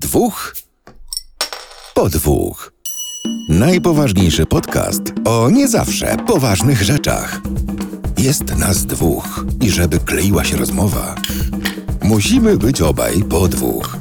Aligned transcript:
Dwóch 0.00 0.54
po 1.94 2.08
dwóch. 2.08 2.72
Najpoważniejszy 3.48 4.46
podcast 4.46 5.02
o 5.24 5.50
nie 5.50 5.68
zawsze 5.68 6.16
poważnych 6.26 6.82
rzeczach. 6.82 7.40
Jest 8.18 8.56
nas 8.56 8.86
dwóch 8.86 9.44
i 9.60 9.70
żeby 9.70 9.98
kleiła 9.98 10.44
się 10.44 10.56
rozmowa, 10.56 11.14
musimy 12.02 12.56
być 12.56 12.82
obaj 12.82 13.24
po 13.24 13.48
dwóch. 13.48 13.96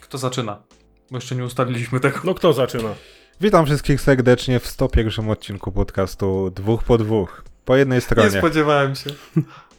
Kto 0.00 0.18
zaczyna? 0.18 0.62
Bo 1.10 1.16
jeszcze 1.16 1.36
nie 1.36 1.44
ustaliliśmy 1.44 2.00
tego. 2.00 2.20
No 2.24 2.34
kto 2.34 2.52
zaczyna? 2.52 2.94
Witam 3.40 3.66
wszystkich 3.66 4.00
serdecznie 4.00 4.60
w 4.60 4.66
101 4.66 5.30
odcinku 5.30 5.72
podcastu 5.72 6.50
Dwóch 6.50 6.82
po 6.84 6.98
dwóch. 6.98 7.44
Po 7.64 7.76
jednej 7.76 7.96
Nie 7.96 8.00
stronie. 8.00 8.30
spodziewałem 8.30 8.94
się. 8.94 9.10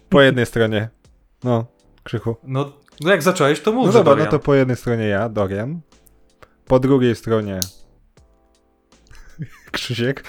Po 0.09 0.21
jednej 0.21 0.45
stronie. 0.45 0.89
No, 1.43 1.65
Krzychu. 2.03 2.35
No, 2.43 2.73
no 3.01 3.11
jak 3.11 3.23
zacząłeś, 3.23 3.61
to 3.61 3.71
mów, 3.71 3.85
No 3.87 3.93
dobra, 3.93 4.11
no 4.11 4.15
Dorian. 4.15 4.31
to 4.31 4.39
po 4.39 4.55
jednej 4.55 4.77
stronie 4.77 5.07
ja, 5.07 5.29
Dorian. 5.29 5.79
Po 6.65 6.79
drugiej 6.79 7.15
stronie 7.15 7.59
Krzysiek. 9.71 10.23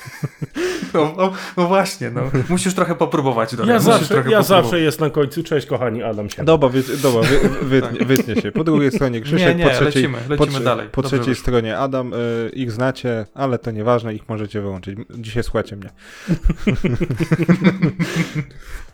No, 0.94 1.14
no, 1.16 1.32
no 1.56 1.66
właśnie, 1.68 2.10
no. 2.10 2.20
Musisz 2.48 2.74
trochę 2.74 2.94
popróbować, 2.94 3.56
Dorian. 3.56 3.68
Ja 3.68 3.74
Musisz 3.74 3.86
zawsze, 3.92 4.14
trochę 4.14 4.30
ja 4.30 4.38
popróbować. 4.38 4.64
zawsze 4.64 4.80
jest 4.80 5.00
na 5.00 5.10
końcu. 5.10 5.42
Cześć 5.42 5.66
kochani, 5.66 6.02
Adam 6.02 6.30
się. 6.30 6.44
Dobra, 6.44 6.68
wy, 6.68 6.82
dobra 7.02 7.22
wy, 7.28 7.38
wytnie, 7.62 8.06
wytnie 8.06 8.36
się. 8.42 8.52
Po 8.52 8.64
drugiej 8.64 8.90
stronie 8.90 9.20
Krzysiek, 9.20 9.48
Nie, 9.48 9.54
nie, 9.54 9.64
po 9.64 9.70
trzeciej, 9.70 10.02
lecimy, 10.02 10.18
po, 10.36 10.44
lecimy 10.44 10.60
trze- 10.60 10.64
dalej. 10.64 10.88
po 10.88 11.02
Dobrze 11.02 11.16
trzeciej 11.16 11.34
wyszło. 11.34 11.42
stronie 11.42 11.78
Adam. 11.78 12.12
Y, 12.14 12.50
ich 12.54 12.72
znacie, 12.72 13.26
ale 13.34 13.58
to 13.58 13.70
nieważne, 13.70 14.14
ich 14.14 14.28
możecie 14.28 14.60
wyłączyć. 14.60 14.98
Dzisiaj 15.10 15.42
słuchacie 15.42 15.76
mnie. 15.76 15.90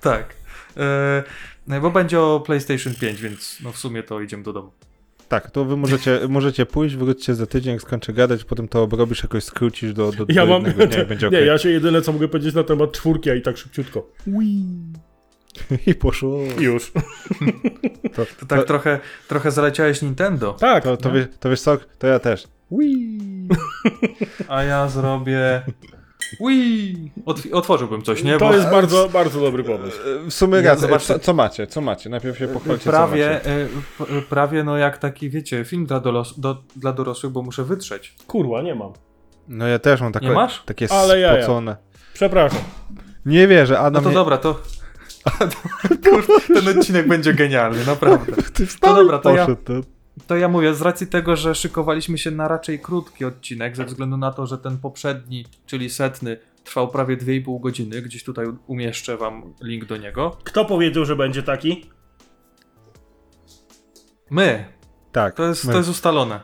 Tak. 0.00 0.34
E, 0.76 1.80
bo 1.80 1.90
będzie 1.90 2.20
o 2.20 2.40
PlayStation 2.46 2.94
5, 2.94 3.20
więc 3.22 3.58
no 3.64 3.72
w 3.72 3.78
sumie 3.78 4.02
to 4.02 4.20
idziemy 4.20 4.42
do 4.42 4.52
domu. 4.52 4.70
Tak, 5.28 5.50
to 5.50 5.64
wy 5.64 5.76
możecie, 5.76 6.20
możecie 6.28 6.66
pójść, 6.66 6.96
wróćcie 6.96 7.34
za 7.34 7.46
tydzień, 7.46 7.72
jak 7.72 7.82
skończę 7.82 8.12
gadać, 8.12 8.44
potem 8.44 8.68
to 8.68 8.82
obrobisz, 8.82 9.22
jakoś 9.22 9.44
skrócisz 9.44 9.92
do, 9.92 10.12
do, 10.12 10.24
Ja 10.28 10.46
do 10.46 10.52
mam. 10.52 10.64
jednego 10.66 10.86
dnia 10.92 11.02
i 11.02 11.06
będzie 11.06 11.26
nie, 11.30 11.36
okej. 11.38 11.46
ja 11.46 11.58
się 11.58 11.70
jedyne 11.70 12.02
co 12.02 12.12
mogę 12.12 12.28
powiedzieć 12.28 12.54
na 12.54 12.62
temat 12.64 12.92
czwórki, 12.92 13.30
a 13.30 13.34
i 13.34 13.42
tak 13.42 13.56
szybciutko. 13.56 14.10
I 15.86 15.94
poszło. 15.94 16.38
I 16.60 16.62
już. 16.62 16.92
To, 18.16 18.26
To 18.40 18.46
tak 18.46 18.58
to, 18.60 18.64
trochę, 18.66 19.00
trochę 19.28 19.50
zaleciałeś 19.50 20.02
Nintendo, 20.02 20.52
Tak. 20.52 20.84
to, 20.84 20.96
to, 20.96 21.12
wiesz, 21.12 21.26
to 21.40 21.50
wiesz 21.50 21.60
co? 21.60 21.76
To 21.98 22.06
ja 22.06 22.18
też. 22.18 22.44
a 24.48 24.62
ja 24.62 24.88
zrobię... 24.88 25.62
Ui! 26.38 27.10
Otw- 27.26 27.52
otworzyłbym 27.52 28.02
coś, 28.02 28.22
nie? 28.24 28.32
To 28.38 28.48
Bo 28.48 28.54
jest 28.54 28.70
bardzo, 28.70 29.08
bardzo 29.08 29.40
dobry 29.40 29.64
pomysł. 29.64 29.96
E, 30.26 30.30
W 30.30 30.34
sumie 30.34 30.56
racja. 30.62 30.76
zobaczcie. 30.76 31.14
Co, 31.14 31.18
co 31.20 31.34
macie? 31.34 31.66
Co 31.66 31.80
macie? 31.80 32.10
Najpierw 32.10 32.38
się 32.38 32.48
pochwalcie, 32.48 32.84
co 32.84 32.90
prawie, 32.90 33.26
macie. 33.34 33.50
e, 33.62 33.66
p- 33.98 34.22
prawie 34.28 34.64
no 34.64 34.76
jak 34.76 34.98
taki, 34.98 35.30
wiecie, 35.30 35.64
film 35.64 35.86
dla, 35.86 36.00
dolos- 36.00 36.40
do, 36.40 36.62
dla 36.76 36.92
dorosłych, 36.92 37.32
bo 37.32 37.42
muszę 37.42 37.64
wytrzeć. 37.64 38.14
Kurwa, 38.26 38.62
nie 38.62 38.74
mam. 38.74 38.92
No 39.48 39.66
ja 39.66 39.78
też 39.78 40.00
mam 40.00 40.12
takie, 40.12 40.26
Nie 40.26 40.32
masz? 40.32 40.62
takie 40.66 40.92
Ale 40.92 41.20
jaja. 41.20 41.42
spocone. 41.42 41.76
Przepraszam. 42.14 42.60
Nie 43.26 43.46
wierzę, 43.48 43.74
No 43.74 43.80
Adam 43.80 44.02
to 44.02 44.08
mnie... 44.08 44.14
dobra, 44.18 44.38
to... 44.38 44.60
Ten 46.54 46.78
odcinek 46.78 47.08
będzie 47.08 47.34
genialny, 47.34 47.86
naprawdę. 47.86 48.32
Ty 48.54 48.66
To 48.80 48.94
dobra, 48.94 49.18
to 49.18 49.34
ja- 49.36 49.46
to 50.26 50.36
ja 50.36 50.48
mówię, 50.48 50.74
z 50.74 50.82
racji 50.82 51.06
tego, 51.06 51.36
że 51.36 51.54
szykowaliśmy 51.54 52.18
się 52.18 52.30
na 52.30 52.48
raczej 52.48 52.78
krótki 52.78 53.24
odcinek, 53.24 53.76
ze 53.76 53.84
względu 53.84 54.16
na 54.16 54.32
to, 54.32 54.46
że 54.46 54.58
ten 54.58 54.78
poprzedni, 54.78 55.44
czyli 55.66 55.90
setny, 55.90 56.36
trwał 56.64 56.88
prawie 56.88 57.16
2,5 57.16 57.60
godziny. 57.60 58.02
Gdzieś 58.02 58.24
tutaj 58.24 58.46
umieszczę 58.66 59.16
wam 59.16 59.54
link 59.62 59.84
do 59.84 59.96
niego. 59.96 60.36
Kto 60.44 60.64
powiedział, 60.64 61.04
że 61.04 61.16
będzie 61.16 61.42
taki? 61.42 61.90
My. 64.30 64.64
Tak. 65.12 65.34
To 65.34 65.48
jest, 65.48 65.64
my. 65.64 65.72
To 65.72 65.78
jest 65.78 65.90
ustalone. 65.90 66.40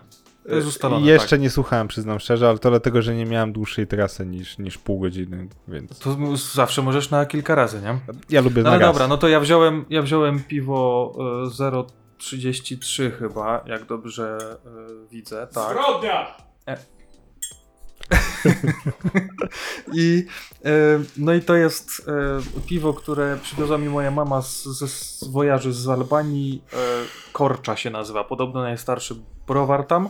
To 0.48 0.54
jest 0.54 0.68
ustalone. 0.68 1.06
Jeszcze 1.06 1.30
tak. 1.30 1.40
nie 1.40 1.50
słuchałem, 1.50 1.88
przyznam 1.88 2.20
szczerze, 2.20 2.48
ale 2.48 2.58
to 2.58 2.70
dlatego, 2.70 3.02
że 3.02 3.14
nie 3.14 3.26
miałem 3.26 3.52
dłuższej 3.52 3.86
trasy 3.86 4.26
niż, 4.26 4.58
niż 4.58 4.78
pół 4.78 5.00
godziny, 5.00 5.48
więc. 5.68 5.98
To 5.98 6.16
zawsze 6.36 6.82
możesz 6.82 7.10
na 7.10 7.26
kilka 7.26 7.54
razy, 7.54 7.80
nie? 7.82 7.98
Ja 8.30 8.40
lubię 8.40 8.62
no, 8.62 8.62
na 8.62 8.70
Ale 8.70 8.78
raz. 8.78 8.88
dobra, 8.92 9.08
no 9.08 9.16
to 9.16 9.28
ja 9.28 9.40
wziąłem, 9.40 9.84
ja 9.90 10.02
wziąłem 10.02 10.40
piwo 10.40 11.12
e, 11.46 11.50
0 11.50 11.86
33 12.18 13.10
chyba, 13.10 13.64
jak 13.66 13.84
dobrze 13.84 14.38
y, 15.04 15.08
widzę. 15.08 15.46
Tak. 15.46 15.70
Zbrodnia! 15.70 16.36
E. 16.68 16.76
I, 19.94 20.26
y, 20.66 20.70
no 21.16 21.34
i 21.34 21.40
to 21.40 21.54
jest 21.54 22.08
y, 22.58 22.60
piwo, 22.66 22.94
które 22.94 23.38
przywiozła 23.42 23.78
mi 23.78 23.88
moja 23.88 24.10
mama 24.10 24.42
z, 24.42 24.64
z, 24.64 24.90
z 24.90 25.76
z 25.76 25.88
Albanii. 25.88 26.62
Korcza 27.32 27.76
się 27.76 27.90
nazywa, 27.90 28.24
podobno 28.24 28.62
najstarszy 28.62 29.14
browar 29.46 29.86
tam. 29.86 30.08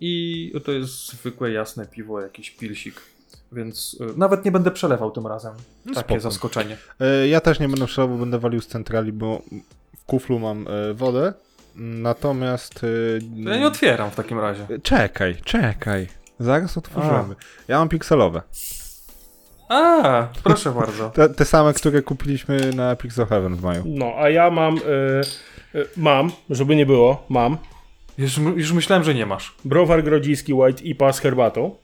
I 0.00 0.52
to 0.64 0.72
jest 0.72 1.08
zwykłe 1.08 1.52
jasne 1.52 1.86
piwo, 1.86 2.20
jakiś 2.20 2.50
pilsik. 2.50 3.00
Więc 3.52 3.96
y, 4.00 4.18
nawet 4.18 4.44
nie 4.44 4.52
będę 4.52 4.70
przelewał 4.70 5.10
tym 5.10 5.26
razem. 5.26 5.54
No 5.84 5.94
Takie 5.94 6.20
zaskoczenie. 6.20 6.76
Y, 7.24 7.28
ja 7.28 7.40
też 7.40 7.60
nie 7.60 7.68
będę 7.68 7.86
przelewał, 7.86 8.18
będę 8.18 8.38
walił 8.38 8.60
z 8.60 8.66
centrali, 8.66 9.12
bo 9.12 9.42
kuflu 10.10 10.38
mam 10.38 10.66
e, 10.68 10.94
wodę, 10.94 11.32
natomiast... 11.76 12.84
e, 12.84 13.44
To 13.44 13.50
ja 13.50 13.56
nie 13.58 13.66
otwieram 13.66 14.10
w 14.10 14.14
takim 14.16 14.38
razie. 14.40 14.66
Czekaj, 14.82 15.36
czekaj. 15.44 16.06
Zaraz 16.40 16.78
otworzymy. 16.78 17.34
Ja 17.68 17.78
mam 17.78 17.88
pikselowe. 17.88 18.42
A, 19.68 20.28
proszę 20.44 20.70
bardzo. 20.72 21.10
Te, 21.16 21.28
te 21.28 21.44
same, 21.44 21.72
które 21.74 22.02
kupiliśmy 22.02 22.70
na 22.72 22.96
Pixel 22.96 23.26
Heaven 23.26 23.56
w 23.56 23.62
maju. 23.62 23.82
No, 23.86 24.12
a 24.18 24.30
ja 24.30 24.50
mam. 24.50 24.76
Y, 24.78 24.80
y, 25.78 25.86
mam, 25.96 26.30
żeby 26.50 26.76
nie 26.76 26.86
było, 26.86 27.24
mam. 27.28 27.58
Już, 28.18 28.38
już 28.56 28.72
myślałem, 28.72 29.04
że 29.04 29.14
nie 29.14 29.26
masz. 29.26 29.54
Browar 29.64 30.04
grodziski 30.04 30.54
White 30.54 30.82
IPA 30.84 31.12
z 31.12 31.18
herbatą. 31.20 31.74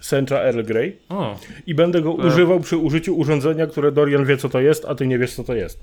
Sencha 0.00 0.36
Earl 0.36 0.62
Grey. 0.62 0.98
O, 1.08 1.36
I 1.66 1.74
będę 1.74 2.02
go 2.02 2.10
E. 2.10 2.12
używał 2.12 2.60
przy 2.60 2.76
użyciu 2.76 3.16
urządzenia, 3.16 3.66
które 3.66 3.92
Dorian 3.92 4.24
wie 4.24 4.36
co 4.36 4.48
to 4.48 4.60
jest, 4.60 4.84
a 4.84 4.94
ty 4.94 5.06
nie 5.06 5.18
wiesz 5.18 5.34
co 5.34 5.44
to 5.44 5.54
jest. 5.54 5.78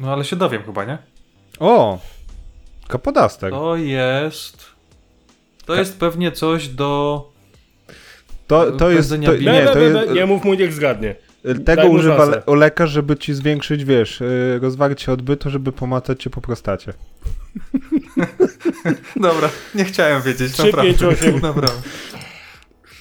No 0.00 0.12
ale 0.12 0.24
się 0.24 0.36
dowiem 0.36 0.62
chyba, 0.62 0.84
nie? 0.84 0.98
O! 1.58 1.98
Kapodastek. 2.88 3.50
To 3.50 3.76
jest... 3.76 4.66
To 5.66 5.74
jest 5.74 5.98
pewnie 5.98 6.32
coś 6.32 6.68
do... 6.68 7.30
To, 8.46 8.72
to 8.72 8.90
jest... 8.90 9.10
To, 9.10 9.16
nie, 9.16 9.28
Nie, 9.28 9.34
to 9.66 9.74
nie, 9.78 9.84
jest... 9.84 10.08
nie, 10.08 10.14
nie 10.14 10.26
mów 10.26 10.44
mu 10.44 10.54
niech 10.54 10.72
zgadnie. 10.72 11.14
Tego 11.42 11.60
daj 11.76 11.88
mu 11.88 11.92
używa 11.92 12.16
szansę. 12.16 12.42
le- 12.46 12.56
lekarz, 12.56 12.90
żeby 12.90 13.16
ci 13.16 13.34
zwiększyć, 13.34 13.84
wiesz, 13.84 14.20
y, 14.20 14.58
rozwarcie 14.62 15.12
odbytu, 15.12 15.50
żeby 15.50 15.72
pomacać 15.72 16.22
cię 16.22 16.30
po 16.30 16.40
prostacie. 16.40 16.92
Dobra, 19.16 19.48
nie 19.74 19.84
chciałem 19.84 20.22
wiedzieć, 20.22 20.52
Trzy, 20.52 20.64
naprawdę. 20.64 20.90
pięć, 20.90 21.02
osiem. 21.02 21.40
Naprawdę. 21.40 21.82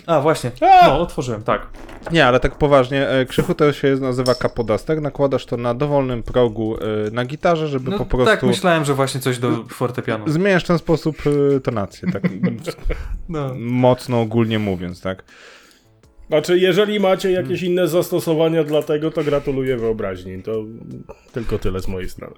A, 0.10 0.22
właśnie. 0.22 0.52
A! 0.62 0.88
No, 0.88 1.00
otworzyłem, 1.02 1.44
tak. 1.44 1.68
Nie, 2.12 2.26
ale 2.26 2.40
tak 2.40 2.56
poważnie, 2.58 3.10
e, 3.10 3.26
krzychu 3.26 3.56
to 3.56 3.74
się 3.74 3.96
nazywa 3.96 4.36
kapodastek, 4.36 5.02
nakładasz 5.02 5.46
to 5.46 5.58
na 5.58 5.74
dowolnym 5.74 6.24
progu 6.24 6.78
e, 6.78 7.12
na 7.12 7.26
gitarze, 7.26 7.68
żeby 7.68 7.92
No, 7.92 7.98
po 7.98 8.06
prostu... 8.06 8.26
Tak, 8.26 8.44
myślałem, 8.44 8.86
że 8.86 8.94
właśnie 8.94 9.20
coś 9.20 9.40
do 9.40 9.64
fortepianu. 9.64 10.30
Zmieniasz 10.30 10.64
w 10.64 10.68
ten 10.68 10.78
sposób 10.78 11.18
e, 11.56 11.60
tonację, 11.60 12.12
tak 12.12 12.24
No. 13.30 13.56
mocno 13.58 14.22
ogólnie 14.22 14.60
mówiąc, 14.60 15.02
tak? 15.02 15.24
Znaczy, 16.28 16.60
jeżeli 16.60 17.00
macie 17.00 17.32
jakieś 17.32 17.64
inne 17.64 17.88
zastosowania 17.88 18.64
dla 18.64 18.84
tego, 18.84 19.12
to 19.12 19.24
gratuluję 19.24 19.78
wyobraźni. 19.78 20.44
To 20.44 20.52
tylko 21.32 21.60
tyle 21.60 21.80
z 21.80 21.88
mojej 21.88 22.10
strony. 22.10 22.36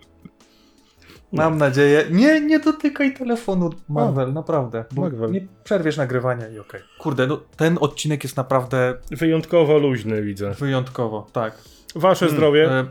Mam 1.34 1.58
nadzieję. 1.58 2.06
Nie, 2.12 2.42
nie 2.42 2.59
dotykaj 2.59 3.14
telefonu, 3.14 3.69
Marvel, 3.90 4.34
naprawdę. 4.34 4.86
Bo 4.92 5.02
Marvel. 5.02 5.31
nie 5.31 5.47
przerwiesz 5.64 5.97
nagrywania 5.97 6.50
i 6.50 6.59
okej. 6.59 6.81
Kurde, 7.00 7.28
no, 7.28 7.38
ten 7.58 7.78
odcinek 7.81 8.24
jest 8.24 8.38
naprawdę 8.38 8.94
Wyjątkowo 9.12 9.78
luźny, 9.78 10.22
widzę. 10.22 10.52
wyjątkowo, 10.53 11.28
tak. 11.34 11.53
Wasze 11.96 12.30
zdrowie. 12.30 12.72
E, 12.72 12.86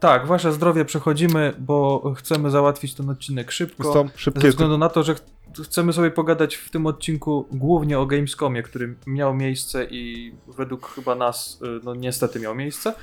tak, 0.00 0.26
wasze 0.26 0.52
zdrowie 0.52 0.84
przechodzimy, 0.84 1.54
bo 1.58 2.12
chcemy 2.16 2.50
załatwić 2.50 2.94
ten 2.94 3.10
odcinek 3.10 3.50
szybko. 3.50 3.92
Ze 3.92 4.08
szybkie... 4.16 4.48
względu 4.48 4.78
na 4.78 4.88
to, 4.88 5.02
że 5.02 5.14
ch- 5.14 5.22
chcemy 5.64 5.92
sobie 5.92 6.10
pogadać 6.10 6.54
w 6.56 6.70
tym 6.70 6.86
odcinku 6.86 7.46
głównie 7.52 7.98
o 7.98 8.06
Gamescomie, 8.06 8.62
który 8.62 8.94
miał 9.06 9.34
miejsce 9.34 9.84
i 9.84 10.32
według 10.56 10.86
chyba 10.94 11.14
nas, 11.14 11.58
y, 11.62 11.80
no 11.84 11.94
niestety 11.94 12.40
miał 12.40 12.54
miejsce. 12.54 12.94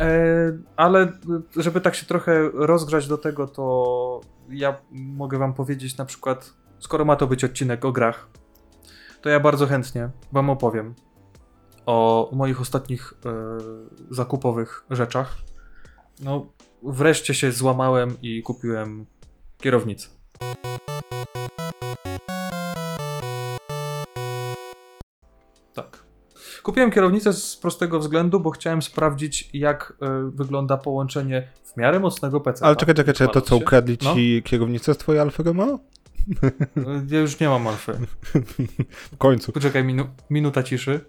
E, 0.00 0.58
ale 0.76 1.12
żeby 1.56 1.80
tak 1.80 1.94
się 1.94 2.06
trochę 2.06 2.50
rozgrzać 2.54 3.08
do 3.08 3.18
tego, 3.18 3.46
to 3.46 4.20
ja 4.48 4.76
mogę 4.92 5.38
wam 5.38 5.54
powiedzieć 5.54 5.96
na 5.96 6.04
przykład, 6.04 6.52
skoro 6.78 7.04
ma 7.04 7.16
to 7.16 7.26
być 7.26 7.44
odcinek 7.44 7.84
o 7.84 7.92
grach, 7.92 8.28
to 9.22 9.28
ja 9.28 9.40
bardzo 9.40 9.66
chętnie 9.66 10.10
wam 10.32 10.50
opowiem 10.50 10.94
o 11.86 12.30
moich 12.32 12.60
ostatnich 12.60 13.14
e, 13.26 13.30
zakupowych 14.10 14.84
rzeczach. 14.90 15.36
No, 16.20 16.46
wreszcie 16.82 17.34
się 17.34 17.52
złamałem 17.52 18.16
i 18.22 18.42
kupiłem 18.42 19.06
kierownicę. 19.58 20.08
Kupiłem 26.62 26.90
kierownicę 26.90 27.32
z 27.32 27.56
prostego 27.56 27.98
względu, 27.98 28.40
bo 28.40 28.50
chciałem 28.50 28.82
sprawdzić, 28.82 29.50
jak 29.52 29.92
e, 30.02 30.30
wygląda 30.34 30.76
połączenie 30.76 31.48
w 31.64 31.76
miarę 31.76 32.00
mocnego 32.00 32.40
PC. 32.40 32.64
Ale 32.64 32.76
czekaj, 32.76 32.94
czekaj, 32.94 33.14
czekaj, 33.14 33.34
to 33.34 33.40
co, 33.40 33.56
ukradli 33.56 33.98
ci 33.98 34.42
kierownicę 34.44 34.94
z 34.94 34.98
twojej 34.98 35.20
Alfa 35.20 35.42
Romeo? 35.42 35.78
Ja 37.10 37.20
już 37.20 37.40
nie 37.40 37.48
mam 37.48 37.66
alfy. 37.66 37.92
W 39.12 39.16
końcu. 39.18 39.52
Poczekaj, 39.52 39.84
minu 39.84 40.06
minuta 40.30 40.62
ciszy. 40.62 41.00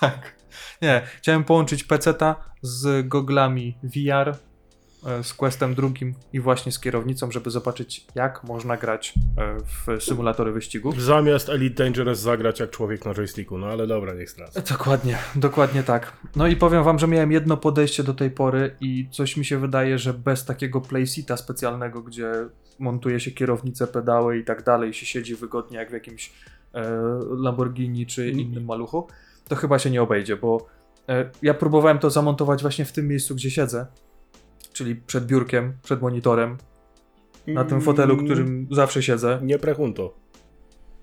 tak. 0.00 0.38
Nie, 0.82 1.02
chciałem 1.16 1.44
połączyć 1.44 1.84
PC-ta 1.84 2.36
z 2.62 3.08
goglami 3.08 3.78
VR, 3.82 4.36
z 5.22 5.34
Questem 5.34 5.74
drugim 5.74 6.14
i 6.32 6.40
właśnie 6.40 6.72
z 6.72 6.80
kierownicą, 6.80 7.30
żeby 7.30 7.50
zobaczyć, 7.50 8.06
jak 8.14 8.44
można 8.44 8.76
grać 8.76 9.14
e, 9.38 9.56
w 9.58 10.02
symulatory 10.02 10.52
wyścigów. 10.52 11.02
Zamiast 11.02 11.48
Elite 11.48 11.84
Dangerous 11.84 12.18
zagrać 12.18 12.60
jak 12.60 12.70
człowiek 12.70 13.04
na 13.04 13.14
joysticku, 13.14 13.58
no 13.58 13.66
ale 13.66 13.86
dobra, 13.86 14.14
niech 14.14 14.30
stracę. 14.30 14.62
Dokładnie, 14.70 15.18
dokładnie 15.34 15.82
tak. 15.82 16.12
No 16.36 16.46
i 16.46 16.56
powiem 16.56 16.84
wam, 16.84 16.98
że 16.98 17.08
miałem 17.08 17.32
jedno 17.32 17.56
podejście 17.56 18.04
do 18.04 18.14
tej 18.14 18.30
pory 18.30 18.76
i 18.80 19.08
coś 19.10 19.36
mi 19.36 19.44
się 19.44 19.58
wydaje, 19.58 19.98
że 19.98 20.14
bez 20.14 20.44
takiego 20.44 20.80
playseata 20.80 21.36
specjalnego, 21.36 22.02
gdzie 22.02 22.32
montuje 22.78 23.20
się 23.20 23.30
kierownicę, 23.30 23.86
pedały 23.86 24.38
i 24.38 24.44
tak 24.44 24.64
dalej, 24.64 24.94
się 24.94 25.06
siedzi 25.06 25.34
wygodnie 25.34 25.78
jak 25.78 25.90
w 25.90 25.92
jakimś 25.92 26.32
e, 26.74 26.90
Lamborghini 27.30 28.06
czy 28.06 28.30
innym 28.30 28.64
maluchu, 28.64 29.06
to 29.48 29.56
chyba 29.56 29.78
się 29.78 29.90
nie 29.90 30.02
obejdzie, 30.02 30.36
bo 30.36 30.66
e, 31.08 31.30
ja 31.42 31.54
próbowałem 31.54 31.98
to 31.98 32.10
zamontować 32.10 32.62
właśnie 32.62 32.84
w 32.84 32.92
tym 32.92 33.08
miejscu, 33.08 33.34
gdzie 33.34 33.50
siedzę, 33.50 33.86
czyli 34.78 34.96
przed 34.96 35.26
biurkiem, 35.26 35.72
przed 35.82 36.02
monitorem, 36.02 36.56
na 37.46 37.64
tym 37.64 37.80
fotelu, 37.80 38.16
którym 38.16 38.68
zawsze 38.70 39.02
siedzę. 39.02 39.40
Nie 39.42 39.58
prechunto. 39.58 40.14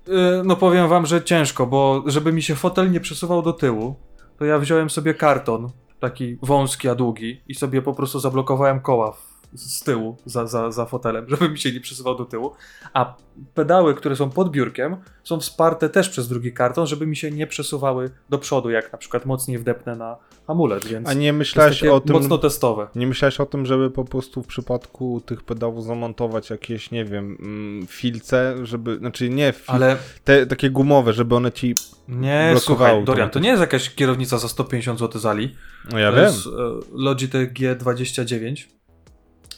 Y, 0.08 0.12
No 0.44 0.56
powiem 0.56 0.90
wam, 0.90 1.06
że 1.06 1.24
ciężko, 1.24 1.68
bo 1.68 2.04
żeby 2.06 2.34
mi 2.34 2.42
się 2.42 2.56
fotel 2.56 2.92
nie 2.92 3.00
przesuwał 3.00 3.42
do 3.42 3.54
tyłu, 3.54 3.96
to 4.38 4.46
ja 4.46 4.60
wziąłem 4.60 4.90
sobie 4.90 5.14
karton, 5.14 5.70
taki 6.00 6.38
wąski, 6.42 6.90
a 6.90 6.96
długi 6.96 7.42
i 7.48 7.56
sobie 7.56 7.82
po 7.82 7.94
prostu 7.94 8.20
zablokowałem 8.20 8.80
koła 8.80 9.18
z 9.56 9.84
tyłu 9.84 10.18
za, 10.26 10.48
za, 10.48 10.72
za 10.72 10.86
fotelem, 10.86 11.26
żeby 11.30 11.50
mi 11.50 11.58
się 11.58 11.72
nie 11.72 11.80
przesuwał 11.80 12.16
do 12.16 12.26
tyłu, 12.26 12.52
a 12.94 13.16
pedały, 13.54 13.96
które 13.96 14.16
są 14.16 14.30
pod 14.30 14.52
biurkiem, 14.52 14.98
są 15.24 15.40
wsparte 15.40 15.90
też 15.90 16.10
przez 16.10 16.28
drugi 16.28 16.54
karton, 16.54 16.88
żeby 16.88 17.08
mi 17.08 17.16
się 17.16 17.32
nie 17.32 17.48
przesuwały 17.48 18.10
do 18.30 18.38
przodu, 18.38 18.70
jak 18.70 18.92
na 18.92 18.98
przykład 18.98 19.26
mocniej 19.26 19.58
wdepnę 19.58 19.96
na 19.96 20.18
hamulec, 20.48 20.88
więc 20.88 21.10
A 21.10 21.14
nie 21.14 21.34
myślałeś 21.34 21.84
o 21.84 22.00
tym, 22.00 22.16
mocno 22.16 22.38
testowe. 22.38 22.88
nie 22.96 23.08
myślałeś 23.08 23.40
o 23.40 23.46
tym, 23.46 23.66
żeby 23.66 23.92
po 23.92 24.06
prostu 24.06 24.44
w 24.44 24.48
przypadku 24.48 25.22
tych 25.26 25.44
pedałów 25.44 25.84
zamontować 25.86 26.50
jakieś, 26.50 26.92
nie 26.92 27.06
wiem, 27.06 27.38
mm, 27.40 27.88
filce, 27.88 28.56
żeby, 28.64 28.98
znaczy 28.98 29.30
nie, 29.30 29.52
fil, 29.54 29.76
Ale 29.76 29.98
te 30.24 30.46
takie 30.46 30.70
gumowe, 30.70 31.14
żeby 31.14 31.36
one 31.36 31.52
ci, 31.52 31.76
nie, 32.08 32.50
blokowało 32.52 32.90
słuchaj. 32.90 33.04
Dorian, 33.04 33.30
to 33.30 33.40
nie 33.40 33.50
jest 33.50 33.62
jakaś 33.62 33.96
kierownica 33.96 34.38
za 34.38 34.48
150 34.48 35.00
zł 35.00 35.22
z 35.22 35.26
Ali. 35.26 35.56
no 35.92 36.00
ja 36.00 36.10
to 36.12 36.16
wiem, 36.16 36.26
jest 36.26 36.46
Logitech 36.94 37.54
G29. 37.54 38.76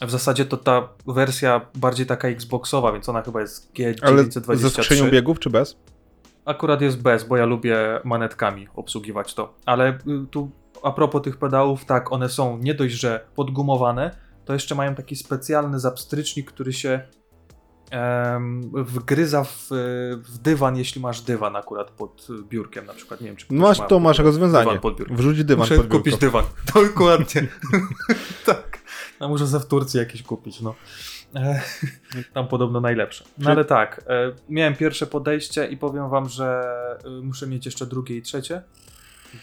W 0.06 0.10
zasadzie 0.10 0.44
to 0.44 0.56
ta 0.56 0.88
wersja 1.06 1.60
bardziej 1.74 2.06
taka 2.06 2.28
Xboxowa, 2.28 2.92
więc 2.92 3.08
ona 3.08 3.22
chyba 3.22 3.40
jest 3.40 3.72
ale 4.02 4.24
G923. 4.24 4.56
ze 4.56 4.70
skrzynią 4.70 5.10
biegów 5.10 5.38
czy 5.38 5.50
bez? 5.50 5.76
Akurat 6.44 6.80
jest 6.80 7.02
bez, 7.02 7.24
bo 7.24 7.36
ja 7.36 7.46
lubię 7.46 7.76
manetkami 8.04 8.68
obsługiwać 8.74 9.34
to. 9.34 9.54
Ale 9.66 9.90
y, 9.90 10.26
tu 10.30 10.50
a 10.82 10.92
propos 10.92 11.22
tych 11.22 11.36
pedałów, 11.36 11.84
tak, 11.84 12.12
one 12.12 12.28
są 12.28 12.58
nie 12.58 12.74
dość, 12.74 12.94
że 12.94 13.26
podgumowane, 13.34 14.10
to 14.44 14.52
jeszcze 14.52 14.74
mają 14.74 14.94
taki 14.94 15.16
specjalny 15.16 15.80
zapstrycznik, 15.80 16.52
który 16.52 16.72
się 16.72 17.00
em, 17.90 18.70
wgryza 18.74 19.44
w, 19.44 19.66
w 20.28 20.38
dywan, 20.38 20.76
jeśli 20.76 21.00
masz 21.00 21.20
dywan 21.20 21.56
akurat 21.56 21.90
pod 21.90 22.26
biurkiem 22.48 22.86
na 22.86 22.94
przykład. 22.94 23.20
Nie 23.20 23.26
wiem, 23.26 23.36
czy 23.36 23.46
Masz 23.50 23.78
ma 23.78 23.86
to, 23.86 24.00
masz 24.00 24.18
rozwiązanie. 24.18 24.64
dywan 24.64 24.80
pod 24.80 24.96
biurkiem. 24.98 25.16
Wrzuć 25.16 25.44
dywan 25.44 25.62
Muszę 25.64 25.76
pod 25.76 25.84
biurko. 25.86 25.98
kupić 25.98 26.16
dywan. 26.18 26.44
Dokładnie. 26.74 27.48
tak. 28.46 28.77
A 29.20 29.28
muszę 29.28 29.46
ze 29.46 29.60
w 29.60 29.66
Turcji 29.66 29.98
jakiś 29.98 30.22
kupić, 30.22 30.60
no. 30.60 30.74
E, 31.34 31.62
Tam 32.34 32.48
podobno 32.48 32.80
najlepsze. 32.80 33.24
No 33.38 33.50
ale 33.50 33.64
tak, 33.64 34.04
e, 34.08 34.32
miałem 34.48 34.76
pierwsze 34.76 35.06
podejście 35.06 35.66
i 35.66 35.76
powiem 35.76 36.10
wam, 36.10 36.28
że 36.28 36.62
e, 37.04 37.10
muszę 37.10 37.46
mieć 37.46 37.66
jeszcze 37.66 37.86
drugie 37.86 38.16
i 38.16 38.22
trzecie, 38.22 38.62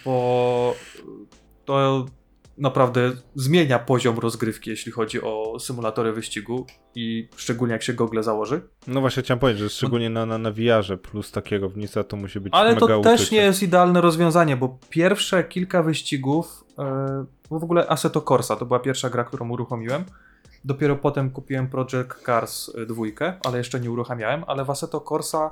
bo 0.06 0.76
to 1.66 2.06
naprawdę 2.58 3.12
zmienia 3.36 3.80
poziom 3.80 4.20
rozgrywki, 4.20 4.70
jeśli 4.70 4.92
chodzi 4.92 5.22
o 5.22 5.60
symulatory 5.60 6.14
wyścigu 6.14 6.66
i 6.96 7.30
szczególnie 7.36 7.74
jak 7.74 7.84
się 7.84 7.94
gogle 7.94 8.24
założy. 8.24 8.62
No 8.88 9.02
właśnie 9.02 9.24
chciałem 9.24 9.40
powiedzieć, 9.40 9.64
że 9.64 9.70
szczególnie 9.70 10.10
na, 10.10 10.26
na, 10.26 10.38
na 10.38 10.52
VR-ze 10.52 10.98
plus 10.98 11.32
ta 11.32 11.42
kierownica 11.42 12.04
to 12.04 12.18
musi 12.18 12.40
być 12.40 12.54
Ale 12.54 12.74
mega 12.74 12.88
to 12.88 13.02
też 13.02 13.32
nie 13.32 13.42
jest 13.42 13.64
idealne 13.64 14.02
rozwiązanie, 14.02 14.58
bo 14.58 14.78
pierwsze 14.90 15.44
kilka 15.44 15.84
wyścigów, 15.84 16.64
e, 16.80 17.26
bo 17.50 17.60
w 17.60 17.64
ogóle 17.64 17.88
Assetto 17.88 18.22
Corsa 18.22 18.56
to 18.56 18.66
była 18.66 18.80
pierwsza 18.80 19.10
gra, 19.10 19.24
którą 19.24 19.50
uruchomiłem. 19.50 20.04
Dopiero 20.66 20.96
potem 20.96 21.30
kupiłem 21.30 21.68
Project 21.68 22.24
Cars 22.26 22.72
2, 22.88 23.04
ale 23.46 23.58
jeszcze 23.58 23.80
nie 23.80 23.92
uruchamiałem, 23.92 24.44
ale 24.48 24.66
w 24.66 24.70
Assetto 24.70 25.02
Corsa 25.02 25.52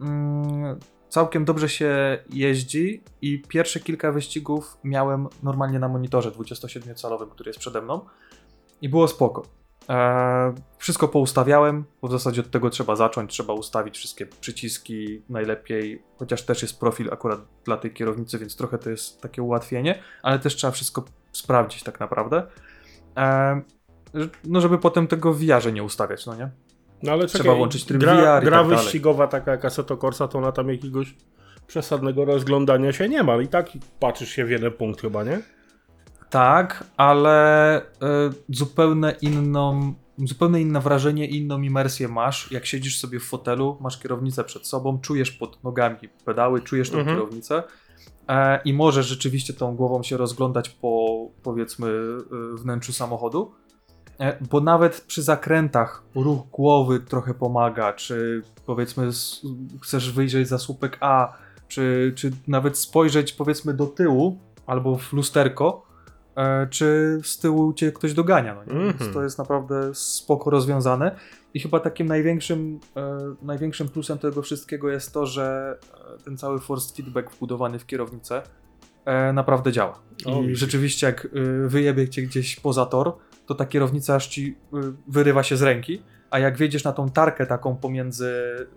mm, 0.00 0.78
całkiem 1.14 1.44
dobrze 1.44 1.68
się 1.68 2.18
jeździ 2.30 3.02
i 3.22 3.42
pierwsze 3.48 3.80
kilka 3.80 4.12
wyścigów 4.12 4.76
miałem 4.84 5.28
normalnie 5.42 5.78
na 5.78 5.88
monitorze 5.88 6.30
27-calowym, 6.30 7.28
który 7.30 7.48
jest 7.48 7.60
przede 7.60 7.82
mną 7.82 8.00
i 8.82 8.88
było 8.88 9.08
spoko. 9.08 9.42
E, 9.88 10.54
wszystko 10.78 11.08
poustawiałem, 11.08 11.84
bo 12.02 12.08
w 12.08 12.12
zasadzie 12.12 12.40
od 12.40 12.50
tego 12.50 12.70
trzeba 12.70 12.96
zacząć, 12.96 13.30
trzeba 13.30 13.52
ustawić 13.52 13.96
wszystkie 13.98 14.26
przyciski 14.26 15.22
najlepiej, 15.28 16.02
chociaż 16.18 16.42
też 16.42 16.62
jest 16.62 16.80
profil 16.80 17.10
akurat 17.12 17.40
dla 17.64 17.76
tej 17.76 17.92
kierownicy, 17.92 18.38
więc 18.38 18.56
trochę 18.56 18.78
to 18.78 18.90
jest 18.90 19.20
takie 19.20 19.42
ułatwienie, 19.42 20.02
ale 20.22 20.38
też 20.38 20.56
trzeba 20.56 20.70
wszystko 20.70 21.04
sprawdzić 21.32 21.82
tak 21.82 22.00
naprawdę. 22.00 22.46
E, 23.16 23.60
no 24.44 24.60
żeby 24.60 24.78
potem 24.78 25.06
tego 25.06 25.32
w 25.32 25.38
VR-ze 25.38 25.72
nie 25.72 25.82
ustawiać, 25.82 26.26
no 26.26 26.34
nie? 26.34 26.50
No 27.02 27.12
ale 27.12 27.26
Trzeba 27.26 27.44
czekaj, 27.44 27.56
włączyć 27.56 27.84
tryb 27.84 28.00
gra, 28.00 28.14
VR 28.14 28.42
i 28.42 28.46
gra 28.46 28.58
tak 28.58 28.68
dalej. 28.68 28.76
wyścigowa 28.84 29.26
taka 29.26 29.50
jak 29.50 29.64
Assetto 29.64 29.96
Corsa, 29.96 30.28
to 30.28 30.38
ona 30.38 30.52
tam 30.52 30.68
jakiegoś 30.68 31.14
przesadnego 31.66 32.24
rozglądania 32.24 32.92
się 32.92 33.08
nie 33.08 33.22
ma. 33.22 33.36
I 33.42 33.48
tak 33.48 33.70
patrzysz 34.00 34.28
się 34.28 34.44
w 34.44 34.50
jeden 34.50 34.72
punkt 34.72 35.00
chyba, 35.00 35.24
nie? 35.24 35.40
Tak, 36.30 36.84
ale 36.96 37.80
y, 37.82 37.84
zupełnie 38.48 39.14
inną, 39.20 39.94
zupełnie 40.18 40.60
inne 40.60 40.80
wrażenie, 40.80 41.26
inną 41.26 41.62
imersję 41.62 42.08
masz, 42.08 42.52
jak 42.52 42.66
siedzisz 42.66 42.98
sobie 43.00 43.20
w 43.20 43.24
fotelu, 43.24 43.78
masz 43.80 43.98
kierownicę 43.98 44.44
przed 44.44 44.66
sobą, 44.66 44.98
czujesz 45.00 45.30
pod 45.30 45.64
nogami 45.64 45.96
pedały, 46.24 46.60
czujesz 46.60 46.90
tą 46.90 46.98
Mhm. 46.98 47.16
kierownicę 47.16 47.62
e, 48.28 48.60
i 48.64 48.74
możesz 48.74 49.06
rzeczywiście 49.06 49.52
tą 49.52 49.76
głową 49.76 50.02
się 50.02 50.16
rozglądać 50.16 50.68
po, 50.68 51.16
powiedzmy, 51.42 51.88
y, 51.88 52.56
wnętrzu 52.58 52.92
samochodu, 52.92 53.52
e, 53.54 53.63
bo 54.50 54.60
nawet 54.60 55.00
przy 55.00 55.22
zakrętach 55.22 56.02
ruch 56.14 56.50
głowy 56.50 57.00
trochę 57.00 57.34
pomaga, 57.34 57.92
czy 57.92 58.42
powiedzmy 58.66 59.10
chcesz 59.82 60.12
wyjrzeć 60.12 60.48
za 60.48 60.58
słupek 60.58 60.96
A, 61.00 61.32
czy, 61.68 62.12
czy 62.16 62.30
nawet 62.48 62.78
spojrzeć 62.78 63.32
powiedzmy 63.32 63.74
do 63.74 63.86
tyłu 63.86 64.38
albo 64.66 64.98
w 64.98 65.12
lusterko, 65.12 65.86
e, 66.36 66.66
czy 66.66 67.20
z 67.22 67.38
tyłu 67.38 67.72
cię 67.72 67.92
ktoś 67.92 68.14
dogania. 68.14 68.54
No 68.54 68.64
nie? 68.64 68.80
Mhm. 68.80 68.98
Więc 68.98 69.14
to 69.14 69.22
jest 69.22 69.38
naprawdę 69.38 69.94
spoko 69.94 70.50
rozwiązane. 70.50 71.16
I 71.54 71.60
chyba 71.60 71.80
takim 71.80 72.06
największym, 72.06 72.80
e, 72.96 73.34
największym 73.42 73.88
plusem 73.88 74.18
tego 74.18 74.42
wszystkiego 74.42 74.90
jest 74.90 75.12
to, 75.12 75.26
że 75.26 75.78
e, 76.18 76.24
ten 76.24 76.36
cały 76.36 76.60
force 76.60 76.94
feedback 76.94 77.30
wbudowany 77.30 77.78
w 77.78 77.86
kierownicę 77.86 78.42
e, 79.04 79.32
naprawdę 79.32 79.72
działa. 79.72 79.98
O, 80.26 80.38
I 80.38 80.42
widzisz. 80.42 80.58
rzeczywiście 80.58 81.06
jak 81.06 81.24
y, 81.24 81.68
wyjebie 81.68 82.08
cię 82.08 82.22
gdzieś 82.22 82.60
poza 82.60 82.86
tor, 82.86 83.16
to 83.46 83.54
ta 83.54 83.66
kierownica 83.66 84.14
aż 84.14 84.26
ci 84.26 84.56
y, 84.74 84.76
wyrywa 85.08 85.42
się 85.42 85.56
z 85.56 85.62
ręki, 85.62 86.02
a 86.30 86.38
jak 86.38 86.56
wjedziesz 86.56 86.84
na 86.84 86.92
tą 86.92 87.10
tarkę 87.10 87.46
taką 87.46 87.76
pomiędzy 87.76 88.32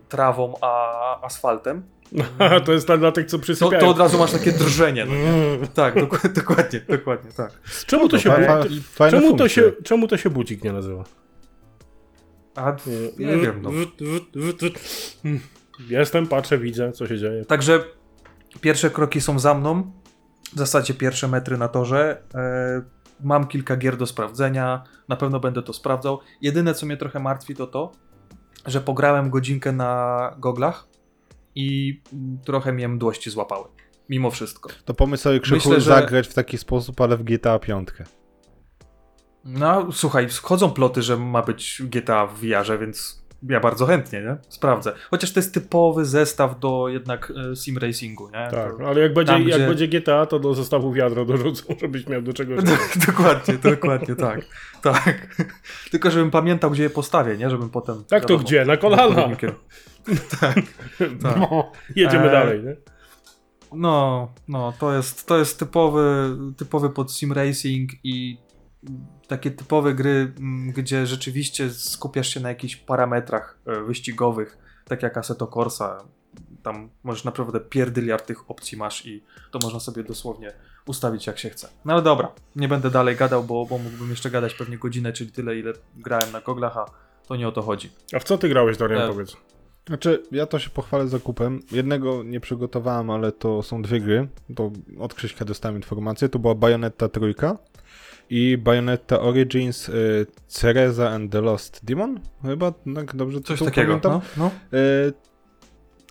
trawą 0.09 0.53
a 0.61 1.25
asfaltem, 1.25 1.83
to 2.65 2.71
jest 2.73 2.87
tak 2.87 2.99
dla 2.99 3.11
tych, 3.11 3.25
co 3.25 3.37
to, 3.37 3.43
przysypiają. 3.43 3.79
to 3.79 3.87
od 3.87 3.99
razu 3.99 4.17
masz 4.17 4.31
takie 4.31 4.51
drżenie. 4.51 5.05
No 5.05 5.13
nie? 5.13 5.67
Tak, 5.73 5.95
dok- 5.95 6.33
dokładnie, 6.41 6.81
dokładnie, 6.89 7.31
tak. 7.31 7.51
Czemu 7.85 8.09
to 8.09 8.19
się, 8.19 8.29
bu- 8.29 8.35
fa- 8.45 8.63
fajne 8.81 9.19
czemu 9.19 9.37
to 9.37 9.47
się, 9.49 9.71
czemu 9.83 10.07
to 10.07 10.17
się 10.17 10.29
budzik 10.29 10.63
nie 10.63 10.73
nazywa? 10.73 11.03
A, 12.55 12.75
nie 13.19 13.37
wiem, 13.37 13.61
no. 13.61 13.69
Jestem, 15.89 16.27
patrzę, 16.27 16.57
widzę, 16.57 16.91
co 16.91 17.07
się 17.07 17.17
dzieje. 17.17 17.45
Także 17.45 17.83
pierwsze 18.61 18.89
kroki 18.89 19.21
są 19.21 19.39
za 19.39 19.53
mną, 19.53 19.91
w 20.53 20.57
zasadzie 20.57 20.93
pierwsze 20.93 21.27
metry 21.27 21.57
na 21.57 21.67
torze. 21.67 22.21
E, 22.35 22.81
mam 23.23 23.47
kilka 23.47 23.77
gier 23.77 23.97
do 23.97 24.05
sprawdzenia, 24.05 24.83
na 25.07 25.15
pewno 25.15 25.39
będę 25.39 25.63
to 25.63 25.73
sprawdzał. 25.73 26.19
Jedyne, 26.41 26.73
co 26.73 26.85
mnie 26.85 26.97
trochę 26.97 27.19
martwi, 27.19 27.55
to 27.55 27.67
to, 27.67 27.91
że 28.65 28.81
pograłem 28.81 29.29
godzinkę 29.29 29.71
na 29.71 30.35
goglach 30.39 30.87
i 31.55 32.01
trochę 32.45 32.73
mnie 32.73 32.87
mdłości 32.87 33.29
złapały. 33.29 33.65
Mimo 34.09 34.31
wszystko. 34.31 34.69
To 34.85 34.93
pomysł 34.93 35.23
sobie 35.23 35.39
Krzychu 35.39 35.69
Myślę, 35.69 35.81
że- 35.81 35.91
zagrać 35.91 36.27
w 36.27 36.33
taki 36.33 36.57
sposób, 36.57 37.01
ale 37.01 37.17
w 37.17 37.23
GTA 37.23 37.59
5. 37.59 37.89
No, 39.45 39.91
słuchaj, 39.91 40.29
schodzą 40.29 40.71
ploty, 40.71 41.01
że 41.01 41.17
ma 41.17 41.41
być 41.41 41.81
GTA 41.85 42.27
w 42.27 42.39
VR-ze, 42.39 42.77
więc 42.77 43.25
ja 43.43 43.59
bardzo 43.59 43.85
chętnie, 43.85 44.21
nie? 44.21 44.37
Sprawdzę. 44.49 44.93
Chociaż 45.11 45.31
to 45.33 45.39
jest 45.39 45.53
typowy 45.53 46.05
zestaw 46.05 46.59
do 46.59 46.87
jednak 46.89 47.33
e, 47.51 47.55
sim 47.55 47.77
racingu, 47.77 48.25
nie? 48.25 48.47
Tak, 48.51 48.77
To- 48.77 48.87
ale 48.87 49.01
jak 49.01 49.13
będzie, 49.13 49.33
tam, 49.33 49.47
jak 49.47 49.57
gdzie- 49.59 49.67
będzie 49.67 49.87
GTA, 49.87 50.25
to 50.25 50.39
do 50.39 50.53
zestawu 50.53 50.93
wiadro 50.93 51.25
dorzucą, 51.25 51.63
żebyś 51.81 52.07
miał 52.07 52.21
do 52.21 52.33
czegoś. 52.33 52.59
dokładnie, 53.07 53.53
dokładnie, 53.53 54.15
tak. 54.15 54.39
Tak. 54.81 55.37
Tylko 55.91 56.11
żebym 56.11 56.31
pamiętał, 56.31 56.71
gdzie 56.71 56.83
je 56.83 56.89
postawię, 56.89 57.37
nie? 57.37 57.49
Żebym 57.49 57.69
potem... 57.69 58.03
Tak 58.03 58.21
to 58.21 58.27
wiadomo, 58.27 58.43
gdzie? 58.47 58.65
Na 58.65 58.77
kolana. 58.77 59.15
tak. 59.35 59.39
tak. 60.39 60.55
No, 61.23 61.71
jedziemy 61.95 62.25
Eee, 62.25 62.31
dalej, 62.31 62.63
nie? 62.63 62.75
No, 63.73 64.27
no, 64.47 64.73
to 64.79 64.93
jest, 64.95 65.27
to 65.27 65.37
jest 65.37 65.59
typowy, 65.59 66.35
typowy 66.57 66.89
pod 66.89 67.11
sim 67.11 67.33
racing 67.33 67.91
i 68.03 68.37
takie 69.27 69.51
typowe 69.51 69.93
gry, 69.93 70.33
mm, 70.37 70.71
gdzie 70.71 71.05
rzeczywiście 71.05 71.69
skupiasz 71.69 72.27
się 72.33 72.39
na 72.39 72.49
jakichś 72.49 72.75
parametrach 72.75 73.57
e, 73.65 73.81
wyścigowych, 73.81 74.57
tak 74.85 75.03
jak 75.03 75.17
Assetto 75.17 75.47
Corsa. 75.47 75.97
Tam 76.63 76.89
możesz 77.03 77.23
naprawdę 77.23 77.59
pierdyliard 77.59 78.25
tych 78.25 78.51
opcji 78.51 78.77
masz 78.77 79.05
i 79.05 79.23
to 79.51 79.59
można 79.59 79.79
sobie 79.79 80.03
dosłownie 80.03 80.53
ustawić 80.85 81.27
jak 81.27 81.39
się 81.39 81.49
chce. 81.49 81.69
No 81.85 81.93
ale 81.93 82.01
dobra, 82.01 82.31
nie 82.55 82.67
będę 82.67 82.89
dalej 82.89 83.15
gadał, 83.15 83.43
bo, 83.43 83.65
bo 83.65 83.77
mógłbym 83.77 84.09
jeszcze 84.09 84.29
gadać 84.29 84.53
pewnie 84.53 84.77
godzinę, 84.77 85.13
czyli 85.13 85.31
tyle 85.31 85.57
ile 85.57 85.73
grałem 85.95 86.31
na 86.31 86.41
goglach, 86.41 86.77
a 86.77 86.85
to 87.27 87.35
nie 87.35 87.47
o 87.47 87.51
to 87.51 87.61
chodzi. 87.61 87.89
A 88.13 88.19
w 88.19 88.23
co 88.23 88.37
ty 88.37 88.49
grałeś, 88.49 88.77
Dorian, 88.77 89.01
E, 89.01 89.07
powiedz? 89.07 89.37
Znaczy, 89.87 90.23
ja 90.31 90.45
to 90.45 90.59
się 90.59 90.69
pochwalę 90.69 91.07
zakupem. 91.07 91.59
Jednego 91.71 92.23
nie 92.23 92.39
przygotowałem, 92.39 93.09
ale 93.09 93.31
to 93.31 93.63
są 93.63 93.81
dwie 93.81 94.01
gry. 94.01 94.27
To 94.55 94.71
od 94.99 95.13
Krzyśka 95.13 95.45
dostałem 95.45 95.75
informację. 95.75 96.29
To 96.29 96.39
była 96.39 96.55
Bayonetta 96.55 97.09
trójka 97.09 97.57
i 98.29 98.57
Bayonetta 98.57 99.19
Origins 99.21 99.89
y, 99.89 100.25
Cereza 100.47 101.09
and 101.09 101.31
the 101.31 101.41
Lost 101.41 101.85
Demon? 101.85 102.19
Chyba, 102.41 102.73
tak 102.95 103.15
dobrze 103.15 103.41
Coś 103.41 103.59
takiego. 103.59 103.99
No, 104.03 104.21
no. 104.37 104.51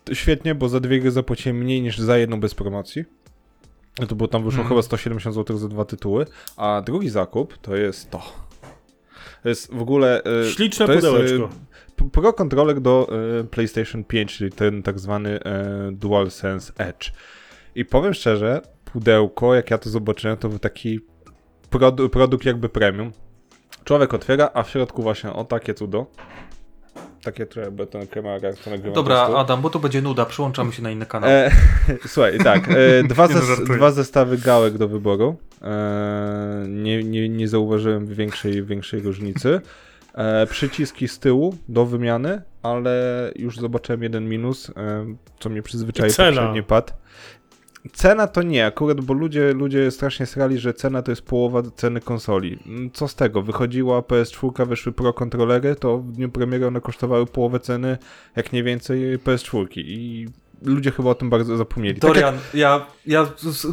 Y, 0.08 0.14
świetnie, 0.14 0.54
bo 0.54 0.68
za 0.68 0.80
dwie 0.80 1.00
gry 1.00 1.10
zapłaciłem 1.10 1.56
mniej 1.58 1.82
niż 1.82 1.98
za 1.98 2.18
jedną 2.18 2.40
bez 2.40 2.54
promocji. 2.54 3.04
To 4.08 4.14
było 4.14 4.28
tam 4.28 4.44
wyszło 4.44 4.60
Mhm. 4.60 4.68
chyba 4.68 4.82
170 4.82 5.34
zł 5.34 5.58
za 5.58 5.68
dwa 5.68 5.84
tytuły. 5.84 6.26
A 6.56 6.82
drugi 6.86 7.08
zakup 7.08 7.58
to 7.58 7.76
jest 7.76 8.10
to. 8.10 8.22
To 9.42 9.48
jest 9.48 9.74
w 9.74 9.82
ogóle. 9.82 10.22
y, 10.44 10.50
Śliczne 10.50 10.84
y, 10.84 10.94
pudełeczko. 10.94 11.48
Pro 12.12 12.32
kontroler 12.32 12.80
do 12.80 13.08
y, 13.40 13.44
PlayStation 13.44 14.04
5, 14.04 14.36
czyli 14.36 14.52
ten 14.52 14.82
tak 14.82 14.98
zwany 14.98 15.36
y, 15.40 15.42
DualSense 15.92 16.72
Edge. 16.78 17.12
I 17.74 17.84
powiem 17.84 18.14
szczerze, 18.14 18.62
pudełko, 18.84 19.54
jak 19.54 19.70
ja 19.70 19.78
to 19.78 19.90
zobaczyłem, 19.90 20.36
to 20.36 20.48
był 20.48 20.58
taki 20.58 21.00
produ- 21.70 22.08
produkt 22.08 22.44
jakby 22.44 22.68
premium. 22.68 23.12
Człowiek 23.84 24.14
otwiera, 24.14 24.50
a 24.54 24.62
w 24.62 24.70
środku 24.70 25.02
właśnie 25.02 25.32
o 25.32 25.44
takie 25.44 25.74
cudo. 25.74 26.06
Takie 27.22 27.46
trochę, 27.46 27.70
bo 27.70 27.86
to 27.86 27.98
kamera, 28.10 28.52
to 28.64 28.70
nagrywam 28.70 28.92
Dobra. 28.94 29.22
Adam, 29.36 29.62
bo 29.62 29.70
to 29.70 29.78
będzie 29.78 30.02
nuda, 30.02 30.24
przyłączamy 30.26 30.72
się 30.72 30.82
na 30.82 30.90
inny 30.90 31.06
kanał. 31.06 31.30
E, 31.30 31.50
słuchaj, 32.08 32.38
tak, 32.38 32.68
e, 32.68 33.02
dwa, 33.08 33.26
Nie 33.26 33.34
zes- 33.34 33.46
żartuję. 33.46 33.78
dwa 33.78 33.90
zestawy 33.90 34.38
gałek 34.38 34.78
do 34.78 34.88
wyboru. 34.88 35.36
E, 35.62 36.64
nie, 36.68 37.02
nie, 37.04 37.28
nie 37.28 37.48
zauważyłem 37.48 38.06
większej, 38.06 38.62
większej 38.64 39.00
różnicy. 39.00 39.60
E, 40.14 40.46
przyciski 40.46 41.08
z 41.08 41.18
tyłu 41.18 41.56
do 41.68 41.86
wymiany, 41.86 42.42
ale 42.62 42.92
już 43.36 43.56
zobaczyłem 43.58 44.02
jeden 44.02 44.28
minus, 44.28 44.70
e, 44.70 44.72
co 45.40 45.48
mnie 45.48 45.62
przyzwyczaił 45.62 46.12
poprzedni 46.16 46.62
pad. 46.62 46.98
Cena 47.92 48.26
to 48.26 48.42
nie, 48.42 48.66
akurat, 48.66 49.00
bo 49.00 49.14
ludzie, 49.14 49.52
ludzie 49.52 49.90
strasznie 49.90 50.26
srali, 50.26 50.58
że 50.58 50.74
cena 50.74 51.02
to 51.02 51.12
jest 51.12 51.22
połowa 51.22 51.62
ceny 51.76 52.00
konsoli. 52.00 52.58
Mm, 52.66 52.90
Co 52.90 53.08
z 53.08 53.14
tego? 53.14 53.42
Wychodziła 53.42 54.00
PS4, 54.00 54.66
wyszły 54.66 54.92
Pro 54.92 55.12
kontrolery, 55.12 55.76
to 55.76 55.98
w 55.98 56.12
dniu 56.12 56.28
premiery 56.28 56.66
one 56.66 56.80
kosztowały 56.80 57.26
połowę 57.26 57.60
ceny, 57.60 57.98
jak 58.36 58.52
nie 58.52 58.62
więcej, 58.62 59.18
PS4. 59.18 59.66
I 59.76 60.28
ludzie 60.62 60.90
chyba 60.90 61.10
o 61.10 61.14
tym 61.14 61.30
bardzo 61.30 61.56
zapomnieli. 61.56 62.00
Tak 62.00 62.08
jak- 62.08 62.14
Dorian, 62.14 62.34
ja, 62.54 62.86
ja, 63.06 63.26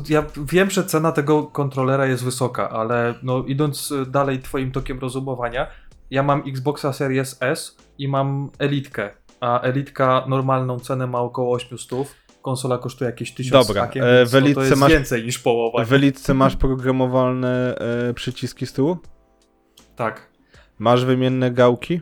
ja 0.09 0.25
wiem, 0.37 0.69
że 0.69 0.83
cena 0.83 1.11
tego 1.11 1.43
kontrolera 1.43 2.05
jest 2.07 2.23
wysoka, 2.23 2.69
ale 2.69 3.13
no, 3.23 3.43
idąc 3.47 3.91
y, 3.91 4.05
dalej 4.05 4.39
twoim 4.39 4.71
tokiem 4.71 4.99
rozumowania, 4.99 5.67
ja 6.11 6.23
mam 6.23 6.43
Xboxa 6.47 6.93
Series 6.93 7.37
S 7.41 7.77
i 7.97 8.07
mam 8.07 8.49
Elitkę, 8.59 9.09
a 9.39 9.59
Elitka 9.61 10.25
normalną 10.27 10.79
cenę 10.79 11.07
ma 11.07 11.19
około 11.19 11.55
800, 11.55 12.15
konsola 12.43 12.77
kosztuje 12.77 13.09
jakieś 13.09 13.31
1000 13.33 13.67
Dobra, 13.67 13.81
z 13.81 13.85
hakiem, 13.85 14.03
e, 14.03 14.17
więc 14.17 14.29
w 14.29 14.33
no, 14.33 14.39
to 14.39 14.45
Elitce 14.45 14.65
jest 14.65 14.77
masz- 14.77 14.91
więcej 14.91 15.23
niż 15.23 15.39
połowa. 15.39 15.85
W 15.85 15.93
Elitce 15.93 16.33
masz 16.33 16.55
programowalne 16.55 17.75
e, 18.09 18.13
przyciski 18.13 18.65
z 18.67 18.73
tyłu? 18.73 18.97
Tak. 19.95 20.29
Masz 20.79 21.05
wymienne 21.05 21.51
gałki? 21.51 22.01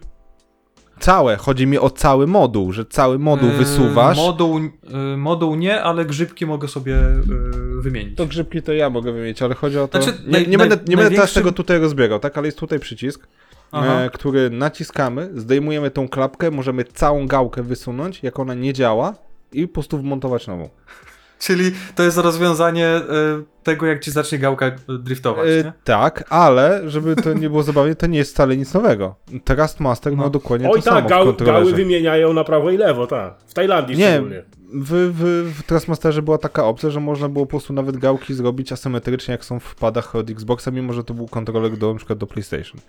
Całe, 1.00 1.38
chodzi 1.38 1.68
mi 1.68 1.78
o 1.78 1.90
cały 1.90 2.28
moduł, 2.28 2.72
że 2.72 2.86
cały 2.86 3.20
moduł 3.20 3.50
Y, 3.50 3.54
wysuwasz. 3.54 4.18
Moduł, 4.18 4.60
y, 5.14 5.18
moduł 5.18 5.56
nie, 5.56 5.84
ale 5.84 6.06
grzybki 6.06 6.46
mogę 6.46 6.68
sobie 6.68 6.96
y, 6.98 7.82
wymienić. 7.82 8.18
To 8.18 8.26
grzybki 8.26 8.62
to 8.62 8.74
ja 8.74 8.90
mogę 8.90 9.12
wymienić, 9.12 9.42
ale 9.42 9.56
chodzi 9.56 9.78
o 9.80 9.88
to. 9.88 10.02
Znaczy, 10.02 10.18
nie, 10.28 10.40
naj- 10.40 10.48
nie, 10.48 10.58
będę, 10.58 10.76
naj- 10.78 10.90
nie 10.90 10.98
będę 10.98 11.12
teraz 11.12 11.34
tego 11.34 11.52
tutaj 11.52 11.80
rozbierał, 11.80 12.20
tak? 12.20 12.38
Ale 12.38 12.48
jest 12.48 12.58
tutaj 12.58 12.80
przycisk, 12.80 13.28
Aha. 13.72 14.02
e, 14.02 14.10
który 14.10 14.50
naciskamy, 14.50 15.30
zdejmujemy 15.36 15.92
tą 15.92 16.08
klapkę, 16.10 16.52
możemy 16.52 16.84
całą 16.84 17.28
gałkę 17.28 17.64
wysunąć, 17.64 18.24
jak 18.24 18.40
ona 18.40 18.54
nie 18.54 18.74
działa, 18.74 19.14
i 19.54 19.68
po 19.68 19.74
prostu 19.74 19.98
wmontować 19.98 20.48
nową. 20.48 20.70
Czyli 21.40 21.72
to 21.96 22.04
jest 22.04 22.18
rozwiązanie 22.18 22.88
y, 22.98 23.02
tego, 23.64 23.86
jak 23.86 24.00
ci 24.04 24.12
zacznie 24.12 24.40
gałka 24.40 24.68
y, 24.68 24.74
driftować, 25.00 25.48
nie? 25.66 25.74
tak, 25.84 26.24
ale 26.30 26.82
żeby 26.90 27.16
to 27.16 27.34
nie 27.34 27.50
było 27.50 27.64
zabawnie, 27.64 27.96
to 27.96 28.08
nie 28.08 28.18
jest 28.18 28.34
wcale 28.34 28.58
nic 28.58 28.74
nowego. 28.74 29.16
Trustmaster 29.44 30.16
ma 30.16 30.24
No. 30.24 30.30
dokładnie 30.30 30.70
Oj 30.70 30.76
to 30.76 30.82
samo 30.82 30.98
tak, 30.98 31.06
w 31.06 31.10
gał, 31.10 31.26
kontrolerze. 31.26 31.60
gały 31.60 31.74
wymieniają 31.74 32.34
na 32.34 32.44
prawo 32.44 32.72
i 32.72 32.78
lewo, 32.78 33.08
tak. 33.08 33.34
W 33.48 33.54
Tajlandii 33.54 33.98
Nie, 33.98 34.10
szczególnie. 34.12 34.44
w, 34.74 34.90
w, 35.14 35.54
w 35.60 35.64
Trustmasterze 35.64 36.22
była 36.22 36.38
taka 36.38 36.66
opcja, 36.66 36.90
że 36.90 37.00
można 37.00 37.30
było 37.30 37.46
po 37.46 37.50
prostu 37.50 37.74
nawet 37.74 37.98
gałki 37.98 38.34
zrobić 38.34 38.72
asymetrycznie, 38.72 39.32
jak 39.32 39.46
są 39.46 39.60
w 39.60 39.76
padach 39.76 40.16
od 40.16 40.30
Xboxa, 40.30 40.72
mimo 40.72 40.94
że 40.94 41.04
to 41.04 41.14
był 41.14 41.28
kontroler 41.28 41.78
do, 41.78 41.92
na 41.92 41.98
przykład 41.98 42.20
do 42.20 42.28
PlayStation. 42.28 42.82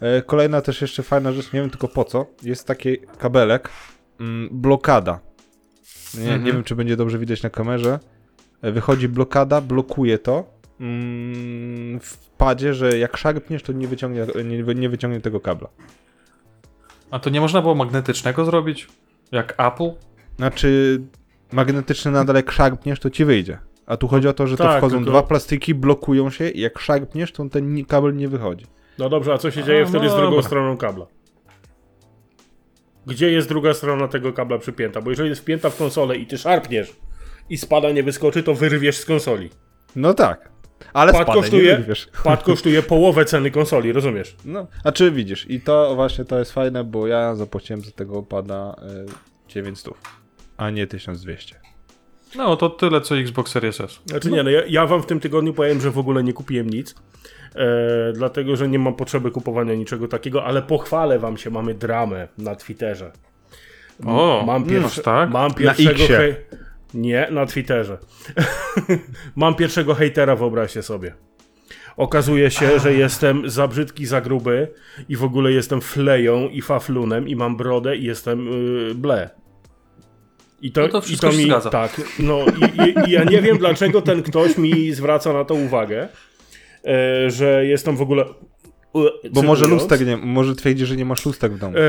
E, 0.00 0.22
kolejna 0.22 0.60
też 0.60 0.80
jeszcze 0.82 1.02
fajna 1.02 1.32
rzecz, 1.32 1.52
nie 1.52 1.60
wiem 1.60 1.70
tylko 1.70 1.88
po 1.88 2.04
co, 2.04 2.26
jest 2.42 2.66
taki 2.66 2.96
kabelek, 3.18 3.68
mm, 4.20 4.48
blokada. 4.52 5.20
Nie, 6.14 6.22
Mhm. 6.22 6.44
nie 6.44 6.52
wiem, 6.52 6.64
czy 6.64 6.76
będzie 6.76 6.96
dobrze 6.96 7.18
widać 7.18 7.42
na 7.42 7.50
kamerze. 7.50 7.98
E, 8.62 8.72
Wychodzi 8.72 9.08
blokada, 9.08 9.60
blokuje 9.60 10.18
to 10.18 10.44
mm, 10.80 12.00
w 12.00 12.18
padzie, 12.38 12.74
że 12.74 12.98
jak 12.98 13.16
szarpniesz, 13.16 13.62
to 13.62 13.72
nie 13.72 13.88
wyciągnie, 13.88 14.26
nie, 14.44 14.74
nie 14.74 14.88
wyciągnie 14.88 15.20
tego 15.20 15.40
kabla. 15.40 15.68
A 17.10 17.18
to 17.18 17.30
nie 17.30 17.40
można 17.40 17.62
było 17.62 17.74
magnetycznego 17.74 18.44
zrobić? 18.44 18.88
Jak 19.32 19.54
Apple? 19.58 19.90
Znaczy, 20.36 21.00
magnetyczny 21.52 22.10
nadal 22.10 22.36
jak 22.36 22.52
szarpniesz, 22.52 23.00
to 23.00 23.10
ci 23.10 23.24
wyjdzie. 23.24 23.58
A 23.86 23.96
tu 23.96 24.08
chodzi 24.08 24.28
o 24.28 24.32
to, 24.32 24.46
że 24.46 24.56
to 24.56 24.64
Tak, 24.64 24.78
wchodzą 24.78 24.96
tylko- 24.96 25.10
dwa 25.10 25.22
plastiki, 25.22 25.74
blokują 25.74 26.30
się 26.30 26.48
i 26.48 26.60
jak 26.60 26.78
szarpniesz, 26.78 27.32
to 27.32 27.48
ten 27.48 27.84
kabel 27.84 28.16
nie 28.16 28.28
wychodzi. 28.28 28.66
No 28.98 29.08
dobrze, 29.08 29.32
a 29.32 29.38
co 29.38 29.50
się 29.50 29.60
A, 29.62 29.64
dzieje 29.64 29.82
no 29.82 29.88
wtedy 29.88 30.08
z 30.08 30.12
drugą 30.12 30.30
dobra. 30.30 30.42
stroną 30.42 30.76
kabla? 30.76 31.06
Gdzie 33.06 33.32
jest 33.32 33.48
druga 33.48 33.74
strona 33.74 34.08
tego 34.08 34.32
kabla 34.32 34.58
przypięta? 34.58 35.00
Bo 35.00 35.10
jeżeli 35.10 35.28
jest 35.28 35.42
wpięta 35.42 35.70
w 35.70 35.76
konsolę 35.76 36.16
i 36.16 36.26
ty 36.26 36.38
szarpniesz 36.38 36.96
i 37.50 37.56
spada 37.58 37.90
nie 37.90 38.02
wyskoczy, 38.02 38.42
to 38.42 38.54
wyrwiesz 38.54 38.96
z 38.96 39.04
konsoli. 39.04 39.50
No 39.96 40.14
tak. 40.14 40.52
Ale 40.92 41.12
Pad 41.12 41.22
spadaj, 41.22 41.42
kosztuje-. 41.42 42.06
Pad 42.24 42.42
kosztuje 42.42 42.82
połowę 42.82 43.24
ceny 43.24 43.50
konsoli, 43.50 43.92
rozumiesz? 43.92 44.36
No, 44.44 44.66
a 44.84 44.92
czy 44.92 45.10
widzisz, 45.10 45.50
i 45.50 45.60
to 45.60 45.94
właśnie 45.94 46.24
to 46.24 46.38
jest 46.38 46.52
fajne, 46.52 46.84
bo 46.84 47.06
ja 47.06 47.34
zapłaciłem 47.34 47.82
za 47.82 47.90
tego 47.90 48.18
opada 48.18 48.76
y, 49.48 49.48
900, 49.48 49.94
a 50.56 50.70
nie 50.70 50.86
1200. 50.86 51.60
No, 52.36 52.56
to 52.56 52.70
tyle 52.70 53.00
co 53.00 53.16
Xbox 53.16 53.52
Series 53.52 53.80
S. 53.80 54.00
Znaczy 54.06 54.30
nie, 54.30 54.42
no 54.42 54.50
ja, 54.50 54.62
ja 54.68 54.86
wam 54.86 55.02
w 55.02 55.06
tym 55.06 55.20
tygodniu 55.20 55.54
powiem, 55.54 55.80
że 55.80 55.90
w 55.90 55.98
ogóle 55.98 56.24
nie 56.24 56.32
kupiłem 56.32 56.70
nic, 56.70 56.94
e, 57.56 58.12
dlatego, 58.12 58.56
że 58.56 58.68
nie 58.68 58.78
mam 58.78 58.94
potrzeby 58.94 59.30
kupowania 59.30 59.74
niczego 59.74 60.08
takiego, 60.08 60.44
ale 60.44 60.62
pochwalę 60.62 61.18
wam 61.18 61.36
się, 61.36 61.50
mamy 61.50 61.74
dramę 61.74 62.28
na 62.38 62.54
Twitterze. 62.56 63.12
M- 64.00 64.08
O, 64.08 64.42
mam, 64.46 64.64
pierwsze, 64.64 65.02
tak? 65.02 65.30
mam 65.30 65.54
pierwszego 65.54 66.06
hej... 66.06 66.34
Nie, 66.94 67.28
na 67.30 67.46
Twitterze. 67.46 67.98
mam 69.36 69.54
pierwszego 69.54 69.94
hejtera, 69.94 70.36
wyobraźcie 70.36 70.82
sobie. 70.82 71.14
Okazuje 71.96 72.50
się, 72.50 72.78
że 72.78 72.94
jestem 72.94 73.50
za 73.50 73.68
brzydki, 73.68 74.06
za 74.06 74.20
gruby 74.20 74.68
i 75.08 75.16
w 75.16 75.24
ogóle 75.24 75.52
jestem 75.52 75.80
fleją 75.80 76.48
i 76.48 76.62
faflunem 76.62 77.28
i 77.28 77.36
mam 77.36 77.56
brodę 77.56 77.96
i 77.96 78.04
jestem 78.04 78.46
yy, 78.46 78.94
ble. 78.94 79.30
I 80.62 80.72
to, 80.72 80.80
No 80.80 80.88
to 80.88 80.98
i 80.98 81.02
wszystko 81.02 81.26
to 81.26 81.32
się 81.32 81.38
mi, 81.38 81.44
zgadza. 81.44 81.70
Tak, 81.70 82.00
no 82.18 82.38
i, 82.44 82.80
i, 82.82 83.08
i 83.08 83.12
ja 83.12 83.24
nie 83.24 83.42
wiem 83.42 83.58
dlaczego 83.58 84.02
ten 84.02 84.22
ktoś 84.22 84.58
mi 84.58 84.92
zwraca 84.92 85.32
na 85.32 85.44
to 85.44 85.54
uwagę, 85.54 86.08
e, 86.86 87.30
że 87.30 87.66
jestem 87.66 87.96
w 87.96 88.02
ogóle... 88.02 88.24
Bo 89.32 89.42
może 89.42 89.66
lustek 89.66 90.06
nie, 90.06 90.16
może 90.16 90.54
twierdzi, 90.54 90.86
że 90.86 90.96
nie 90.96 91.04
masz 91.04 91.26
lustek 91.26 91.52
w 91.52 91.58
domu. 91.58 91.76
E, 91.78 91.82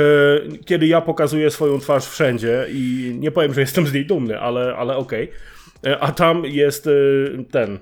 kiedy 0.65 0.87
ja 0.87 1.01
pokazuję 1.01 1.51
swoją 1.51 1.79
twarz 1.79 2.05
wszędzie 2.05 2.65
i 2.69 3.13
nie 3.19 3.31
powiem, 3.31 3.53
że 3.53 3.61
jestem 3.61 3.87
z 3.87 3.93
niej 3.93 4.05
dumny, 4.05 4.39
ale, 4.39 4.75
ale 4.75 4.97
okej. 4.97 5.31
E, 5.85 5.99
A 5.99 6.11
tam 6.11 6.45
jest 6.45 6.89
ten, 7.51 7.79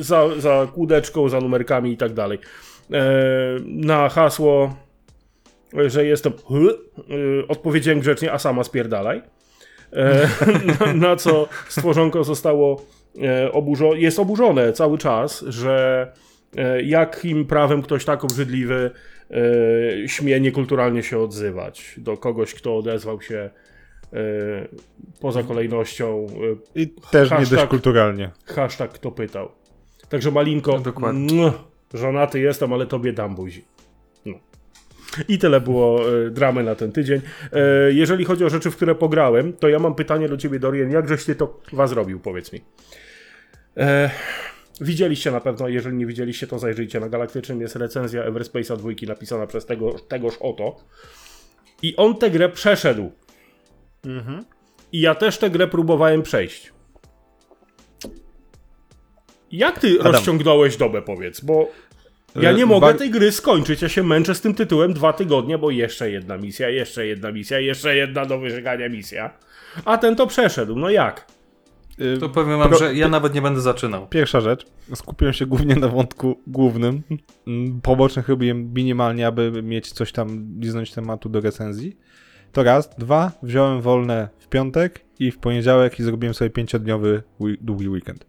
za, 0.00 0.28
za 0.38 0.68
kłódeczką, 0.74 1.28
za 1.28 1.40
numerkami 1.40 1.92
i 1.92 1.96
tak 1.96 2.12
dalej. 2.12 2.38
Na 3.64 4.08
hasło 4.08 4.74
że 5.86 6.04
jestem. 6.04 6.32
Odpowiedziałem 7.48 8.00
grzecznie, 8.00 8.32
a 8.32 8.38
sama 8.38 8.64
spierdalaj. 8.64 9.22
Na, 10.80 10.92
na 10.92 11.16
co 11.16 11.48
stworzonko 11.68 12.24
zostało 12.24 12.82
e, 13.22 13.52
oburzo 13.52 13.94
jest 13.94 14.18
oburzone 14.18 14.72
cały 14.72 14.98
czas, 14.98 15.44
że 15.48 16.06
jakim 16.84 17.44
prawem 17.46 17.82
ktoś 17.82 18.04
tak 18.04 18.24
obrzydliwy 18.24 18.90
e, 19.30 20.08
śmie 20.08 20.40
niekulturalnie 20.40 21.02
się 21.02 21.18
odzywać 21.18 21.94
do 21.96 22.16
kogoś, 22.16 22.54
kto 22.54 22.76
odezwał 22.76 23.20
się 23.22 23.50
e, 24.12 24.18
poza 25.20 25.42
kolejnością. 25.42 26.26
E, 26.74 26.80
I 26.80 26.88
też 27.10 27.30
nie 27.30 27.36
Hashtag- 27.36 27.50
dość 27.56 27.66
kulturalnie. 27.66 28.30
hashtag 28.46 28.92
kto 28.92 29.10
pytał. 29.10 29.48
Także 30.08 30.30
Malinko, 30.30 30.72
No, 30.72 30.78
dokładnie. 30.78 31.34
mua, 31.34 31.52
żonaty 31.94 32.40
jestem, 32.40 32.72
ale 32.72 32.86
tobie 32.86 33.12
dam 33.12 33.34
buzi. 33.34 33.64
No. 34.26 34.34
I 35.28 35.38
tyle 35.38 35.60
było 35.60 36.00
e, 36.26 36.30
dramy 36.30 36.62
na 36.62 36.74
ten 36.74 36.92
tydzień. 36.92 37.20
E, 37.52 37.92
jeżeli 37.92 38.24
chodzi 38.24 38.44
o 38.44 38.50
rzeczy, 38.50 38.70
w 38.70 38.76
które 38.76 38.94
pograłem, 38.94 39.52
to 39.52 39.68
ja 39.68 39.78
mam 39.78 39.94
pytanie 39.94 40.28
do 40.28 40.36
ciebie, 40.36 40.58
Dorian. 40.58 40.90
Jak 40.90 41.08
żeś 41.08 41.24
ty 41.24 41.34
to 41.34 41.60
was 41.72 41.90
zrobił, 41.90 42.20
powiedz 42.20 42.52
mi. 42.52 42.60
E, 43.76 44.10
widzieliście 44.80 45.30
na 45.30 45.40
pewno, 45.40 45.68
jeżeli 45.68 45.96
nie 45.96 46.06
widzieliście, 46.06 46.46
to 46.46 46.58
zajrzyjcie. 46.58 47.00
Na 47.00 47.08
Galaktycznym 47.08 47.60
jest 47.60 47.76
recenzja 47.76 48.30
Everspace'a 48.30 48.76
dwójki 48.76 49.06
napisana 49.06 49.46
przez 49.46 49.66
tego, 49.66 49.92
tegoż 49.92 50.34
oto. 50.40 50.76
I 51.82 51.96
on 51.96 52.16
tę 52.16 52.30
grę 52.30 52.48
przeszedł. 52.48 53.12
I 54.92 55.00
ja 55.00 55.14
też 55.14 55.38
tę 55.38 55.50
grę 55.50 55.66
próbowałem 55.68 56.22
przejść. 56.22 56.72
Jak 59.52 59.78
ty 59.78 59.96
Adam. 60.00 60.12
rozciągnąłeś 60.12 60.76
dobę, 60.76 61.02
powiedz, 61.02 61.40
bo 61.40 61.68
ja 62.36 62.52
nie 62.52 62.66
mogę 62.66 62.86
ba- 62.86 62.98
tej 62.98 63.10
gry 63.10 63.32
skończyć. 63.32 63.82
Ja 63.82 63.88
się 63.88 64.02
męczę 64.02 64.34
z 64.34 64.40
tym 64.40 64.54
tytułem 64.54 64.92
dwa 64.92 65.12
tygodnie, 65.12 65.58
bo 65.58 65.70
jeszcze 65.70 66.10
jedna 66.10 66.36
misja, 66.36 66.68
jeszcze 66.68 67.06
jedna 67.06 67.32
misja, 67.32 67.60
jeszcze 67.60 67.96
jedna 67.96 68.26
do 68.26 68.38
wyżegania 68.38 68.88
misja. 68.88 69.30
A 69.84 69.98
ten 69.98 70.16
to 70.16 70.26
przeszedł. 70.26 70.76
No 70.76 70.90
jak? 70.90 71.26
Y, 72.00 72.18
To 72.18 72.28
powiem 72.28 72.58
wam, 72.58 72.68
Pro- 72.68 72.78
że 72.78 72.94
ja 72.94 73.08
nawet 73.08 73.34
nie 73.34 73.42
będę 73.42 73.60
zaczynał. 73.60 74.06
Pierwsza 74.08 74.40
rzecz, 74.40 74.66
skupiłem 74.94 75.34
się 75.34 75.46
głównie 75.46 75.76
na 75.76 75.88
wątku 75.88 76.38
głównym. 76.46 77.02
Mm, 77.46 77.80
Pobocznych 77.80 78.28
robiłem 78.28 78.72
minimalnie, 78.74 79.26
aby 79.26 79.62
mieć 79.62 79.92
coś 79.92 80.12
tam, 80.12 80.46
liznąć 80.60 80.92
tematu 80.92 81.28
do 81.28 81.40
recenzji. 81.40 81.96
To 82.52 82.62
raz. 82.62 82.90
Dwa, 82.98 83.32
wziąłem 83.42 83.80
wolne 83.80 84.28
w 84.38 84.48
piątek 84.48 85.00
i 85.18 85.30
w 85.30 85.38
poniedziałek 85.38 86.00
i 86.00 86.02
zrobiłem 86.02 86.34
sobie 86.34 86.50
pięciodniowy 86.50 87.22
długi 87.60 87.88
weekend. 87.88 88.26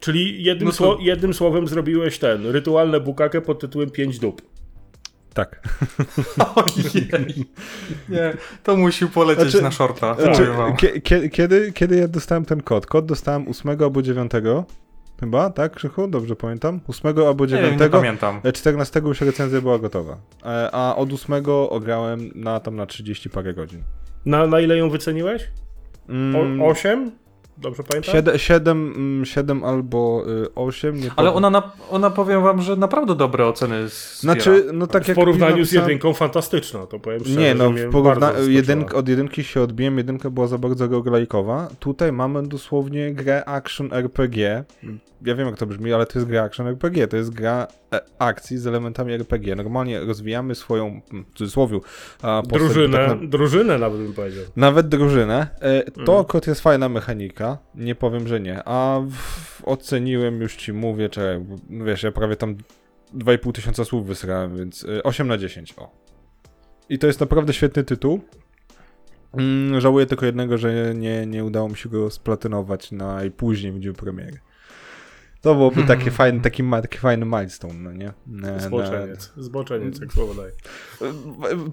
Czyli 0.00 0.44
jednym, 0.44 0.68
No 0.68 0.74
to- 0.74 0.84
sło- 0.84 1.00
jednym 1.00 1.34
słowem 1.34 1.68
zrobiłeś 1.68 2.18
ten 2.18 2.46
rytualne 2.46 3.00
bukakę 3.00 3.40
pod 3.40 3.60
tytułem 3.60 3.90
5 3.90 4.18
dup. 4.18 4.42
Tak. 5.38 5.60
Ojej. 6.54 7.08
Nie, 8.08 8.32
to 8.62 8.76
musi 8.76 9.06
polecieć 9.06 9.50
Znaczy- 9.50 9.62
na 9.62 9.70
shorta. 9.70 10.14
Znaczy, 10.14 10.48
kiedy, 11.32 11.72
kiedy 11.72 11.96
ja 11.96 12.08
dostałem 12.08 12.44
ten 12.44 12.62
kod? 12.62 12.86
Kod 12.86 13.06
dostałem 13.06 13.48
8 13.48 13.76
albo 13.82 14.02
9. 14.02 14.32
Chyba, 15.20 15.50
tak, 15.50 15.72
Krzychu? 15.72 16.08
Dobrze 16.08 16.36
pamiętam? 16.36 16.80
8 16.88 17.18
albo 17.26 17.44
Nie 17.46 17.50
wiem, 17.52 17.64
9. 17.64 17.80
nie 17.80 17.88
pamiętam. 17.88 18.40
E, 18.44 18.52
14 18.52 19.00
już 19.04 19.20
recenzja 19.20 19.60
była 19.60 19.78
gotowa. 19.78 20.16
E, 20.44 20.70
A 20.72 20.96
od 20.96 21.12
8 21.12 21.42
ograłem 21.70 22.30
na 22.34 22.60
tam 22.60 22.76
na 22.76 22.86
30 22.86 23.30
parę 23.30 23.54
godzin. 23.54 23.82
Na, 24.26 24.46
na 24.46 24.60
ile 24.60 24.76
ją 24.76 24.90
wyceniłeś? 24.90 25.50
Mm, 26.08 26.62
O, 26.62 26.66
8? 26.66 27.10
Dobrze 27.60 27.82
pamiętam? 27.82 28.14
7, 28.14 28.38
7, 28.38 29.22
7 29.24 29.64
albo 29.64 30.24
8. 30.54 30.96
Nie 30.96 31.10
Ale 31.16 31.30
powiem. 31.30 31.44
ona, 31.44 31.50
na, 31.50 31.72
ona 31.90 32.10
powiem 32.10 32.42
wam, 32.42 32.62
że 32.62 32.76
naprawdę 32.76 33.14
dobre 33.14 33.46
oceny 33.46 33.88
zbiera. 33.88 34.14
Znaczy, 34.20 34.64
no 34.72 34.86
tak 34.86 35.04
W 35.04 35.08
jak 35.08 35.14
porównaniu 35.16 35.64
z 35.64 35.72
jedynką 35.72 36.14
fantastyczna, 36.14 36.86
to 36.86 36.98
powiem 36.98 37.20
szczerze, 37.20 37.40
Nie, 37.40 37.54
no 37.54 37.70
w 37.70 37.76
porówna- 37.90 38.32
jedynk, 38.48 38.94
od 38.94 39.08
jedynki 39.08 39.44
się 39.44 39.60
odbiłem, 39.60 39.98
jedynka 39.98 40.30
była 40.30 40.46
za 40.46 40.58
bardzo 40.58 40.88
roguelike'owa. 40.88 41.66
Tutaj 41.80 42.12
mamy 42.12 42.42
dosłownie 42.48 43.14
grę 43.14 43.44
action 43.44 43.88
RPG. 43.92 44.64
Ja 45.24 45.34
wiem 45.34 45.46
jak 45.46 45.56
to 45.58 45.66
brzmi, 45.66 45.92
ale 45.92 46.06
to 46.06 46.18
jest 46.18 46.28
gra 46.28 46.42
action 46.42 46.66
RPG, 46.66 47.08
to 47.08 47.16
jest 47.16 47.30
gra 47.34 47.66
e, 47.92 48.00
akcji 48.18 48.58
z 48.58 48.66
elementami 48.66 49.12
RPG. 49.12 49.56
Normalnie 49.56 50.00
rozwijamy 50.00 50.54
swoją, 50.54 50.86
mm, 51.12 51.24
w 51.34 51.38
cudzysłowiu, 51.38 51.80
a, 52.22 52.42
postać, 52.42 52.58
Drużynę, 52.60 52.98
tak 52.98 53.20
na- 53.20 53.26
drużynę 53.28 53.78
nawet 53.78 54.00
bym 54.00 54.12
powiedział. 54.12 54.44
Nawet 54.56 54.88
drużynę. 54.88 55.46
E, 55.60 55.82
To 55.90 56.00
Mhm. 56.00 56.24
kot 56.24 56.46
jest 56.46 56.60
fajna 56.60 56.88
mechanika, 56.88 57.47
nie 57.74 57.94
powiem, 57.94 58.28
że 58.28 58.40
nie. 58.40 58.62
A 58.64 59.00
w, 59.10 59.62
oceniłem, 59.64 60.40
już 60.40 60.56
ci 60.56 60.72
mówię, 60.72 61.08
czekaj, 61.08 61.46
no 61.70 61.84
wiesz, 61.84 62.02
ja 62.02 62.12
prawie 62.12 62.36
tam 62.36 62.56
2,5 63.14 63.52
tysiąca 63.52 63.84
słów 63.84 64.06
wysrałem, 64.06 64.56
więc 64.56 64.84
e, 64.84 65.02
8 65.02 65.28
na 65.28 65.38
10, 65.38 65.74
o. 65.76 65.90
I 66.88 66.98
to 66.98 67.06
jest 67.06 67.20
naprawdę 67.20 67.52
świetny 67.52 67.84
tytuł. 67.84 68.20
Mm, 69.32 69.80
żałuję 69.80 70.06
tylko 70.06 70.26
jednego, 70.26 70.58
że 70.58 70.94
nie, 70.94 71.26
nie 71.26 71.44
udało 71.44 71.68
mi 71.68 71.76
się 71.76 71.88
go 71.88 72.10
splatynować 72.10 72.92
najpóźniej 72.92 73.72
w 73.72 73.78
dniu 73.78 73.94
premiery. 73.94 74.38
To 75.40 75.54
byłoby 75.54 75.84
takie 75.84 76.10
fajny, 76.20 76.40
taki, 76.40 76.62
taki 76.70 76.98
fajny 76.98 77.26
milestone, 77.26 77.74
no 77.74 77.92
nie? 77.92 78.12
E, 78.48 78.60
Zboczeniec, 78.60 79.32
zboczeniec, 79.36 80.00
jak 80.00 80.12
słowo 80.12 80.34
daje. 80.34 80.52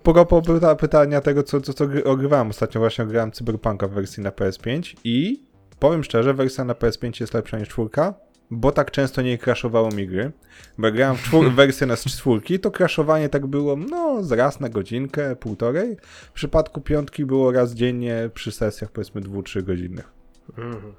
Propos 0.03 0.45
pyta, 0.45 0.75
pytania 0.75 1.21
tego, 1.21 1.43
co, 1.43 1.61
co, 1.61 1.73
co 1.73 1.85
gry- 1.87 2.03
ogrywałem 2.03 2.49
ostatnio, 2.49 2.81
właśnie 2.81 3.03
ogrywałem 3.03 3.31
Cyberpunka 3.31 3.87
w 3.87 3.91
wersji 3.91 4.23
na 4.23 4.29
PS5 4.29 4.95
i 5.03 5.44
powiem 5.79 6.03
szczerze, 6.03 6.33
wersja 6.33 6.63
na 6.65 6.73
PS5 6.73 7.21
jest 7.21 7.33
lepsza 7.33 7.59
niż 7.59 7.69
czwórka, 7.69 8.13
bo 8.51 8.71
tak 8.71 8.91
często 8.91 9.21
nie 9.21 9.37
crashowało 9.37 9.89
mi 9.91 10.07
gry. 10.07 10.31
Bo 10.77 10.87
jak 10.87 10.95
grałem 10.95 11.15
w 11.15 11.23
czwór- 11.23 11.51
wersję 11.55 11.87
na 11.87 11.97
czwórki, 11.97 12.59
to 12.59 12.71
crashowanie 12.71 13.29
tak 13.29 13.45
było, 13.47 13.75
no, 13.75 14.23
z 14.23 14.31
raz 14.31 14.59
na 14.59 14.69
godzinkę, 14.69 15.35
półtorej. 15.35 15.97
W 16.01 16.31
przypadku 16.31 16.81
piątki 16.81 17.25
było 17.25 17.51
raz 17.51 17.73
dziennie 17.73 18.29
przy 18.33 18.51
sesjach, 18.51 18.91
powiedzmy, 18.91 19.21
dwu, 19.21 19.43
trzy 19.43 19.63
godzinnych. 19.63 20.11
Mhm. 20.57 20.93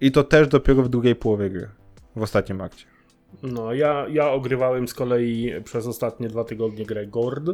I 0.00 0.12
to 0.12 0.24
też 0.24 0.48
dopiero 0.48 0.82
w 0.82 0.88
drugiej 0.88 1.14
połowie 1.16 1.50
gry, 1.50 1.68
w 2.16 2.22
ostatnim 2.22 2.60
akcie. 2.60 2.86
No, 3.42 3.74
ja, 3.74 4.06
ja 4.08 4.30
ogrywałem 4.30 4.88
z 4.88 4.94
kolei 4.94 5.52
przez 5.64 5.86
ostatnie 5.86 6.28
dwa 6.28 6.44
tygodnie 6.44 6.86
grę 6.86 7.06
Gord. 7.06 7.50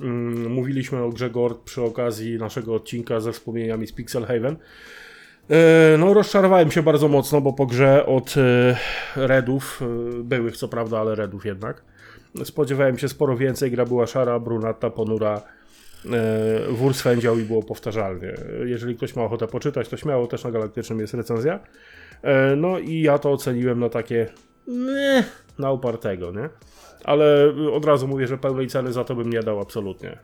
Mm, 0.00 0.52
Mówiliśmy 0.52 1.02
o 1.02 1.08
grze 1.08 1.30
Gord 1.30 1.60
przy 1.60 1.82
okazji 1.82 2.38
naszego 2.38 2.74
odcinka 2.74 3.20
ze 3.20 3.32
wspomnieniami 3.32 3.86
z 3.86 3.92
Pixelhaven. 3.92 4.52
E, 4.54 4.58
No, 5.98 6.14
rozczarowałem 6.14 6.70
się 6.70 6.82
bardzo 6.82 7.08
mocno, 7.08 7.40
bo 7.40 7.52
po 7.52 7.66
grze 7.66 8.06
od 8.06 8.34
e, 8.36 8.76
Redów, 9.16 9.80
e, 9.82 10.22
byłych 10.22 10.56
co 10.56 10.68
prawda, 10.68 11.00
ale 11.00 11.14
Redów 11.14 11.44
jednak, 11.44 11.82
spodziewałem 12.44 12.98
się 12.98 13.08
sporo 13.08 13.36
więcej. 13.36 13.70
Gra 13.70 13.84
była 13.84 14.06
szara, 14.06 14.38
brunata, 14.38 14.90
ponura, 14.90 15.42
e, 16.12 16.72
wór 16.72 16.94
swędział 16.94 17.38
i 17.38 17.42
było 17.42 17.62
powtarzalnie. 17.62 18.34
Jeżeli 18.64 18.96
ktoś 18.96 19.16
ma 19.16 19.22
ochotę 19.22 19.46
poczytać, 19.46 19.88
to 19.88 19.96
śmiało, 19.96 20.26
też 20.26 20.44
na 20.44 20.50
Galaktycznym 20.50 21.00
jest 21.00 21.14
recenzja. 21.14 21.60
E, 22.22 22.56
No 22.56 22.78
i 22.78 23.00
ja 23.00 23.18
to 23.18 23.32
oceniłem 23.32 23.80
na 23.80 23.88
takie 23.88 24.26
nie, 24.66 25.24
na 25.58 25.72
upartego, 25.72 26.32
nie? 26.32 26.48
Ale 27.04 27.52
od 27.72 27.84
razu 27.84 28.08
mówię, 28.08 28.26
że 28.26 28.38
pełnej 28.38 28.66
ceny 28.66 28.92
za 28.92 29.04
to 29.04 29.14
bym 29.14 29.30
nie 29.30 29.42
dał 29.42 29.60
absolutnie. 29.60 30.18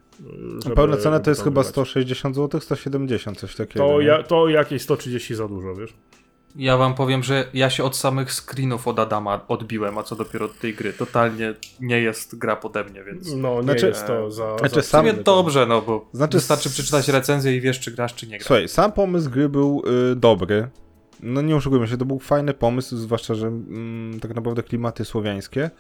żeby- 0.64 0.74
Pełna 0.76 0.96
cena 0.96 1.16
żeby 1.16 1.24
to 1.24 1.30
jest 1.30 1.44
chyba 1.44 1.60
ogrywać. 1.60 1.72
160 1.72 2.36
zł, 2.36 2.60
170, 2.60 3.38
coś 3.38 3.56
takiego. 3.56 3.86
To, 3.88 4.00
ja, 4.00 4.22
to 4.22 4.48
jakieś 4.48 4.82
130 4.82 5.34
za 5.34 5.48
dużo, 5.48 5.74
wiesz? 5.74 5.94
Ja 6.56 6.76
wam 6.76 6.94
powiem, 6.94 7.22
że 7.22 7.44
ja 7.54 7.70
się 7.70 7.84
od 7.84 7.96
samych 7.96 8.32
screenów 8.32 8.88
od 8.88 8.98
Adama 8.98 9.40
odbiłem, 9.48 9.98
a 9.98 10.02
co 10.02 10.16
dopiero 10.16 10.46
od 10.46 10.58
tej 10.58 10.74
gry. 10.74 10.92
Totalnie 10.92 11.54
nie 11.80 12.00
jest 12.00 12.38
gra 12.38 12.56
pode 12.56 12.84
mnie, 12.84 13.04
więc... 13.04 13.34
No, 13.34 13.56
nie 13.56 13.62
Znaczy- 13.62 13.86
jest 13.86 14.06
to 14.06 14.30
za... 14.30 14.58
Znaczy 14.58 14.82
za 14.82 15.02
dobrze, 15.24 15.66
no 15.66 15.82
bo 15.82 16.08
Znaczy 16.12 16.36
wystarczy 16.36 16.70
przeczytać 16.70 17.08
recenzję 17.08 17.56
i 17.56 17.60
wiesz, 17.60 17.80
czy 17.80 17.90
grasz, 17.90 18.14
czy 18.14 18.26
nie 18.26 18.38
grasz. 18.38 18.46
Słuchaj, 18.46 18.68
sam 18.68 18.92
pomysł 18.92 19.30
gry 19.30 19.48
był 19.48 19.82
y, 20.12 20.16
dobry. 20.16 20.68
No 21.22 21.42
nie 21.42 21.56
oszukujmy 21.56 21.88
się, 21.88 21.96
to 21.96 22.04
był 22.04 22.18
fajny 22.18 22.54
pomysł, 22.54 22.96
zwłaszcza, 22.96 23.34
że 23.34 23.46
mm, 23.46 24.20
tak 24.20 24.34
naprawdę 24.34 24.62
klimaty 24.62 25.04
słowiańskie. 25.04 25.70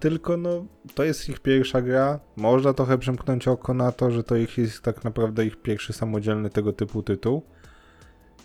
Tylko 0.00 0.36
no, 0.36 0.66
to 0.94 1.04
jest 1.04 1.28
ich 1.28 1.40
pierwsza 1.40 1.82
gra. 1.82 2.20
Można 2.36 2.72
trochę 2.72 2.98
przymknąć 2.98 3.48
oko 3.48 3.74
na 3.74 3.92
to, 3.92 4.10
że 4.10 4.24
to 4.24 4.36
ich 4.36 4.58
jest 4.58 4.82
tak 4.82 5.04
naprawdę 5.04 5.46
ich 5.46 5.56
pierwszy 5.56 5.92
samodzielny 5.92 6.50
tego 6.50 6.72
typu 6.72 7.02
tytuł. 7.02 7.42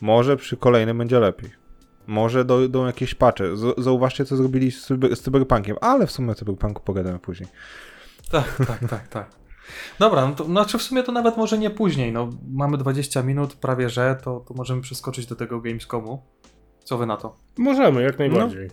Może 0.01 0.37
przy 0.37 0.57
kolejnym 0.57 0.97
będzie 0.97 1.19
lepiej. 1.19 1.49
Może 2.07 2.45
dojdą 2.45 2.85
jakieś 2.85 3.15
patche. 3.15 3.57
Z- 3.57 3.79
Zauważcie, 3.83 4.25
co 4.25 4.35
zrobili 4.37 4.71
z, 4.71 4.85
cyber, 4.85 5.15
z 5.15 5.21
Cyberpunkiem, 5.21 5.75
ale 5.81 6.07
w 6.07 6.11
sumie 6.11 6.31
o 6.31 6.35
Cyberpunku 6.35 6.83
pogadamy 6.83 7.19
później. 7.19 7.49
Tak, 8.31 8.57
tak, 8.67 8.89
tak, 8.89 9.07
tak. 9.07 9.40
Dobra, 9.99 10.27
no 10.27 10.35
to 10.35 10.43
znaczy 10.43 10.77
w 10.77 10.81
sumie 10.81 11.03
to 11.03 11.11
nawet 11.11 11.37
może 11.37 11.57
nie 11.57 11.69
później. 11.69 12.11
No, 12.11 12.29
mamy 12.51 12.77
20 12.77 13.23
minut, 13.23 13.53
prawie 13.53 13.89
że, 13.89 14.17
to, 14.23 14.39
to 14.47 14.53
możemy 14.53 14.81
przeskoczyć 14.81 15.25
do 15.25 15.35
tego 15.35 15.61
Gamescomu. 15.61 16.23
Co 16.83 16.97
wy 16.97 17.05
na 17.05 17.17
to? 17.17 17.37
Możemy, 17.57 18.01
jak 18.03 18.19
najbardziej. 18.19 18.69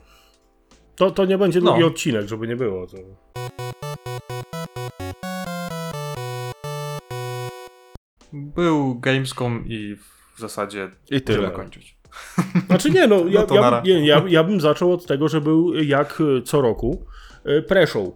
To, 0.97 1.11
to 1.11 1.25
nie 1.25 1.39
będzie 1.39 1.61
No. 1.61 1.71
długi 1.71 1.85
odcinek, 1.85 2.29
żeby 2.29 2.49
nie 2.49 2.57
było. 2.57 2.87
To... 2.87 2.97
Był 8.33 8.99
Gamescom 9.01 9.65
i 9.67 9.97
w 10.37 10.41
zasadzie 10.41 10.91
I 11.11 11.21
tyle. 11.21 11.39
tyle 11.39 11.51
kończyć. 11.51 11.99
Znaczy 12.67 12.91
nie, 12.91 13.07
no, 13.07 13.27
ja, 13.29 13.43
to 13.47 13.55
ja, 13.55 13.83
ja, 13.85 14.23
ja 14.29 14.45
bym 14.45 14.61
zaczął 14.61 14.93
od 14.93 15.07
tego, 15.07 15.29
że 15.29 15.41
był 15.41 15.75
jak 15.75 16.21
y, 16.21 16.43
co 16.43 16.61
roku 16.61 17.07
y, 17.47 17.63
pre-show. 17.63 18.13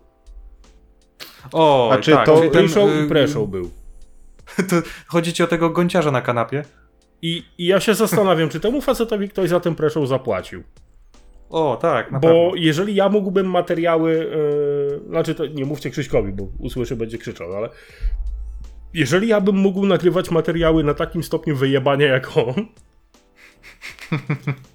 O, 1.53 1.91
A 1.93 1.99
czy 1.99 2.11
tak, 2.13 2.27
to- 2.27 2.41
ten, 2.51 2.65
y, 2.65 3.05
i 3.07 3.09
pre-show 3.09 3.49
był. 3.49 3.71
To 4.71 4.77
chodzi 5.07 5.33
ci 5.33 5.43
o 5.43 5.47
tego 5.47 5.71
gąciarza 5.71 6.11
na 6.11 6.21
kanapie? 6.21 6.65
I, 7.23 7.45
I 7.59 7.67
ja 7.67 7.81
się 7.81 7.95
zastanawiam, 7.95 8.49
czy 8.49 8.61
temu 8.61 8.81
facetowi 8.81 9.29
ktoś 9.29 9.49
za 9.49 9.61
ten 9.61 9.75
pre-show 9.75 10.07
zapłacił. 10.09 10.63
O, 11.51 11.79
tak, 11.83 12.11
na 12.13 12.19
Bo 12.19 12.29
pewno. 12.29 12.51
jeżeli 12.55 12.95
ja 12.95 13.09
mógłbym 13.09 13.51
materiały, 13.51 14.13
yy, 14.13 15.09
znaczy 15.09 15.35
to 15.35 15.47
nie 15.47 15.65
mówcie 15.65 15.91
Krzyśkowi, 15.91 16.33
bo 16.33 16.49
usłyszy, 16.59 16.97
będzie 16.97 17.19
krzyczał, 17.19 17.57
ale 17.57 17.69
jeżeli 18.95 19.29
ja 19.29 19.41
bym 19.41 19.57
mógł 19.57 19.87
nagrywać 19.87 20.31
materiały 20.31 20.85
na 20.85 20.95
takim 20.95 21.23
stopniu 21.23 21.57
wyjebania 21.57 22.07
jak 22.07 22.37
on, 22.37 22.55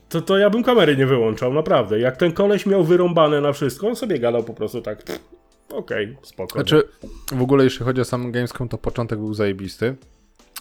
to, 0.10 0.22
to 0.22 0.38
ja 0.38 0.50
bym 0.50 0.64
kamery 0.64 0.98
nie 0.98 1.06
wyłączał, 1.06 1.54
naprawdę. 1.54 2.00
Jak 2.00 2.18
ten 2.18 2.32
koleś 2.32 2.66
miał 2.66 2.84
wyrąbane 2.84 3.42
na 3.42 3.54
wszystko, 3.54 3.88
on 3.88 3.96
sobie 3.96 4.20
gadał 4.20 4.44
po 4.44 4.54
prostu 4.54 4.82
tak, 4.82 5.04
pff, 5.04 5.22
okej, 5.70 6.18
spoko. 6.22 6.54
Znaczy, 6.54 6.84
w 7.32 7.42
ogóle 7.42 7.64
jeśli 7.64 7.86
chodzi 7.86 8.02
o 8.02 8.06
sam 8.06 8.32
Gamescom, 8.32 8.70
to 8.70 8.78
początek 8.78 9.20
był 9.20 9.34
zajebisty. 9.34 9.96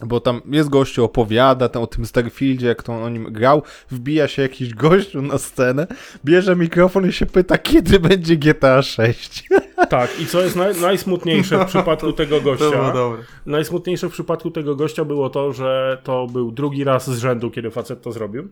Bo 0.03 0.21
tam 0.21 0.40
jest 0.47 0.69
gościu, 0.69 1.05
opowiada 1.05 1.69
tam 1.69 1.83
o 1.83 1.87
tym 1.87 2.07
Starfieldzie, 2.07 2.66
jak 2.66 2.83
to 2.83 2.92
on 2.92 3.03
o 3.03 3.09
nim 3.09 3.33
grał, 3.33 3.62
wbija 3.90 4.29
się 4.29 4.42
jakiś 4.42 4.75
gościu 4.75 5.23
na 5.23 5.38
scenę, 5.38 5.87
bierze 6.25 6.57
mikrofon 6.57 7.09
i 7.09 7.12
się 7.12 7.27
pyta, 7.27 7.59
kiedy 7.59 8.01
będzie 8.01 8.37
GTA 8.37 8.83
6. 8.83 9.49
Tak, 9.88 10.21
i 10.21 10.27
co 10.27 10.42
jest 10.42 10.57
naj, 10.57 10.81
najsmutniejsze 10.81 11.64
w 11.64 11.66
przypadku 11.66 12.12
tego 12.12 12.37
To 12.37 12.42
było 12.42 12.57
gościa, 12.57 12.92
najsmutniejsze 13.47 14.09
w 14.09 14.12
przypadku 14.12 14.51
tego 14.51 14.77
gościa 14.77 15.05
było 15.05 15.31
to, 15.31 15.53
że 15.53 15.99
to 16.05 16.27
był 16.27 16.53
drugi 16.53 16.85
raz 16.85 17.11
z 17.11 17.19
rzędu, 17.19 17.51
kiedy 17.51 17.71
facet 17.71 18.03
to 18.03 18.12
zrobił. 18.12 18.49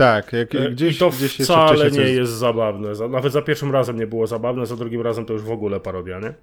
Tak, 0.00 0.32
jak, 0.32 0.54
E, 0.54 0.70
gdzieś, 0.70 0.96
I 0.96 0.98
to 0.98 1.10
gdzieś 1.10 1.34
wcale 1.38 1.90
nie 1.90 2.00
jest 2.00 2.32
zabawne. 2.32 2.94
Za- 2.94 3.08
Nawet 3.08 3.32
za 3.32 3.42
pierwszym 3.42 3.72
razem 3.72 3.98
nie 3.98 4.06
było 4.06 4.26
zabawne, 4.26 4.66
za 4.66 4.76
drugim 4.76 5.00
razem 5.00 5.24
to 5.26 5.32
już 5.32 5.42
w 5.42 5.50
ogóle 5.50 5.80
parodia, 5.80 6.20
nie? 6.20 6.34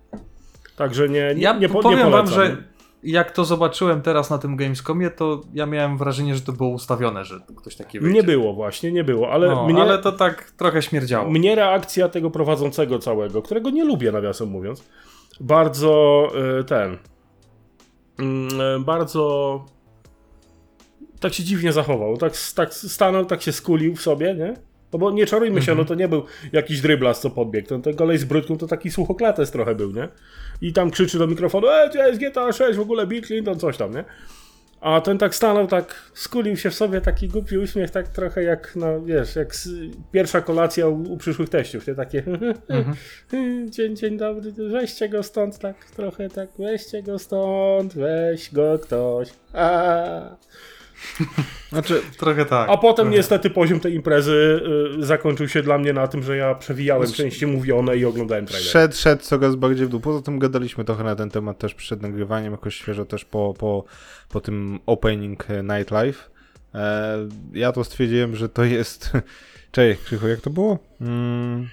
Także 0.76 1.10
nie, 1.10 1.34
nie, 1.36 1.42
Ja 1.42 1.58
nie, 1.58 1.70
po, 1.70 1.82
powiem 1.82 1.98
nie 2.00 2.04
wam, 2.06 2.12
polecam. 2.12 2.34
że 2.36 2.58
jak 3.04 3.32
to 3.32 3.46
zobaczyłem 3.46 4.02
teraz 4.02 4.30
na 4.30 4.38
tym 4.38 4.56
Gamescomie, 4.56 5.10
to 5.10 5.42
ja 5.54 5.66
miałem 5.66 5.98
wrażenie, 5.98 6.36
że 6.36 6.42
to 6.42 6.52
było 6.52 6.70
ustawione, 6.70 7.26
że 7.26 7.40
ktoś 7.58 7.76
taki 7.76 8.00
wyjdzie. 8.00 8.16
Nie 8.16 8.24
było 8.24 8.54
właśnie, 8.54 8.92
nie 8.92 9.04
było, 9.04 9.32
ale, 9.32 9.48
no, 9.48 9.68
mnie, 9.68 9.82
ale 9.82 9.98
to 9.98 10.12
tak 10.12 10.52
trochę 10.52 10.82
śmierdziało. 10.82 11.30
mnie 11.30 11.56
reakcja 11.56 12.10
tego 12.10 12.32
prowadzącego 12.32 13.00
całego, 13.00 13.42
którego 13.42 13.70
nie 13.70 13.86
lubię 13.86 14.12
nawiasem 14.12 14.50
mówiąc, 14.50 14.84
bardzo 15.40 16.28
y, 16.60 16.64
ten, 16.64 16.98
mm, 18.20 18.62
y, 18.62 18.80
bardzo 18.80 19.66
tak 21.20 21.34
się 21.34 21.44
dziwnie 21.44 21.72
zachował, 21.72 22.18
tak, 22.18 22.34
tak 22.56 22.74
stanął, 22.74 23.26
tak 23.26 23.42
się 23.42 23.52
skulił 23.52 23.96
w 23.96 24.02
sobie, 24.02 24.36
nie? 24.36 24.54
No 24.94 25.00
bo 25.00 25.12
nie 25.12 25.26
czarujmy 25.26 25.62
się, 25.62 25.72
Mhm. 25.72 25.78
no 25.78 25.86
to 25.86 25.96
nie 25.96 26.08
był 26.08 26.24
jakiś 26.54 26.82
dryblas, 26.82 27.22
co 27.22 27.30
podbiegł. 27.30 27.68
Ten, 27.70 27.82
ten 27.82 27.96
kolej 27.96 28.18
z 28.18 28.24
brudką 28.26 28.58
to 28.58 28.68
taki 28.68 28.92
słuchoklates 28.92 29.52
trochę 29.52 29.76
był, 29.76 29.92
nie? 29.92 30.08
I 30.62 30.74
tam 30.74 30.92
krzyczy 30.92 31.18
do 31.20 31.28
mikrofonu, 31.28 31.68
e, 31.68 31.90
gdzie 31.90 32.00
jest 32.00 32.20
GTA 32.20 32.52
6, 32.54 32.78
w 32.78 32.82
ogóle 32.82 33.08
Bill 33.08 33.22
Clinton, 33.24 33.60
coś 33.60 33.78
tam, 33.78 33.94
nie? 33.94 34.04
A 34.82 35.02
ten 35.02 35.18
tak 35.18 35.36
stanął, 35.36 35.68
tak 35.68 36.12
skulił 36.14 36.58
się 36.58 36.70
w 36.70 36.74
sobie, 36.76 37.02
taki 37.02 37.28
głupi 37.28 37.58
uśmiech, 37.58 37.92
tak 37.92 38.08
trochę 38.08 38.44
jak, 38.44 38.74
no 38.76 39.02
wiesz, 39.02 39.36
jak 39.36 39.54
pierwsza 40.12 40.42
kolacja 40.42 40.88
u, 40.88 41.02
u 41.14 41.18
przyszłych 41.18 41.50
teściów, 41.50 41.88
nie? 41.88 41.96
Takie, 41.96 42.24
dzień, 43.70 43.96
dzień 43.96 44.18
dobry, 44.18 44.52
weźcie 44.52 45.10
go 45.10 45.24
stąd, 45.24 45.60
tak 45.60 45.86
trochę 45.86 46.30
tak, 46.30 46.50
weźcie 46.60 47.04
go 47.04 47.20
stąd, 47.20 47.94
weź 47.94 48.54
go 48.54 48.80
ktoś. 48.80 49.30
A, 49.54 50.20
Znaczy, 51.72 52.02
Trochę 52.18 52.46
tak. 52.46 52.70
a 52.70 52.78
potem 52.78 53.06
trochę. 53.06 53.18
niestety 53.18 53.50
poziom 53.50 53.80
tej 53.80 53.94
imprezy 53.94 54.62
y, 55.00 55.06
zakończył 55.06 55.48
się 55.48 55.62
dla 55.62 55.78
mnie 55.78 55.94
na 55.94 56.08
tym, 56.08 56.24
że 56.24 56.38
ja 56.38 56.56
przewijałem 56.56 57.12
części 57.12 57.48
mówione 57.48 57.98
i 57.98 58.06
oglądałem 58.06 58.46
trailer. 58.46 58.70
Szedł, 58.70 58.96
szedł 58.96 59.24
coraz 59.24 59.56
bardziej 59.56 59.88
w 59.88 59.90
dół. 59.90 60.00
Poza 60.00 60.22
tym 60.22 60.40
gadaliśmy 60.40 60.84
trochę 60.86 61.04
na 61.04 61.16
ten 61.16 61.30
temat 61.30 61.58
też 61.58 61.74
przed 61.74 62.02
nagrywaniem, 62.02 62.52
jakoś 62.52 62.76
świeżo 62.76 63.06
też 63.06 63.26
po, 63.26 63.54
po, 63.60 63.84
po 64.30 64.42
tym 64.42 64.80
opening 64.86 65.48
Nightlife. 65.64 66.24
E, 66.76 67.18
ja 67.54 67.72
to 67.72 67.84
stwierdziłem, 67.84 68.36
że 68.36 68.50
to 68.50 68.64
jest... 68.64 69.12
Czekaj, 69.72 69.98
Krzychu, 70.06 70.28
jak 70.28 70.42
to 70.42 70.50
było? 70.50 70.80
Mm, 71.02 71.68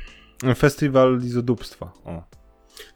festiwal 0.56 1.18
lizodupstwa. 1.18 1.92
O. 2.04 2.22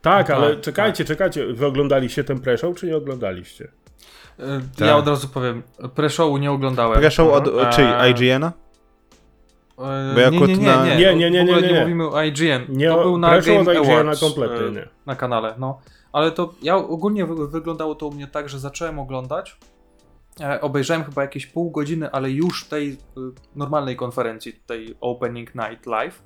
Tak, 0.03 0.31
ale 0.31 0.51
Tak, 0.51 0.61
czekajcie, 0.61 1.05
czekajcie, 1.05 1.47
wy 1.47 1.67
oglądaliście 1.67 2.25
ten 2.25 2.39
pre-show, 2.39 2.77
czy 2.77 2.87
nie 2.87 2.97
oglądaliście? 2.97 3.69
E, 4.39 4.61
Tak. 4.79 4.89
Ja 4.89 4.97
od 4.97 5.09
razu 5.09 5.29
powiem, 5.29 5.63
pre-showu 5.95 6.41
nie 6.41 6.51
oglądałem. 6.53 7.01
Preszł 7.01 7.31
od 7.33 7.49
E, 7.49 7.71
czyj? 7.71 7.85
IGN-a? 8.11 8.47
e, 9.79 10.15
Bo 10.15 10.21
jak 10.21 10.33
nie, 10.33 10.39
nie, 10.39 10.45
od 10.45 10.51
nie, 10.61 10.67
na- 10.67 10.85
nie, 10.87 10.97
Nie, 10.97 11.15
nie, 11.17 11.31
nie, 11.31 11.45
nie, 11.45 11.61
nie, 11.63 11.73
nie. 11.73 11.81
mówimy 11.81 12.09
o 12.09 12.23
IGN. 12.23 12.65
Nie, 12.69 12.89
to 12.89 13.03
był 13.03 13.19
na 13.19 13.29
pre-show 13.31 13.65
Game 13.67 13.81
Awards 13.81 14.21
kompletnie 14.21 14.71
nie. 14.71 14.89
na 15.07 15.17
kanale, 15.17 15.55
no. 15.59 15.81
Ale 16.13 16.31
to 16.33 16.55
ja 16.63 16.77
ogólnie 16.77 17.27
wy- 17.27 17.49
wyglądało 17.49 17.95
to 17.95 18.07
u 18.07 18.11
mnie 18.13 18.27
tak, 18.27 18.49
że 18.49 18.59
zacząłem 18.59 18.99
oglądać. 18.99 19.57
E, 20.41 20.61
obejrzałem 20.61 21.05
chyba 21.05 21.23
jakieś 21.23 21.47
pół 21.47 21.71
godziny, 21.71 22.11
ale 22.11 22.31
już 22.31 22.65
tej 22.65 22.97
normalnej 23.57 23.97
konferencji, 23.97 24.53
tej 24.67 24.95
Opening 25.01 25.55
Night 25.55 25.87
Live. 25.87 26.23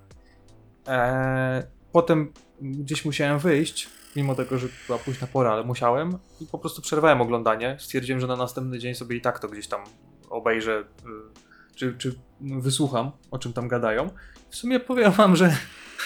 E, 0.88 1.62
potem 1.92 2.32
gdzieś 2.60 3.04
musiałem 3.04 3.38
wyjść, 3.38 3.88
mimo 4.16 4.34
tego, 4.34 4.58
że 4.58 4.66
była 4.86 4.98
późna 4.98 5.26
pora, 5.26 5.50
ale 5.52 5.64
musiałem 5.64 6.18
i 6.40 6.46
po 6.46 6.58
prostu 6.58 6.82
przerwałem 6.82 7.20
oglądanie. 7.20 7.76
Stwierdziłem, 7.80 8.20
że 8.20 8.26
na 8.26 8.36
następny 8.36 8.78
dzień 8.78 8.94
sobie 8.94 9.16
i 9.16 9.20
tak 9.20 9.38
to 9.38 9.48
gdzieś 9.48 9.68
tam 9.68 9.80
obejrzę, 10.30 10.80
y, 10.80 11.74
czy, 11.74 11.94
czy 11.98 12.14
wysłucham, 12.40 13.10
o 13.30 13.38
czym 13.38 13.52
tam 13.52 13.68
gadają. 13.68 14.10
W 14.50 14.56
sumie 14.56 14.80
powiem 14.80 15.12
wam, 15.12 15.36
że 15.36 15.56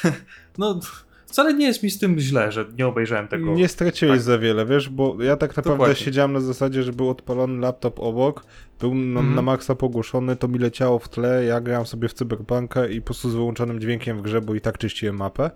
no 0.58 0.80
wcale 1.26 1.54
nie 1.54 1.66
jest 1.66 1.82
mi 1.82 1.90
z 1.90 1.98
tym 1.98 2.18
źle, 2.18 2.52
że 2.52 2.64
nie 2.78 2.86
obejrzałem 2.86 3.28
tego. 3.28 3.54
Nie 3.54 3.68
straciłeś 3.68 4.14
tak. 4.18 4.22
za 4.22 4.38
wiele, 4.38 4.66
wiesz, 4.66 4.88
bo 4.88 5.22
ja 5.22 5.36
tak 5.36 5.56
naprawdę 5.56 5.78
Dokładnie. 5.78 6.04
siedziałem 6.04 6.32
na 6.32 6.40
zasadzie, 6.40 6.82
że 6.82 6.92
był 6.92 7.10
odpalony 7.10 7.60
laptop 7.60 8.00
obok, 8.00 8.44
był 8.80 8.94
na, 8.94 9.20
Mhm. 9.20 9.34
na 9.34 9.42
maksa 9.42 9.74
pogłuszony, 9.74 10.36
to 10.36 10.48
mi 10.48 10.58
leciało 10.58 10.98
w 10.98 11.08
tle, 11.08 11.44
ja 11.44 11.60
grałem 11.60 11.86
sobie 11.86 12.08
w 12.08 12.12
Cyberpunka 12.14 12.86
i 12.86 13.00
po 13.00 13.04
prostu 13.04 13.30
z 13.30 13.34
wyłączonym 13.34 13.80
dźwiękiem 13.80 14.18
w 14.18 14.22
grze, 14.22 14.40
bo 14.40 14.54
i 14.54 14.60
tak 14.60 14.78
czyściłem 14.78 15.16
mapę. 15.16 15.50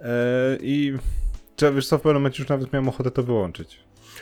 Eee, 0.00 0.08
I 0.60 0.98
czy, 1.60 1.72
wiesz 1.72 1.86
co, 1.86 1.98
w 1.98 2.00
pewnym 2.00 2.22
momencie 2.22 2.42
już 2.42 2.48
nawet 2.48 2.72
miałem 2.72 2.88
ochotę 2.88 3.10
to 3.10 3.22
wyłączyć. 3.22 3.80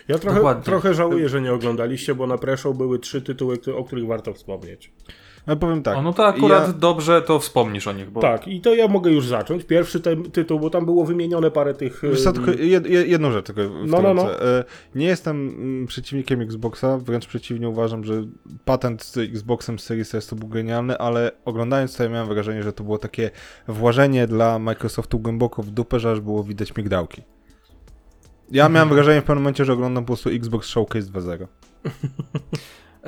Ja 0.09 0.19
trochę, 0.19 0.37
Dokładnie. 0.37 0.65
trochę 0.65 0.95
żałuję, 0.95 1.29
że 1.29 1.41
nie 1.41 1.53
oglądaliście, 1.53 2.15
bo 2.15 2.27
na 2.27 2.37
pre-show 2.37 2.77
były 2.77 2.99
trzy 2.99 3.23
tytuły, 3.23 3.59
o 3.77 3.85
których 3.85 4.07
warto 4.07 4.35
wspomnieć. 4.35 4.93
Ale 5.47 5.57
powiem 5.57 5.83
tak. 5.83 5.97
o, 5.97 6.03
no 6.03 6.13
to 6.13 6.27
akurat 6.27 6.67
ja- 6.67 6.73
dobrze 6.73 7.23
to 7.23 7.39
wspomnisz 7.39 7.87
o 7.87 7.93
nich, 7.93 8.11
bo 8.11 8.21
Tak, 8.21 8.49
i 8.49 8.61
to 8.61 8.75
ja 8.75 8.89
mogę 8.89 9.11
już 9.11 9.27
zacząć. 9.27 9.65
Pierwszy 9.65 10.01
ten 10.01 10.23
tytuł, 10.31 10.61
bo 10.61 10.71
tam 10.71 10.85
było 10.85 11.05
wymienione 11.05 11.51
parę 11.51 11.75
tych... 11.75 12.01
Wiesz 12.03 12.23
co, 12.23 12.33
tylko 12.33 12.51
jed, 12.51 12.85
jed- 12.87 13.07
jedną 13.07 13.33
rzecz 13.33 13.47
tylko 13.47 13.63
No, 13.87 14.03
no, 14.03 14.15
no. 14.15 14.23
wtrącę. 14.23 14.59
E, 14.59 14.65
Nie 14.95 15.07
jestem 15.07 15.49
mm, 15.49 15.87
przeciwnikiem 15.87 16.41
Xboxa, 16.41 16.99
wręcz 16.99 17.27
przeciwnie 17.27 17.69
uważam, 17.69 18.05
że 18.05 18.23
patent 18.65 19.03
z 19.05 19.17
Xboxem 19.19 19.79
Series 19.79 20.15
S 20.15 20.27
to 20.27 20.37
był 20.37 20.49
genialny, 20.49 20.99
ale 20.99 21.33
oglądając 21.45 21.97
to 21.97 22.03
ja 22.03 22.09
miałem 22.09 22.29
wrażenie, 22.29 22.63
że 22.63 22.73
to 22.73 22.85
było 22.85 22.99
takie 22.99 23.31
włażenie 23.69 24.27
dla 24.27 24.59
Microsoftu 24.59 25.19
głęboko 25.19 25.63
w 25.63 25.71
dupę, 25.71 26.01
że 26.01 26.11
aż 26.11 26.21
było 26.21 26.45
widać 26.45 26.77
migdałki. 26.77 27.23
Ja 28.51 28.63
Mhm. 28.67 28.73
miałem 28.73 28.89
wrażenie 28.89 29.21
w 29.21 29.25
pewnym 29.25 29.43
momencie, 29.43 29.65
że 29.65 29.73
oglądam 29.73 30.05
po 30.05 30.07
prostu 30.07 30.31
Xbox 30.31 30.67
Showcase 30.69 31.07
2.0. 31.07 31.47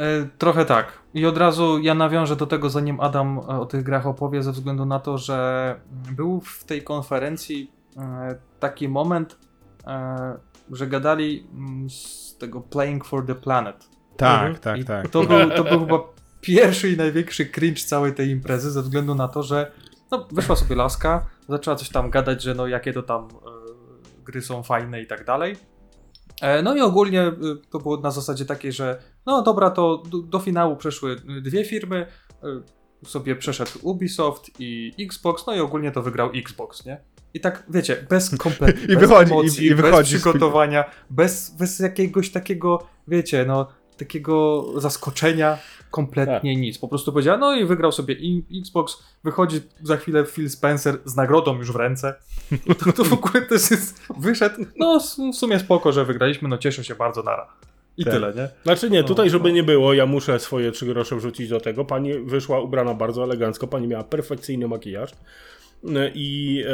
e, 0.00 0.28
trochę 0.38 0.64
tak. 0.64 0.92
I 1.14 1.26
od 1.26 1.38
razu 1.38 1.78
ja 1.78 1.94
nawiążę 1.94 2.36
do 2.36 2.46
tego, 2.46 2.70
zanim 2.70 3.00
Adam 3.00 3.38
e, 3.38 3.42
o 3.42 3.66
tych 3.66 3.82
grach 3.82 4.06
opowie, 4.06 4.42
ze 4.42 4.52
względu 4.52 4.86
na 4.86 5.00
to, 5.00 5.18
że 5.18 5.80
był 6.16 6.40
w 6.40 6.64
tej 6.64 6.82
konferencji 6.82 7.70
e, 7.96 8.34
taki 8.60 8.88
moment, 8.88 9.38
że 10.70 10.86
gadali 10.86 11.46
mm, 11.54 11.90
z 11.90 12.36
tego 12.38 12.60
Playing 12.60 13.04
for 13.04 13.26
the 13.26 13.34
Planet. 13.34 13.88
Tak, 14.16 14.40
Mhm. 14.40 14.56
tak, 14.56 14.78
I 14.78 14.84
tak. 14.84 15.08
To 15.08 15.22
był, 15.24 15.50
to 15.50 15.64
był 15.64 15.80
chyba 15.80 15.98
pierwszy 16.40 16.90
i 16.90 16.96
największy 16.96 17.46
cringe 17.46 17.80
całej 17.80 18.14
tej 18.14 18.28
imprezy, 18.30 18.70
ze 18.70 18.82
względu 18.82 19.14
na 19.14 19.28
to, 19.28 19.42
że 19.42 19.72
no, 20.10 20.28
wyszła 20.32 20.56
sobie 20.56 20.76
laska, 20.76 21.26
zaczęła 21.48 21.76
coś 21.76 21.88
tam 21.88 22.10
gadać, 22.10 22.42
że 22.42 22.54
no 22.54 22.66
jakie 22.66 22.92
to 22.92 23.02
tam 23.02 23.28
gry 24.24 24.42
są 24.42 24.62
fajne 24.62 25.02
i 25.02 25.06
tak 25.06 25.24
dalej. 25.24 25.56
No 26.62 26.76
i 26.76 26.80
ogólnie 26.80 27.32
to 27.70 27.78
było 27.78 27.96
na 27.96 28.10
zasadzie 28.10 28.44
takiej, 28.44 28.72
że 28.72 28.98
no 29.26 29.42
dobra, 29.42 29.70
to 29.70 30.02
do, 30.10 30.18
do 30.18 30.38
finału 30.38 30.76
przeszły 30.76 31.16
dwie 31.42 31.64
firmy, 31.64 32.06
e, 32.42 33.06
sobie 33.08 33.36
przeszedł 33.36 33.70
Ubisoft 33.82 34.50
i 34.58 34.92
Xbox, 35.00 35.46
no 35.46 35.54
i 35.54 35.60
ogólnie 35.60 35.92
to 35.92 36.02
wygrał 36.02 36.30
Xbox, 36.34 36.86
nie? 36.86 37.00
I 37.34 37.40
tak, 37.40 37.62
wiecie, 37.68 38.06
bez 38.10 38.38
kompletnie, 38.38 38.84
I 38.94 38.96
bez 38.96 39.08
wychodzi- 39.10 39.32
emocji, 39.32 39.64
i- 39.64 39.70
i 39.70 39.74
wychodzi 39.74 39.96
bez 40.14 40.22
przygotowania, 40.22 40.84
bez, 41.10 41.50
bez 41.50 41.78
jakiegoś 41.78 42.30
takiego, 42.30 42.86
wiecie, 43.08 43.44
no, 43.48 43.66
takiego 43.98 44.64
zaskoczenia, 44.80 45.58
kompletnie 45.90 46.56
nic. 46.56 46.78
Po 46.78 46.88
prostu 46.88 47.12
powiedziała, 47.12 47.38
no 47.38 47.56
i 47.56 47.64
wygrał 47.64 47.92
sobie 47.92 48.14
i- 48.14 48.60
Xbox, 48.60 49.02
wychodzi 49.24 49.60
za 49.82 49.96
chwilę 49.96 50.24
Phil 50.26 50.50
Spencer 50.50 50.98
z 51.04 51.16
nagrodą 51.16 51.56
już 51.58 51.72
w 51.72 51.76
ręce. 51.76 52.14
To, 52.84 52.92
to 52.92 53.04
w 53.04 53.12
ogóle 53.12 53.42
też 53.42 53.70
jest, 53.70 54.02
wyszedł, 54.18 54.64
no 54.76 55.00
w 55.32 55.36
sumie 55.36 55.58
spoko, 55.58 55.92
że 55.92 56.04
wygraliśmy, 56.04 56.48
no 56.48 56.58
cieszę 56.58 56.84
się 56.84 56.94
bardzo, 56.94 57.22
nara. 57.22 57.48
I 58.00 58.04
Tak. 58.04 58.12
tyle, 58.14 58.34
nie? 58.34 58.48
Znaczy 58.62 58.90
nie, 58.90 59.04
tutaj 59.04 59.26
No, 59.26 59.32
żeby 59.32 59.48
no. 59.48 59.54
nie 59.54 59.62
było, 59.62 59.94
ja 59.94 60.06
muszę 60.06 60.38
swoje 60.38 60.72
trzy 60.72 60.86
grosze 60.86 61.16
wrzucić 61.16 61.48
do 61.48 61.60
tego. 61.60 61.84
Pani 61.84 62.14
wyszła 62.14 62.60
ubrana 62.60 62.94
bardzo 62.94 63.24
elegancko, 63.24 63.66
pani 63.66 63.86
miała 63.88 64.04
perfekcyjny 64.04 64.68
makijaż. 64.68 65.10
e, 65.96 66.10
i 66.14 66.62
e, 66.68 66.72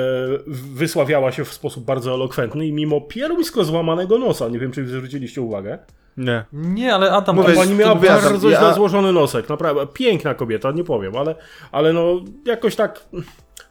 wysławiała 0.75 1.33
się 1.33 1.45
w 1.45 1.53
sposób 1.53 1.85
bardzo 1.85 2.15
elokwentny 2.15 2.67
i 2.67 2.73
mimo 2.73 3.01
pieruńsko 3.01 3.65
złamanego 3.65 4.19
nosa, 4.19 4.49
nie 4.49 4.59
wiem 4.59 4.73
czy 4.73 4.87
zwróciliście 4.87 5.43
uwagę, 5.43 5.79
Nie. 6.17 6.45
Nie, 6.53 6.95
ale 6.95 7.11
Adam... 7.12 7.37
Mówię, 7.37 7.55
Pani 7.55 7.75
miała 7.75 7.95
bardzo 7.95 8.51
ja- 8.51 8.59
źle 8.61 8.75
złożony 8.75 9.12
nosek, 9.12 9.49
naprawdę. 9.49 9.87
Piękna 9.93 10.35
kobieta, 10.35 10.71
nie 10.73 10.85
powiem, 10.85 11.17
ale, 11.17 11.35
ale 11.73 11.93
no 11.93 12.21
jakoś 12.47 12.77
tak. 12.77 13.05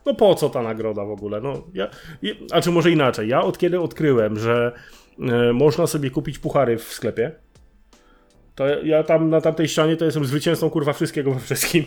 No 0.06 0.13
po 0.13 0.36
co 0.36 0.50
ta 0.50 0.62
nagroda 0.63 1.06
w 1.06 1.12
ogóle? 1.12 1.41
No, 1.41 1.54
ja, 1.74 1.88
ja, 2.22 2.34
a 2.52 2.62
czy 2.62 2.72
może 2.72 2.91
inaczej? 2.91 3.30
Ja 3.30 3.41
od 3.41 3.58
kiedy 3.58 3.80
odkryłem, 3.80 4.39
że 4.39 4.72
e, 5.20 5.54
można 5.54 5.88
sobie 5.88 6.10
kupić 6.10 6.39
puchary 6.39 6.78
w 6.78 6.84
sklepie, 6.84 7.32
to 8.56 8.68
ja 8.84 9.04
tam 9.04 9.30
na 9.30 9.41
tamtej 9.41 9.68
ścianie 9.68 9.98
to 9.98 10.06
jestem 10.06 10.26
zwycięzcą 10.26 10.70
kurwa 10.70 10.94
wszystkiego 10.94 11.32
we 11.34 11.39
wszystkim. 11.39 11.86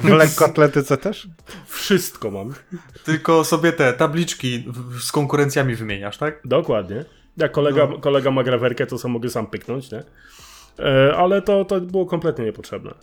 W 0.00 0.08
lekkoatletyce 0.08 0.96
też? 0.96 1.28
Wszystko 1.66 2.30
mam. 2.30 2.54
Tylko 3.04 3.44
sobie 3.44 3.72
te 3.72 3.92
tabliczki 3.92 4.64
z 5.00 5.12
konkurencjami 5.12 5.74
wymieniasz, 5.74 6.18
tak? 6.18 6.40
Dokładnie. 6.44 7.04
Jak 7.36 7.52
kolega, 7.52 7.88
kolega 8.00 8.30
ma 8.30 8.42
grawerkę, 8.42 8.86
to 8.86 8.98
sam 8.98 9.10
mogę 9.10 9.28
sam 9.30 9.46
pyknąć, 9.46 9.90
nie? 9.90 10.02
E, 10.78 11.16
ale 11.16 11.42
to, 11.42 11.64
to 11.64 11.80
było 11.80 12.06
kompletnie 12.06 12.44
niepotrzebne. 12.44 12.94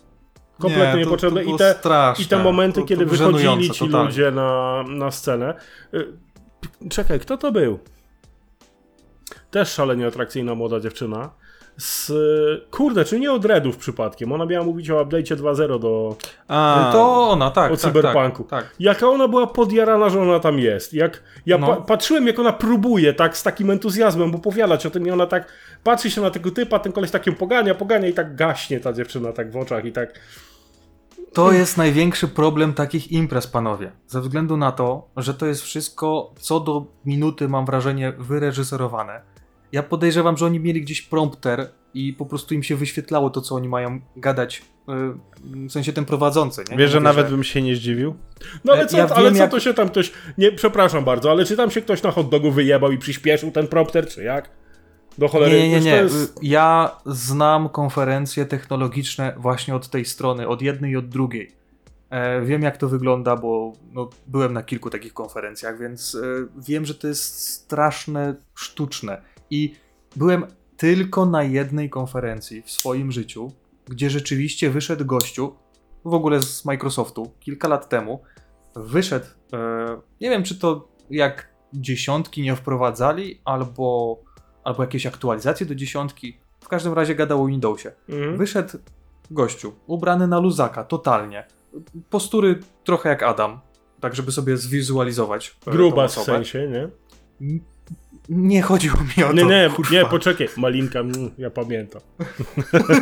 Kompletnie 0.59 0.85
Nie, 0.87 0.91
to- 0.91 0.97
niepotrzebne. 0.97 1.43
to 1.43 1.55
I, 1.55 1.57
te, 1.57 1.73
straszne. 1.79 2.25
I 2.25 2.27
te 2.27 2.43
momenty, 2.43 2.81
To- 2.81 2.87
kiedy 2.87 3.05
wychodzili 3.05 3.39
żenujące 3.43 3.69
ci 3.73 3.79
totalnie. 3.85 4.07
ludzie 4.07 4.31
na, 4.31 4.83
na 4.87 5.11
scenę. 5.11 5.53
P- 5.91 6.89
Czekaj, 6.89 7.19
kto 7.19 7.37
to 7.37 7.51
był? 7.51 7.79
Też 9.51 9.69
szalenie 9.73 10.07
atrakcyjna 10.07 10.55
młoda 10.55 10.79
dziewczyna. 10.79 11.29
Z, 11.77 12.11
kurde, 12.71 13.05
czy 13.05 13.19
nie 13.19 13.31
od 13.31 13.45
Redów 13.45 13.77
przypadkiem? 13.77 14.31
Ona 14.31 14.45
miała 14.45 14.65
mówić 14.65 14.89
o 14.89 15.05
update'cie 15.05 15.35
2.0 15.35 15.79
do... 15.79 16.15
A, 16.47 16.89
To 16.93 17.29
ona, 17.29 17.51
tak. 17.51 17.71
O 17.71 17.75
tak, 17.75 17.81
cyberpunku. 17.81 18.43
Tak, 18.43 18.63
tak. 18.63 18.75
Jaka 18.79 19.07
ona 19.07 19.27
była 19.27 19.47
podjarana, 19.47 20.09
że 20.09 20.21
ona 20.21 20.39
tam 20.39 20.59
jest. 20.59 20.93
Jak 20.93 21.23
ja 21.45 21.57
No. 21.57 21.67
pa 21.67 21.75
patrzyłem, 21.75 22.27
jak 22.27 22.39
ona 22.39 22.53
próbuje 22.53 23.13
tak 23.13 23.37
z 23.37 23.43
takim 23.43 23.71
entuzjazmem 23.71 24.35
opowiadać 24.35 24.85
o 24.85 24.89
tym 24.89 25.07
i 25.07 25.11
ona 25.11 25.25
tak 25.25 25.47
patrzy 25.83 26.11
się 26.11 26.21
na 26.21 26.29
tego 26.29 26.51
typa, 26.51 26.79
ten 26.79 26.91
koleś 26.91 27.11
takim 27.11 27.35
pogania, 27.35 27.75
pogania 27.75 28.07
i 28.07 28.13
tak 28.13 28.35
gaśnie 28.35 28.79
ta 28.79 28.93
dziewczyna 28.93 29.31
tak 29.33 29.51
w 29.51 29.57
oczach 29.57 29.85
i 29.85 29.91
tak... 29.91 30.19
To 31.33 31.51
jest 31.51 31.77
największy 31.77 32.27
problem 32.27 32.73
takich 32.73 33.11
imprez, 33.11 33.47
panowie. 33.47 33.91
Ze 34.07 34.21
względu 34.21 34.57
na 34.57 34.71
to, 34.71 35.07
że 35.17 35.33
to 35.33 35.45
jest 35.45 35.61
wszystko 35.61 36.31
co 36.39 36.59
do 36.59 36.85
minuty, 37.05 37.47
mam 37.49 37.65
wrażenie, 37.65 38.13
wyreżyserowane. 38.17 39.21
Ja 39.73 39.83
podejrzewam, 39.83 40.37
że 40.37 40.45
oni 40.45 40.59
mieli 40.59 40.81
gdzieś 40.81 41.01
prompter 41.01 41.69
i 41.93 42.13
po 42.13 42.25
prostu 42.25 42.53
im 42.53 42.63
się 42.63 42.75
wyświetlało 42.75 43.29
to, 43.29 43.41
co 43.41 43.55
oni 43.55 43.69
mają 43.69 44.01
gadać, 44.15 44.61
yy, 44.87 45.67
w 45.67 45.71
sensie 45.71 45.93
ten 45.93 46.05
prowadzący. 46.05 46.63
Nie? 46.71 46.77
Wiesz, 46.77 46.91
że 46.91 46.99
nawet 46.99 47.29
bym 47.29 47.43
się 47.43 47.61
nie 47.61 47.75
zdziwił? 47.75 48.15
No 48.63 48.73
ale 48.73 48.81
Ja 48.81 48.87
co, 48.87 48.97
wiem, 48.97 49.07
ale 49.15 49.31
co 49.31 49.37
jak- 49.37 49.51
to 49.51 49.59
się 49.59 49.73
tam 49.73 49.89
ktoś... 49.89 50.11
Nie, 50.37 50.51
przepraszam 50.51 51.05
bardzo, 51.05 51.31
ale 51.31 51.45
czy 51.45 51.57
tam 51.57 51.71
się 51.71 51.81
ktoś 51.81 52.03
na 52.03 52.11
hot 52.11 52.29
dogu 52.29 52.51
wyjebał 52.51 52.91
i 52.91 52.97
przyspieszył 52.97 53.51
ten 53.51 53.67
prompter, 53.67 54.07
czy 54.07 54.23
jak? 54.23 54.49
Do 55.17 55.27
cholery... 55.27 55.57
Nie, 55.57 55.69
nie, 55.69 55.79
nie. 55.79 55.95
Jest... 55.95 56.39
Ja 56.43 56.97
znam 57.05 57.69
konferencje 57.69 58.45
technologiczne 58.45 59.33
właśnie 59.37 59.75
od 59.75 59.89
tej 59.89 60.05
strony, 60.05 60.47
od 60.47 60.61
jednej 60.61 60.91
i 60.91 60.97
od 60.97 61.09
drugiej. 61.09 61.51
E, 62.09 62.41
wiem, 62.41 62.61
jak 62.61 62.77
to 62.77 62.89
wygląda, 62.89 63.35
bo 63.35 63.73
no, 63.93 64.09
byłem 64.27 64.53
na 64.53 64.63
kilku 64.63 64.89
takich 64.89 65.13
konferencjach, 65.13 65.79
więc 65.79 66.15
e, 66.15 66.19
wiem, 66.67 66.85
że 66.85 66.95
to 66.95 67.07
jest 67.07 67.49
straszne, 67.49 68.35
sztuczne. 68.55 69.21
I 69.53 69.75
byłem 70.15 70.45
tylko 70.77 71.25
na 71.25 71.43
jednej 71.43 71.89
konferencji 71.89 72.61
w 72.61 72.71
swoim 72.71 73.11
życiu, 73.11 73.51
gdzie 73.85 74.09
rzeczywiście 74.09 74.69
wyszedł 74.69 75.05
gościu, 75.05 75.55
w 76.05 76.13
ogóle 76.13 76.41
z 76.41 76.65
Microsoftu, 76.65 77.31
kilka 77.39 77.67
lat 77.67 77.89
temu. 77.89 78.21
Wyszedł, 78.75 79.25
e, 79.53 79.57
nie 80.21 80.29
wiem, 80.29 80.43
czy 80.43 80.59
to 80.59 80.87
jak 81.09 81.49
dziesiątki 81.73 82.41
nie 82.41 82.55
wprowadzali, 82.55 83.41
albo 83.45 84.17
albo 84.63 84.83
jakieś 84.83 85.05
aktualizacje 85.05 85.65
do 85.65 85.75
dziesiątki. 85.75 86.37
W 86.59 86.67
każdym 86.67 86.93
razie 86.93 87.15
gadał 87.15 87.43
o 87.43 87.47
Windowsie. 87.47 87.91
Mhm. 88.09 88.37
Wyszedł 88.37 88.77
gościu, 89.31 89.73
ubrany 89.87 90.27
na 90.27 90.39
luzaka, 90.39 90.83
totalnie. 90.83 91.47
Postury 92.09 92.59
trochę 92.83 93.09
jak 93.09 93.23
Adam, 93.23 93.59
tak 93.99 94.15
żeby 94.15 94.31
sobie 94.31 94.57
zwizualizować. 94.57 95.55
e, 95.67 95.71
Gruba 95.71 96.07
w 96.07 96.11
sensie, 96.11 96.67
nie? 96.67 96.89
Nie 98.29 98.61
chodziło 98.61 98.97
mi 99.17 99.23
o 99.23 99.27
to. 99.27 99.33
Nie, 99.33 99.45
nie, 99.45 99.69
kurwa. 99.75 99.91
nie, 99.91 100.05
poczekaj. 100.05 100.47
Malinka, 100.57 100.99
mm, 100.99 101.31
ja 101.37 101.49
pamiętam. 101.49 102.01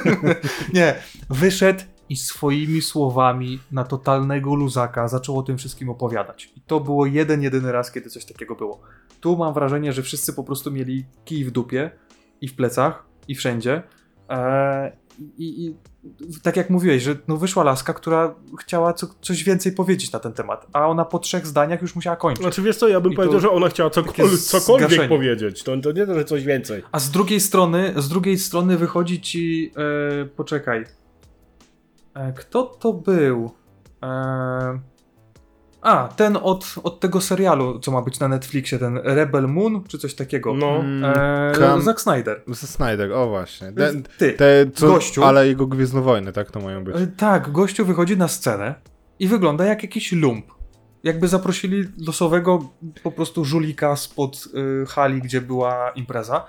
nie, 0.73 0.95
wyszedł 1.29 1.83
i 2.09 2.15
swoimi 2.15 2.81
słowami 2.81 3.59
na 3.71 3.83
totalnego 3.83 4.55
luzaka 4.55 5.07
zaczął 5.07 5.39
o 5.39 5.43
tym 5.43 5.57
wszystkim 5.57 5.89
opowiadać. 5.89 6.49
I 6.55 6.61
to 6.61 6.79
było 6.79 7.05
jeden, 7.05 7.41
jedyny 7.41 7.71
raz, 7.71 7.91
kiedy 7.91 8.09
coś 8.09 8.25
takiego 8.25 8.55
było. 8.55 8.81
Tu 9.19 9.37
mam 9.37 9.53
wrażenie, 9.53 9.93
że 9.93 10.03
wszyscy 10.03 10.33
po 10.33 10.43
prostu 10.43 10.71
mieli 10.71 11.05
kij 11.25 11.45
w 11.45 11.51
dupie 11.51 11.91
i 12.41 12.47
w 12.47 12.55
plecach 12.55 13.05
i 13.27 13.35
wszędzie. 13.35 13.83
Eee, 14.31 14.91
i, 15.37 15.65
I 15.67 15.75
tak 16.43 16.57
jak 16.57 16.69
mówiłeś, 16.69 17.03
że 17.03 17.15
no 17.27 17.37
wyszła 17.37 17.63
laska, 17.63 17.93
która 17.93 18.35
chciała 18.59 18.93
co, 18.93 19.07
coś 19.21 19.43
więcej 19.43 19.71
powiedzieć 19.71 20.11
na 20.11 20.19
ten 20.19 20.33
temat, 20.33 20.67
a 20.73 20.87
ona 20.87 21.05
po 21.05 21.19
trzech 21.19 21.47
zdaniach 21.47 21.81
już 21.81 21.95
musiała 21.95 22.15
kończyć. 22.15 22.43
Znaczy 22.43 22.61
wiesz 22.61 22.77
co, 22.77 22.87
ja 22.87 23.01
bym 23.01 23.13
I 23.13 23.15
powiedział, 23.15 23.39
że 23.39 23.51
ona 23.51 23.69
chciała 23.69 23.89
cokol 23.89 24.13
cokolwiek 24.37 24.89
zgaszenie. 24.89 25.09
powiedzieć. 25.09 25.63
To, 25.63 25.77
to 25.77 25.91
nie 25.91 26.05
to, 26.05 26.15
że 26.15 26.25
coś 26.25 26.43
więcej. 26.43 26.83
A 26.91 26.99
z 26.99 27.11
drugiej 27.11 27.39
strony, 27.39 27.93
z 27.97 28.09
drugiej 28.09 28.37
strony 28.37 28.77
wychodzi 28.77 29.21
ci. 29.21 29.71
E, 30.21 30.25
poczekaj. 30.25 30.85
E, 32.13 32.33
kto 32.33 32.63
to 32.63 32.93
był? 32.93 33.51
E, 34.03 34.79
a, 35.81 36.07
ten 36.15 36.37
od, 36.41 36.75
od 36.83 36.99
tego 36.99 37.21
serialu, 37.21 37.79
co 37.79 37.91
ma 37.91 38.01
być 38.01 38.19
na 38.19 38.27
Netflixie, 38.27 38.79
ten 38.79 38.97
Rebel 39.03 39.47
Moon, 39.47 39.83
czy 39.87 39.97
coś 39.97 40.15
takiego. 40.15 40.53
No. 40.53 40.75
Mm, 40.75 41.03
E, 41.61 41.81
Zack 41.81 42.01
Snyder. 42.01 42.41
Ze 42.47 42.67
Snyder, 42.67 43.11
o 43.11 43.29
właśnie. 43.29 43.71
Te, 43.71 43.93
Ty. 44.17 44.33
te 44.33 44.71
co, 44.73 44.87
gościu. 44.87 45.23
Ale 45.23 45.47
jego 45.47 45.67
Gwiezdnowojny, 45.67 46.31
tak 46.31 46.51
to 46.51 46.59
mają 46.59 46.83
być. 46.83 46.95
E, 46.95 47.07
tak, 47.07 47.51
gościu 47.51 47.85
wychodzi 47.85 48.17
na 48.17 48.27
scenę 48.27 48.75
i 49.19 49.27
wygląda 49.27 49.65
jak 49.65 49.83
jakiś 49.83 50.11
lump. 50.11 50.45
Jakby 51.03 51.27
zaprosili 51.27 51.87
losowego 52.07 52.59
po 53.03 53.11
prostu 53.11 53.45
żulika 53.45 53.95
spod 53.95 54.47
y, 54.83 54.85
hali, 54.85 55.21
gdzie 55.21 55.41
była 55.41 55.89
impreza. 55.89 56.45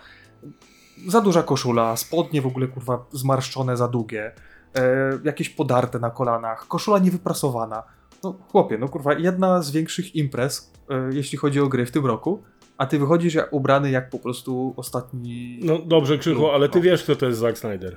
Za 1.09 1.21
duża 1.21 1.43
koszula, 1.43 1.97
spodnie 1.97 2.43
w 2.43 2.47
ogóle 2.47 2.69
kurwa 2.69 3.05
zmarszczone 3.13 3.77
za 3.77 3.89
długie, 3.89 4.33
e, 4.77 4.83
jakieś 5.25 5.49
podarte 5.49 5.99
na 5.99 6.11
kolanach, 6.11 6.69
koszula 6.69 6.99
niewyprasowana. 6.99 7.83
No 8.25 8.39
chłopie, 8.49 8.79
no 8.79 8.89
kurwa, 8.89 9.15
jedna 9.15 9.63
z 9.63 9.71
większych 9.71 10.17
imprez, 10.17 10.73
e, 10.91 11.11
jeśli 11.13 11.39
chodzi 11.39 11.61
o 11.61 11.69
gry 11.69 11.87
w 11.87 11.91
tym 11.91 12.07
roku, 12.07 12.43
a 12.79 12.87
ty 12.87 12.99
wychodzisz 12.99 13.35
jak, 13.35 13.53
ubrany 13.53 13.91
jak 13.91 14.11
po 14.11 14.19
prostu 14.19 14.75
ostatni... 14.77 15.61
No 15.63 15.79
dobrze, 15.79 16.19
Krzychu, 16.19 16.51
ale 16.51 16.69
ty 16.69 16.79
no. 16.79 16.85
wiesz, 16.85 17.03
kto 17.03 17.17
to 17.17 17.27
jest 17.27 17.39
Zack 17.39 17.59
Snyder. 17.59 17.97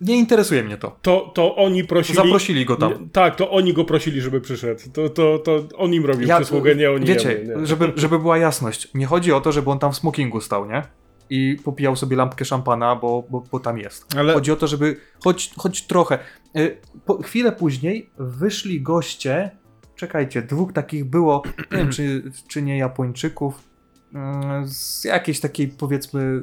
Nie 0.00 0.16
interesuje 0.16 0.62
mnie 0.62 0.76
to. 0.76 0.96
To, 1.02 1.32
to 1.34 1.56
oni 1.56 1.84
prosili... 1.84 2.16
Zaprosili 2.16 2.64
go 2.64 2.76
tam. 2.76 2.92
Nie, 2.92 3.08
tak, 3.12 3.36
to 3.36 3.50
oni 3.50 3.72
go 3.72 3.84
prosili, 3.84 4.20
żeby 4.20 4.40
przyszedł. 4.40 4.80
To, 4.92 5.08
to, 5.08 5.38
to 5.38 5.68
on 5.76 5.94
im 5.94 6.06
robił 6.06 6.28
Ja- 6.28 6.36
przysługę, 6.36 6.74
nie 6.74 6.90
oni 6.90 7.06
Wiecie, 7.06 7.44
nie. 7.58 7.66
Żeby, 7.66 7.92
żeby 7.96 8.18
była 8.18 8.38
jasność, 8.38 8.88
nie 8.94 9.06
chodzi 9.06 9.32
o 9.32 9.40
to, 9.40 9.52
żeby 9.52 9.70
on 9.70 9.78
tam 9.78 9.92
w 9.92 9.96
smokingu 9.96 10.40
stał, 10.40 10.66
nie? 10.66 10.82
I 11.30 11.56
popijał 11.64 11.96
sobie 11.96 12.16
lampkę 12.16 12.44
szampana, 12.44 12.96
bo, 12.96 13.24
bo, 13.30 13.42
bo 13.52 13.60
tam 13.60 13.78
jest. 13.78 14.16
Ale 14.16 14.34
Chodzi 14.34 14.52
o 14.52 14.56
to, 14.56 14.66
żeby 14.66 14.96
choć, 15.24 15.50
choć 15.56 15.86
trochę. 15.86 16.18
Y, 16.56 16.76
Po, 17.06 17.22
chwilę 17.22 17.52
później 17.52 18.10
wyszli 18.18 18.82
goście, 18.82 19.50
czekajcie, 19.96 20.42
dwóch 20.42 20.72
takich 20.72 21.04
było, 21.04 21.42
nie 21.72 21.78
wiem 21.78 21.90
czy, 21.90 22.32
czy 22.48 22.62
nie 22.62 22.78
Japończyków, 22.78 23.68
mm, 24.14 24.68
z 24.68 25.04
jakiejś 25.04 25.40
takiej 25.40 25.68
powiedzmy 25.68 26.20
y, 26.22 26.42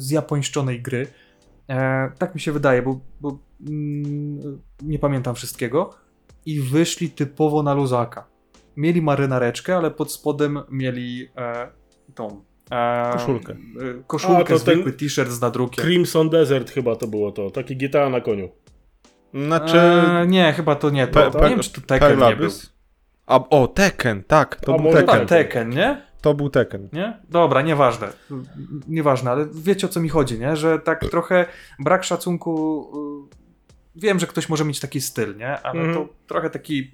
zjapońszczonej 0.00 0.82
gry. 0.82 1.06
E, 1.68 2.10
tak 2.18 2.34
mi 2.34 2.40
się 2.40 2.52
wydaje, 2.52 2.82
bo, 2.82 3.00
bo 3.20 3.38
mm, 3.68 4.60
nie 4.82 4.98
pamiętam 4.98 5.34
wszystkiego. 5.34 5.94
I 6.46 6.60
wyszli 6.60 7.10
typowo 7.10 7.62
na 7.62 7.74
luzaka. 7.74 8.26
Mieli 8.76 9.02
marynareczkę, 9.02 9.76
ale 9.76 9.90
pod 9.90 10.12
spodem 10.12 10.58
mieli 10.70 11.28
e, 11.36 11.68
tą 12.14 12.44
e, 12.70 13.10
Koszulkę. 13.12 13.56
A, 14.00 14.02
koszulkę, 14.06 14.44
to 14.44 14.58
zwykły 14.58 14.92
ten- 14.92 14.92
t-shirt 14.92 15.30
z 15.30 15.40
nadrukiem. 15.40 15.84
Crimson 15.84 16.30
Desert 16.30 16.70
chyba 16.70 16.96
to 16.96 17.06
było 17.06 17.32
to. 17.32 17.50
Taki 17.50 17.76
GTA 17.76 18.08
na 18.08 18.20
koniu. 18.20 18.48
znaczy... 19.34 19.78
E, 19.78 20.26
nie, 20.26 20.52
chyba 20.52 20.74
to 20.74 20.90
nie 20.90 21.06
to. 21.06 21.30
Pe- 21.30 21.42
nie 21.42 21.48
wiem, 21.50 21.60
czy 21.60 21.72
to 21.72 21.80
Tekken 21.80 22.18
nie 22.20 22.36
był. 22.36 22.50
A, 23.26 23.48
o, 23.50 23.68
Tekken, 23.68 24.22
tak, 24.26 24.56
to 24.56 24.74
A 24.74 24.76
był 24.76 24.84
może 24.84 24.98
Tekken. 24.98 25.14
Chyba 25.14 25.26
Tekken, 25.26 25.70
nie? 25.70 26.02
To 26.20 26.34
był 26.34 26.50
Tekken. 26.50 26.88
Nie? 26.92 27.18
Dobra, 27.28 27.62
nieważne. 27.62 28.08
Nieważne, 28.88 29.30
ale 29.30 29.46
wiecie 29.52 29.86
o 29.86 29.90
co 29.90 30.00
mi 30.00 30.08
chodzi, 30.08 30.38
nie? 30.38 30.56
Że 30.56 30.78
tak 30.78 31.00
trochę 31.10 31.46
brak 31.78 32.04
szacunku. 32.04 32.86
Wiem, 33.96 34.18
że 34.20 34.26
ktoś 34.26 34.48
może 34.48 34.64
mieć 34.64 34.80
taki 34.80 35.00
styl, 35.00 35.36
nie? 35.36 35.60
Ale 35.60 35.80
Mhm. 35.80 35.94
to 35.94 36.12
trochę 36.26 36.50
taki 36.50 36.90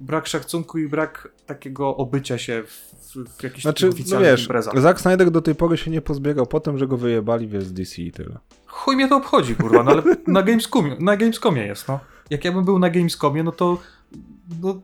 brak 0.00 0.26
szacunku 0.26 0.78
i 0.78 0.88
brak 0.88 1.28
takiego 1.46 1.96
obycia 1.96 2.38
się 2.38 2.62
w, 2.66 2.70
w, 3.16 3.38
w 3.38 3.42
jakichś 3.42 3.62
Znaczy, 3.62 3.90
no 4.10 4.20
wiesz, 4.20 4.42
imprezach. 4.42 4.80
Zack 4.80 5.00
Snyder 5.00 5.30
do 5.30 5.42
tej 5.42 5.54
pory 5.54 5.76
się 5.76 5.90
nie 5.90 6.00
pozbiegał 6.00 6.46
po 6.46 6.60
tym, 6.60 6.78
że 6.78 6.86
go 6.86 6.96
wyjebali 6.96 7.48
wiesz, 7.48 7.64
z 7.64 7.72
DC 7.72 8.02
i 8.02 8.12
tyle. 8.12 8.38
Chuj 8.66 8.96
mnie 8.96 9.08
to 9.08 9.16
obchodzi, 9.16 9.54
kurwa, 9.54 9.82
no 9.82 9.90
ale 9.90 10.02
na 10.26 10.42
Gamescomie, 10.42 10.96
na 11.00 11.16
Gamescomie 11.16 11.66
jest, 11.66 11.88
no. 11.88 12.00
Jak 12.30 12.44
ja 12.44 12.52
bym 12.52 12.64
był 12.64 12.78
na 12.78 12.90
Gamescomie, 12.90 13.42
no 13.42 13.52
to 13.52 13.78
no, 14.62 14.80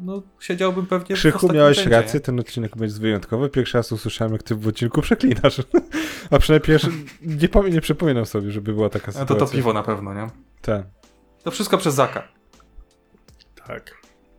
no 0.00 0.22
siedziałbym 0.40 0.86
pewnie 0.86 1.16
w 1.16 1.18
Krzychu, 1.18 1.52
miałeś 1.52 1.76
rzędzie, 1.76 1.90
rację, 1.90 2.20
ten 2.20 2.40
odcinek 2.40 2.76
będzie 2.76 2.98
wyjątkowy. 3.00 3.48
Pierwszy 3.48 3.78
raz 3.78 3.92
usłyszałem, 3.92 4.32
jak 4.32 4.42
ty 4.42 4.54
w 4.54 4.68
odcinku 4.68 5.02
przeklinasz. 5.02 5.62
A 6.30 6.38
przynajmniej 6.38 6.66
pierwszy... 6.66 6.90
Nie, 7.22 7.48
pamię- 7.48 7.72
nie 7.72 7.80
przypominam 7.80 8.26
sobie, 8.26 8.50
żeby 8.50 8.72
była 8.74 8.88
taka 8.88 9.12
sytuacja. 9.12 9.34
No 9.34 9.40
to 9.40 9.46
to 9.46 9.52
piwo 9.52 9.72
na 9.72 9.82
pewno, 9.82 10.14
nie? 10.14 10.26
Tak. 10.62 10.86
To 11.42 11.50
wszystko 11.50 11.78
przez 11.78 11.94
Zaka. 11.94 12.28
Tak. 13.66 13.96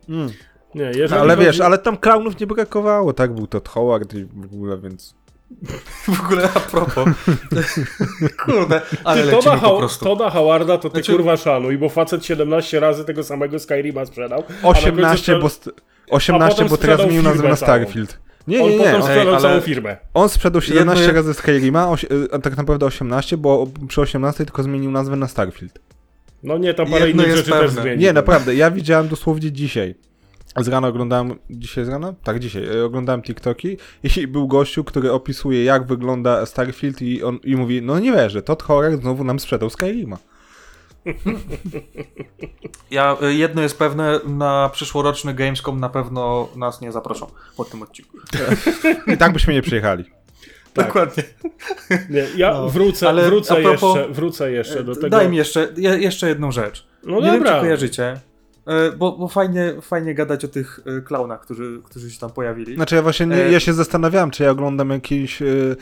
Mm. 0.08 0.28
Nie, 0.74 0.92
Ale 1.10 1.34
chodzi... 1.34 1.46
wiesz, 1.46 1.60
ale 1.60 1.78
tam 1.78 1.96
klaunów 1.96 2.40
nie 2.40 2.46
brakowało, 2.46 3.12
tak? 3.12 3.34
Był 3.34 3.46
Todd 3.46 3.68
Howard 3.68 4.14
i 4.14 4.24
w 4.24 4.54
ogóle, 4.54 4.78
więc... 4.78 5.14
W 6.08 6.20
ogóle 6.24 6.48
a 6.54 6.60
propos. 6.60 7.08
Kurde, 8.44 8.80
ale 9.04 9.20
Ty, 9.22 9.26
lecimy 9.26 9.42
Toda, 9.56 9.68
po 9.68 9.78
prostu. 9.78 10.04
Toda 10.04 10.30
Howarda 10.30 10.78
to 10.78 10.90
ty 10.90 10.94
Znaczy- 10.98 11.12
kurwa 11.12 11.36
szanuj, 11.36 11.78
bo 11.78 11.88
facet 11.88 12.24
17 12.26 12.80
razy 12.80 13.04
tego 13.04 13.24
samego 13.24 13.58
Skyrima 13.58 14.06
sprzedał. 14.06 14.44
a 14.62 14.62
na 14.62 14.68
18, 14.68 15.32
końcu 15.32 15.42
bo... 15.42 15.48
St- 15.48 15.70
18, 16.10 16.54
potem 16.56 16.68
bo 16.68 16.76
teraz 16.76 16.94
sprzedał 16.96 17.06
zmienił 17.06 17.22
nazwę 17.30 17.48
na. 17.48 17.56
Starfield. 17.56 18.18
Nie, 18.48 18.62
On 18.62 18.70
nie, 18.70 18.76
nie. 18.76 18.78
potem 18.84 18.96
On, 18.96 19.02
sprzedał 19.02 19.34
ale- 19.34 19.42
całą 19.42 19.60
firmę. 19.60 19.96
on 20.14 20.28
sprzedał 20.28 20.62
17 20.62 21.04
Jedno- 21.04 21.16
razy 21.20 21.34
Skyrima, 21.34 21.94
y, 22.04 22.28
a 22.32 22.38
tak 22.38 22.56
naprawdę 22.56 22.86
18, 22.86 23.36
bo 23.36 23.66
przy 23.88 24.00
18 24.00 24.44
tylko 24.44 24.62
zmienił 24.62 24.90
nazwę 24.90 25.16
na 25.16 25.28
Starfield. 25.28 25.78
No 26.42 26.58
nie, 26.58 26.74
tam 26.74 26.86
parę 26.90 27.06
Jedno 27.06 27.22
innych 27.24 27.36
rzeczy 27.36 27.50
też 27.50 27.60
pewne. 27.60 27.82
zmienił. 27.82 28.00
Nie, 28.00 28.12
naprawdę, 28.12 28.54
ja 28.54 28.70
widziałem 28.70 29.08
dosłownie 29.08 29.52
dzisiaj. 29.52 29.94
Z 30.60 30.68
rana 30.68 30.88
oglądałem, 30.88 31.38
dzisiaj 31.50 31.84
z 31.84 31.88
rana? 31.88 32.14
Tak, 32.24 32.38
dzisiaj. 32.38 32.78
e, 32.78 32.84
Oglądałem 32.84 33.22
TikToki 33.22 33.76
i 34.16 34.26
był 34.26 34.48
gościu, 34.48 34.84
który 34.84 35.12
opisuje 35.12 35.64
jak 35.64 35.86
wygląda 35.86 36.46
Starfield 36.46 37.02
i 37.02 37.22
on 37.22 37.38
i 37.44 37.56
mówi, 37.56 37.82
no 37.82 37.98
nie 37.98 38.12
wierzę, 38.12 38.42
Todd 38.42 38.62
Howard 38.62 39.00
znowu 39.00 39.24
nam 39.24 39.40
sprzedał 39.40 39.70
Skyrima. 39.70 40.18
Ja, 42.90 43.16
y, 43.22 43.34
jedno 43.34 43.62
jest 43.62 43.78
pewne, 43.78 44.20
na 44.26 44.70
przyszłoroczny 44.72 45.34
Gamescom 45.34 45.80
na 45.80 45.88
pewno 45.88 46.48
nas 46.56 46.80
nie 46.80 46.92
zaproszą 46.92 47.26
po 47.56 47.64
tym 47.64 47.82
odcinku. 47.82 48.18
I 49.14 49.16
tak 49.16 49.32
byśmy 49.32 49.54
nie 49.54 49.62
przyjechali. 49.62 50.04
Tak. 50.74 50.86
Dokładnie. 50.86 51.22
Nie, 52.10 52.26
ja 52.36 52.52
No, 52.52 52.68
wrócę, 52.68 53.08
ale 53.08 53.26
wrócę, 53.26 53.54
propos- 53.54 53.96
jeszcze, 53.96 54.08
wrócę 54.12 54.52
jeszcze 54.52 54.84
do 54.84 54.94
tego. 54.94 55.08
Daj 55.08 55.28
mi 55.28 55.36
jeszcze, 55.36 55.68
je, 55.76 55.90
jeszcze 55.98 56.28
jedną 56.28 56.52
rzecz. 56.52 56.86
No 57.04 57.16
nie 57.20 57.22
wiem, 57.22 57.34
dobra. 57.34 57.54
czy 57.54 57.60
kojarzycie, 57.60 58.20
bo, 58.98 59.12
bo 59.12 59.28
fajnie, 59.28 59.74
fajnie 59.80 60.14
gadać 60.14 60.44
o 60.44 60.48
tych 60.48 60.80
y, 60.98 61.02
klaunach, 61.02 61.40
którzy, 61.40 61.80
którzy 61.84 62.10
się 62.10 62.20
tam 62.20 62.30
pojawili. 62.30 62.74
Znaczy 62.74 62.94
ja 62.94 63.02
właśnie, 63.02 63.26
nie, 63.26 63.36
E, 63.36 63.52
ja 63.52 63.60
się 63.60 63.72
zastanawiałem, 63.72 64.30
czy 64.30 64.42
ja 64.42 64.50
oglądam 64.50 64.90
jakiś 64.90 65.42
y, 65.42 65.76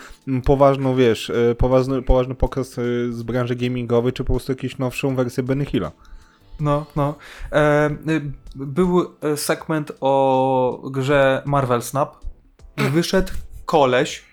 poważną, 0.44 0.96
wiesz, 0.96 1.30
y, 1.30 1.56
poważny, 1.58 2.02
poważny 2.02 2.34
pokaz 2.34 2.78
y, 2.78 3.12
z 3.12 3.22
branży 3.22 3.56
gamingowej, 3.56 4.12
czy 4.12 4.24
po 4.24 4.32
prostu 4.32 4.52
jakąś 4.52 4.78
nowszą 4.78 5.16
wersję 5.16 5.42
Benny 5.42 5.64
Hilla. 5.64 5.92
No, 6.60 6.86
no. 6.96 7.14
E, 7.52 7.90
był 8.54 9.16
e, 9.20 9.36
segment 9.36 9.92
o 10.00 10.90
grze 10.90 11.42
Marvel 11.46 11.82
Snap 11.82 12.16
i 12.76 12.82
wyszedł 12.82 13.32
koleś 13.66 14.29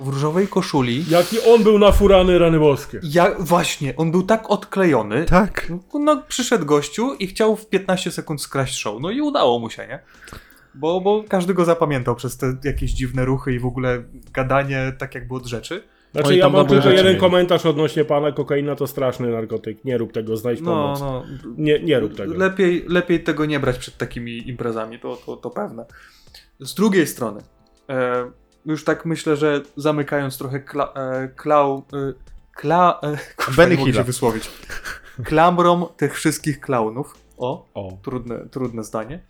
w 0.00 0.08
różowej 0.08 0.48
koszuli. 0.48 1.04
Jaki 1.08 1.36
on 1.40 1.62
był 1.62 1.78
nafurany, 1.78 2.38
rany 2.38 2.58
boskie. 2.58 3.00
Ja, 3.02 3.34
właśnie, 3.38 3.96
on 3.96 4.10
był 4.10 4.22
tak 4.22 4.50
odklejony. 4.50 5.24
Tak. 5.24 5.72
No, 5.94 6.22
przyszedł 6.28 6.66
gościu 6.66 7.14
i 7.14 7.26
chciał 7.26 7.56
w 7.56 7.66
15 7.68 8.10
sekund 8.10 8.42
skraść 8.42 8.78
show. 8.78 9.00
No 9.00 9.10
i 9.10 9.20
udało 9.20 9.58
mu 9.58 9.70
się, 9.70 9.86
nie? 9.86 9.98
Bo, 10.74 11.00
bo 11.00 11.24
każdy 11.28 11.54
go 11.54 11.64
zapamiętał 11.64 12.16
przez 12.16 12.36
te 12.36 12.56
jakieś 12.64 12.90
dziwne 12.90 13.24
ruchy 13.24 13.54
i 13.54 13.58
w 13.58 13.66
ogóle 13.66 14.02
gadanie 14.32 14.92
tak 14.98 15.14
jakby 15.14 15.34
od 15.34 15.46
rzeczy. 15.46 15.82
Znaczy 16.12 16.36
ja 16.36 16.48
mam 16.48 16.66
tylko 16.66 16.88
jeden 16.90 17.06
mieli. 17.06 17.18
komentarz 17.18 17.66
odnośnie 17.66 18.04
pana, 18.04 18.32
kokaina 18.32 18.76
to 18.76 18.86
straszny 18.86 19.30
narkotyk. 19.30 19.84
Nie 19.84 19.98
rób 19.98 20.12
tego, 20.12 20.36
znajdź 20.36 20.60
No, 20.60 20.70
pomoc. 20.72 21.00
no. 21.00 21.24
Nie, 21.56 21.80
nie 21.80 22.00
rób 22.00 22.16
tego. 22.16 22.34
Lepiej, 22.34 22.84
lepiej 22.88 23.22
tego 23.22 23.46
nie 23.46 23.60
brać 23.60 23.78
przed 23.78 23.96
takimi 23.96 24.48
imprezami, 24.48 24.98
to, 24.98 25.16
to, 25.26 25.36
to 25.36 25.50
pewne. 25.50 25.84
Z 26.60 26.74
drugiej 26.74 27.06
strony, 27.06 27.40
e, 27.88 28.30
już 28.66 28.84
tak 28.84 29.06
myślę, 29.06 29.36
że 29.36 29.62
zamykając 29.76 30.38
trochę 30.38 30.60
kla, 30.60 30.92
e, 30.94 31.28
klau, 31.28 31.78
e, 31.78 32.12
kla, 32.54 33.00
e, 33.02 33.16
kurwa, 33.44 33.64
nie 33.64 33.92
się 33.92 34.04
wysłowić, 34.04 34.50
klamrą 35.24 35.86
tych 35.86 36.14
wszystkich 36.14 36.60
klaunów, 36.60 37.14
o, 37.38 37.66
O. 37.74 37.98
trudne, 38.02 38.48
trudne 38.50 38.84
zdanie, 38.84 39.20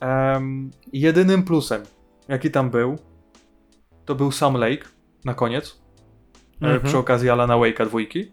em, 0.00 0.70
jedynym 0.92 1.42
plusem, 1.42 1.82
jaki 2.28 2.50
tam 2.50 2.70
był, 2.70 2.98
to 4.04 4.14
był 4.14 4.32
Sam 4.32 4.54
Lake 4.56 4.84
na 5.24 5.34
koniec, 5.34 5.80
e, 6.62 6.66
Mhm. 6.66 6.80
przy 6.82 6.98
okazji 6.98 7.30
Alana 7.30 7.54
Wake'a 7.54 7.86
dwójki. 7.86 8.32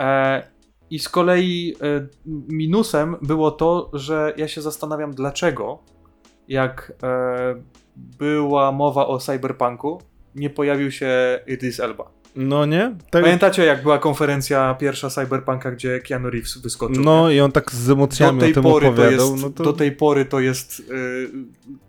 E, 0.00 0.42
I 0.90 0.98
z 0.98 1.08
kolei 1.08 1.74
e, 1.82 2.06
minusem 2.48 3.16
było 3.22 3.50
to, 3.50 3.90
że 3.92 4.34
ja 4.36 4.48
się 4.48 4.62
zastanawiam, 4.62 5.10
dlaczego, 5.14 5.78
jak 6.48 6.92
e, 7.02 7.62
była 8.18 8.72
mowa 8.72 9.06
o 9.06 9.18
cyberpunku, 9.18 10.02
nie 10.34 10.50
pojawił 10.50 10.90
się 10.90 11.40
Idris 11.46 11.80
Elba. 11.80 12.10
No 12.36 12.66
nie? 12.66 12.96
Tak, 13.10 13.22
Pamiętacie, 13.22 13.64
jak 13.64 13.82
była 13.82 13.98
konferencja 13.98 14.74
pierwsza 14.74 15.10
cyberpunka, 15.10 15.70
gdzie 15.70 16.00
Keanu 16.00 16.30
Reeves 16.30 16.58
wyskoczył? 16.58 17.04
no 17.04 17.30
i 17.30 17.40
on 17.40 17.52
tak 17.52 17.72
z 17.72 17.86
do 17.86 17.92
emocjami 17.92 18.40
tej, 18.40 18.50
o 18.50 18.54
tym 18.54 18.62
pory 18.62 18.86
to 18.86 18.92
opowiadał. 18.92 19.30
jest, 19.32 19.42
no 19.42 19.50
to... 19.50 19.64
do 19.64 19.72
tej 19.72 19.92
pory 19.92 20.24
to 20.24 20.40
jest. 20.40 20.80
y, 20.80 21.30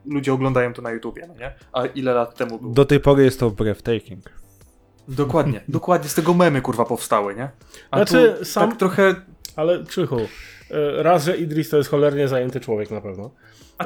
ludzie 0.05 0.33
oglądają 0.33 0.73
to 0.73 0.81
na 0.81 0.91
YouTubie, 0.91 1.27
no 1.27 1.35
nie? 1.35 1.53
A 1.73 1.85
ile 1.85 2.13
lat 2.13 2.35
temu 2.35 2.59
było? 2.59 2.73
Do 2.73 2.85
tej 2.85 2.99
pory 2.99 3.23
jest 3.23 3.39
to 3.39 3.49
breathtaking. 3.51 4.23
Dokładnie, 5.07 5.61
dokładnie 5.67 6.09
z 6.09 6.13
tego 6.15 6.33
memy 6.33 6.61
kurwa 6.61 6.85
powstały, 6.85 7.35
nie? 7.35 7.49
A 7.91 7.97
Znaczy, 7.97 8.35
tu 8.39 8.45
sam- 8.45 8.69
tak 8.69 8.79
trochę. 8.79 9.15
Ale 9.55 9.83
Krzychu, 9.83 10.19
e, 10.71 11.03
raz, 11.03 11.23
że 11.25 11.37
Idris 11.37 11.69
to 11.69 11.77
jest 11.77 11.89
cholernie 11.89 12.27
zajęty 12.27 12.59
człowiek 12.59 12.91
na 12.91 13.01
pewno. 13.01 13.31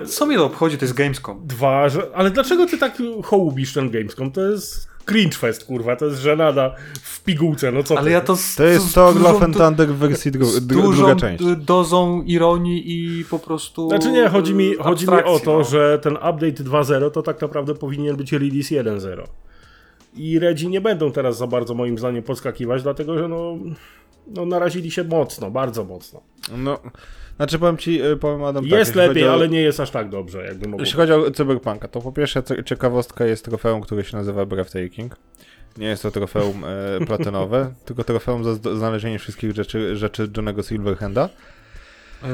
A 0.01 0.05
co 0.05 0.25
mnie 0.25 0.37
to 0.37 0.45
obchodzi, 0.45 0.77
to 0.77 0.85
jest 0.85 0.93
Gamescom. 0.97 1.41
Dwa, 1.47 1.89
że... 1.89 2.01
Ale 2.15 2.31
dlaczego 2.31 2.65
ty 2.65 2.77
tak 2.77 2.97
hołubisz 3.23 3.73
ten 3.73 3.89
Gamescom? 3.89 4.31
To 4.31 4.41
jest 4.41 4.87
cringe 5.05 5.37
fest, 5.37 5.63
kurwa, 5.65 5.95
to 5.95 6.05
jest 6.05 6.19
żenada 6.19 6.75
w 7.01 7.23
pigułce, 7.23 7.71
no 7.71 7.83
co 7.83 7.95
Ale 7.97 8.05
ty? 8.05 8.11
ja 8.11 8.21
to. 8.21 8.35
Z, 8.35 8.55
To 8.55 8.63
jest 8.63 8.95
to 8.95 9.07
and 9.41 9.57
Thunder 9.57 9.87
w 9.89 9.97
wersji 9.97 10.31
dru- 10.31 10.45
z 10.45 10.67
dru- 10.67 10.81
dużą 10.81 10.97
druga 11.05 11.15
część. 11.15 11.43
dozą 11.57 12.21
ironii 12.21 12.83
i 13.19 13.25
po 13.25 13.39
prostu. 13.39 13.89
Znaczy 13.89 14.11
nie, 14.11 14.29
chodzi 14.29 14.53
mi, 14.53 14.75
chodzi 14.75 15.07
mi 15.07 15.13
o 15.23 15.39
to, 15.39 15.57
no. 15.57 15.63
że 15.63 15.99
ten 16.01 16.13
update 16.13 16.63
2.0 16.63 17.11
to 17.11 17.21
tak 17.21 17.41
naprawdę 17.41 17.75
powinien 17.75 18.15
być 18.15 18.31
release 18.31 18.69
1.0. 18.71 19.23
I 20.17 20.39
Redzi 20.39 20.67
nie 20.67 20.81
będą 20.81 21.11
teraz 21.11 21.37
za 21.37 21.47
bardzo 21.47 21.73
moim 21.73 21.97
zdaniem 21.97 22.23
podskakiwać, 22.23 22.83
dlatego 22.83 23.17
że 23.17 23.27
no, 23.27 23.57
no 24.27 24.45
narazili 24.45 24.91
się 24.91 25.03
mocno, 25.03 25.51
bardzo 25.51 25.83
mocno. 25.83 26.21
No, 26.57 26.79
znaczy 27.35 27.59
powiem 27.59 27.77
ci, 27.77 28.03
y, 28.03 28.17
powiem 28.17 28.43
Adam 28.43 28.63
tak, 28.63 28.79
jest 28.79 28.95
lepiej, 28.95 29.23
o- 29.27 29.33
ale 29.33 29.49
nie 29.49 29.61
jest 29.61 29.79
aż 29.79 29.91
tak 29.91 30.09
dobrze, 30.09 30.45
jakby 30.45 30.67
mogło 30.67 30.79
Jeśli 30.79 30.97
chodzi 30.97 31.13
o 31.13 31.31
Cyberpunka, 31.31 31.87
to 31.87 32.01
po 32.01 32.11
pierwsze 32.11 32.43
ciekawostka 32.65 33.25
jest 33.25 33.45
trofeum, 33.45 33.81
które 33.81 34.03
się 34.03 34.17
nazywa 34.17 34.45
Breathtaking. 34.45 35.15
Nie 35.77 35.87
jest 35.87 36.03
to 36.03 36.11
trofeum 36.11 36.63
e, 37.01 37.05
platynowe, 37.07 37.73
tylko 37.85 38.03
trofeum 38.03 38.43
za 38.43 38.53
znalezienie 38.75 39.19
wszystkich 39.19 39.55
rzeczy, 39.55 39.97
rzeczy 39.97 40.31
Johnego 40.37 40.63
Silverhanda. 40.63 41.29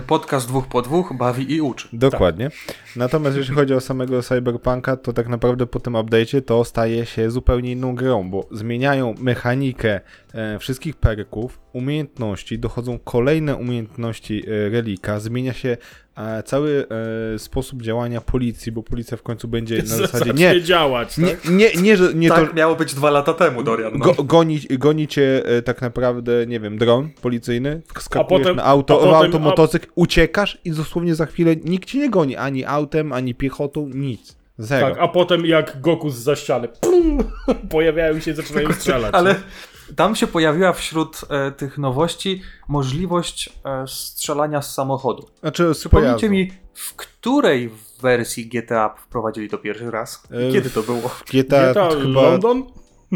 Podcast 0.07 0.47
dwóch 0.47 0.67
po 0.67 0.81
dwóch 0.81 1.13
bawi 1.17 1.53
i 1.55 1.61
uczy. 1.61 1.87
Dokładnie. 1.93 2.49
Natomiast 2.95 3.37
jeśli 3.37 3.55
chodzi 3.55 3.73
o 3.73 3.81
samego 3.81 4.21
Cyberpunka, 4.23 4.97
to 4.97 5.13
tak 5.13 5.27
naprawdę 5.27 5.67
po 5.67 5.79
tym 5.79 5.93
update'cie 5.93 6.41
to 6.41 6.63
staje 6.65 7.05
się 7.05 7.31
zupełnie 7.31 7.71
inną 7.71 7.95
grą, 7.95 8.29
bo 8.29 8.47
zmieniają 8.51 9.15
mechanikę 9.19 10.01
e, 10.33 10.59
wszystkich 10.59 10.95
perków, 10.95 11.59
umiejętności, 11.73 12.59
dochodzą 12.59 12.99
kolejne 12.99 13.55
umiejętności 13.55 14.43
e, 14.47 14.69
relika, 14.69 15.19
zmienia 15.19 15.53
się 15.53 15.77
e, 16.17 16.43
cały 16.43 16.85
e, 17.35 17.39
sposób 17.39 17.81
działania 17.81 18.21
policji, 18.21 18.71
bo 18.71 18.83
policja 18.83 19.17
w 19.17 19.23
końcu 19.23 19.47
będzie 19.47 19.77
na 19.77 19.83
zasadzie 19.83 20.33
nie, 20.33 20.61
działać, 20.61 21.17
nie, 21.17 21.27
tak? 21.27 21.49
nie, 21.49 21.69
nie, 21.81 21.97
że 21.97 22.13
nie 22.13 22.29
tak 22.29 22.49
to... 22.49 22.55
miało 22.55 22.75
być 22.75 22.93
dwa 22.93 23.09
lata 23.09 23.33
temu, 23.33 23.63
Dorian. 23.63 23.91
No. 23.97 24.05
Go, 24.05 24.23
goni, 24.23 24.59
goni 24.69 25.07
cię 25.07 25.45
e, 25.45 25.61
tak 25.61 25.81
naprawdę, 25.81 26.45
nie 26.47 26.59
wiem, 26.59 26.77
dron 26.77 27.09
policyjny, 27.21 27.81
skakujesz 27.99 28.43
potem- 28.43 28.57
na 28.57 28.63
auto, 28.63 28.93
a 28.93 28.97
potem- 28.97 29.13
auto, 29.15 29.37
a- 29.37 29.41
motocykl, 29.41 29.87
uciekasz 29.95 30.57
i 30.65 30.71
dosłownie 30.71 31.15
za 31.15 31.25
chwilę 31.25 31.55
nikt 31.55 31.89
ci 31.89 31.99
nie 31.99 32.09
goni, 32.09 32.35
ani 32.35 32.65
autem, 32.65 33.13
ani 33.13 33.35
piechotą, 33.35 33.89
nic. 33.93 34.41
Zero. 34.57 34.89
Tak, 34.89 34.97
a 34.99 35.07
potem 35.07 35.45
jak 35.45 35.81
Goku 35.81 36.09
z 36.09 36.39
ściany 36.39 36.67
pum, 36.67 37.23
pojawiają 37.69 38.19
się 38.19 38.31
i 38.31 38.33
zaczynają 38.33 38.73
strzelać. 38.73 39.13
Ale 39.13 39.35
tam 39.95 40.15
się 40.15 40.27
pojawiła 40.27 40.73
wśród 40.73 41.21
e, 41.29 41.51
tych 41.51 41.77
nowości 41.77 42.41
możliwość 42.67 43.49
e, 43.65 43.87
strzelania 43.87 44.61
z 44.61 44.73
samochodu. 44.73 45.27
Znaczy, 45.39 45.73
z 45.73 45.79
Przypomnijcie 45.79 46.29
mi, 46.29 46.51
w 46.73 46.95
której 46.95 47.71
wersji 48.01 48.45
GTA 48.49 48.95
wprowadzili 48.97 49.49
to 49.49 49.57
pierwszy 49.57 49.91
raz? 49.91 50.23
E, 50.31 50.51
Kiedy 50.51 50.69
to 50.69 50.83
było? 50.83 51.09
GTA, 51.33 51.71
GTA 51.71 51.89
chyba... 51.89 52.21
London? 52.21 52.63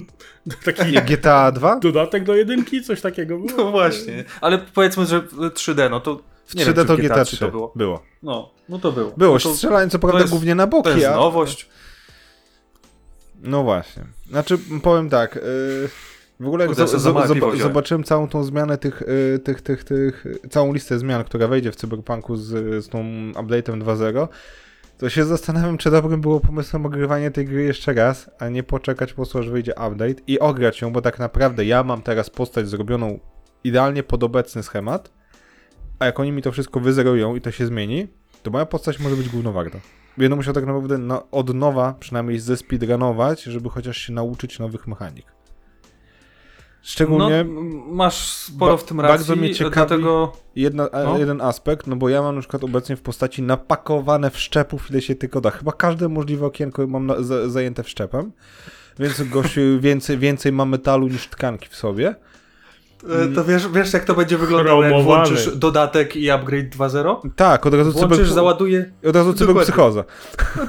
Taki 0.65 0.91
GTA 0.91 1.51
2? 1.51 1.79
dodatek 1.79 2.23
do 2.23 2.35
jedynki? 2.35 2.83
Coś 2.83 3.01
takiego 3.01 3.37
było? 3.37 3.57
No 3.57 3.71
właśnie. 3.71 4.23
Ale 4.41 4.57
powiedzmy, 4.57 5.05
że 5.05 5.21
w 5.21 5.35
3D, 5.37 5.89
no 5.89 5.99
to. 5.99 6.19
W 6.45 6.55
Nie 6.55 6.65
3D 6.65 6.75
wiem, 6.75 6.87
to 6.87 6.95
czy 6.95 7.01
GTA 7.03 7.25
3 7.25 7.35
3 7.35 7.45
to 7.45 7.51
było. 7.51 7.71
było. 7.75 8.03
No, 8.23 8.51
no 8.69 8.79
to 8.79 8.91
było. 8.91 9.11
Było, 9.17 9.33
no 9.33 9.39
to, 9.39 9.53
strzelanie 9.53 9.91
co 9.91 9.99
prawda 9.99 10.19
jest- 10.19 10.31
głównie 10.31 10.55
na 10.55 10.63
to 10.63 10.71
boki, 10.71 10.89
jest 10.89 11.05
a... 11.05 11.15
nowość. 11.15 11.69
No 13.41 13.63
właśnie. 13.63 14.03
Znaczy, 14.29 14.57
powiem 14.83 15.09
tak, 15.09 15.35
yy, 15.35 15.89
W 16.39 16.47
ogóle 16.47 16.67
Kurde, 16.67 16.86
piwo 17.33 17.51
wziąłem. 17.51 17.57
zobaczyłem 17.57 18.03
całą 18.03 18.27
tą 18.27 18.43
zmianę 18.43 18.77
tych, 18.77 19.01
y, 19.01 19.39
tych, 19.39 19.61
tych, 19.61 19.83
tych, 19.83 20.25
całą 20.49 20.73
listę 20.73 20.99
zmian, 20.99 21.23
która 21.23 21.47
wejdzie 21.47 21.71
w 21.71 21.75
Cyberpunku 21.75 22.38
z, 22.38 22.45
z 22.86 22.89
tą 22.89 23.03
update'em 23.33 23.83
2.0, 23.83 24.27
to 24.97 25.09
się 25.09 25.25
zastanawiam, 25.25 25.77
czy 25.77 25.91
dobrym 25.91 26.21
było 26.21 26.39
pomysłem 26.39 26.86
ogrywanie 26.86 27.31
tej 27.31 27.45
gry 27.45 27.63
jeszcze 27.63 27.93
raz, 27.93 28.29
a 28.39 28.49
nie 28.49 28.63
poczekać 28.63 29.09
po 29.09 29.15
prostu, 29.15 29.39
aż 29.39 29.49
wyjdzie 29.49 29.71
update 29.71 30.15
i 30.27 30.39
ograć 30.39 30.81
ją, 30.81 30.91
bo 30.93 31.01
tak 31.01 31.19
naprawdę 31.19 31.65
ja 31.65 31.83
mam 31.83 32.01
teraz 32.01 32.29
postać 32.29 32.69
zrobioną 32.69 33.19
idealnie 33.63 34.03
pod 34.03 34.23
obecny 34.23 34.63
schemat, 34.63 35.11
a 35.99 36.05
jak 36.05 36.19
oni 36.19 36.31
mi 36.31 36.41
to 36.41 36.51
wszystko 36.51 36.79
wyzerują 36.79 37.36
i 37.36 37.41
to 37.41 37.51
się 37.51 37.65
zmieni, 37.65 38.07
to 38.43 38.51
moja 38.51 38.65
postać 38.65 38.99
może 38.99 39.15
być 39.15 39.29
głównowarta. 39.29 39.79
Będę 40.17 40.36
musiał 40.36 40.53
tak 40.53 40.65
naprawdę 40.65 40.97
na, 40.97 41.31
od 41.31 41.53
nowa 41.53 41.95
przynajmniej 41.99 42.39
zespeedrunować, 42.39 43.43
żeby 43.43 43.69
chociaż 43.69 43.97
się 43.97 44.13
nauczyć 44.13 44.59
nowych 44.59 44.88
mechanik. 44.88 45.25
Szczególnie 46.86 47.43
No, 47.43 47.61
masz 47.95 48.27
sporo 48.27 48.77
w 48.77 48.83
tym 48.83 48.97
bardzo 48.97 49.33
racji, 49.33 49.36
mnie 49.41 49.49
ciekawi- 49.55 49.73
dlatego... 49.73 50.33
jedna, 50.55 50.88
a- 50.91 51.03
No. 51.03 51.17
jeden 51.17 51.41
aspekt, 51.41 51.88
no 51.88 51.95
bo 51.95 52.09
ja 52.09 52.21
mam 52.21 52.36
na 52.36 52.41
przykład 52.41 52.63
obecnie 52.63 52.95
w 52.95 53.01
postaci 53.01 53.41
napakowane 53.41 54.29
wszczepów, 54.31 54.91
ile 54.91 55.01
się 55.01 55.15
tylko 55.15 55.41
da. 55.41 55.49
Chyba 55.51 55.71
każde 55.71 56.09
możliwe 56.09 56.45
okienko 56.45 56.88
mam 56.88 57.05
na, 57.05 57.21
za, 57.23 57.49
zajęte 57.49 57.83
wszczepem, 57.83 58.31
więc 58.99 59.23
gościu 59.23 59.61
więcej, 59.79 60.17
więcej 60.17 60.51
ma 60.51 60.65
metalu 60.65 61.07
niż 61.07 61.27
tkanki 61.27 61.67
w 61.69 61.75
sobie. 61.75 62.15
E, 63.03 63.27
To 63.35 63.43
wiesz, 63.43 63.67
wiesz 63.67 63.93
jak 63.93 64.05
to 64.05 64.13
będzie 64.13 64.37
wyglądało, 64.37 64.83
jak 64.83 64.91
Chromowany. 64.93 65.25
włączysz 65.27 65.57
dodatek 65.57 66.15
i 66.15 66.29
upgrade 66.31 66.69
2.0? 66.69 67.29
Tak, 67.35 67.65
od 67.65 67.73
razu 67.73 67.91
Włączysz, 67.91 68.17
cyber, 68.17 68.33
załaduje... 68.33 68.91
od 69.07 69.15
razu 69.15 69.33
Dokładnie. 69.33 69.47
cyberpsychoza. 69.47 70.03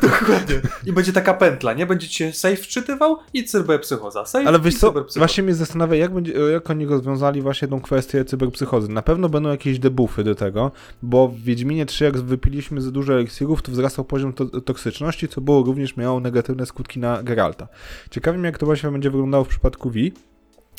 Dokładnie. 0.02 0.60
I 0.86 0.92
będzie 0.92 1.12
taka 1.12 1.34
pętla, 1.34 1.72
nie? 1.72 1.86
Będzie 1.86 2.08
ci 2.08 2.14
się 2.14 2.32
save 2.32 2.56
wczytywał 2.60 3.16
i 3.34 3.44
cyberpsychoza. 3.44 4.24
Save 4.26 4.46
Ale 4.46 4.58
i 4.58 4.60
wiesz 4.60 4.74
co, 4.74 4.88
cyberpsychoza. 4.88 5.20
właśnie 5.20 5.42
mnie 5.44 5.54
zastanawia, 5.54 5.96
jak, 5.96 6.14
będzie, 6.14 6.32
jak 6.32 6.70
oni 6.70 6.86
rozwiązali 6.86 7.42
właśnie 7.42 7.68
tą 7.68 7.80
kwestię 7.80 8.24
cyberpsychozy. 8.24 8.88
Na 8.88 9.02
pewno 9.02 9.28
będą 9.28 9.48
jakieś 9.50 9.78
debuffy 9.78 10.24
do 10.24 10.34
tego, 10.34 10.70
bo 11.02 11.28
w 11.28 11.36
Wiedźminie 11.40 11.86
3 11.86 12.04
jak 12.04 12.18
wypiliśmy 12.18 12.80
za 12.80 12.90
dużo 12.90 13.14
eliksirów, 13.14 13.62
to 13.62 13.72
wzrastał 13.72 14.04
poziom 14.04 14.32
to 14.32 14.60
toksyczności, 14.60 15.28
co 15.28 15.40
było 15.40 15.62
również 15.62 15.96
miało 15.96 16.20
negatywne 16.20 16.66
skutki 16.66 17.00
na 17.00 17.22
Geralta. 17.22 17.68
Ciekawi 18.10 18.38
mnie, 18.38 18.46
jak 18.46 18.58
to 18.58 18.66
właśnie 18.66 18.90
będzie 18.90 19.10
wyglądało 19.10 19.44
w 19.44 19.48
przypadku 19.48 19.90
Vi, 19.90 20.12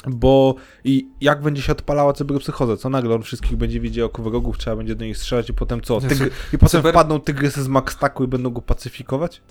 bo 0.06 0.56
i 0.84 1.08
jak 1.22 1.42
będzie 1.42 1.62
się 1.62 1.72
odpalała 1.72 2.14
cyberpsychoza, 2.14 2.78
co 2.78 2.90
nagle 2.90 3.16
on 3.16 3.24
wszystkich 3.24 3.58
będzie 3.58 3.80
widział 3.80 4.08
jako 4.08 4.24
wrogów, 4.24 4.58
trzeba 4.58 4.76
będzie 4.76 4.96
do 4.96 5.06
nich 5.06 5.18
strzelać 5.18 5.50
i 5.50 5.54
potem 5.54 5.82
co? 5.82 6.00
I 6.54 6.58
potem 6.58 6.82
cyber- 6.82 6.90
wpadną 6.90 7.20
tygrysy 7.20 7.64
z 7.64 7.68
Maxtaku 7.68 8.24
i 8.24 8.28
będą 8.28 8.50
go 8.50 8.62
pacyfikować? 8.62 9.42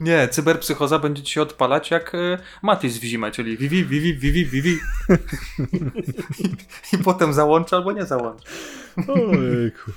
Nie, 0.00 0.28
cyberpsychoza 0.28 0.98
będzie 0.98 1.22
ci 1.22 1.32
się 1.32 1.42
odpalać 1.42 1.90
jak 1.90 2.14
y, 2.14 2.38
Matis 2.62 2.98
w 2.98 3.02
zimę, 3.02 3.30
czyli 3.30 3.56
vivi, 3.56 3.84
vivi, 3.84 4.14
vivi, 4.14 4.46
vivi. 4.46 4.78
I 6.92 6.98
potem 6.98 7.32
załącza 7.32 7.76
albo 7.76 7.92
nie 7.92 8.06
załącza. 8.06 8.44
Ojejku. 9.08 9.90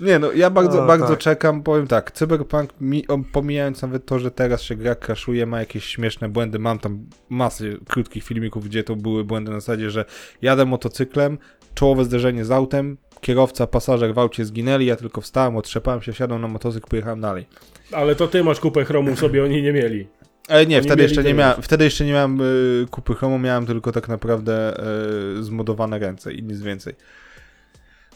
Nie 0.00 0.18
no, 0.18 0.32
ja 0.32 0.50
bardzo, 0.50 0.84
O, 0.84 0.86
bardzo 0.86 1.08
tak. 1.08 1.18
czekam, 1.18 1.62
powiem 1.62 1.86
tak, 1.86 2.12
Cyberpunk, 2.12 2.70
mi, 2.80 3.04
pomijając 3.32 3.82
nawet 3.82 4.06
to, 4.06 4.18
że 4.18 4.30
teraz 4.30 4.62
się 4.62 4.74
gra 4.74 4.94
crashuje, 4.94 5.46
ma 5.46 5.60
jakieś 5.60 5.84
śmieszne 5.84 6.28
błędy, 6.28 6.58
mam 6.58 6.78
tam 6.78 7.06
masę 7.28 7.64
krótkich 7.88 8.24
filmików, 8.24 8.64
gdzie 8.64 8.84
to 8.84 8.96
były 8.96 9.24
błędy 9.24 9.50
na 9.50 9.60
zasadzie, 9.60 9.90
że 9.90 10.04
jadę 10.42 10.64
motocyklem, 10.64 11.38
czołowe 11.74 12.04
zderzenie 12.04 12.44
z 12.44 12.50
autem, 12.50 12.96
kierowca, 13.20 13.66
pasażer 13.66 14.14
w 14.14 14.18
aucie 14.18 14.44
zginęli, 14.44 14.86
ja 14.86 14.96
tylko 14.96 15.20
wstałem, 15.20 15.56
otrzepałem 15.56 16.02
się, 16.02 16.12
wsiadłem 16.12 16.40
na 16.40 16.48
motocykl, 16.48 16.88
pojechałem 16.88 17.20
dalej. 17.20 17.46
Ale 17.92 18.14
to 18.14 18.28
ty 18.28 18.44
masz 18.44 18.60
kupę 18.60 18.84
chromów 18.84 19.18
sobie, 19.18 19.44
oni 19.44 19.62
nie 19.62 19.72
mieli. 19.72 20.06
Ale 20.48 20.66
nie, 20.66 20.76
Oni 20.76 20.86
wtedy 20.86 21.02
jeszcze 21.02 21.24
nie 21.24 21.34
miałem, 21.34 21.62
wtedy 21.62 21.84
jeszcze 21.84 22.04
nie 22.04 22.12
miałem 22.12 22.40
y, 22.40 22.86
kupy 22.90 23.14
chromu, 23.14 23.38
miałem 23.38 23.66
tylko 23.66 23.92
tak 23.92 24.08
naprawdę 24.08 24.74
y, 25.38 25.42
zmodowane 25.42 25.98
ręce 25.98 26.32
i 26.32 26.42
nic 26.42 26.60
więcej. 26.60 26.94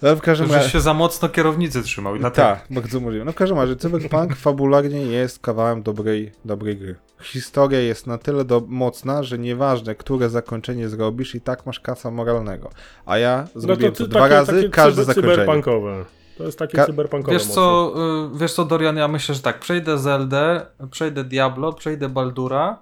Ale 0.03 0.17
w 0.17 0.21
każdym 0.21 0.53
razie... 0.53 0.71
się 0.71 0.81
za 0.81 0.95
mocno 0.95 1.29
kierownicy 1.29 1.83
trzymał 1.83 2.17
i 2.17 2.19
dlatego. 2.19 2.49
Tak, 2.49 2.67
bardzo 2.71 3.01
możliwe. 3.01 3.25
No 3.25 3.33
w 3.33 3.35
każdym 3.35 3.59
razie, 3.59 3.77
Cyberpunk 3.77 4.37
fabularnie 4.47 5.01
jest 5.01 5.39
kawałem 5.39 5.83
dobrej, 5.83 6.33
dobrej 6.45 6.77
gry. 6.77 6.95
Historia 7.23 7.81
jest 7.81 8.07
na 8.07 8.19
tyle 8.19 8.45
do, 8.45 8.63
mocna, 8.69 9.23
że 9.23 9.39
nieważne, 9.39 9.95
które 9.95 10.29
zakończenie 10.31 10.89
zrobisz, 10.89 11.35
i 11.35 11.41
tak 11.41 11.67
masz 11.67 11.81
kasa 11.81 12.11
moralnego. 12.11 12.71
A 13.07 13.19
ja 13.19 13.49
zrobiłem 13.55 13.93
No 13.93 13.99
to 13.99 14.05
to, 14.05 14.11
dwa 14.11 14.21
takie- 14.21 14.35
razy, 14.35 14.53
takie 14.53 14.69
każde 14.71 15.03
cyber- 15.03 15.05
zakończenie. 15.07 15.35
Cyberpunkowe. 15.35 16.05
To 16.39 16.45
jest 16.45 16.59
takie 16.59 16.77
Ka- 16.77 16.87
cyberpunkowe 16.87 17.33
Wiesz 17.33 17.47
co, 17.47 17.95
y, 18.35 18.39
wiesz 18.39 18.53
co, 18.53 18.65
Dorian, 18.65 18.97
ja 18.97 19.09
myślę, 19.09 19.35
że 19.35 19.41
tak, 19.43 19.61
przejdę 19.61 19.99
Zeldę, 19.99 20.67
przejdę 20.91 21.25
Diablo, 21.25 21.73
przejdę 21.73 22.09
Baldura, 22.09 22.79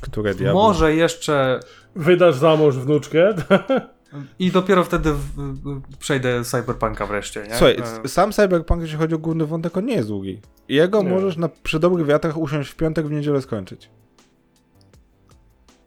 Które 0.00 0.34
diabły. 0.34 0.62
może 0.62 0.94
jeszcze 0.94 1.60
Wydasz 1.96 2.34
za 2.34 2.56
mąż 2.56 2.76
wnuczkę? 2.76 3.34
i 4.38 4.50
dopiero 4.50 4.84
wtedy 4.84 5.12
w, 5.12 5.18
w, 5.36 5.96
przejdę 5.98 6.44
Cyberpunka 6.44 7.06
wreszcie, 7.06 7.40
nie? 7.42 7.50
Słuchaj, 7.50 7.76
E, 8.04 8.08
sam 8.08 8.32
Cyberpunk, 8.32 8.82
jeśli 8.82 8.96
chodzi 8.98 9.14
o 9.14 9.18
główny 9.18 9.46
wątek, 9.46 9.76
on 9.76 9.84
nie 9.86 9.94
jest 9.94 10.08
długi. 10.08 10.40
I 10.68 10.74
Jego 10.74 11.02
Nie. 11.02 11.08
możesz 11.10 11.36
na, 11.36 11.48
przy 11.48 11.78
dobrych 11.78 12.06
wiatrach 12.06 12.36
usiąść 12.38 12.70
w 12.70 12.76
piątek, 12.76 13.06
w 13.06 13.10
niedzielę 13.10 13.42
skończyć. 13.42 13.90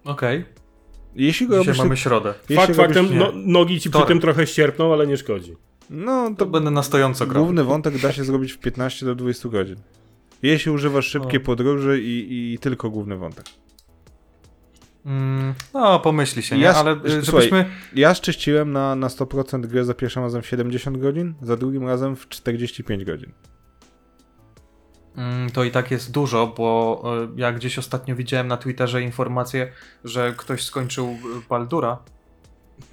Okej, 0.05 0.45
Jeśli 1.15 1.47
go 1.47 1.53
dzisiaj 1.59 1.67
robisz... 1.67 1.79
mamy 1.83 1.97
środę. 1.97 2.33
jeśli 2.49 2.55
Fakt 2.55 2.69
robisz- 2.69 2.75
faktem, 2.75 3.09
nie. 3.09 3.15
no, 3.19 3.31
nogi 3.35 3.73
ci 3.75 3.89
przy 3.89 3.89
Wtorek. 3.89 4.07
tym 4.07 4.19
trochę 4.19 4.47
ścierpną, 4.47 4.93
ale 4.93 5.07
nie 5.07 5.17
szkodzi. 5.17 5.55
No, 5.89 6.29
To 6.29 6.35
to 6.35 6.45
będę 6.45 6.71
na 6.71 6.83
stojąco 6.83 7.27
grał. 7.27 7.43
Główny 7.43 7.63
wątek 7.63 7.97
da 7.97 8.11
się 8.11 8.23
zrobić 8.23 8.51
w 8.53 8.57
15 8.57 9.05
do 9.05 9.15
20 9.15 9.49
godzin. 9.49 9.75
Jeśli 10.43 10.71
używasz 10.71 11.05
szybkiej 11.07 11.41
O. 11.41 11.43
podróży 11.43 12.01
i, 12.01 12.53
i 12.53 12.59
tylko 12.59 12.89
główny 12.89 13.15
wątek. 13.17 13.45
Mm, 15.05 15.53
no, 15.73 15.99
pomyśli 15.99 16.43
się, 16.43 16.57
nie? 16.57 16.63
Ja 16.63 16.75
Ale 16.75 16.91
y, 16.91 16.97
słuchaj, 16.97 17.23
żebyśmy... 17.23 17.65
Ja 17.95 18.13
szczyściłem 18.13 18.71
na, 18.71 18.95
na 18.95 19.07
100% 19.07 19.61
grę 19.65 19.85
za 19.85 19.93
pierwszym 19.93 20.23
razem 20.23 20.41
w 20.41 20.47
70 20.47 20.97
godzin, 20.97 21.33
za 21.41 21.57
drugim 21.57 21.87
razem 21.87 22.15
w 22.15 22.29
45 22.29 23.05
godzin. 23.05 23.31
Mm, 25.17 25.49
To 25.49 25.63
i 25.63 25.71
tak 25.71 25.91
jest 25.91 26.11
dużo, 26.11 26.53
bo 26.57 27.03
y, 27.35 27.39
ja 27.41 27.51
gdzieś 27.51 27.77
ostatnio 27.77 28.15
widziałem 28.15 28.47
na 28.47 28.57
Twitterze 28.57 29.01
informację, 29.01 29.71
że 30.03 30.33
ktoś 30.37 30.63
skończył 30.63 31.07
y, 31.07 31.17
Baldura 31.49 31.97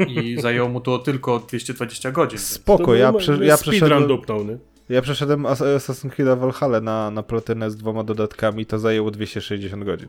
i 0.06 0.36
zajęło 0.42 0.68
mu 0.68 0.80
to 0.80 0.98
tylko 0.98 1.38
220 1.38 2.10
godzin. 2.12 2.38
Spoko, 2.38 2.94
ja, 2.94 3.12
prze, 3.12 3.46
ja, 3.46 3.56
przeszedłem, 3.56 4.06
dupnął, 4.06 4.44
nie? 4.44 4.58
ja 4.88 5.02
przeszedłem 5.02 5.46
As- 5.46 5.60
Assassin's 5.76 6.10
Creed 6.10 6.38
Valhalla 6.38 6.80
na, 6.80 7.10
na 7.10 7.22
platynę 7.22 7.70
z 7.70 7.76
dwoma 7.76 8.04
dodatkami, 8.04 8.66
to 8.66 8.78
zajęło 8.78 9.10
260 9.10 9.84
godzin. 9.84 10.08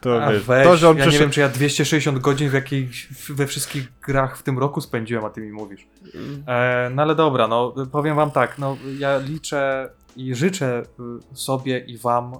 To, 0.00 0.24
A 0.24 0.32
wiesz, 0.32 0.42
weź, 0.42 0.64
to, 0.66 0.76
że 0.76 0.88
on 0.88 0.96
ja 0.96 1.04
nie 1.04 1.08
przeszedł... 1.10 1.24
wiem, 1.24 1.30
czy 1.32 1.40
ja 1.40 1.48
260 1.48 2.18
godzin 2.18 2.50
w 2.50 2.52
jakiejś, 2.52 3.08
we 3.30 3.46
wszystkich 3.46 3.88
grach 4.06 4.38
w 4.38 4.42
tym 4.42 4.58
roku 4.58 4.80
spędziłem, 4.80 5.24
a 5.24 5.30
ty 5.30 5.40
mi 5.40 5.52
mówisz. 5.52 5.86
E, 6.46 6.90
no 6.94 7.02
ale 7.02 7.14
dobra, 7.14 7.48
no 7.48 7.74
powiem 7.92 8.16
wam 8.16 8.30
tak, 8.30 8.58
no 8.58 8.76
ja 8.98 9.18
liczę 9.18 9.90
i 10.16 10.34
życzę 10.34 10.82
y, 11.32 11.36
sobie 11.36 11.78
i 11.78 11.98
wam, 11.98 12.34
e, 12.34 12.38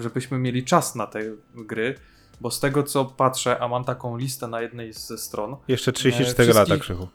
żebyśmy 0.00 0.38
mieli 0.38 0.64
czas 0.64 0.94
na 0.94 1.06
te 1.06 1.20
gry, 1.54 1.94
bo 2.40 2.50
z 2.50 2.60
tego 2.60 2.82
co 2.82 3.04
patrzę, 3.04 3.58
a 3.58 3.68
mam 3.68 3.84
taką 3.84 4.16
listę 4.16 4.46
na 4.48 4.60
jednej 4.62 4.92
ze 4.92 5.18
stron, 5.18 5.56
Jeszcze 5.68 5.92
34 5.92 6.50
E, 6.50 6.54
lata, 6.54 6.76
Krzychu. 6.76 7.08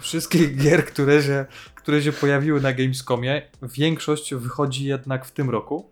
wszystkich 0.00 0.56
gier, 0.56 0.84
które 0.86 1.22
się, 1.22 1.46
które 1.74 2.02
się 2.02 2.12
pojawiły 2.12 2.60
na 2.60 2.72
Gamescomie, 2.72 3.42
większość 3.62 4.34
wychodzi 4.34 4.84
jednak 4.84 5.24
w 5.24 5.30
tym 5.32 5.50
roku 5.50 5.90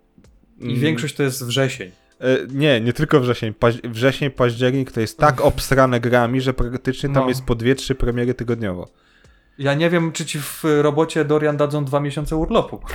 i 0.58 0.64
Mm. 0.64 0.80
większość 0.80 1.14
to 1.14 1.22
jest 1.22 1.44
wrzesień. 1.46 1.90
E, 2.20 2.24
Nie, 2.54 2.80
nie 2.80 2.92
tylko 2.92 3.20
wrzesień. 3.20 3.54
Paź- 3.54 3.80
wrzesień, 3.82 4.30
październik 4.30 4.92
to 4.92 5.00
jest 5.00 5.18
tak 5.18 5.40
obsrane 5.40 6.00
grami, 6.00 6.40
że 6.40 6.54
praktycznie 6.54 7.08
tam 7.08 7.22
No. 7.22 7.28
jest 7.28 7.44
po 7.44 7.54
2-3 7.56 7.94
premiery 7.94 8.34
tygodniowo. 8.34 8.88
Ja 9.58 9.74
nie 9.74 9.90
wiem, 9.90 10.12
czy 10.12 10.26
ci 10.26 10.38
w 10.38 10.62
robocie 10.82 11.24
Dorian 11.24 11.56
dadzą 11.56 11.84
dwa 11.84 12.00
miesiące 12.00 12.36
urlopu. 12.36 12.80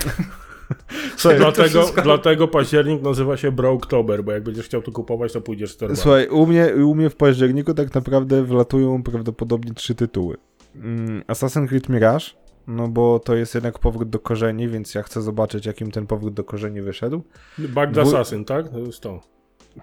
Słuchaj, 1.18 1.40
Dlatego, 1.44 1.82
wszystko- 1.82 2.02
dlatego 2.02 2.48
październik 2.48 3.02
nazywa 3.02 3.38
się 3.38 3.52
Brooktober, 3.52 4.24
bo 4.24 4.32
jak 4.32 4.44
będziesz 4.44 4.66
chciał 4.66 4.82
to 4.82 4.92
kupować, 4.92 5.34
to 5.34 5.42
pójdziesz 5.42 5.72
z 5.72 5.78
torbami. 5.78 6.00
Słuchaj, 6.00 6.28
u 6.28 6.46
mnie, 6.48 6.76
u 6.86 6.96
mnie 6.96 7.10
w 7.10 7.16
październiku 7.16 7.74
tak 7.74 7.94
naprawdę 7.96 8.44
wlatują 8.44 9.04
prawdopodobnie 9.04 9.74
trzy 9.74 9.96
tytuły. 9.96 10.38
Mm, 10.76 11.22
Assassin's 11.28 11.68
Creed 11.68 11.90
Mirage, 11.90 12.26
no 12.68 12.88
bo 12.88 13.20
to 13.20 13.36
jest 13.36 13.56
jednak 13.56 13.80
powrót 13.80 14.10
do 14.10 14.20
korzeni, 14.20 14.68
więc 14.68 14.96
ja 14.96 15.04
chcę 15.04 15.22
zobaczyć, 15.22 15.66
jakim 15.66 15.92
ten 15.92 16.08
powrót 16.08 16.34
do 16.34 16.44
korzeni 16.44 16.82
wyszedł. 16.82 17.22
Bagd 17.58 17.94
Dwu- 17.94 18.02
Assassin, 18.02 18.46
tak? 18.46 18.70
To 18.70 18.80
jest 18.80 19.00
to. 19.00 19.34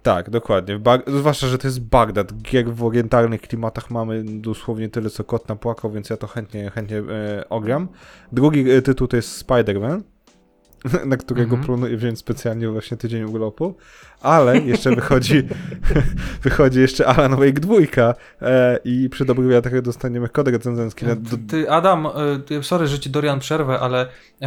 Tak, 0.03 0.31
dokładnie. 0.31 0.79
Bag- 0.79 1.11
zwłaszcza, 1.19 1.47
że 1.47 1.59
to 1.59 1.67
jest 1.69 1.81
Bagdad. 1.81 2.33
Gier 2.43 2.73
w 2.75 2.85
orientalnych 2.85 3.41
klimatach 3.41 3.91
mamy 3.91 4.25
dosłownie 4.25 4.89
tyle, 4.89 5.11
co 5.11 5.25
kot 5.25 5.49
napłakał, 5.49 5.91
więc 5.91 6.11
ja 6.11 6.17
to 6.17 6.27
chętnie, 6.27 6.71
chętnie 6.71 6.99
e, 6.99 7.49
ogram. 7.49 7.89
Drugi 8.33 8.71
e, 8.71 8.83
tytuł 8.83 9.07
to 9.07 9.17
jest 9.17 9.47
Spider-Man, 9.47 10.03
na 11.07 11.17
którego 11.17 11.55
Mhm. 11.57 11.65
planuję 11.67 11.97
wziąć 11.97 12.19
specjalnie 12.19 12.69
właśnie 12.69 12.97
tydzień 12.97 13.25
urlopu, 13.25 13.75
ale 14.21 14.59
jeszcze 14.59 14.95
wychodzi 14.97 15.43
wychodzi 16.43 16.81
jeszcze 16.81 17.07
Alan 17.07 17.37
Wake 17.37 17.53
2 17.61 17.75
e, 18.43 18.79
i 18.85 19.09
przy 19.09 19.25
dobrych 19.25 19.49
wiatrach 19.49 19.83
dostaniemy 19.83 20.29
kod 20.29 20.49
recenzencki 20.49 21.07
na, 21.07 21.15
do, 21.15 21.37
Ty, 21.49 21.71
Adam, 21.71 22.07
y, 22.07 22.11
ty, 22.47 22.63
sorry, 22.63 22.87
że 22.87 22.99
ci 22.99 23.11
Dorian 23.11 23.41
przerwę, 23.41 23.81
ale 23.81 24.07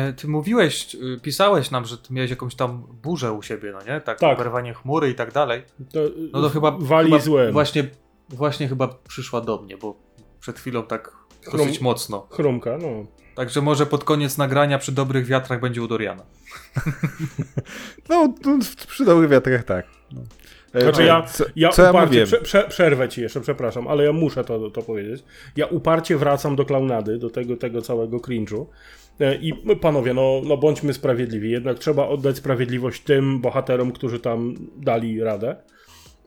y, 0.10 0.14
ty 0.14 0.28
mówiłeś, 0.28 0.96
y, 0.96 1.20
pisałeś 1.22 1.72
nam, 1.72 1.86
że 1.86 1.98
ty 1.98 2.14
miałeś 2.14 2.30
jakąś 2.32 2.56
tam 2.56 2.84
burzę 3.04 3.32
u 3.34 3.42
siebie, 3.42 3.72
no 3.72 3.80
nie? 3.94 4.02
Tak, 4.02 4.20
Tak. 4.20 4.34
oberwanie 4.40 4.74
chmury 4.74 5.10
i 5.10 5.16
tak 5.16 5.32
dalej. 5.32 5.64
to 5.94 6.00
No 6.34 6.42
to 6.42 6.50
chyba, 6.50 6.72
wali 6.72 7.12
chyba 7.12 7.22
złem. 7.22 7.54
właśnie 7.54 7.88
właśnie 8.30 8.68
chyba 8.68 8.88
przyszła 9.08 9.42
do 9.42 9.62
mnie, 9.62 9.78
bo 9.78 9.96
przed 10.40 10.60
chwilą 10.60 10.84
tak 10.84 11.12
Chrum- 11.46 11.58
dosyć 11.58 11.82
mocno. 11.82 12.28
Chrumka, 12.32 12.78
no. 12.78 13.06
Także 13.36 13.62
może 13.62 13.86
pod 13.86 14.04
koniec 14.04 14.38
nagrania 14.38 14.78
przy 14.78 14.92
dobrych 14.92 15.26
wiatrach 15.26 15.60
będzie 15.60 15.82
u 15.82 15.88
Doriana. 15.88 16.24
No, 18.10 18.34
no, 18.46 18.60
przy 18.88 19.06
dobrych 19.06 19.30
wiatrach 19.30 19.64
tak. 19.64 19.86
No. 20.12 20.22
E, 20.74 20.82
Znaczy 20.82 21.04
ja, 21.04 21.22
co, 21.22 21.46
ja 21.56 21.70
co 21.70 21.84
ja 21.84 21.90
uparcie, 21.90 22.06
mówiłem? 22.08 22.28
prze, 22.28 22.38
prze, 22.42 22.64
przerwę 22.70 23.10
ci 23.10 23.22
jeszcze, 23.22 23.42
przepraszam, 23.42 23.88
ale 23.88 24.04
ja 24.04 24.14
muszę 24.14 24.44
to, 24.44 24.70
to 24.70 24.82
powiedzieć. 24.82 25.24
Ja 25.56 25.66
uparcie 25.66 26.18
wracam 26.18 26.56
do 26.56 26.66
klaunady, 26.66 27.18
do 27.18 27.30
tego, 27.30 27.58
tego 27.58 27.82
całego 27.82 28.18
cringe'u. 28.18 28.66
E, 29.20 29.36
I 29.36 29.54
panowie, 29.82 30.14
no, 30.14 30.42
no 30.46 30.58
bądźmy 30.58 30.94
sprawiedliwi. 30.94 31.52
Jednak 31.52 31.80
trzeba 31.80 32.08
oddać 32.08 32.38
sprawiedliwość 32.38 33.04
tym 33.04 33.42
bohaterom, 33.42 33.92
którzy 33.92 34.20
tam 34.20 34.56
dali 34.78 35.22
radę. 35.24 35.56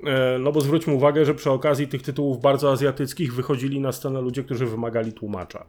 E, 0.05 0.39
No 0.39 0.53
bo 0.53 0.61
zwróćmy 0.61 0.95
uwagę, 0.95 1.25
że 1.25 1.35
przy 1.35 1.51
okazji 1.51 1.89
tych 1.89 2.03
tytułów 2.03 2.41
bardzo 2.41 2.73
azjatyckich 2.73 3.35
wychodzili 3.35 3.81
na 3.81 3.93
scenę 3.93 4.21
ludzie, 4.21 4.45
którzy 4.45 4.67
wymagali 4.67 5.13
tłumacza. 5.13 5.67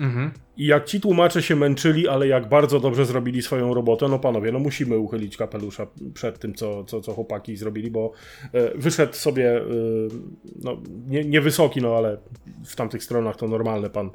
Mhm. 0.00 0.30
I 0.56 0.66
jak 0.66 0.84
ci 0.84 1.00
tłumacze 1.00 1.42
się 1.42 1.56
męczyli, 1.56 2.08
ale 2.08 2.28
jak 2.28 2.48
bardzo 2.48 2.80
dobrze 2.80 3.06
zrobili 3.06 3.42
swoją 3.42 3.74
robotę, 3.74 4.08
no 4.08 4.18
panowie, 4.18 4.52
no 4.52 4.58
musimy 4.58 4.98
uchylić 4.98 5.36
kapelusza 5.36 5.86
przed 6.14 6.38
tym, 6.38 6.54
co, 6.54 6.84
co, 6.84 7.00
co 7.00 7.12
chłopaki 7.12 7.56
zrobili, 7.56 7.90
bo 7.90 8.12
e, 8.52 8.78
wyszedł 8.78 9.12
sobie, 9.12 9.56
e, 9.56 9.64
no 10.62 10.76
nie, 11.08 11.24
niewysoki, 11.24 11.80
no 11.80 11.96
ale 11.96 12.18
w 12.64 12.76
tamtych 12.76 13.04
stronach 13.04 13.36
to 13.36 13.48
normalne 13.48 13.90
pan 13.90 14.10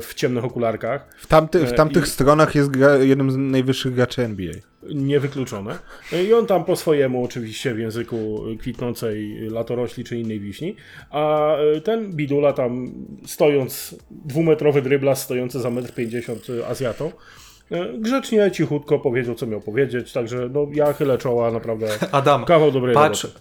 w 0.00 0.14
ciemnych 0.14 0.44
okularkach, 0.44 1.08
W, 1.18 1.26
tamty, 1.26 1.66
w 1.66 1.72
E, 1.72 1.74
tamtych 1.74 2.04
i- 2.04 2.10
stronach 2.10 2.54
jest 2.54 2.70
gra, 2.70 2.96
jednym 2.96 3.30
z 3.30 3.36
najwyższych 3.36 3.94
graczy 3.94 4.22
NBA. 4.24 4.52
niewykluczone. 4.94 5.78
E, 6.12 6.24
I 6.24 6.34
on 6.34 6.46
tam 6.46 6.64
po 6.64 6.76
swojemu 6.76 7.24
oczywiście 7.24 7.74
w 7.74 7.78
języku 7.78 8.42
kwitnącej 8.60 9.36
latorośli 9.50 10.04
czy 10.04 10.18
innej 10.18 10.40
wiśni, 10.40 10.76
a 11.10 11.56
e, 11.56 11.80
ten 11.80 12.12
bidula 12.12 12.52
tam 12.52 12.92
stojąc, 13.26 13.96
dwumetrowy 14.10 14.82
dryblas 14.82 15.22
stojący 15.22 15.60
za 15.60 15.70
1,50 15.70 16.32
m 16.32 16.62
Azjatą, 16.70 17.12
e, 17.70 17.98
grzecznie, 17.98 18.50
cichutko 18.50 18.98
powiedział, 18.98 19.34
co 19.34 19.46
miał 19.46 19.60
powiedzieć, 19.60 20.12
także 20.12 20.48
no 20.52 20.66
ja 20.74 20.92
chylę 20.92 21.18
czoła, 21.18 21.50
naprawdę 21.50 21.86
Adam, 22.12 22.44
kawał 22.44 22.70
dobrej 22.72 22.94
patrz, 22.94 23.24
roboty. 23.24 23.40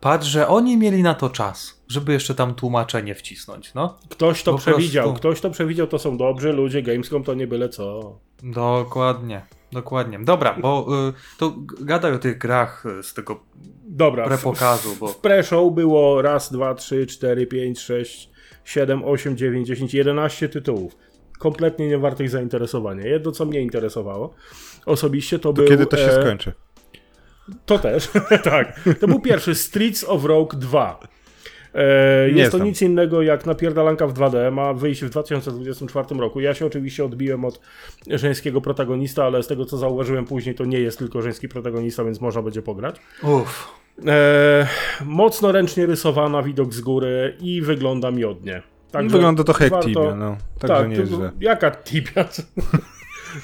Patrz, 0.00 0.26
że 0.26 0.48
oni 0.48 0.76
mieli 0.76 1.02
na 1.02 1.14
to 1.14 1.30
czas, 1.30 1.82
żeby 1.88 2.12
jeszcze 2.12 2.34
tam 2.34 2.54
tłumaczenie 2.54 3.14
wcisnąć, 3.14 3.74
no. 3.74 3.98
Ktoś 4.08 4.42
to 4.42 4.52
po 4.52 4.58
przewidział, 4.58 5.04
prostu. 5.04 5.18
ktoś 5.20 5.40
to 5.40 5.50
przewidział, 5.50 5.86
to 5.86 5.98
są 5.98 6.16
dobrzy 6.16 6.52
ludzie, 6.52 6.82
Gamescom 6.82 7.24
to 7.24 7.34
nie 7.34 7.46
byle 7.46 7.68
co. 7.68 8.18
Dokładnie, 8.42 9.42
dokładnie. 9.72 10.18
Dobra, 10.18 10.56
bo 10.60 10.86
y, 11.08 11.38
to 11.38 11.54
gadaj 11.80 12.12
o 12.12 12.18
tych 12.18 12.38
grach 12.38 12.86
y, 12.86 13.02
z 13.02 13.14
tego 13.14 13.40
Dobra, 13.84 14.24
w- 14.24 14.28
prepokazu, 14.28 14.96
bo... 15.00 15.08
W 15.08 15.20
pre-show 15.20 15.74
było 15.74 16.22
raz, 16.22 16.52
dwa, 16.52 16.74
trzy, 16.74 17.06
cztery, 17.06 17.46
pięć, 17.46 17.80
sześć, 17.80 18.30
siedem, 18.64 19.04
osiem, 19.04 19.36
dziewięć, 19.36 19.66
dziesięć, 19.68 19.94
jedenaście 19.94 20.48
tytułów. 20.48 20.96
Kompletnie 21.38 21.88
nie 21.88 21.98
wartych 21.98 22.30
zainteresowania. 22.30 23.06
Jedno, 23.06 23.32
co 23.32 23.44
mnie 23.44 23.60
interesowało 23.60 24.34
osobiście, 24.86 25.38
to, 25.38 25.42
To 25.42 25.52
był... 25.52 25.66
kiedy 25.68 25.86
to 25.86 25.96
się 25.96 26.02
e, 26.10 26.22
skończy? 26.22 26.52
To 27.66 27.78
też, 27.78 28.08
tak. 28.44 28.80
To 29.00 29.08
był 29.08 29.20
pierwszy 29.20 29.54
Streets 29.54 30.04
of 30.04 30.24
Rogue 30.24 30.56
2. 30.56 31.00
E, 31.74 32.32
Nie 32.32 32.38
jest 32.38 32.50
to 32.50 32.56
znam. 32.56 32.68
nic 32.68 32.82
innego 32.82 33.22
jak 33.22 33.46
napierdalanka 33.46 34.06
w 34.06 34.14
2D, 34.14 34.52
ma 34.52 34.74
wyjść 34.74 35.04
w 35.04 35.08
2024 35.10 36.06
roku. 36.20 36.40
Ja 36.40 36.54
się 36.54 36.66
oczywiście 36.66 37.04
odbiłem 37.04 37.44
od 37.44 37.60
żeńskiego 38.06 38.60
protagonista, 38.60 39.24
ale 39.24 39.42
z 39.42 39.46
tego 39.46 39.64
co 39.64 39.76
zauważyłem 39.76 40.24
później, 40.24 40.54
to 40.54 40.64
nie 40.64 40.80
jest 40.80 40.98
tylko 40.98 41.22
żeński 41.22 41.48
protagonista, 41.48 42.04
więc 42.04 42.20
można 42.20 42.42
będzie 42.42 42.62
pograć. 42.62 42.96
Uff, 43.22 43.68
E, 44.06 44.66
mocno 45.04 45.52
ręcznie 45.52 45.86
rysowana, 45.86 46.42
widok 46.42 46.74
z 46.74 46.80
góry 46.80 47.36
i 47.40 47.62
wygląda 47.62 48.10
miodnie. 48.10 48.62
Także 48.90 49.12
Wygląda 49.16 49.44
trochę 49.44 49.64
jak 49.64 49.72
warto- 49.72 49.88
Tibia, 49.88 50.14
no. 50.14 50.36
Także 50.58 50.76
Tak, 50.76 50.88
nieźle. 50.88 51.18
to, 51.18 51.30
jaka 51.40 51.70
Tibia? 51.70 52.24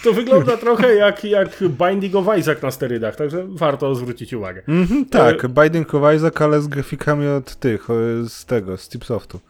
To 0.05 0.12
wygląda 0.12 0.57
trochę 0.57 0.95
jak, 0.95 1.24
jak 1.24 1.49
Binding 1.89 2.14
of 2.14 2.39
Isaac 2.39 2.62
na 2.62 2.70
sterydach, 2.70 3.16
także 3.16 3.45
warto 3.49 3.95
zwrócić 3.95 4.32
uwagę. 4.32 4.62
Mhm, 4.68 5.05
tak, 5.05 5.49
Binding 5.49 5.95
of 5.95 6.14
Isaac, 6.16 6.41
ale 6.41 6.61
z 6.61 6.66
grafikami 6.66 7.28
od 7.28 7.57
tych, 7.57 7.89
z 8.28 8.45
tego, 8.45 8.76
z 8.76 8.89
Tipsoftu. 8.89 9.41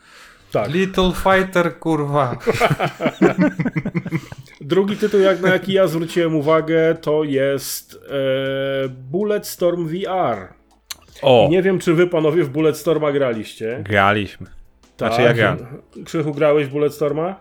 Tak. 0.53 0.71
Little 0.71 1.13
Fighter, 1.13 1.79
kurwa. 1.79 2.37
Drugi 4.61 4.97
tytuł, 4.97 5.21
jak 5.21 5.41
na 5.41 5.49
jaki 5.49 5.73
ja 5.73 5.87
zwróciłem 5.87 6.35
uwagę, 6.37 6.95
to 7.01 7.25
jest 7.25 7.99
e, 8.09 8.89
Bulletstorm 8.89 9.89
VR. 9.89 10.49
O, 11.23 11.49
Nie 11.51 11.63
wiem, 11.63 11.79
czy 11.79 11.95
wy 11.95 12.07
panowie 12.07 12.45
w 12.45 12.49
Bulletstorma 12.49 13.13
graliście. 13.13 13.85
graliśmy. 13.89 14.47
Znaczy 14.99 15.17
Tak. 15.17 15.25
ja 15.25 15.35
gram. 15.35 15.59
Krzychu, 16.05 16.35
grałeś 16.35 16.67
w 16.67 16.71
Bulletstorma? 16.71 17.41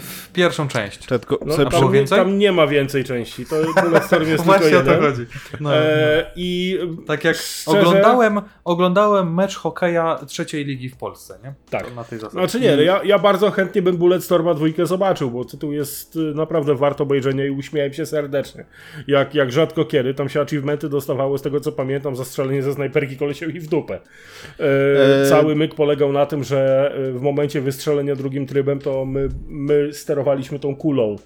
W 0.00 0.32
pierwszą 0.32 0.68
część. 0.68 1.06
Tylko 1.06 1.38
No, 1.46 1.56
tam, 1.56 1.68
było 1.68 1.90
więcej? 1.90 2.18
tam 2.18 2.38
nie 2.38 2.52
ma 2.52 2.66
więcej 2.66 3.04
części. 3.04 3.46
To 3.46 3.82
Bulletstorm 3.82 4.28
jest 4.28 4.42
tylko 4.44 4.58
Właśnie 4.58 4.78
o 4.78 4.82
to 4.82 4.90
jeden. 4.92 5.00
chodzi. 5.10 5.26
No, 5.60 5.70
no. 5.70 5.76
E, 5.76 6.30
I 6.36 6.78
Tak 7.06 7.24
jak 7.24 7.36
szczerze- 7.36 7.78
oglądałem, 7.80 8.40
oglądałem 8.64 9.34
mecz 9.34 9.56
hokeja 9.56 10.18
trzeciej 10.26 10.64
ligi 10.64 10.88
w 10.88 10.96
Polsce, 10.96 11.38
nie? 11.44 11.54
Tak. 11.70 11.86
To 11.88 11.94
Na 11.94 12.04
tej 12.04 12.18
zasadzie. 12.18 12.32
Znaczy 12.40 12.60
nie, 12.60 12.76
no 12.76 12.82
ja, 12.82 13.00
ja 13.04 13.18
bardzo 13.18 13.50
chętnie 13.50 13.82
bym 13.82 13.96
Bulletstorma 13.96 14.54
dwójkę 14.54 14.86
zobaczył, 14.86 15.30
bo 15.30 15.44
tytuł 15.44 15.72
jest 15.72 16.16
y, 16.16 16.18
naprawdę 16.18 16.74
warto 16.74 17.04
obejrzenia 17.04 17.46
i 17.46 17.50
uśmiałem 17.50 17.92
się 17.92 18.06
serdecznie. 18.06 18.64
Jak, 19.06 19.34
jak 19.34 19.52
rzadko 19.52 19.84
kiedy, 19.84 20.14
tam 20.14 20.28
się 20.28 20.40
achievementy 20.40 20.88
dostawało, 20.88 21.38
z 21.38 21.42
tego 21.42 21.60
co 21.60 21.72
pamiętam, 21.72 22.16
za 22.16 22.24
strzelenie 22.24 22.62
ze 22.62 22.72
snajperki 22.74 23.16
kolesiowi 23.16 23.60
w 23.60 23.68
dupę. 23.68 23.94
E, 24.60 24.64
Eee. 24.64 25.28
Cały 25.28 25.56
myk 25.56 25.74
polegał 25.74 26.12
na 26.12 26.26
tym, 26.26 26.44
że 26.44 26.92
e, 27.08 27.12
w 27.12 27.20
momencie 27.22 27.60
wystrzelenia 27.60 28.16
drugim 28.16 28.46
trybem 28.46 28.78
to 28.78 29.04
my, 29.04 29.28
my 29.48 29.77
sterowaliśmy 29.92 30.58
tą 30.58 30.76
kulą 30.76 31.16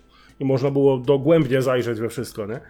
i 0.40 0.44
można 0.44 0.70
było 0.70 0.98
dogłębnie 0.98 1.62
zajrzeć 1.62 2.00
we 2.00 2.08
wszystko, 2.08 2.46
nie? 2.46 2.60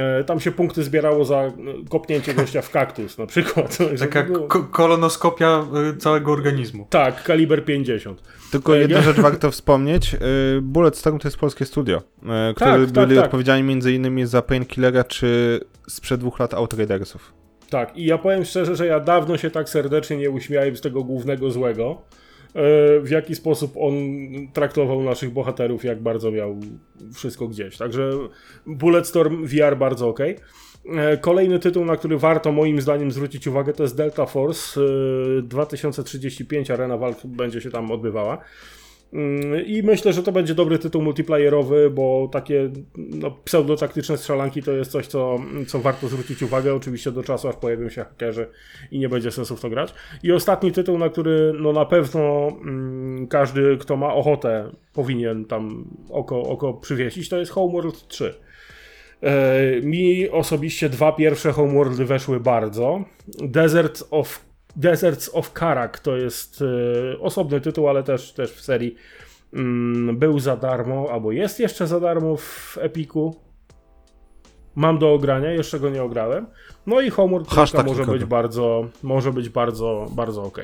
E, 0.00 0.24
Tam 0.24 0.40
się 0.40 0.52
punkty 0.52 0.82
zbierało 0.82 1.24
za 1.24 1.36
e, 1.36 1.52
kopnięcie 1.90 2.34
gościa 2.34 2.62
w 2.62 2.70
kaktus 2.70 3.18
na 3.18 3.26
przykład. 3.26 3.78
Taka 3.98 4.22
było- 4.22 4.48
kolonoskopia 4.70 5.64
y, 5.92 5.96
całego 5.96 6.32
organizmu. 6.32 6.86
Tak, 6.90 7.22
kaliber 7.22 7.64
50. 7.64 8.22
Tylko 8.52 8.76
E, 8.76 8.80
jedna 8.80 8.96
ja- 8.96 9.02
rzecz 9.02 9.20
warto 9.20 9.50
wspomnieć. 9.56 10.16
Bulletstorm 10.62 11.18
to 11.18 11.28
jest 11.28 11.38
polskie 11.38 11.64
studio, 11.64 11.98
y, 11.98 12.54
które 12.54 12.70
tak, 12.86 12.90
byli 12.90 13.16
tak. 13.16 13.24
odpowiedzialni 13.24 13.62
między 13.68 13.92
innymi 13.92 14.26
za 14.26 14.42
Painkillera 14.42 15.04
czy 15.04 15.60
sprzed 15.88 16.20
dwóch 16.20 16.38
lat 16.40 16.54
Outridersów. 16.54 17.32
Tak, 17.70 17.96
i 17.96 18.04
ja 18.06 18.18
powiem 18.18 18.44
szczerze, 18.44 18.76
że 18.76 18.86
ja 18.86 19.00
dawno 19.00 19.36
się 19.38 19.50
tak 19.50 19.68
serdecznie 19.68 20.16
nie 20.16 20.30
uśmiałem 20.30 20.76
z 20.76 20.80
tego 20.80 21.04
głównego 21.04 21.50
złego. 21.50 22.02
E, 22.54 23.00
W 23.00 23.10
jaki 23.10 23.34
sposób 23.34 23.72
on 23.76 23.94
traktował 24.52 25.02
naszych 25.02 25.30
bohaterów, 25.30 25.84
jak 25.84 26.02
bardzo 26.02 26.30
miał 26.30 26.60
wszystko 27.14 27.48
gdzieś. 27.48 27.76
Także 27.76 28.10
Bulletstorm 28.66 29.46
VR 29.46 29.76
bardzo 29.76 30.08
ok. 30.08 30.18
Kolejny 31.20 31.58
tytuł, 31.58 31.84
na 31.84 31.96
który 31.96 32.18
warto 32.18 32.52
moim 32.52 32.80
zdaniem 32.80 33.10
zwrócić 33.10 33.46
uwagę, 33.46 33.72
to 33.72 33.82
jest 33.82 33.96
Delta 33.96 34.26
Force 34.26 34.80
e, 34.80 35.42
2035. 35.42 36.70
Arena 36.70 36.96
walk 36.96 37.26
będzie 37.26 37.60
się 37.60 37.70
tam 37.70 37.90
odbywała. 37.90 38.38
Mm, 39.12 39.66
I 39.66 39.82
myślę, 39.82 40.12
że 40.12 40.22
to 40.22 40.32
będzie 40.32 40.54
dobry 40.54 40.78
tytuł 40.78 41.02
multiplayerowy, 41.02 41.90
bo 41.90 42.28
takie 42.32 42.70
no, 42.96 43.30
pseudotaktyczne 43.30 44.16
strzelanki 44.16 44.62
to 44.62 44.72
jest 44.72 44.90
coś, 44.90 45.06
co, 45.06 45.38
co 45.66 45.78
warto 45.78 46.08
zwrócić 46.08 46.42
uwagę. 46.42 46.74
Oczywiście 46.74 47.12
do 47.12 47.22
czasu, 47.22 47.48
aż 47.48 47.56
pojawią 47.56 47.88
się 47.88 48.04
hakerzy 48.04 48.48
i 48.90 48.98
nie 48.98 49.08
będzie 49.08 49.30
sensu 49.30 49.56
w 49.56 49.60
to 49.60 49.70
grać. 49.70 49.94
I 50.22 50.32
ostatni 50.32 50.72
tytuł, 50.72 50.98
na 50.98 51.08
który 51.08 51.52
no, 51.60 51.72
na 51.72 51.84
pewno 51.84 52.48
mm, 52.48 53.26
każdy, 53.26 53.76
kto 53.80 53.96
ma 53.96 54.14
ochotę, 54.14 54.70
powinien 54.92 55.44
tam 55.44 55.84
oko, 56.10 56.42
oko 56.42 56.74
przywiesić, 56.74 57.28
to 57.28 57.38
jest 57.38 57.52
Homeworld 57.52 58.08
3. 58.08 58.34
E, 59.22 59.80
Mi 59.80 60.30
osobiście 60.30 60.88
dwa 60.88 61.12
pierwsze 61.12 61.52
Homeworldy 61.52 62.04
weszły 62.04 62.40
bardzo. 62.40 63.04
Desert 63.42 64.04
of, 64.10 64.51
Deserts 64.76 65.30
of 65.32 65.52
Karak 65.52 65.98
to 65.98 66.16
jest 66.16 66.62
e, 67.14 67.18
osobny 67.18 67.60
tytuł, 67.60 67.88
ale 67.88 68.02
też, 68.02 68.32
też 68.32 68.52
w 68.52 68.60
serii 68.60 68.96
mm, 69.54 70.18
był 70.18 70.38
za 70.38 70.56
darmo, 70.56 71.08
albo 71.12 71.32
jest 71.32 71.60
jeszcze 71.60 71.86
za 71.86 72.00
darmo 72.00 72.36
w 72.36 72.78
Epiku. 72.80 73.36
Mam 74.74 74.98
do 74.98 75.14
ogrania, 75.14 75.50
jeszcze 75.50 75.80
go 75.80 75.90
nie 75.90 76.02
ograłem. 76.02 76.46
No 76.86 77.00
i 77.00 77.10
Homeworld 77.10 77.48
Hashtag 77.48 77.86
może 77.86 78.06
być 78.06 78.24
bardzo, 78.24 78.86
może 79.02 79.32
być 79.32 79.48
bardzo, 79.48 80.06
bardzo 80.10 80.42
ok. 80.42 80.60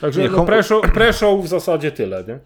Także 0.00 0.22
Nie, 0.22 0.28
no, 0.28 0.36
Home- 0.36 1.42
w 1.42 1.46
zasadzie 1.46 1.92
tyle, 1.92 2.24
nie? 2.24 2.38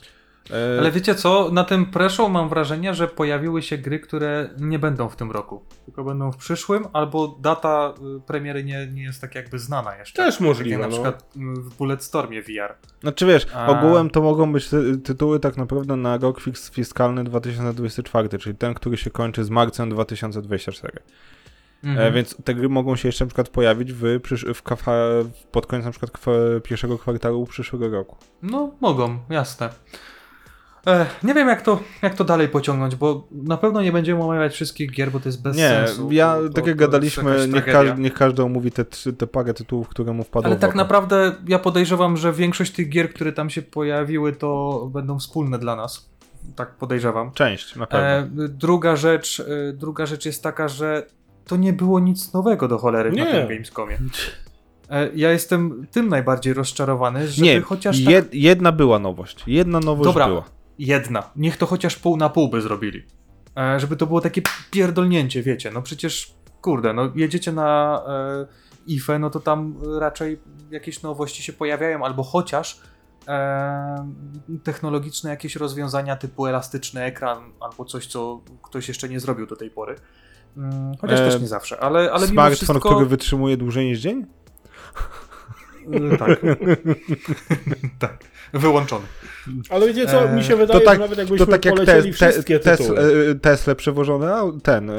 E, 0.51 0.79
Ale 0.79 0.93
wiecie 0.93 1.15
co, 1.15 1.51
na 1.53 1.65
tym 1.65 1.87
pre-show 1.87 2.31
mam 2.31 2.49
wrażenie, 2.49 2.95
że 2.95 3.09
pojawiły 3.09 3.63
się 3.63 3.79
gry, 3.79 4.01
które 4.01 4.51
nie 4.59 4.79
będą 4.79 5.09
w 5.09 5.17
tym 5.17 5.31
roku, 5.31 5.65
tylko 5.85 6.05
będą 6.05 6.33
w 6.33 6.37
przyszłym, 6.37 6.85
albo 6.93 7.39
data 7.41 7.95
y, 8.17 8.21
premiery 8.21 8.65
nie, 8.65 8.87
nie 8.87 9.03
jest 9.03 9.21
tak 9.21 9.35
jakby 9.35 9.59
znana 9.59 9.97
jeszcze. 9.97 10.25
Też 10.25 10.35
Tak 10.35 10.47
możliwe, 10.47 10.79
na 10.79 10.87
no. 10.87 10.93
przykład 10.93 11.23
y, 11.37 11.39
w 11.61 11.77
Bulletstormie 11.77 12.43
VR. 12.43 12.75
Znaczy 13.01 13.27
wiesz, 13.27 13.47
A. 13.55 13.67
ogółem 13.67 14.11
to 14.11 14.23
mogą 14.23 14.53
być 14.53 14.69
ty 14.69 14.99
tytuły 14.99 15.41
tak 15.41 15.57
naprawdę 15.57 15.97
na 15.97 16.17
rok 16.17 16.41
fix- 16.41 16.73
fiskalny 16.73 17.25
2024, 17.25 18.39
czyli 18.39 18.57
ten, 18.57 18.75
który 18.75 18.97
się 18.97 19.11
kończy 19.11 19.45
z 19.45 19.51
marcem 19.51 19.91
2024. 19.91 20.93
Mhm. 21.85 22.09
E, 22.09 22.13
więc 22.13 22.37
te 22.45 22.55
gry 22.55 22.69
mogą 22.69 22.97
się 22.97 23.09
jeszcze 23.09 23.25
na 23.25 23.29
przykład 23.29 23.49
pojawić 23.49 23.93
w, 23.93 24.03
w 24.55 24.63
pod 25.53 25.67
koniec 25.67 25.85
na 25.85 25.91
przykład 25.91 26.13
pierwszego 26.65 26.99
kwartału 26.99 27.47
przyszłego 27.47 27.89
roku. 27.89 28.17
No, 28.43 28.71
mogą, 28.81 29.19
jasne. 29.31 29.69
Nie 31.23 31.35
wiem, 31.35 31.49
jak 31.49 31.63
to, 31.63 31.81
jak 32.03 32.15
to 32.15 32.25
dalej 32.25 32.49
pociągnąć, 32.49 32.97
bo 32.97 33.29
na 33.33 33.57
pewno 33.57 33.83
nie 33.83 33.93
będziemy 33.93 34.23
omawiać 34.23 34.53
wszystkich 34.55 34.91
gier, 34.93 35.11
bo 35.11 35.21
to 35.21 35.29
jest 35.29 35.43
bez 35.43 35.57
nie, 35.57 35.69
sensu. 35.69 36.09
ja, 36.13 36.37
to, 36.37 36.43
to, 36.43 36.49
tak 36.49 36.67
jak 36.67 36.77
to 36.77 36.81
gadaliśmy, 36.81 37.49
niech, 37.53 37.65
każ, 37.65 37.99
niech 37.99 38.15
każdy 38.15 38.43
omówi 38.43 38.73
te, 38.73 38.85
trzy- 38.85 39.13
te 39.13 39.27
parę 39.27 39.55
tytułów, 39.55 39.89
które 39.89 40.13
mu 40.13 40.25
wpadły 40.25 40.47
Ale 40.51 40.57
tak 40.57 40.75
naprawdę 40.75 41.33
ja 41.49 41.59
podejrzewam, 41.59 42.17
że 42.17 42.33
większość 42.33 42.73
tych 42.73 42.89
gier, 42.89 43.13
które 43.13 43.33
tam 43.33 43.51
się 43.51 43.63
pojawiły, 43.63 44.33
to 44.33 44.91
będą 44.93 45.19
wspólne 45.19 45.59
dla 45.59 45.77
nas. 45.77 46.09
Tak 46.57 46.75
podejrzewam. 46.75 47.33
Część, 47.33 47.77
na 47.77 47.87
pewno. 47.87 48.45
E, 48.45 48.49
druga 48.49 48.97
rzecz, 48.97 49.41
e, 49.41 49.73
druga 49.73 50.07
rzecz 50.07 50.27
jest 50.27 50.43
taka, 50.43 50.69
że 50.69 51.07
to 51.47 51.57
nie 51.57 51.73
było 51.73 52.01
nic 52.01 52.33
nowego 52.33 52.69
do 52.69 52.79
cholery 52.79 53.13
na 53.13 53.25
Nie. 53.25 53.31
tym 53.33 53.49
Gamescomie. 53.49 53.99
E, 54.91 55.09
ja 55.15 55.33
jestem 55.33 55.87
tym 55.91 56.09
najbardziej 56.09 56.55
rozczarowany, 56.55 57.27
nie, 57.39 57.61
chociaż 57.61 58.05
tak 58.05 58.13
jed, 58.13 58.35
jedna 58.35 58.73
była 58.73 58.99
nowość. 58.99 59.45
Jedna 59.47 59.81
nowość 59.81 60.09
Dobra. 60.09 60.27
była. 60.27 60.45
Jedna, 60.79 61.31
niech 61.37 61.57
to 61.57 61.67
chociaż 61.67 61.97
pół 61.97 62.17
na 62.17 62.29
pół 62.29 62.49
by 62.49 62.63
zrobili. 62.63 63.03
E, 63.57 63.81
żeby 63.81 63.97
to 63.97 64.07
było 64.07 64.21
takie 64.21 64.43
pierdolnięcie, 64.71 65.43
wiecie, 65.43 65.71
no 65.71 65.83
przecież, 65.83 66.35
kurde, 66.63 66.93
no 66.93 67.13
jedziecie 67.15 67.53
na 67.53 68.03
e, 68.09 68.47
IFE, 68.87 69.19
no 69.19 69.31
to 69.31 69.41
tam 69.41 69.75
raczej 69.99 70.41
jakieś 70.71 71.03
nowości 71.03 71.43
się 71.43 71.53
pojawiają, 71.53 72.05
albo 72.05 72.23
chociaż 72.23 72.81
e, 73.29 74.13
technologiczne 74.65 75.31
jakieś 75.31 75.57
rozwiązania 75.57 76.17
typu 76.17 76.47
elastyczny 76.47 77.03
ekran, 77.03 77.39
albo 77.61 77.85
coś, 77.85 78.07
co 78.07 78.41
ktoś 78.63 78.89
jeszcze 78.89 79.09
nie 79.09 79.21
zrobił 79.21 79.47
do 79.47 79.57
tej 79.57 79.71
pory. 79.71 79.97
Mm, 80.57 80.97
Chociaż 81.01 81.21
E, 81.21 81.31
też 81.31 81.41
nie 81.41 81.49
zawsze, 81.49 81.81
ale, 81.81 82.13
ale 82.13 82.21
mimo 82.21 82.33
Smartfon, 82.33 82.67
wszystko... 82.67 82.91
który 82.91 83.07
wytrzymuje 83.07 83.57
dłużej 83.57 83.87
niż 83.87 83.99
dzień? 83.99 84.27
E, 86.13 86.17
Tak. 86.17 86.41
tak. 87.99 88.19
Wyłączony. 88.53 89.05
Ale 89.71 89.87
wiecie 89.87 90.07
co, 90.07 90.29
mi 90.29 90.45
się 90.45 90.57
wydaje, 90.57 90.81
To 90.81 90.87
tak, 90.87 90.95
że 90.95 91.01
nawet 91.01 91.19
jakbyśmy 91.19 91.47
to 91.47 91.53
tak 91.53 91.65
jak 91.65 91.75
polecieli 91.75 92.13
te, 92.13 92.19
te, 92.19 92.31
wszystkie 92.33 92.59
tes, 92.59 92.79
tytuły. 92.79 93.01
e, 93.31 93.35
Tesla 93.35 93.75
przewożone 93.75 94.35
ten, 94.63 94.91
e, 94.91 94.95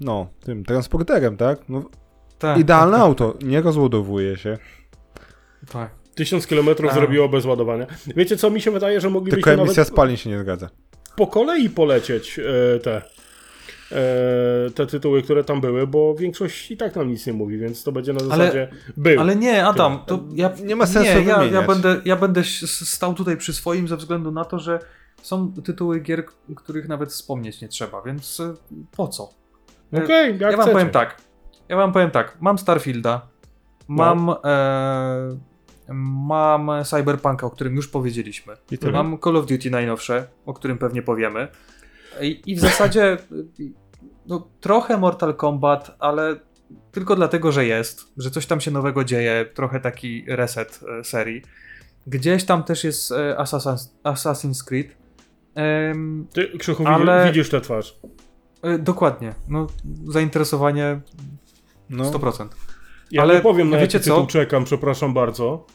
no, 0.00 0.26
tym 0.44 0.64
transporterem, 0.64 1.36
tak? 1.36 1.58
No, 1.68 1.84
Tak, 2.38 2.58
idealne 2.58 2.96
tak, 2.96 3.00
auto, 3.06 3.34
nie 3.42 3.60
rozładowuje 3.62 4.36
się. 4.36 4.58
Tak. 5.72 5.90
Tysiąc 6.14 6.46
kilometrów 6.46 6.90
A. 6.90 6.94
zrobiło 6.94 7.28
bez 7.28 7.44
ładowania. 7.44 7.86
Wiecie 8.16 8.36
co, 8.36 8.50
mi 8.50 8.60
się 8.60 8.70
wydaje, 8.70 9.00
że 9.00 9.08
Tylko 9.08 9.14
moglibyśmy 9.20 9.52
emisja 9.52 9.80
nawet 9.80 9.88
spalin 9.88 10.16
się 10.16 10.30
nie 10.30 10.38
zgadza. 10.38 10.68
po 11.16 11.26
kolei 11.26 11.70
polecieć 11.70 12.38
e, 12.38 12.78
te, 12.80 12.96
e, 12.96 13.02
te 14.74 14.86
tytuły, 14.86 15.22
które 15.22 15.44
tam 15.44 15.60
były, 15.60 15.86
bo 15.86 16.14
większość 16.14 16.70
i 16.70 16.76
tak 16.76 16.96
nam 16.96 17.08
nic 17.08 17.26
nie 17.26 17.32
mówi, 17.32 17.58
więc 17.58 17.84
to 17.84 17.92
będzie 17.92 18.12
na 18.12 18.20
Ale- 18.20 18.28
zasadzie 18.28 18.68
był. 18.96 19.20
Ale 19.20 19.36
nie, 19.36 19.66
Adam, 19.66 19.98
to 20.06 20.20
ja 20.34 20.50
Nie 20.64 20.76
ma 20.76 20.86
sensu 20.86 21.18
nie, 21.20 21.24
ja, 21.26 21.44
ja 21.44 21.62
będę, 21.62 22.00
ja 22.04 22.16
będę 22.16 22.42
stał 22.84 23.14
tutaj 23.14 23.36
przy 23.36 23.52
swoim 23.52 23.88
ze 23.88 23.96
względu 23.96 24.30
na 24.30 24.44
to, 24.44 24.58
że 24.58 24.78
są 25.22 25.52
tytuły 25.52 26.00
gier, 26.00 26.24
których 26.56 26.88
nawet 26.88 27.10
wspomnieć 27.10 27.60
nie 27.60 27.68
trzeba, 27.68 28.02
więc 28.02 28.40
y, 28.40 28.54
po 28.96 29.08
co? 29.08 29.30
Okej, 29.92 30.30
jak 30.32 30.40
ja 30.40 30.50
wam 30.50 30.56
chcecie. 30.60 30.72
powiem 30.72 30.90
tak. 30.90 31.16
Ja 31.68 31.76
wam 31.76 31.92
powiem 31.92 32.10
tak. 32.10 32.36
Mam 32.40 32.58
Starfielda, 32.58 33.28
mam 33.88 34.26
No. 34.26 34.44
e, 34.44 35.38
mam 35.94 36.70
Cyberpunka, 36.84 37.46
o 37.46 37.50
którym 37.50 37.76
już 37.76 37.88
powiedzieliśmy. 37.88 38.54
Mam 38.92 39.18
Call 39.24 39.36
of 39.36 39.46
Duty 39.46 39.70
najnowsze, 39.70 40.26
o 40.46 40.54
którym 40.54 40.78
pewnie 40.78 41.02
powiemy. 41.02 41.48
I, 42.20 42.42
i 42.46 42.56
w 42.56 42.60
zasadzie 42.60 43.16
no, 44.26 44.48
trochę 44.60 44.96
Mortal 44.98 45.34
Kombat, 45.34 45.96
ale 45.98 46.36
tylko 46.92 47.16
dlatego, 47.16 47.52
że 47.52 47.66
jest, 47.66 48.04
że 48.16 48.30
coś 48.30 48.46
tam 48.46 48.60
się 48.60 48.70
nowego 48.70 49.04
dzieje, 49.04 49.46
trochę 49.54 49.80
taki 49.80 50.24
reset 50.28 50.80
e, 51.00 51.04
serii. 51.04 51.42
Gdzieś 52.06 52.44
tam 52.44 52.64
też 52.64 52.84
jest 52.84 53.12
e, 53.12 53.36
Assassin's, 53.38 53.88
Assassin's 54.04 54.64
Creed. 54.64 54.96
Em, 55.54 56.26
Ty, 56.32 56.58
Krzychu, 56.58 56.86
Ale- 56.88 57.26
widzisz 57.26 57.48
tę 57.50 57.60
twarz. 57.60 57.98
e, 58.62 58.78
dokładnie. 58.78 59.34
No, 59.48 59.66
zainteresowanie 60.08 61.00
No, 61.90 62.04
100%. 62.04 62.48
Ja 63.10 63.22
Ale 63.22 63.34
nie 63.34 63.40
powiem, 63.40 63.70
na 63.70 63.78
wiecie 63.78 64.00
co? 64.00 64.26
czekam, 64.26 64.64
przepraszam 64.64 65.14
bardzo. 65.14 65.66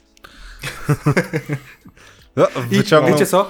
no 2.36 2.48
I 2.72 2.76
wiecie 3.08 3.26
co? 3.26 3.50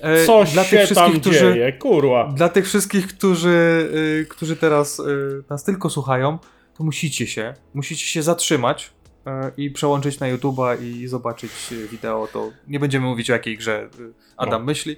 E, 0.00 0.26
Co 0.26 0.44
dla 0.44 0.64
się 0.64 0.70
tych 0.70 0.86
wszystkich, 0.86 1.12
tam 1.12 1.20
którzy, 1.20 1.38
dzieje, 1.38 1.72
kurwa. 1.72 2.32
Dla 2.36 2.48
tych 2.48 2.64
wszystkich, 2.66 3.06
którzy, 3.06 3.88
y, 4.22 4.26
którzy 4.28 4.56
teraz 4.56 4.98
y, 4.98 5.42
nas 5.50 5.64
tylko 5.64 5.90
słuchają, 5.90 6.38
to 6.78 6.84
musicie 6.84 7.26
się, 7.26 7.54
musicie 7.74 8.06
się 8.06 8.22
zatrzymać 8.22 8.90
y, 9.26 9.30
i 9.56 9.70
przełączyć 9.70 10.20
na 10.20 10.26
YouTube'a 10.26 10.82
i 10.82 11.08
zobaczyć 11.08 11.50
wideo. 11.90 12.28
To 12.32 12.50
nie 12.68 12.80
będziemy 12.80 13.06
mówić 13.06 13.30
o 13.30 13.32
jakiej 13.32 13.56
grze 13.56 13.88
Adam 14.36 14.60
No. 14.60 14.66
myśli, 14.66 14.96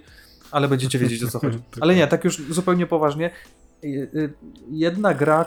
ale 0.50 0.68
będziecie 0.68 0.98
wiedzieć 1.02 1.24
o 1.24 1.28
co 1.28 1.38
chodzi. 1.38 1.58
Ale 1.80 1.94
nie, 1.94 2.06
tak 2.06 2.24
już 2.24 2.36
zupełnie 2.36 2.86
poważnie. 2.86 3.30
Jedna 4.70 5.14
gra, 5.14 5.46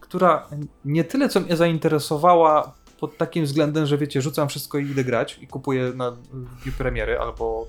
która 0.00 0.48
nie 0.84 1.04
tyle 1.04 1.28
co 1.28 1.40
mnie 1.40 1.56
zainteresowała 1.56 2.74
pod 3.00 3.16
takim 3.16 3.44
względem, 3.44 3.86
że 3.86 3.98
wiecie, 3.98 4.22
rzucam 4.22 4.48
wszystko 4.48 4.78
i 4.78 4.86
idę 4.86 5.04
grać 5.04 5.38
i 5.40 5.46
kupuję 5.46 5.92
na 5.94 6.16
premiery 6.78 7.18
albo 7.18 7.66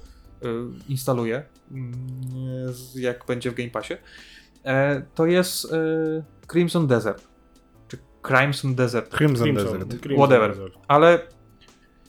instaluję, 0.89 1.43
mm, 1.71 1.93
jak 2.95 3.25
będzie 3.25 3.51
w 3.51 3.53
Game 3.55 3.69
Passie, 3.69 3.93
e, 4.65 5.01
to 5.15 5.25
jest 5.25 5.73
e, 5.73 5.77
Crimson 6.51 6.87
Desert. 6.87 7.23
Czy 7.87 7.97
Crimson 8.27 8.75
Desert. 8.75 9.17
Crimson, 9.17 9.45
Crimson, 9.45 9.65
Desert. 9.65 10.01
Crimson 10.01 10.17
Whatever. 10.17 10.49
Desert. 10.49 10.73
Ale 10.87 11.19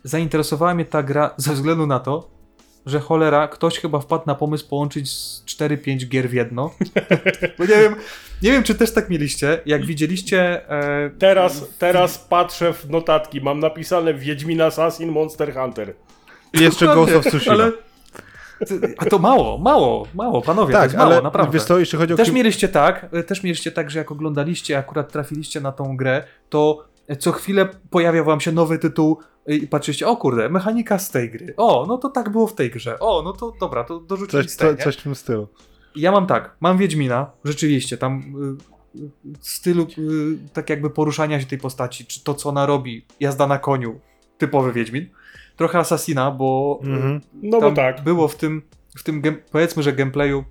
zainteresowała 0.04 0.74
mnie 0.74 0.84
ta 0.84 1.02
gra 1.02 1.34
ze 1.36 1.52
względu 1.52 1.86
na 1.86 2.00
to, 2.00 2.34
że 2.86 3.00
cholera, 3.00 3.48
ktoś 3.48 3.78
chyba 3.78 4.00
wpadł 4.00 4.22
na 4.26 4.34
pomysł 4.34 4.68
połączyć 4.68 5.10
z 5.12 5.44
4-5 5.44 6.08
gier 6.08 6.28
w 6.28 6.32
jedno. 6.32 6.70
Bo 7.58 7.64
nie 7.64 7.76
wiem, 7.80 7.94
nie 8.42 8.52
wiem, 8.52 8.62
czy 8.62 8.74
też 8.74 8.92
tak 8.94 9.10
mieliście. 9.10 9.60
Jak 9.66 9.86
widzieliście. 9.86 10.70
E, 10.70 11.10
Teraz, 11.18 11.68
teraz 11.78 12.18
patrzę 12.18 12.72
w 12.72 12.90
notatki, 12.90 13.40
mam 13.40 13.60
napisane 13.60 14.14
Wiedźmin 14.14 14.60
Assassin 14.60 15.10
Monster 15.10 15.54
Hunter. 15.54 15.94
I 16.52 16.62
jeszcze 16.62 16.86
Ghost 16.86 17.14
of 17.14 17.26
Tsushima. 17.26 17.54
Ale, 17.54 17.72
a 18.98 19.04
to 19.04 19.18
mało, 19.18 19.58
mało, 19.58 20.06
mało, 20.14 20.42
panowie, 20.42 20.72
to 20.72 20.78
tak, 20.78 20.84
jest 20.84 20.96
mało, 20.96 21.12
ale 21.12 21.22
naprawdę. 21.22 21.52
wiesz 21.52 21.64
co, 21.64 21.78
jeśli 21.78 21.98
chodzi 21.98 22.12
o 22.14 22.16
Też 22.16 22.32
mieliście 22.32 22.68
tak, 22.68 23.06
y, 23.14 23.22
też 23.22 23.42
mieliście 23.42 23.72
tak, 23.72 23.90
że 23.90 23.98
jak 23.98 24.12
oglądaliście, 24.12 24.78
akurat 24.78 25.12
trafiliście 25.12 25.60
na 25.60 25.72
tą 25.72 25.96
grę, 25.96 26.24
to 26.48 26.84
co 27.18 27.32
chwilę 27.32 27.68
pojawia 27.90 28.24
wam 28.24 28.40
się 28.40 28.52
nowy 28.52 28.78
tytuł 28.78 29.18
y, 29.50 29.56
i 29.56 29.66
patrzycie, 29.66 30.08
o 30.08 30.16
kurde, 30.16 30.48
mechanika 30.48 30.98
z 30.98 31.10
tej 31.10 31.30
gry. 31.30 31.54
O, 31.56 31.84
no 31.88 31.98
to 31.98 32.08
tak 32.08 32.30
było 32.30 32.46
w 32.46 32.54
tej 32.54 32.70
grze. 32.70 32.98
O, 32.98 33.22
no 33.22 33.32
to 33.32 33.52
dobra, 33.60 33.84
to 33.84 34.00
dorzucili 34.00 34.44
coś, 34.44 34.56
tej, 34.56 34.76
co, 34.76 34.84
coś 34.84 34.96
w 34.96 35.02
tym 35.02 35.14
stylu. 35.14 35.48
Ja 35.96 36.12
mam 36.12 36.26
tak, 36.26 36.56
mam 36.60 36.78
Wiedźmina, 36.78 37.30
rzeczywiście, 37.44 37.96
tam 37.98 38.22
y, 38.94 39.34
stylu 39.40 39.86
y, 39.98 40.38
tak 40.52 40.70
jakby 40.70 40.90
poruszania 40.90 41.40
się 41.40 41.46
tej 41.46 41.58
postaci, 41.58 42.06
czy 42.06 42.24
to 42.24 42.34
co 42.34 42.48
ona 42.48 42.66
robi, 42.66 43.06
jazda 43.20 43.46
na 43.46 43.58
koniu, 43.58 44.00
typowy 44.38 44.72
Wiedźmin. 44.72 45.08
Trochę 45.56 45.78
Assassina, 45.78 46.30
bo 46.30 46.80
y, 46.84 46.86
Mhm. 46.88 47.20
No 47.42 47.60
bo 47.60 47.72
tak. 47.72 48.02
było 48.04 48.28
w 48.28 48.36
tym, 48.36 48.62
w 48.96 49.02
tym 49.02 49.22
powiedzmy, 49.52 49.82
że 49.82 49.92
gameplayu 49.92 50.44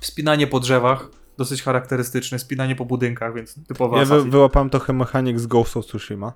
wspinanie 0.00 0.46
po 0.46 0.60
drzewach, 0.60 1.10
dosyć 1.38 1.62
charakterystyczne, 1.62 2.38
spinanie 2.38 2.76
po 2.76 2.84
budynkach, 2.84 3.34
więc 3.34 3.66
typowa 3.68 3.98
Ja 3.98 4.04
wy, 4.04 4.22
wyłapałem 4.24 4.70
trochę 4.70 4.92
mechanik 4.92 5.38
z 5.40 5.46
Ghost 5.46 5.76
of 5.76 5.86
Tsushima. 5.86 6.32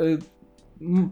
Y, 0.00 0.18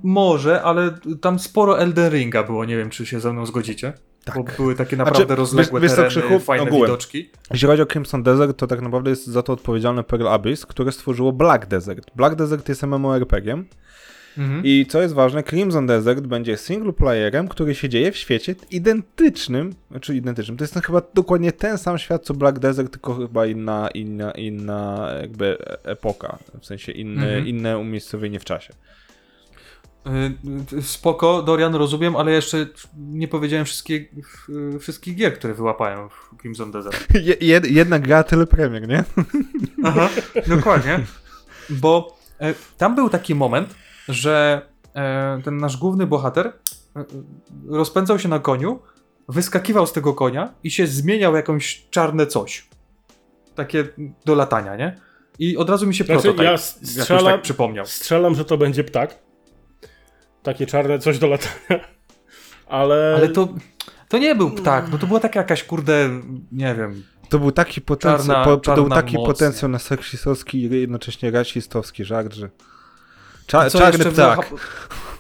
Może, 0.02 0.62
ale 0.62 0.90
tam 1.20 1.38
sporo 1.38 1.78
Elden 1.80 2.12
Ringa 2.12 2.42
było, 2.42 2.64
nie 2.64 2.76
wiem 2.76 2.90
czy 2.90 3.06
się 3.06 3.20
ze 3.20 3.32
mną 3.32 3.46
zgodzicie. 3.46 3.92
Tak. 4.24 4.34
Bo 4.36 4.44
były 4.56 4.74
takie 4.74 4.96
naprawdę 4.96 5.26
Znaczy, 5.26 5.36
rozległe 5.36 5.80
wiesz- 5.80 5.90
tereny, 5.90 6.08
Krzychu, 6.08 6.38
fajne 6.40 6.66
ogółem. 6.66 6.82
widoczki. 6.82 7.30
Jeśli 7.50 7.68
chodzi 7.68 7.82
o 7.82 7.86
Crimson 7.86 8.22
Desert, 8.22 8.56
to 8.58 8.66
tak 8.66 8.80
naprawdę 8.82 9.10
jest 9.10 9.26
za 9.26 9.42
to 9.42 9.52
odpowiedzialne 9.52 10.04
Pearl 10.04 10.28
Abyss, 10.28 10.66
które 10.66 10.92
stworzyło 10.92 11.32
Black 11.32 11.66
Desert. 11.66 12.10
Black 12.16 12.34
Desert 12.36 12.68
jest 12.68 12.82
MMORPG 12.82 13.64
Mhm. 14.38 14.62
i 14.64 14.86
co 14.88 15.02
jest 15.02 15.14
ważne, 15.14 15.42
Crimson 15.42 15.86
Desert 15.86 16.26
będzie 16.26 16.56
single 16.56 16.92
playerem, 16.92 17.48
który 17.48 17.74
się 17.74 17.88
dzieje 17.88 18.12
w 18.12 18.16
świecie 18.16 18.54
identycznym, 18.70 19.74
znaczy 19.90 20.16
identycznym, 20.16 20.56
to 20.56 20.64
jest 20.64 20.74
chyba 20.86 21.02
dokładnie 21.14 21.52
ten 21.52 21.78
sam 21.78 21.98
świat 21.98 22.24
co 22.24 22.34
Black 22.34 22.58
Desert, 22.58 22.92
tylko 22.92 23.14
chyba 23.14 23.46
inna, 23.46 23.88
inna, 23.94 24.30
inna 24.30 25.10
jakby 25.20 25.58
e- 25.60 25.84
epoka, 25.90 26.38
w 26.60 26.66
sensie 26.66 26.92
inny, 26.92 27.26
Mhm. 27.26 27.46
inne 27.46 27.78
umiejscowienie 27.78 28.40
w 28.40 28.44
czasie. 28.44 28.72
Y, 30.72 30.76
y, 30.78 30.82
Spoko, 30.82 31.42
Dorian, 31.42 31.74
rozumiem, 31.74 32.16
ale 32.16 32.32
jeszcze 32.32 32.66
nie 32.96 33.28
powiedziałem 33.28 33.64
wszystkie, 33.66 34.04
y, 34.74 34.78
wszystkich 34.78 35.16
gier, 35.16 35.34
które 35.38 35.54
wyłapałem 35.54 36.08
w 36.08 36.40
Crimson 36.40 36.72
Desert. 36.72 37.06
Je, 37.14 37.36
jed, 37.40 37.66
jedna 37.70 37.98
gra, 37.98 38.22
tyle 38.22 38.46
premier, 38.46 38.88
nie? 38.88 39.04
Aha, 39.84 40.08
dokładnie. 40.46 41.00
Bo 41.70 42.18
e, 42.40 42.54
tam 42.78 42.94
był 42.94 43.10
taki 43.10 43.34
moment, 43.34 43.74
że 44.08 44.62
e, 44.94 45.40
ten 45.44 45.56
nasz 45.56 45.76
główny 45.76 46.06
bohater 46.06 46.46
e, 46.46 46.52
e, 47.00 47.04
rozpędzał 47.68 48.18
się 48.18 48.28
na 48.28 48.38
koniu, 48.38 48.78
wyskakiwał 49.28 49.86
z 49.86 49.92
tego 49.92 50.14
konia 50.14 50.54
i 50.62 50.70
się 50.70 50.86
zmieniał 50.86 51.32
w 51.32 51.36
jakąś 51.36 51.86
czarne 51.90 52.26
coś. 52.26 52.68
Takie 53.54 53.88
do 54.24 54.34
latania, 54.34 54.76
nie? 54.76 55.00
I 55.38 55.56
od 55.56 55.70
razu 55.70 55.86
mi 55.86 55.94
się 55.94 56.04
Znaczy, 56.04 56.22
prototyp 56.22 56.44
ja 56.44 56.50
jakoś 56.50 56.60
strzelam, 56.64 57.24
tak 57.32 57.42
przypomniał. 57.42 57.86
strzelam, 57.86 58.34
że 58.34 58.44
to 58.44 58.56
będzie 58.58 58.84
ptak. 58.84 59.18
Takie 60.42 60.66
czarne 60.66 60.98
coś 60.98 61.18
do 61.18 61.26
latania. 61.26 61.88
Ale, 62.66 63.14
Ale 63.16 63.28
to, 63.28 63.48
to 64.08 64.18
nie 64.18 64.34
był 64.34 64.50
ptak, 64.50 64.92
no 64.92 64.98
to 64.98 65.06
była 65.06 65.20
taka 65.20 65.40
jakaś, 65.40 65.64
kurde, 65.64 66.10
nie 66.52 66.74
wiem, 66.74 67.02
To 67.28 67.38
był 67.38 67.52
taki 67.52 67.80
potencjał, 67.80 68.36
Czarna- 68.36 68.44
po, 68.44 68.56
to 68.56 68.74
był 68.74 68.88
taki 68.88 69.16
moc, 69.16 69.26
potencjał 69.26 69.70
na 69.70 69.78
seksistowski 69.78 70.58
i 70.58 70.80
jednocześnie 70.80 71.30
rasistowski 71.30 72.04
żart, 72.04 72.34
że... 72.34 72.50
Cza, 73.46 73.70
Co 73.70 73.78
czarny 73.78 74.04
ptak. 74.04 74.40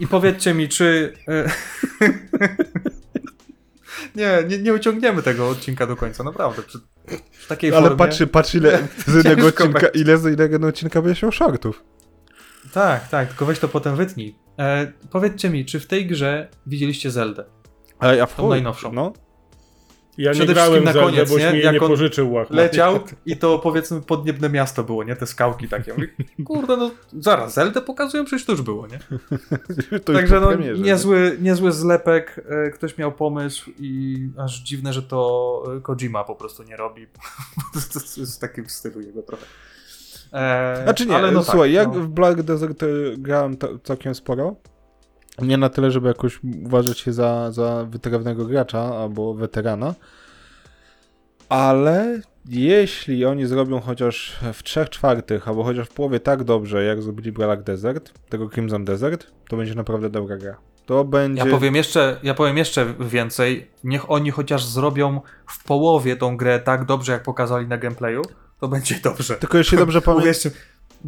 I 0.00 0.06
powiedzcie 0.06 0.54
mi, 0.54 0.68
czy. 0.68 1.14
e, 1.28 1.50
nie, 4.16 4.44
nie, 4.48 4.58
nie 4.58 4.74
uciągniemy 4.74 5.22
tego 5.22 5.48
odcinka 5.48 5.86
do 5.86 5.96
końca, 5.96 6.24
naprawdę. 6.24 6.62
Przy, 6.62 6.78
przy 7.38 7.48
takiej 7.48 7.70
Ale 7.70 7.80
formie. 7.82 7.96
patrz, 7.98 8.22
patrz 8.32 8.54
ile 8.54 8.78
z 9.06 9.24
innego 9.24 9.46
odcinka, 9.46 9.80
będzie. 9.80 10.00
ile 10.00 10.18
z 10.18 10.26
innego 10.26 10.66
odcinka 10.66 11.02
będziesz 11.02 11.22
miał 11.22 11.32
shortów. 11.32 11.84
Tak, 12.72 13.08
tak, 13.08 13.28
tylko 13.28 13.46
weź 13.46 13.58
to 13.58 13.68
potem 13.68 13.96
wytnij. 13.96 14.36
E, 14.58 14.92
powiedzcie 15.10 15.50
mi, 15.50 15.64
czy 15.64 15.80
w 15.80 15.86
tej 15.86 16.06
grze 16.06 16.48
widzieliście 16.66 17.10
Zeldę? 17.10 17.44
Ale 17.98 18.16
ja 18.16 18.26
w 18.26 18.34
Tą 18.34 18.48
najnowszą. 18.48 18.92
No. 18.92 19.12
Ja 20.18 20.30
nie 20.30 20.34
przede 20.34 20.54
grałem 20.54 20.72
wszystkim 20.72 20.84
na 20.84 20.92
Zelda, 20.92 21.10
koniec, 21.10 21.30
boś 21.30 21.42
nie? 21.42 21.52
mi 21.52 21.60
Jak 21.60 21.72
nie 21.74 21.80
pożyczył 21.80 22.32
Łachman. 22.32 22.56
Leciał 22.56 23.00
i 23.26 23.36
to 23.36 23.58
powiedzmy 23.58 24.02
podniebne 24.02 24.48
miasto 24.48 24.84
było, 24.84 25.04
nie? 25.04 25.16
Te 25.16 25.26
skałki 25.26 25.68
takie. 25.68 25.92
Mówię, 25.92 26.08
Kurde, 26.46 26.76
no 26.76 26.90
zaraz, 27.18 27.54
Zeldę 27.54 27.80
pokazują, 27.80 28.24
przecież 28.24 28.46
to 28.46 28.52
już 28.52 28.62
było, 28.62 28.86
nie? 28.86 28.98
To 30.04 30.12
Także 30.12 30.40
no, 30.40 30.48
premierze, 30.48 30.82
nie? 30.82 30.84
niezły, 30.84 31.36
niezły 31.40 31.72
zlepek, 31.72 32.40
e, 32.48 32.70
ktoś 32.70 32.98
miał 32.98 33.12
pomysł 33.12 33.70
i 33.78 34.16
aż 34.38 34.60
dziwne, 34.60 34.92
że 34.92 35.02
to 35.02 35.62
e, 35.76 35.80
Kojima 35.80 36.24
po 36.24 36.34
prostu 36.34 36.62
nie 36.62 36.76
robi. 36.76 37.06
to 37.92 38.20
jest 38.20 38.36
w 38.36 38.38
takim 38.38 38.68
stylu 38.68 39.00
jego 39.00 39.22
trochę. 39.22 39.44
E, 40.32 40.80
Znaczy 40.84 41.06
nie, 41.06 41.16
ale 41.16 41.32
no 41.32 41.42
słuchaj, 41.44 41.60
tak, 41.60 41.72
jak 41.72 41.88
no. 41.88 41.94
w 41.94 42.08
Black 42.08 42.42
Desert 42.42 42.82
e, 42.82 42.86
grałem 43.18 43.56
to, 43.56 43.78
całkiem 43.78 44.14
sporo. 44.14 44.56
Nie 45.42 45.56
na 45.56 45.68
tyle, 45.68 45.90
żeby 45.90 46.08
jakoś 46.08 46.40
uważać 46.64 46.98
się 46.98 47.12
za, 47.12 47.52
za 47.52 47.86
wytrawnego 47.90 48.44
gracza 48.44 48.80
albo 48.80 49.34
weterana. 49.34 49.94
Ale 51.48 52.20
jeśli 52.48 53.24
oni 53.24 53.46
zrobią 53.46 53.80
chociaż 53.80 54.38
w 54.52 54.62
3 54.62 54.88
czwartych, 54.88 55.48
albo 55.48 55.64
chociaż 55.64 55.88
w 55.88 55.92
połowie 55.94 56.20
tak 56.20 56.44
dobrze, 56.44 56.84
jak 56.84 57.02
zrobili 57.02 57.32
Black 57.32 57.62
Desert, 57.62 58.12
tego 58.28 58.48
Crimson 58.48 58.84
Desert, 58.84 59.26
to 59.48 59.56
będzie 59.56 59.74
naprawdę 59.74 60.10
dobra 60.10 60.36
gra. 60.36 60.56
To 60.86 61.04
będzie... 61.04 61.44
Ja 61.44 61.50
powiem, 61.50 61.74
jeszcze, 61.74 62.20
ja 62.22 62.34
powiem 62.34 62.56
jeszcze 62.56 62.94
więcej. 63.00 63.70
Niech 63.84 64.10
oni 64.10 64.30
chociaż 64.30 64.64
zrobią 64.64 65.20
w 65.46 65.64
połowie 65.64 66.16
tą 66.16 66.36
grę 66.36 66.60
tak 66.60 66.84
dobrze, 66.84 67.12
jak 67.12 67.22
pokazali 67.22 67.66
na 67.66 67.78
gameplayu, 67.78 68.22
to 68.60 68.68
będzie 68.68 68.94
dobrze. 69.02 69.34
Tylko 69.34 69.58
jeśli 69.58 69.78
dobrze 69.78 70.02
pamiętam... 70.12 70.52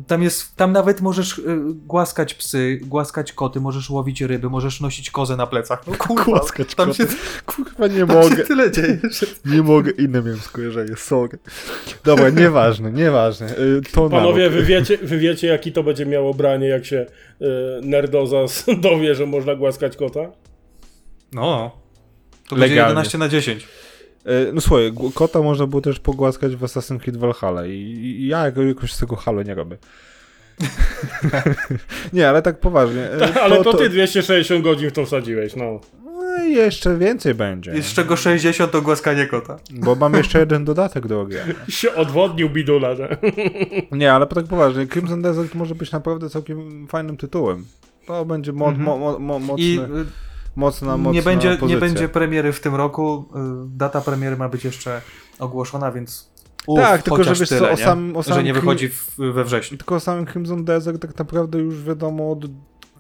Tam 0.06 0.22
jest, 0.22 0.56
tam 0.56 0.72
nawet 0.72 1.00
możesz 1.00 1.38
y, 1.38 1.44
głaskać 1.86 2.34
psy, 2.34 2.78
głaskać 2.82 3.32
koty, 3.32 3.60
możesz 3.60 3.90
łowić 3.90 4.20
ryby, 4.22 4.50
możesz 4.50 4.80
nosić 4.80 5.10
kozę 5.10 5.36
na 5.36 5.46
plecach. 5.46 5.86
No 5.86 5.94
kurwa, 5.98 6.24
Głaskać 6.24 6.74
tam 6.74 6.88
koty. 6.88 6.96
się, 6.98 7.06
Kurwa, 7.46 7.86
nie 7.86 8.06
tam 8.06 8.16
mogę. 8.16 8.36
się 8.36 8.42
tyle 8.44 8.70
dzieje, 8.70 8.98
że... 9.10 9.26
Nie 9.44 9.62
mogę, 9.62 9.90
inne 9.90 10.22
miałem 10.22 10.40
skojarzenie, 10.40 10.96
sorry. 10.96 11.38
Dobra, 12.04 12.30
nieważne, 12.30 12.92
nieważne. 12.92 13.58
Y, 13.58 13.80
To 13.92 14.10
Panowie, 14.10 14.50
wy 14.50 14.62
wiecie, 14.62 14.98
wy 15.02 15.18
wiecie, 15.18 15.46
jaki 15.46 15.72
to 15.72 15.82
będzie 15.82 16.06
miało 16.06 16.34
branie, 16.34 16.68
jak 16.68 16.84
się 16.84 17.06
e, 17.40 17.46
nerdoza 17.82 18.36
dowie, 18.78 19.14
że 19.14 19.26
można 19.26 19.54
głaskać 19.54 19.96
kota? 19.96 20.20
No, 21.32 21.70
to 22.48 22.56
będzie 22.56 22.74
Legalnie. 22.74 22.88
11 22.90 23.18
na 23.18 23.28
10. 23.28 23.66
E, 24.26 24.52
No 24.52 24.60
słuchaj, 24.60 24.92
kota 25.14 25.42
można 25.42 25.66
było 25.66 25.82
też 25.82 26.00
pogłaskać 26.00 26.56
w 26.56 26.60
Assassin's 26.62 27.00
Creed 27.00 27.16
Valhalla 27.16 27.66
i, 27.66 28.26
ja 28.30 28.44
jako- 28.44 28.62
jakoś 28.62 28.92
z 28.92 28.98
tego 28.98 29.16
halo 29.16 29.42
nie 29.42 29.54
robię. 29.54 29.76
nie, 32.12 32.28
ale 32.28 32.42
tak 32.42 32.60
poważnie. 32.60 33.02
e, 33.10 33.42
Ale 33.42 33.64
to, 33.64 33.74
ty 33.74 33.88
260 33.88 34.64
godzin 34.64 34.90
w 34.90 34.92
to 34.92 35.06
wsadziłeś, 35.06 35.56
no. 35.56 35.80
No 36.04 36.44
i 36.44 36.54
jeszcze 36.54 36.96
więcej 36.98 37.34
będzie. 37.34 37.74
I 37.78 37.82
z 37.82 37.86
czego 37.94 38.16
60 38.16 38.72
to 38.72 38.82
głaskanie 38.82 39.26
kota. 39.26 39.56
Bo 39.70 39.94
mam 39.94 40.14
jeszcze 40.14 40.38
jeden 40.38 40.64
dodatek 40.64 41.06
do 41.06 41.26
gry. 41.26 41.40
Się 41.68 41.94
odwodnił 41.94 42.50
bidula. 42.50 42.88
nie? 42.94 43.08
Nie, 43.98 44.12
ale 44.12 44.26
tak 44.26 44.44
poważnie, 44.46 44.86
Crimson 44.86 45.22
Desert 45.22 45.54
może 45.54 45.74
być 45.74 45.92
naprawdę 45.92 46.30
całkiem 46.30 46.86
fajnym 46.88 47.16
tytułem. 47.16 47.64
To 48.06 48.24
będzie 48.24 48.52
mo, 48.52 48.66
Mhm. 48.68 48.84
mo, 48.84 48.98
mo, 48.98 49.18
mo, 49.18 49.38
mocny, 49.38 49.64
I 49.64 49.78
y, 49.78 49.82
mocna, 50.56 50.96
mocna 50.96 51.12
nie, 51.12 51.22
będzie, 51.22 51.50
nie 51.50 51.56
pozycja. 51.56 51.80
będzie 51.80 52.08
premiery 52.08 52.52
w 52.52 52.60
tym 52.60 52.74
roku. 52.74 53.24
y, 53.64 53.68
Data 53.76 54.00
premiery 54.00 54.36
ma 54.36 54.48
być 54.48 54.64
jeszcze 54.64 55.02
ogłoszona, 55.38 55.92
więc 55.92 56.30
uf, 56.66 56.80
Tak, 56.80 57.02
tylko 57.02 57.24
że 57.24 57.34
wiesz 57.34 57.48
co, 57.48 57.54
tyle, 57.54 57.68
o 57.70 57.76
nie? 57.76 57.84
samym- 57.84 58.16
o 58.16 58.22
że 58.22 58.28
samym 58.28 58.44
nie 58.44 58.54
wychodzi 58.54 58.88
w, 58.88 59.16
we 59.32 59.44
wrześniu. 59.44 59.78
Tylko 59.78 59.94
o 59.94 60.00
samym 60.00 60.26
Crimson 60.26 60.64
Desert 60.64 61.02
tak 61.02 61.18
naprawdę 61.18 61.58
już 61.58 61.82
wiadomo 61.82 62.32
od 62.32 62.44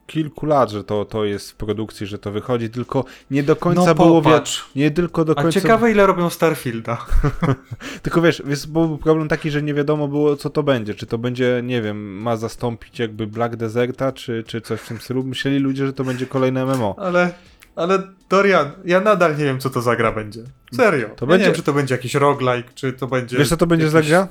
kilku 0.06 0.46
lat, 0.46 0.70
że 0.70 0.84
to, 0.84 1.04
to 1.04 1.24
jest 1.24 1.50
w 1.50 1.54
produkcji, 1.54 2.06
że 2.06 2.18
to 2.18 2.32
wychodzi, 2.32 2.70
tylko 2.70 3.04
nie 3.30 3.42
do 3.42 3.56
końca 3.56 3.84
No 3.84 3.94
było 3.94 4.22
wiadomo. 4.22 4.44
Nie 4.76 4.90
tylko 4.90 5.24
do 5.24 5.32
A 5.38 5.42
końca. 5.42 5.60
ciekawe 5.60 5.90
ile 5.90 6.06
robią 6.06 6.30
Starfielda. 6.30 7.06
Tylko 8.02 8.22
wiesz, 8.22 8.42
wiesz, 8.46 8.66
był 8.66 8.98
problem 8.98 9.28
taki, 9.28 9.50
że 9.50 9.62
nie 9.62 9.74
wiadomo 9.74 10.08
było, 10.08 10.36
co 10.36 10.50
to 10.50 10.62
będzie. 10.62 10.94
Czy 10.94 11.06
to 11.06 11.18
będzie, 11.18 11.60
nie 11.64 11.82
wiem, 11.82 12.22
ma 12.22 12.36
zastąpić 12.36 12.98
jakby 12.98 13.26
Black 13.26 13.56
Deserta, 13.56 14.12
czy, 14.12 14.44
czy 14.46 14.60
coś 14.60 14.80
w 14.80 14.88
tym 14.88 15.00
stylu. 15.00 15.24
Myśleli 15.24 15.58
ludzie, 15.58 15.86
że 15.86 15.92
to 15.92 16.04
będzie 16.04 16.26
kolejne 16.26 16.64
MMO. 16.66 16.94
Ale, 16.98 17.30
ale 17.76 18.02
Dorian, 18.28 18.70
ja 18.84 19.00
nadal 19.00 19.36
nie 19.36 19.44
wiem 19.44 19.58
co 19.60 19.70
to 19.70 19.82
za 19.82 19.96
gra 19.96 20.12
będzie. 20.12 20.40
Serio. 20.74 21.08
To 21.16 21.24
ja 21.24 21.28
będzie- 21.28 21.38
nie 21.42 21.46
wiem 21.50 21.54
czy 21.56 21.62
to 21.62 21.72
będzie 21.72 21.94
jakiś 21.94 22.14
roguelike, 22.14 22.68
czy 22.74 22.92
to 22.92 23.06
będzie... 23.06 23.38
Wiesz, 23.38 23.48
co 23.48 23.56
to 23.56 23.66
będzie 23.66 23.90
za 23.90 23.98
jakiś- 23.98 24.10
gra? 24.10 24.28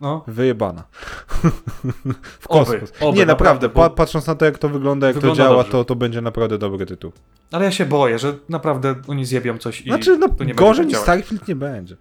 No. 0.00 0.24
Wyjebana. 0.26 0.82
w 2.40 2.46
Oby, 2.48 2.64
kosmos. 2.70 2.92
oby, 3.00 3.18
nie, 3.18 3.26
naprawdę, 3.26 3.26
naprawdę, 3.26 3.68
bo- 3.68 3.74
pa, 3.74 3.90
patrząc 3.90 4.26
na 4.26 4.34
to, 4.34 4.44
jak 4.44 4.58
to 4.58 4.68
wygląda, 4.68 5.06
jak 5.06 5.14
Wygląda 5.16 5.42
to 5.42 5.48
działa, 5.48 5.56
dobrze. 5.62 5.72
to, 5.72 5.84
to 5.84 5.96
będzie 5.96 6.20
naprawdę 6.20 6.58
dobry 6.58 6.86
tytuł. 6.86 7.12
Ale 7.52 7.64
ja 7.64 7.70
się 7.70 7.86
boję, 7.86 8.18
że 8.18 8.34
naprawdę 8.48 8.94
oni 9.08 9.24
zjebią 9.24 9.58
coś 9.58 9.80
i 9.80 9.84
Znaczy, 9.84 10.18
no 10.18 10.28
to 10.28 10.44
nie 10.44 10.54
gorzej 10.54 10.86
niż. 10.86 10.98
Starfield 10.98 11.48
nie 11.48 11.56
będzie. 11.56 11.96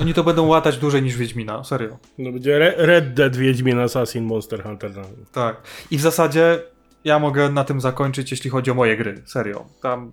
Oni 0.00 0.14
to 0.14 0.24
będą 0.24 0.46
łatać 0.46 0.78
dłużej 0.78 1.02
niż 1.02 1.16
Wiedźmina, 1.16 1.64
serio. 1.64 1.98
No 2.18 2.32
będzie 2.32 2.56
Re 2.56 2.74
Red 2.76 3.14
Dead 3.14 3.36
Wiedźmin 3.36 3.78
Assassin 3.78 4.24
Monster 4.24 4.62
Hunter. 4.62 4.90
no. 4.96 5.02
Tak. 5.32 5.56
I 5.90 5.98
w 5.98 6.00
zasadzie 6.00 6.62
ja 7.04 7.18
mogę 7.18 7.50
na 7.50 7.64
tym 7.64 7.80
zakończyć, 7.80 8.30
jeśli 8.30 8.50
chodzi 8.50 8.70
o 8.70 8.74
moje 8.74 8.96
gry. 8.96 9.22
Serio. 9.26 9.64
Tam. 9.82 10.12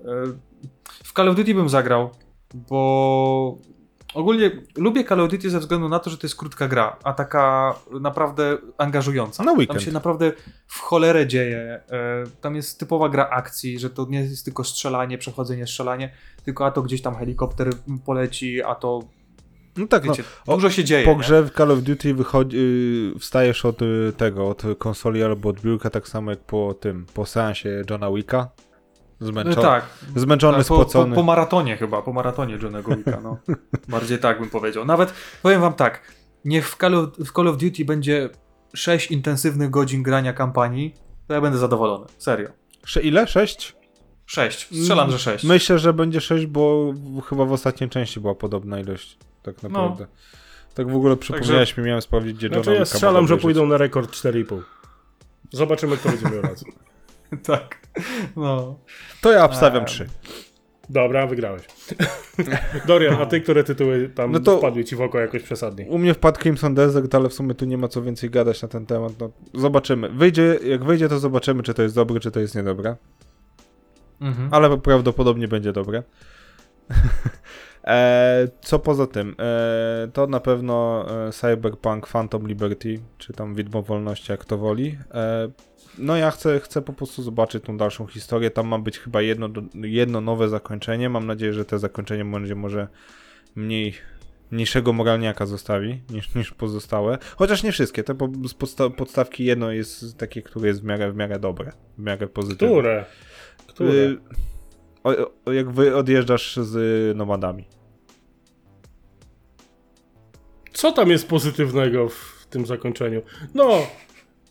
e, 0.00 0.04
w 1.04 1.12
Call 1.12 1.28
of 1.28 1.36
Duty 1.36 1.54
bym 1.54 1.68
zagrał, 1.68 2.10
bo 2.54 3.58
ogólnie 4.14 4.50
lubię 4.76 5.04
Call 5.04 5.20
of 5.20 5.30
Duty 5.30 5.50
ze 5.50 5.60
względu 5.60 5.88
na 5.88 5.98
to, 5.98 6.10
że 6.10 6.18
to 6.18 6.26
jest 6.26 6.36
krótka 6.36 6.68
gra, 6.68 6.96
a 7.04 7.12
taka 7.12 7.74
naprawdę 8.00 8.58
angażująca. 8.78 9.44
Na 9.44 9.52
weekend. 9.52 9.78
Tam 9.78 9.80
się 9.86 9.92
naprawdę 9.92 10.32
w 10.66 10.78
cholerę 10.80 11.26
dzieje. 11.26 11.80
E, 11.90 12.24
Tam 12.40 12.56
jest 12.56 12.80
typowa 12.80 13.08
gra 13.08 13.28
akcji, 13.30 13.78
że 13.78 13.90
to 13.90 14.06
nie 14.10 14.20
jest 14.20 14.44
tylko 14.44 14.64
strzelanie, 14.64 15.18
przechodzenie, 15.18 15.66
strzelanie, 15.66 16.12
tylko 16.44 16.66
a 16.66 16.70
to 16.70 16.82
gdzieś 16.82 17.02
tam 17.02 17.14
helikopter 17.16 17.70
poleci, 18.04 18.62
a 18.62 18.74
to 18.74 19.02
No 19.76 19.86
tak, 19.86 20.04
no, 20.04 20.12
wiecie, 20.12 20.24
o- 20.46 20.54
dużo 20.54 20.70
się 20.70 20.84
dzieje. 20.84 21.04
Po 21.04 21.16
grze 21.16 21.42
w 21.42 21.50
Call 21.50 21.70
of 21.72 21.82
Duty 21.82 22.14
wychodzi, 22.14 22.56
yy, 23.14 23.18
wstajesz 23.18 23.64
od 23.64 23.82
y, 23.82 24.12
tego, 24.16 24.48
od 24.48 24.62
konsoli 24.78 25.22
albo 25.22 25.48
od 25.48 25.60
biurka, 25.60 25.90
tak 25.90 26.08
samo 26.08 26.30
jak 26.30 26.40
po 26.40 26.74
tym, 26.74 27.06
po 27.14 27.26
seansie 27.26 27.82
Johna 27.90 28.10
Wicka. 28.10 28.48
Zmęczony, 29.20 29.56
Tak, 29.66 29.84
zmęczony 30.16 30.58
Tak, 30.58 30.66
po, 30.66 30.76
po, 30.76 30.82
spocony. 30.82 31.14
po 31.14 31.22
maratonie 31.22 31.76
chyba, 31.76 32.02
po 32.02 32.12
maratonie 32.12 32.58
Johnego 32.62 32.96
Wicka, 32.96 33.20
no. 33.22 33.38
Bardziej 33.88 34.18
tak 34.18 34.40
bym 34.40 34.50
powiedział. 34.50 34.84
Nawet 34.84 35.12
powiem 35.42 35.60
wam 35.60 35.72
tak, 35.74 36.02
niech 36.44 36.68
w 36.70 36.76
Call 36.76 36.94
of, 36.94 37.08
w 37.18 37.32
Call 37.32 37.48
of 37.48 37.56
Duty 37.56 37.84
będzie 37.84 38.30
6 38.74 39.10
intensywnych 39.10 39.70
godzin 39.70 40.02
grania 40.02 40.32
kampanii, 40.32 40.94
to 41.28 41.34
ja 41.34 41.40
będę 41.40 41.58
zadowolony. 41.58 42.06
Serio. 42.18 42.48
Sze- 42.86 43.02
ile? 43.02 43.26
Sześć? 43.26 43.76
6. 44.26 44.68
Strzelam, 44.82 45.10
że 45.10 45.18
6. 45.18 45.44
Myślę, 45.44 45.78
że 45.78 45.92
będzie 45.92 46.20
sześć, 46.20 46.46
bo 46.46 46.92
w- 46.92 47.22
chyba 47.22 47.44
w 47.44 47.52
ostatniej 47.52 47.90
części 47.90 48.20
była 48.20 48.34
podobna 48.34 48.80
ilość. 48.80 49.18
Tak 49.42 49.62
naprawdę. 49.62 50.06
Tak 50.74 50.90
w 50.90 50.96
ogóle 50.96 51.16
przypomniałeś 51.16 51.76
mi, 51.76 51.84
miałem 51.84 52.02
sprawdzić, 52.02 52.32
gdzie 52.36 52.48
Znaczy 52.48 52.70
Johna 52.70 52.78
ja 52.78 52.84
strzelam, 52.84 53.28
że 53.28 53.36
pójdą 53.36 53.66
na 53.66 53.76
rekord 53.76 54.10
4,5. 54.10 54.60
Zobaczymy, 55.52 55.96
kto 55.96 56.08
będzie 56.08 56.30
miał 56.30 56.42
rację. 56.42 56.72
tak. 57.46 57.78
No. 58.36 58.78
To 59.22 59.32
ja 59.32 59.44
obstawiam 59.44 59.84
trzy. 59.84 60.06
Dobra, 60.90 61.26
wygrałeś. 61.26 61.62
Dorian, 62.86 63.22
a 63.22 63.26
ty 63.26 63.40
które 63.40 63.64
tytuły 63.64 64.08
tam 64.08 64.32
No 64.32 64.40
to- 64.40 64.58
wpadły 64.58 64.84
ci 64.84 64.96
w 64.96 65.00
oko 65.00 65.18
jakoś 65.18 65.42
przesadnie? 65.42 65.86
U 65.86 65.98
mnie 65.98 66.14
wpadł 66.14 66.40
Crimson 66.40 66.74
Desert, 66.74 67.14
ale 67.14 67.28
w 67.28 67.34
sumie 67.34 67.54
tu 67.54 67.64
nie 67.64 67.78
ma 67.78 67.88
co 67.88 68.02
więcej 68.02 68.30
gadać 68.30 68.62
na 68.62 68.68
ten 68.68 68.86
temat. 68.86 69.12
No, 69.20 69.30
zobaczymy. 69.54 70.08
Wyjdzie, 70.08 70.58
jak 70.64 70.84
wyjdzie, 70.84 71.08
to 71.08 71.18
zobaczymy, 71.18 71.62
czy 71.62 71.74
to 71.74 71.82
jest 71.82 71.94
dobre, 71.94 72.20
czy 72.20 72.30
to 72.30 72.40
jest 72.40 72.54
niedobre. 72.54 72.96
Mhm. 74.20 74.48
ale 74.52 74.78
prawdopodobnie 74.78 75.48
będzie 75.48 75.72
dobre. 75.72 76.02
e, 77.86 78.48
co 78.60 78.78
poza 78.78 79.06
tym? 79.06 79.34
E, 79.40 80.08
to 80.12 80.26
na 80.26 80.40
pewno 80.40 81.06
e, 81.28 81.32
Cyberpunk 81.32 82.06
Phantom 82.06 82.48
Liberty, 82.48 83.00
czy 83.18 83.32
tam 83.32 83.54
Widmo 83.54 83.82
Wolności, 83.82 84.32
jak 84.32 84.44
to 84.44 84.58
woli. 84.58 84.98
E, 85.14 85.48
no 85.98 86.16
ja 86.16 86.30
chcę, 86.30 86.60
chcę 86.60 86.82
po 86.82 86.92
prostu 86.92 87.22
zobaczyć 87.22 87.64
tą 87.64 87.76
dalszą 87.76 88.06
historię. 88.06 88.50
Tam 88.50 88.68
ma 88.68 88.78
być 88.78 88.98
chyba 88.98 89.22
jedno, 89.22 89.48
jedno 89.74 90.20
nowe 90.20 90.48
zakończenie. 90.48 91.08
Mam 91.08 91.26
nadzieję, 91.26 91.52
że 91.52 91.64
to 91.64 91.78
zakończenie 91.78 92.24
będzie 92.24 92.54
może 92.54 92.88
mniej 93.56 93.94
niższego 94.52 94.92
moralniaka 94.92 95.46
zostawi 95.46 96.00
niż, 96.10 96.34
niż 96.34 96.52
pozostałe. 96.52 97.18
Chociaż 97.36 97.62
nie 97.62 97.72
wszystkie, 97.72 98.04
te 98.04 98.14
po, 98.14 98.28
z 98.48 98.54
podsta 98.54 98.90
podstawki 98.90 99.44
jedno 99.44 99.70
jest 99.70 100.18
takie, 100.18 100.42
które 100.42 100.68
jest 100.68 100.80
w 100.80 100.84
miarę, 100.84 101.12
w 101.12 101.16
miarę 101.16 101.38
dobre, 101.38 101.72
w 101.98 102.02
miarę 102.02 102.26
pozytywne. 102.26 102.74
Które? 102.74 103.04
Które? 103.66 103.92
Y, 103.92 104.18
o, 105.04 105.10
o, 105.44 105.52
jak 105.52 105.70
wy 105.70 105.96
odjeżdżasz 105.96 106.56
z 106.56 107.16
nomadami. 107.16 107.64
Co 110.72 110.92
tam 110.92 111.10
jest 111.10 111.28
pozytywnego 111.28 112.08
w 112.08 112.46
tym 112.50 112.66
zakończeniu? 112.66 113.22
No, 113.54 113.86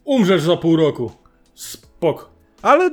umrzesz 0.03 0.41
za 0.41 0.57
pół 0.57 0.75
roku. 0.75 1.26
Spok. 1.57 2.29
Ale 2.61 2.91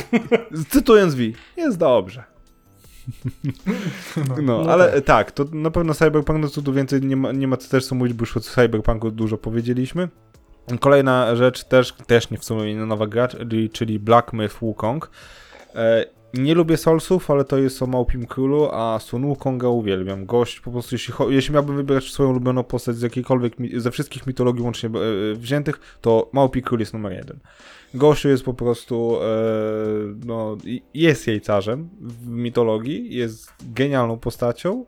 cytując 0.70 1.14
V, 1.14 1.22
jest 1.56 1.78
dobrze. 1.78 2.24
No, 4.42 4.64
ale 4.68 5.02
tak. 5.02 5.32
to 5.32 5.44
na 5.52 5.70
pewno 5.70 5.94
Cyberpunk, 5.94 6.38
no 6.38 6.48
co 6.48 6.62
tu 6.62 6.72
więcej 6.72 7.00
nie 7.00 7.16
ma, 7.16 7.32
nie 7.32 7.48
ma 7.48 7.56
co 7.56 7.68
też 7.70 7.86
co 7.86 7.94
mówić, 7.94 8.14
bo 8.14 8.22
już 8.22 8.36
o 8.36 8.40
Cyberpunku 8.40 9.10
dużo 9.10 9.38
powiedzieliśmy. 9.38 10.08
Kolejna 10.80 11.36
rzecz, 11.36 11.64
też, 11.64 11.92
też 11.92 12.30
nie 12.30 12.38
w 12.38 12.44
sumie 12.44 12.74
nie 12.74 12.86
nowa 12.86 13.06
gra, 13.06 13.28
czyli, 13.28 13.70
czyli 13.70 13.98
Black 13.98 14.32
Myth 14.32 14.56
Wukong. 14.60 15.10
Nie 16.34 16.54
lubię 16.54 16.76
Soulsów, 16.76 17.30
ale 17.30 17.44
to 17.44 17.58
jest 17.58 17.82
o 17.82 17.86
Małpim 17.86 18.26
Królu, 18.26 18.68
a 18.72 18.98
Sun 18.98 19.26
Wukonga 19.26 19.68
uwielbiam. 19.68 20.26
Gość 20.26 20.60
po 20.60 20.70
prostu, 20.70 20.94
jeśli, 20.94 21.14
jeśli 21.28 21.54
miałbym 21.54 21.76
wybrać 21.76 22.04
swoją 22.04 22.30
ulubioną 22.30 22.64
postać 22.64 22.96
z 22.96 23.02
jakiejkolwiek, 23.02 23.54
ze 23.76 23.90
wszystkich 23.90 24.26
mitologii 24.26 24.62
łącznie 24.62 24.88
e, 24.88 25.34
wziętych, 25.34 25.98
to 26.00 26.30
Małpi 26.32 26.62
Król 26.62 26.80
jest 26.80 26.92
numer 26.92 27.12
jeden. 27.12 27.38
Gościu 27.94 28.28
jest 28.28 28.44
po 28.44 28.54
prostu, 28.54 29.16
e, 29.22 29.26
no, 30.26 30.56
jest 30.94 31.26
jajcarzem 31.26 31.88
w 32.00 32.26
mitologii, 32.26 33.14
jest 33.14 33.52
genialną 33.74 34.18
postacią, 34.18 34.84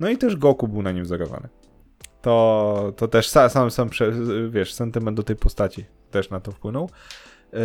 no 0.00 0.08
i 0.08 0.18
też 0.18 0.36
Goku 0.36 0.68
był 0.68 0.82
na 0.82 0.92
nim 0.92 1.04
wzorowany. 1.04 1.48
To, 2.22 2.92
to 2.96 3.08
też 3.08 3.28
sa, 3.28 3.48
sam, 3.48 3.70
sam, 3.70 3.88
prze, 3.88 4.12
wiesz, 4.50 4.74
sentyment 4.74 5.16
do 5.16 5.22
tej 5.22 5.36
postaci 5.36 5.84
też 6.10 6.30
na 6.30 6.40
to 6.40 6.52
wpłynął. 6.52 6.90
E, 7.52 7.58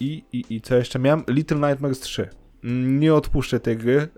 i, 0.00 0.24
i, 0.32 0.44
I 0.50 0.60
co 0.60 0.76
jeszcze 0.76 0.98
miałem? 0.98 1.24
Little 1.28 1.68
Nightmares 1.68 2.00
3. 2.00 2.41
Nie 2.64 3.14
odpuszczę 3.14 3.60
tej 3.60 3.76
gry. 3.76 3.96
e, 4.00 4.08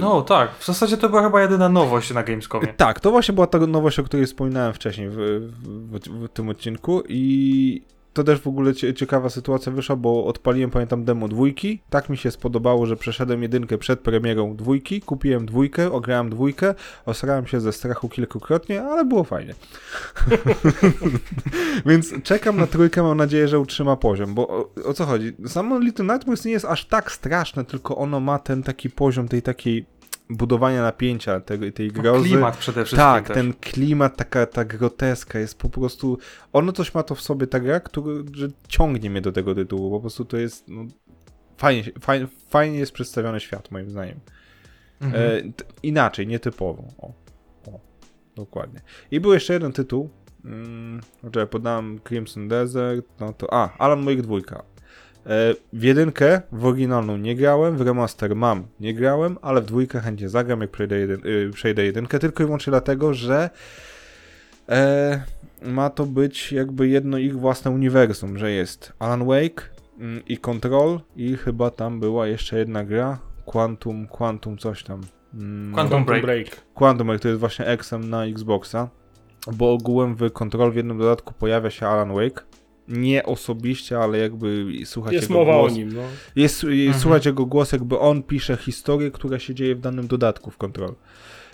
No 0.00 0.22
tak, 0.22 0.50
w 0.58 0.66
zasadzie 0.66 0.96
to 0.96 1.08
była 1.08 1.22
chyba 1.22 1.42
jedyna 1.42 1.68
nowość 1.68 2.14
na 2.14 2.22
Gamescomie. 2.22 2.66
tak, 2.76 3.00
to 3.00 3.10
właśnie 3.10 3.34
była 3.34 3.46
ta 3.46 3.58
nowość, 3.58 3.98
o 3.98 4.02
której 4.04 4.26
wspominałem 4.26 4.72
wcześniej 4.72 5.08
w, 5.08 5.16
w, 5.16 5.98
w 5.98 6.28
tym 6.28 6.48
odcinku 6.48 7.02
i 7.08 7.82
to 8.12 8.24
też 8.24 8.40
w 8.40 8.46
ogóle 8.46 8.74
cie, 8.74 8.94
ciekawa 8.94 9.30
sytuacja 9.30 9.72
wyszła, 9.72 9.96
bo 9.96 10.24
odpaliłem, 10.26 10.70
pamiętam, 10.70 11.04
demo 11.04 11.28
dwójki. 11.28 11.80
Tak 11.90 12.08
mi 12.08 12.16
się 12.16 12.30
spodobało, 12.30 12.86
że 12.86 12.96
przeszedłem 12.96 13.42
jedynkę 13.42 13.78
przed 13.78 14.00
premierą 14.00 14.56
dwójki, 14.56 15.00
kupiłem 15.00 15.46
dwójkę, 15.46 15.92
ograłem 15.92 16.30
dwójkę, 16.30 16.74
osrałem 17.06 17.46
się 17.46 17.60
ze 17.60 17.72
strachu 17.72 18.08
kilkukrotnie, 18.08 18.82
ale 18.82 19.04
było 19.04 19.24
fajnie. 19.24 19.54
Więc 21.86 22.22
czekam 22.22 22.56
na 22.56 22.66
trójkę, 22.66 23.02
mam 23.02 23.16
nadzieję, 23.16 23.48
że 23.48 23.58
utrzyma 23.58 23.96
poziom, 23.96 24.34
bo 24.34 24.48
o, 24.48 24.70
o 24.84 24.94
co 24.94 25.04
chodzi? 25.04 25.32
Samo 25.46 25.78
Little 25.78 26.04
Nightmares 26.04 26.44
nie 26.44 26.52
jest 26.52 26.64
aż 26.64 26.84
tak 26.84 27.12
straszne, 27.12 27.64
tylko 27.64 27.96
ono 27.96 28.20
ma 28.20 28.38
ten 28.38 28.62
taki 28.62 28.90
poziom 28.90 29.28
tej 29.28 29.42
takiej 29.42 29.86
budowania 30.30 30.82
napięcia 30.82 31.40
tej, 31.40 31.72
tej 31.72 31.92
No, 31.96 32.02
grozy. 32.02 32.28
Klimat 32.28 32.56
przede 32.56 32.84
wszystkim 32.84 33.06
Tak, 33.06 33.26
też. 33.26 33.34
ten 33.34 33.54
klimat, 33.54 34.16
taka 34.16 34.46
ta 34.46 34.64
groteska 34.64 35.38
jest 35.38 35.58
po 35.58 35.70
prostu. 35.70 36.18
Ono 36.52 36.72
coś 36.72 36.94
ma 36.94 37.02
to 37.02 37.14
w 37.14 37.20
sobie 37.20 37.46
ta 37.46 37.60
gra, 37.60 37.80
który, 37.80 38.24
że 38.32 38.48
ciągnie 38.68 39.10
mnie 39.10 39.20
do 39.20 39.32
tego 39.32 39.54
tytułu. 39.54 39.90
Po 39.90 40.00
prostu 40.00 40.24
to 40.24 40.36
jest. 40.36 40.68
No, 40.68 40.84
fajnie, 41.56 41.84
fajnie, 42.00 42.26
fajnie 42.48 42.78
jest 42.78 42.92
przedstawiony 42.92 43.40
świat, 43.40 43.70
moim 43.70 43.90
zdaniem. 43.90 44.20
Mhm. 45.00 45.24
E, 45.48 45.52
t, 45.52 45.64
inaczej, 45.82 46.26
nietypowo. 46.26 46.84
O, 46.98 47.06
o, 47.66 47.80
dokładnie. 48.36 48.80
I 49.10 49.20
był 49.20 49.32
jeszcze 49.32 49.52
jeden 49.52 49.72
tytuł. 49.72 50.10
Mm, 50.44 51.00
znaczy, 51.20 51.46
podałem 51.46 52.00
Crimson 52.08 52.48
Desert. 52.48 53.06
No 53.20 53.32
to. 53.32 53.52
A, 53.54 53.78
Alan 53.78 54.04
Wake 54.04 54.22
2. 54.22 54.36
E, 55.26 55.54
w 55.72 55.82
jedynkę, 55.82 56.42
w 56.52 56.64
oryginalną 56.66 57.16
nie 57.16 57.36
grałem, 57.36 57.76
w 57.76 57.80
remaster 57.80 58.36
mam, 58.36 58.66
nie 58.80 58.94
grałem, 58.94 59.38
ale 59.42 59.60
w 59.60 59.66
dwójkę 59.66 60.00
chętnie 60.00 60.28
zagram, 60.28 60.60
jak 60.60 60.70
przejdę, 60.70 60.98
jeden, 60.98 61.20
y, 61.26 61.50
przejdę 61.52 61.84
jedynkę, 61.84 62.18
tylko 62.18 62.42
i 62.42 62.46
wyłącznie 62.46 62.70
dlatego, 62.70 63.14
że 63.14 63.50
e, 64.68 65.22
ma 65.62 65.90
to 65.90 66.06
być 66.06 66.52
jakby 66.52 66.88
jedno 66.88 67.18
ich 67.18 67.38
własne 67.38 67.70
uniwersum, 67.70 68.38
że 68.38 68.50
jest 68.50 68.92
Alan 68.98 69.24
Wake 69.26 69.62
mm, 69.98 70.22
i 70.26 70.38
Control 70.38 71.00
i 71.16 71.36
chyba 71.36 71.70
tam 71.70 72.00
była 72.00 72.26
jeszcze 72.26 72.58
jedna 72.58 72.84
gra, 72.84 73.18
Quantum, 73.44 74.06
Quantum 74.06 74.58
coś 74.58 74.82
tam. 74.82 75.00
Mm, 75.34 75.74
Quantum 75.74 76.04
Break. 76.04 76.46
Quantum 76.74 77.06
Break 77.06 77.22
to 77.22 77.28
jest 77.28 77.40
właśnie 77.40 77.66
XM 77.66 78.10
na 78.10 78.24
Xboxa, 78.24 78.88
bo 79.52 79.72
ogółem 79.72 80.14
w 80.14 80.30
Control 80.30 80.72
w 80.72 80.76
jednym 80.76 80.98
dodatku 80.98 81.34
pojawia 81.34 81.70
się 81.70 81.86
Alan 81.86 82.14
Wake. 82.14 82.49
Nie 82.90 83.22
osobiście, 83.26 83.98
ale 83.98 84.18
jakby 84.18 84.66
słuchać 84.84 85.12
Jest 85.12 85.30
jego 85.30 85.40
mowa 85.40 85.52
głos. 85.58 85.72
o 85.72 85.76
nim, 85.76 85.92
no. 85.92 86.02
Jest, 86.36 86.64
Mhm. 86.64 86.80
jest 86.82 87.00
słuchać 87.00 87.26
jego 87.26 87.46
głos, 87.46 87.72
jakby 87.72 87.98
on 87.98 88.22
pisze 88.22 88.56
historię, 88.56 89.10
która 89.10 89.38
się 89.38 89.54
dzieje 89.54 89.74
w 89.74 89.80
danym 89.80 90.06
dodatku 90.06 90.50
w 90.50 90.56
Control. 90.58 90.94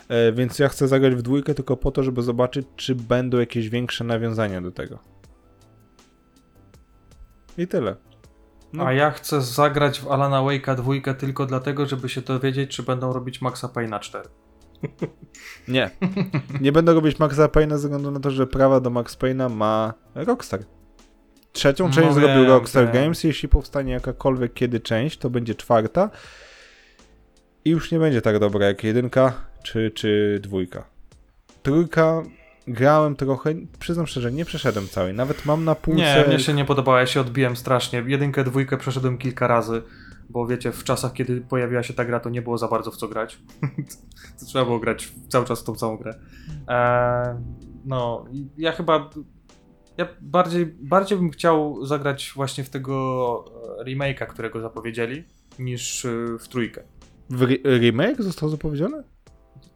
E, 0.08 0.32
więc 0.32 0.58
ja 0.58 0.68
chcę 0.68 0.88
zagrać 0.88 1.14
w 1.14 1.22
dwójkę 1.22 1.54
tylko 1.54 1.76
po 1.76 1.90
to, 1.90 2.02
żeby 2.02 2.22
zobaczyć, 2.22 2.66
czy 2.76 2.94
będą 2.94 3.38
jakieś 3.38 3.68
większe 3.68 4.04
nawiązania 4.04 4.60
do 4.60 4.70
tego. 4.72 4.98
I 7.58 7.66
tyle. 7.66 7.96
No. 8.72 8.86
A 8.86 8.92
ja 8.92 9.10
chcę 9.10 9.42
zagrać 9.42 10.00
w 10.00 10.08
Alana 10.08 10.38
Wake'a 10.40 10.76
dwójkę 10.76 11.14
tylko 11.14 11.46
dlatego, 11.46 11.86
żeby 11.86 12.08
się 12.08 12.20
dowiedzieć, 12.20 12.70
czy 12.76 12.82
będą 12.82 13.12
robić 13.12 13.40
Maxa 13.42 13.66
Payne'a 13.68 14.00
4. 14.00 14.28
Nie. 15.68 15.90
Nie 16.60 16.72
będę 16.72 16.94
robić 16.94 17.18
Maxa 17.18 17.46
Payne'a 17.46 17.70
ze 17.70 17.76
względu 17.76 18.10
na 18.10 18.20
to, 18.20 18.30
że 18.30 18.46
prawa 18.46 18.80
do 18.80 18.90
Max 18.90 19.16
Payne'a 19.18 19.50
ma 19.50 19.94
Rockstar. 20.14 20.60
Trzecią 21.56 21.88
No 21.88 21.94
część 21.94 22.14
zrobił 22.14 22.42
wiem, 22.42 22.46
Rockstar 22.46 22.84
wiem. 22.84 22.92
Games. 22.92 23.24
Jeśli 23.24 23.48
powstanie 23.48 23.92
jakakolwiek 23.92 24.54
kiedy 24.54 24.80
część, 24.80 25.18
to 25.18 25.30
będzie 25.30 25.54
czwarta. 25.54 26.10
I 27.64 27.70
już 27.70 27.92
nie 27.92 27.98
będzie 27.98 28.22
tak 28.22 28.38
dobra 28.38 28.66
jak 28.66 28.84
jedynka 28.84 29.32
czy, 29.62 29.90
czy 29.90 30.40
dwójka. 30.42 30.84
Trójka 31.62 32.22
grałem 32.66 33.16
trochę, 33.16 33.54
przyznam 33.78 34.06
szczerze, 34.06 34.32
nie 34.32 34.44
przeszedłem 34.44 34.88
całej. 34.88 35.14
Nawet 35.14 35.46
mam 35.46 35.64
na 35.64 35.74
półce... 35.74 36.00
Nie, 36.00 36.24
mnie 36.28 36.38
się 36.38 36.54
nie 36.54 36.64
podobała, 36.64 37.00
ja 37.00 37.06
się 37.06 37.20
odbiłem 37.20 37.56
strasznie. 37.56 38.04
Jedynkę, 38.06 38.44
dwójkę 38.44 38.76
przeszedłem 38.76 39.18
kilka 39.18 39.46
razy, 39.46 39.82
bo 40.30 40.46
wiecie, 40.46 40.72
w 40.72 40.84
czasach, 40.84 41.12
kiedy 41.12 41.40
pojawiła 41.40 41.82
się 41.82 41.94
ta 41.94 42.04
gra, 42.04 42.20
to 42.20 42.30
nie 42.30 42.42
było 42.42 42.58
za 42.58 42.68
bardzo 42.68 42.90
w 42.90 42.96
co 42.96 43.08
grać. 43.08 43.38
trzeba 44.46 44.64
było 44.64 44.78
grać 44.78 45.12
cały 45.28 45.46
czas 45.46 45.60
w 45.60 45.64
tą 45.64 45.74
samą 45.74 45.96
grę. 45.96 46.14
Eee, 46.68 47.36
no, 47.84 48.24
ja 48.58 48.72
chyba... 48.72 49.10
Ja 49.98 50.08
bardziej, 50.20 50.66
bardziej 50.66 51.18
bym 51.18 51.30
chciał 51.30 51.86
zagrać 51.86 52.32
właśnie 52.34 52.64
w 52.64 52.70
tego 52.70 53.44
e, 53.80 53.84
remake'a, 53.84 54.26
którego 54.26 54.60
zapowiedzieli, 54.60 55.24
niż 55.58 56.04
e, 56.04 56.08
w 56.38 56.48
trójkę. 56.48 56.82
W 57.30 57.42
re- 57.42 57.78
remake 57.78 58.22
został 58.22 58.48
zapowiedziany? 58.48 59.02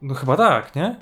No 0.03 0.15
chyba 0.15 0.37
tak, 0.37 0.75
nie? 0.77 0.97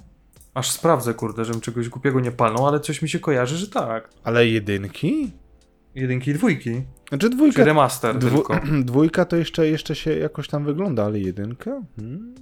Aż 0.54 0.70
sprawdzę, 0.70 1.14
kurde, 1.14 1.44
żebym 1.44 1.60
czegoś 1.60 1.88
głupiego 1.88 2.20
nie 2.20 2.32
palnął, 2.32 2.66
ale 2.66 2.80
coś 2.80 3.02
mi 3.02 3.08
się 3.08 3.18
kojarzy, 3.20 3.56
że 3.56 3.68
tak. 3.68 4.10
Ale 4.24 4.46
jedynki? 4.46 5.32
Jedynki 5.94 6.30
i 6.30 6.34
dwójki. 6.34 6.82
Znaczy 7.08 7.30
Czy 7.30 7.36
dwójka... 7.36 7.64
remaster 7.64 8.18
Dwu, 8.18 8.36
tylko. 8.36 8.60
dwójka 8.84 9.24
to 9.24 9.36
jeszcze, 9.36 9.68
jeszcze 9.68 9.94
się 9.94 10.16
jakoś 10.16 10.48
tam 10.48 10.64
wygląda, 10.64 11.04
ale 11.04 11.20
jedynka? 11.20 11.82
Hmm. 11.96 12.34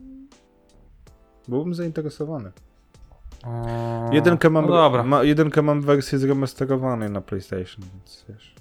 Byłbym 1.49 1.75
zainteresowany. 1.75 2.53
Eee, 3.45 4.15
Jedynkę 4.15 4.51
mam, 4.51 4.67
No 4.67 4.73
dobra. 4.73 5.03
ma, 5.03 5.23
jedynkę 5.23 5.63
mam 5.63 5.81
w 5.81 5.85
wersji 5.85 6.19
zremasterowanej 6.19 7.11
na 7.11 7.21
PlayStation, 7.21 7.85
więc 7.95 8.25
wiesz. 8.29 8.55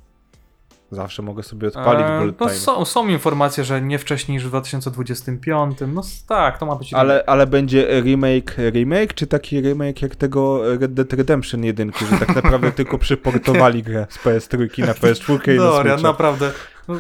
Zawsze 0.92 1.22
mogę 1.22 1.44
sobie 1.44 1.68
odpalić 1.68 2.06
Eee, 2.10 2.20
bullet 2.20 2.40
no 2.40 2.46
time. 2.48 2.60
są, 2.60 2.86
są 2.86 3.08
informacje, 3.08 3.64
że 3.64 3.82
nie 3.82 4.00
wcześniej 4.00 4.36
niż 4.36 4.46
w 4.46 4.48
2025. 4.50 5.78
No 5.88 6.02
tak, 6.28 6.58
to 6.58 6.66
ma 6.66 6.76
być. 6.76 6.94
Ale, 6.94 7.24
ale 7.28 7.48
będzie 7.48 8.02
remake, 8.02 8.56
remake, 8.72 9.14
czy 9.14 9.28
taki 9.28 9.62
remake 9.62 10.02
jak 10.02 10.16
tego 10.16 10.62
Red 10.78 10.94
Dead 10.94 11.14
Redemption 11.14 11.64
1, 11.64 11.92
że 12.12 12.18
tak 12.26 12.36
naprawdę 12.36 12.72
tylko 12.82 12.98
przyportowali 12.98 13.84
grę 13.84 14.08
z 14.10 14.18
PS3 14.18 14.86
na 14.88 14.94
PS4 14.94 15.54
i 15.54 15.58
na 15.58 15.64
Dorian, 15.64 15.98
Switcha. 15.98 16.12
naprawdę. 16.12 16.52
No, 16.88 16.96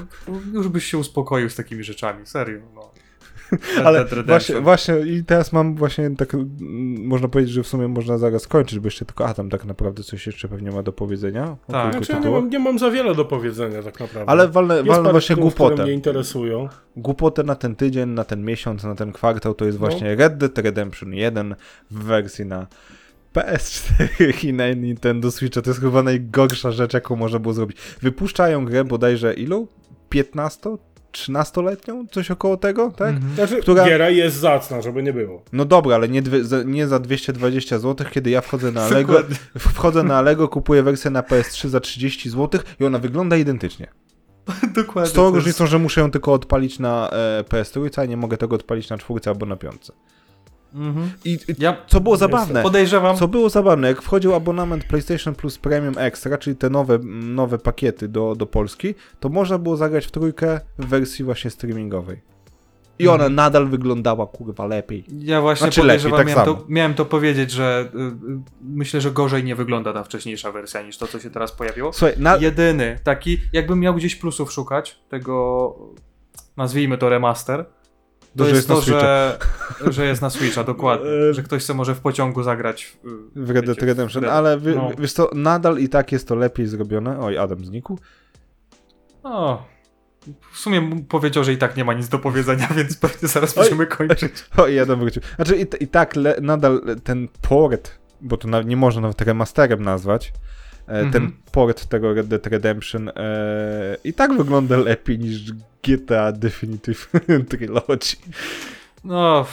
już 0.53 0.67
byś 0.67 0.85
się 0.85 0.97
uspokoił 0.97 1.49
z 1.49 1.55
takimi 1.55 1.83
rzeczami, 1.83 2.25
serio. 2.25 2.59
No. 2.75 2.91
Ale 3.85 4.05
właśnie, 4.25 4.61
właśnie 4.61 4.99
i 4.99 5.23
teraz 5.23 5.53
mam 5.53 5.75
właśnie 5.75 6.09
tak, 6.17 6.37
można 6.99 7.27
powiedzieć, 7.27 7.53
że 7.53 7.63
w 7.63 7.67
sumie 7.67 7.87
można 7.87 8.17
zaraz 8.17 8.41
skończyć, 8.41 8.79
bo 8.79 8.87
jeszcze 8.87 9.05
tylko, 9.05 9.27
a 9.27 9.33
tam 9.33 9.49
tak 9.49 9.65
naprawdę 9.65 10.03
coś 10.03 10.25
jeszcze 10.27 10.47
pewnie 10.47 10.71
ma 10.71 10.83
do 10.83 10.91
powiedzenia. 10.91 11.57
Tak. 11.67 11.93
Znaczy, 11.93 12.11
ja 12.13 12.19
nie, 12.19 12.29
mam, 12.29 12.49
nie 12.49 12.59
mam 12.59 12.79
za 12.79 12.91
wiele 12.91 13.15
do 13.15 13.25
powiedzenia 13.25 13.83
tak 13.83 13.99
naprawdę. 13.99 14.29
Ale 14.31 14.47
walnę, 14.47 14.75
Jest 14.75 14.87
walnę 14.87 15.03
parę 15.03 15.11
właśnie 15.11 15.35
tytułów, 15.35 15.55
głupotę. 15.55 15.83
mnie 15.83 15.93
interesują. 15.93 16.69
Głupotę 16.95 17.43
na 17.43 17.55
ten 17.55 17.75
tydzień, 17.75 18.09
na 18.09 18.23
ten 18.23 18.45
miesiąc, 18.45 18.83
na 18.83 18.95
ten 18.95 19.11
kwartał 19.11 19.53
to 19.53 19.65
jest 19.65 19.79
No. 19.79 19.87
właśnie 19.87 20.15
Red 20.15 20.37
Dead 20.37 20.57
Redemption 20.57 21.13
1 21.13 21.55
w 21.91 22.03
wersji 22.03 22.45
na 22.45 22.67
PS4 23.33 24.45
i 24.45 24.53
na 24.53 24.69
Nintendo 24.73 25.31
Switcha. 25.31 25.61
To 25.61 25.69
jest 25.69 25.81
chyba 25.81 26.03
najgorsza 26.03 26.71
rzecz, 26.71 26.93
jaką 26.93 27.15
można 27.15 27.39
było 27.39 27.53
zrobić. 27.53 27.77
Wypuszczają 28.01 28.65
grę 28.65 28.83
bodajże 28.83 29.33
ilu? 29.33 29.67
15? 30.09 30.69
13-letnią, 31.15 32.05
coś 32.11 32.31
około 32.31 32.57
tego, 32.57 32.91
tak? 32.91 33.15
Mhm. 33.15 33.35
Znaczy, 33.35 33.61
Która- 33.61 33.85
giera 33.85 34.09
jest 34.09 34.37
zacna, 34.37 34.81
żeby 34.81 35.03
nie 35.03 35.13
było. 35.13 35.43
No 35.53 35.65
dobra, 35.65 35.95
ale 35.95 36.09
nie, 36.09 36.21
dwie, 36.21 36.43
za, 36.43 36.63
nie 36.63 36.87
za 36.87 36.99
220 36.99 37.79
zł, 37.79 38.07
kiedy 38.11 38.29
ja 38.29 38.41
wchodzę 38.41 38.71
na 38.71 38.83
Allegro, 38.83 39.19
wchodzę 39.57 40.03
na 40.03 40.17
Allegro, 40.17 40.47
kupuję 40.47 40.83
wersję 40.83 41.11
na 41.11 41.21
PS3 41.21 41.67
za 41.67 41.79
30 41.79 42.29
zł 42.29 42.61
i 42.79 42.85
ona 42.85 42.99
wygląda 42.99 43.37
identycznie. 43.37 43.87
Dokładnie. 44.75 45.11
Z 45.11 45.13
tą 45.13 45.31
różnicą, 45.31 45.67
że 45.67 45.79
muszę 45.79 46.01
ją 46.01 46.11
tylko 46.11 46.33
odpalić 46.33 46.79
na 46.79 47.09
e, 47.09 47.43
PS3, 47.49 48.01
a 48.01 48.05
nie 48.05 48.17
mogę 48.17 48.37
tego 48.37 48.55
odpalić 48.55 48.89
na 48.89 48.97
czwórce 48.97 49.29
albo 49.29 49.45
na 49.45 49.55
piątce. 49.55 49.93
Mhm. 50.75 51.09
I, 51.25 51.39
Ja 51.59 51.77
co 51.87 51.99
było 52.01 52.17
zabawne, 52.17 52.63
podejrzewam. 52.63 53.17
co 53.17 53.27
było 53.27 53.49
zabawne, 53.49 53.87
jak 53.87 54.01
wchodził 54.01 54.35
abonament 54.35 54.83
PlayStation 54.83 55.35
Plus 55.35 55.57
Premium 55.57 55.97
Extra, 55.97 56.37
czyli 56.37 56.55
te 56.55 56.69
nowe, 56.69 56.99
nowe 57.13 57.57
pakiety 57.57 58.07
do, 58.07 58.35
do 58.35 58.45
Polski, 58.45 58.95
to 59.19 59.29
można 59.29 59.57
było 59.57 59.77
zagrać 59.77 60.05
w 60.05 60.11
trójkę 60.11 60.59
w 60.79 60.85
wersji 60.85 61.25
właśnie 61.25 61.51
streamingowej. 61.51 62.21
I 62.99 63.07
ona 63.07 63.15
Mhm. 63.15 63.35
nadal 63.35 63.67
wyglądała 63.67 64.27
kurwa 64.27 64.65
lepiej. 64.67 65.05
Ja 65.19 65.41
właśnie 65.41 65.65
Znaczy 65.65 65.81
podejrzewam, 65.81 66.19
lepiej, 66.19 66.35
tak 66.35 66.45
miałem, 66.45 66.57
to, 66.59 66.65
miałem 66.69 66.93
to 66.93 67.05
powiedzieć, 67.05 67.51
że 67.51 67.89
y, 67.95 67.97
y, 67.99 68.11
myślę, 68.61 69.01
że 69.01 69.11
gorzej 69.11 69.43
nie 69.43 69.55
wygląda 69.55 69.93
ta 69.93 70.03
wcześniejsza 70.03 70.51
wersja 70.51 70.81
niż 70.81 70.97
to, 70.97 71.07
co 71.07 71.19
się 71.19 71.29
teraz 71.29 71.51
pojawiło. 71.51 71.93
Słuchaj, 71.93 72.15
na, 72.17 72.37
Jedyny 72.37 72.99
taki, 73.03 73.37
jakbym 73.53 73.79
miał 73.79 73.95
gdzieś 73.95 74.15
plusów 74.15 74.51
szukać, 74.51 74.99
tego 75.09 75.75
nazwijmy 76.57 76.97
to 76.97 77.09
remaster, 77.09 77.65
to 78.37 78.43
jest 78.43 78.55
jest 78.55 78.69
na 78.69 78.75
to, 78.75 78.81
że, 78.81 79.37
że 79.93 80.05
jest 80.05 80.21
na 80.21 80.29
Switcha, 80.29 80.63
dokładnie. 80.63 81.09
E, 81.09 81.33
że 81.33 81.43
ktoś 81.43 81.63
sobie 81.63 81.77
może 81.77 81.95
w 81.95 81.99
pociągu 81.99 82.43
zagrać 82.43 82.85
w, 82.85 83.29
w 83.35 83.49
Red 83.49 83.65
Dead 83.65 83.81
Redemption, 83.81 84.23
w 84.23 84.25
Red- 84.25 84.31
ale 84.31 84.57
wy, 84.57 84.75
no. 84.75 84.91
wiesz 84.99 85.13
co, 85.13 85.29
nadal 85.33 85.77
i 85.77 85.89
tak 85.89 86.11
jest 86.11 86.27
to 86.27 86.35
lepiej 86.35 86.67
zrobione. 86.67 87.19
Oj, 87.19 87.37
Adam 87.37 87.65
znikł. 87.65 87.99
O, 89.23 89.65
w 90.51 90.57
sumie 90.57 91.03
powiedział, 91.09 91.43
że 91.43 91.53
i 91.53 91.57
tak 91.57 91.77
nie 91.77 91.85
ma 91.85 91.93
nic 91.93 92.09
do 92.09 92.19
powiedzenia, 92.19 92.67
więc 92.77 92.97
pewnie 92.97 93.27
zaraz 93.27 93.57
Oj. 93.57 93.63
będziemy 93.63 93.87
kończyć. 93.87 94.45
Oj, 94.57 94.79
Adam 94.79 94.99
wrócił. 94.99 95.21
Znaczy 95.35 95.57
i, 95.57 95.83
i 95.83 95.87
tak 95.87 96.15
le, 96.15 96.37
nadal 96.41 96.81
ten 97.03 97.27
port, 97.41 97.91
bo 98.21 98.37
to 98.37 98.61
nie 98.61 98.77
można 98.77 99.01
nawet 99.01 99.21
remasterem 99.21 99.83
nazwać, 99.83 100.33
e, 100.87 101.11
ten 101.11 101.31
port 101.51 101.85
tego 101.85 102.13
Red 102.13 102.27
Dead 102.27 102.47
Redemption 102.47 103.09
e, 103.09 103.97
i 104.03 104.13
tak 104.13 104.37
wygląda 104.37 104.77
lepiej 104.77 105.19
niż 105.19 105.53
GTA 105.83 106.31
Definitive 106.31 107.11
Trilogy. 107.49 108.15
No, 109.03 109.45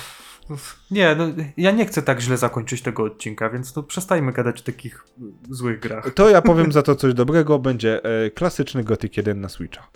nie, 0.91 1.15
no, 1.15 1.25
ja 1.57 1.71
nie 1.71 1.87
chcę 1.87 2.03
tak 2.03 2.21
źle 2.21 2.37
zakończyć 2.37 2.83
tego 2.83 3.03
odcinka, 3.03 3.51
więc 3.51 3.77
no 3.77 3.83
przestajmy 3.83 4.33
gadać 4.33 4.61
o 4.61 4.65
takich 4.65 5.05
złych 5.51 5.81
grach. 5.81 6.15
To 6.15 6.31
ja 6.31 6.43
powiem 6.43 6.73
za 6.79 6.83
to 6.83 6.97
coś 6.97 7.15
dobrego, 7.15 7.59
będzie 7.59 8.05
e, 8.05 8.31
klasyczny 8.31 8.85
Gothic 8.85 9.17
1 9.17 9.41
na 9.41 9.49
Switcha. 9.49 9.89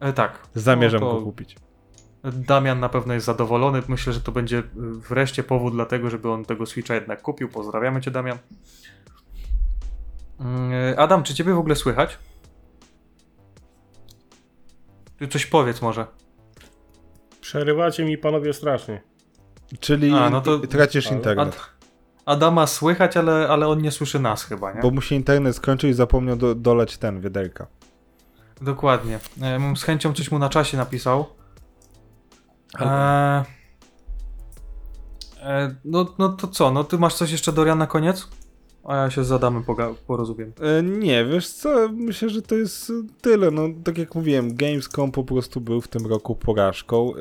E, 0.00 0.12
tak. 0.12 0.38
Zamierzam 0.54 1.00
No 1.00 1.10
to 1.10 1.18
go 1.18 1.24
kupić. 1.24 1.56
Damian 2.32 2.80
na 2.80 2.88
pewno 2.88 3.14
jest 3.14 3.26
zadowolony. 3.26 3.82
Myślę, 3.88 4.12
że 4.12 4.20
to 4.20 4.32
będzie 4.32 4.58
y, 4.58 4.62
wreszcie 5.08 5.42
powód 5.42 5.74
dla 5.74 5.86
tego, 5.86 6.10
żeby 6.10 6.30
on 6.30 6.44
tego 6.44 6.66
Switcha 6.66 6.94
jednak 6.94 7.22
kupił. 7.22 7.48
Pozdrawiamy 7.48 8.00
cię, 8.00 8.10
Damian. 8.10 8.38
Mm, 10.40 10.72
Adam, 10.98 11.22
czy 11.22 11.34
ciebie 11.34 11.54
w 11.54 11.58
ogóle 11.58 11.76
słychać? 11.76 12.18
Ty 15.18 15.28
coś 15.28 15.46
powiedz 15.46 15.82
może. 15.82 16.06
Przerywacie 17.40 18.04
mi 18.04 18.18
panowie 18.18 18.52
strasznie. 18.52 19.02
Czyli 19.80 20.12
A, 20.14 20.30
no 20.30 20.40
to- 20.40 20.58
tracisz 20.58 21.06
Ale- 21.06 21.16
internet. 21.16 21.48
Ad- 21.48 21.74
Adama 22.26 22.66
słychać, 22.66 23.16
ale, 23.16 23.48
ale 23.48 23.68
on 23.68 23.82
nie 23.82 23.90
słyszy 23.90 24.20
nas 24.20 24.44
chyba, 24.44 24.72
nie? 24.72 24.80
Bo 24.80 24.90
mu 24.90 25.00
się 25.00 25.14
internet 25.14 25.56
skończył 25.56 25.90
i 25.90 25.92
zapomniał 25.92 26.36
do, 26.36 26.54
doleć 26.54 26.98
ten, 26.98 27.20
wiaderka. 27.20 27.66
Dokładnie. 28.62 29.18
Ja 29.36 29.58
bym 29.58 29.76
z 29.76 29.82
chęcią 29.82 30.12
coś 30.12 30.30
mu 30.30 30.38
na 30.38 30.48
czasie 30.48 30.76
napisał. 30.76 31.26
E, 32.80 33.44
e, 35.42 35.74
no, 35.84 36.06
no 36.18 36.28
to 36.28 36.48
co? 36.48 36.70
No 36.70 36.84
ty 36.84 36.98
masz 36.98 37.14
coś 37.14 37.30
jeszcze 37.30 37.52
Dorian 37.52 37.78
na 37.78 37.86
koniec? 37.86 38.28
A 38.84 38.96
ja 38.96 39.10
się 39.10 39.24
z 39.24 39.32
Adamem 39.32 39.62
poga- 39.62 39.94
porozumiem. 40.06 40.52
E, 40.78 40.82
nie, 40.82 41.24
wiesz 41.24 41.48
co, 41.48 41.88
myślę, 41.92 42.28
że 42.28 42.42
to 42.42 42.54
jest 42.54 42.90
e, 42.90 42.92
tyle. 43.20 43.50
No, 43.50 43.62
tak 43.84 43.98
jak 43.98 44.14
mówiłem, 44.14 44.54
Gamescom 44.56 45.12
po 45.12 45.24
prostu 45.24 45.60
był 45.60 45.80
w 45.80 45.88
tym 45.88 46.06
roku 46.06 46.34
porażką. 46.34 47.12
E, 47.14 47.18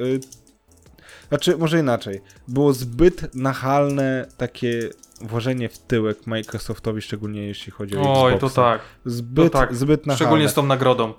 znaczy, 1.30 1.58
może 1.58 1.80
inaczej. 1.80 2.22
Było 2.48 2.74
zbyt 2.74 3.36
nachalne 3.36 4.28
takie 4.38 4.90
włożenie 5.22 5.70
w 5.70 5.78
tyłek 5.80 6.28
Microsoftowi, 6.28 7.02
szczególnie 7.02 7.42
jeśli 7.48 7.72
chodzi 7.72 7.98
o 7.98 8.24
Oj, 8.24 8.34
Xboxa. 8.34 8.56
to 8.56 8.62
tak. 8.62 8.82
Zbyt, 9.06 9.54
to 9.54 9.60
tak. 9.60 9.76
zbyt 9.76 10.00
nachalne. 10.08 10.16
Szczególnie 10.16 10.50
z 10.50 10.54
tą 10.54 10.66
nagrodą. 10.66 11.10
E, 11.10 11.14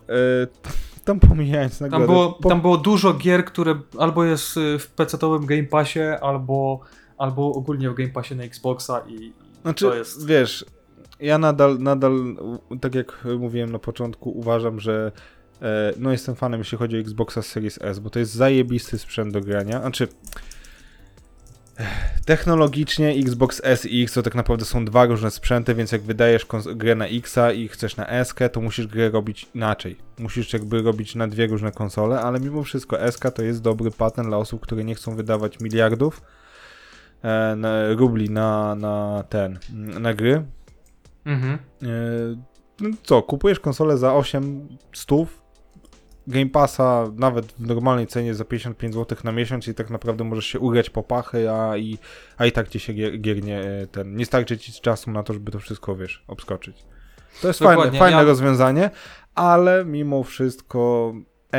tam 1.05 1.21
pomijając 1.21 1.81
nagrodę. 1.81 2.07
Tam 2.07 2.15
było, 2.15 2.33
po- 2.33 2.49
tam 2.49 2.61
było 2.61 2.77
dużo 2.79 3.15
gier, 3.15 3.45
które 3.45 3.81
albo 3.99 4.25
jest 4.25 4.57
y, 4.57 4.79
w 4.79 4.91
PC-owym 4.97 5.47
Game 5.47 5.65
Passie, 5.65 6.01
albo, 6.21 6.81
albo 7.19 7.53
ogólnie 7.55 7.91
w 7.91 7.95
Game 7.95 8.11
Passie 8.11 8.35
na 8.37 8.43
Xboxa 8.45 9.03
i 9.09 9.33
Znaczy, 9.65 9.85
to 9.85 9.95
jest... 9.95 10.27
wiesz, 10.27 10.65
ja 11.21 11.39
nadal, 11.39 11.79
nadal, 11.79 12.37
tak 12.81 12.95
jak 12.95 13.25
mówiłem 13.39 13.73
na 13.73 13.79
początku, 13.79 14.39
uważam, 14.39 14.81
że 14.81 15.13
e, 15.63 15.93
no 15.99 16.13
jestem 16.13 16.35
fanem, 16.35 16.61
jeśli 16.61 16.79
chodzi 16.79 16.97
o 16.97 17.01
Xboxa 17.01 17.43
Series 17.43 17.79
S, 17.83 17.99
bo 17.99 18.11
to 18.11 18.19
jest 18.19 18.33
zajebisty 18.33 18.99
sprzęt 18.99 19.33
do 19.33 19.41
grania. 19.41 19.81
Znaczy, 19.81 20.09
eh, 21.77 21.87
technologicznie 22.25 23.11
Xbox 23.11 23.61
S 23.65 23.87
i 23.87 24.03
X 24.03 24.13
to 24.13 24.23
tak 24.23 24.35
naprawdę 24.35 24.65
są 24.65 24.85
dwa 24.85 25.05
różne 25.07 25.31
sprzęty, 25.31 25.75
więc 25.75 25.93
jak 25.93 26.03
wydajesz 26.03 26.47
grę 26.75 26.95
na 26.95 27.07
Xa 27.07 27.53
i 27.53 27.69
chcesz 27.69 27.97
na 27.97 28.09
S, 28.09 28.35
to 28.53 28.61
musisz 28.61 28.87
grę 28.87 29.11
robić 29.11 29.47
inaczej. 29.55 29.97
Musisz 30.19 30.53
jakby 30.53 30.83
robić 30.83 31.15
na 31.15 31.29
dwie 31.29 31.47
różne 31.47 31.73
konsole, 31.73 32.21
ale 32.21 32.41
mimo 32.41 32.63
wszystko 32.63 33.01
S 33.01 33.19
to 33.35 33.43
jest 33.43 33.63
dobry 33.63 33.91
patent 33.91 34.29
dla 34.29 34.37
osób, 34.37 34.61
które 34.61 34.85
nie 34.85 34.95
chcą 34.95 35.17
wydawać 35.17 35.61
miliardów 35.61 36.21
e, 36.21 36.44
na, 37.57 37.95
rubli 37.95 38.31
na, 38.31 38.75
na 38.75 39.25
ten, 39.29 39.59
na 40.01 40.15
gry. 40.15 40.45
Mhm. 41.25 41.59
E, 41.83 41.87
no 42.81 42.91
co, 43.03 43.23
kupujesz 43.23 43.61
konsolę 43.61 43.99
za 43.99 44.15
8 44.15 44.69
stów, 44.93 45.45
Game 46.27 46.51
Passa 46.51 47.05
nawet 47.17 47.53
w 47.53 47.67
normalnej 47.67 48.07
cenie 48.07 48.35
za 48.35 48.45
55 48.45 48.95
zł 48.95 49.19
na 49.25 49.33
miesiąc 49.33 49.69
i 49.69 49.75
tak 49.75 49.91
naprawdę 49.91 50.25
możesz 50.25 50.47
się 50.47 50.59
ugrać 50.59 50.91
po 50.91 51.03
pachy, 51.03 51.51
a 51.51 51.77
i, 51.77 51.99
a 52.37 52.47
i 52.47 52.53
tak 52.53 52.69
ci 52.69 52.81
się 52.81 52.93
gier, 52.93 53.21
giernie 53.21 53.61
e, 53.61 53.87
ten, 53.87 54.17
nie 54.17 54.27
starczy 54.27 54.59
ci 54.59 54.73
czasu 54.73 55.11
na 55.11 55.23
to, 55.23 55.33
żeby 55.33 55.53
to 55.53 55.59
wszystko, 55.59 55.97
wiesz, 55.97 56.25
obskoczyć. 56.29 56.85
To 57.43 57.49
jest 57.49 57.59
fajne, 57.59 57.75
Dokładnie, 57.75 57.99
fajne 57.99 58.17
ja- 58.17 58.23
rozwiązanie, 58.23 58.91
ale 59.35 59.85
mimo 59.85 60.23
wszystko 60.23 61.13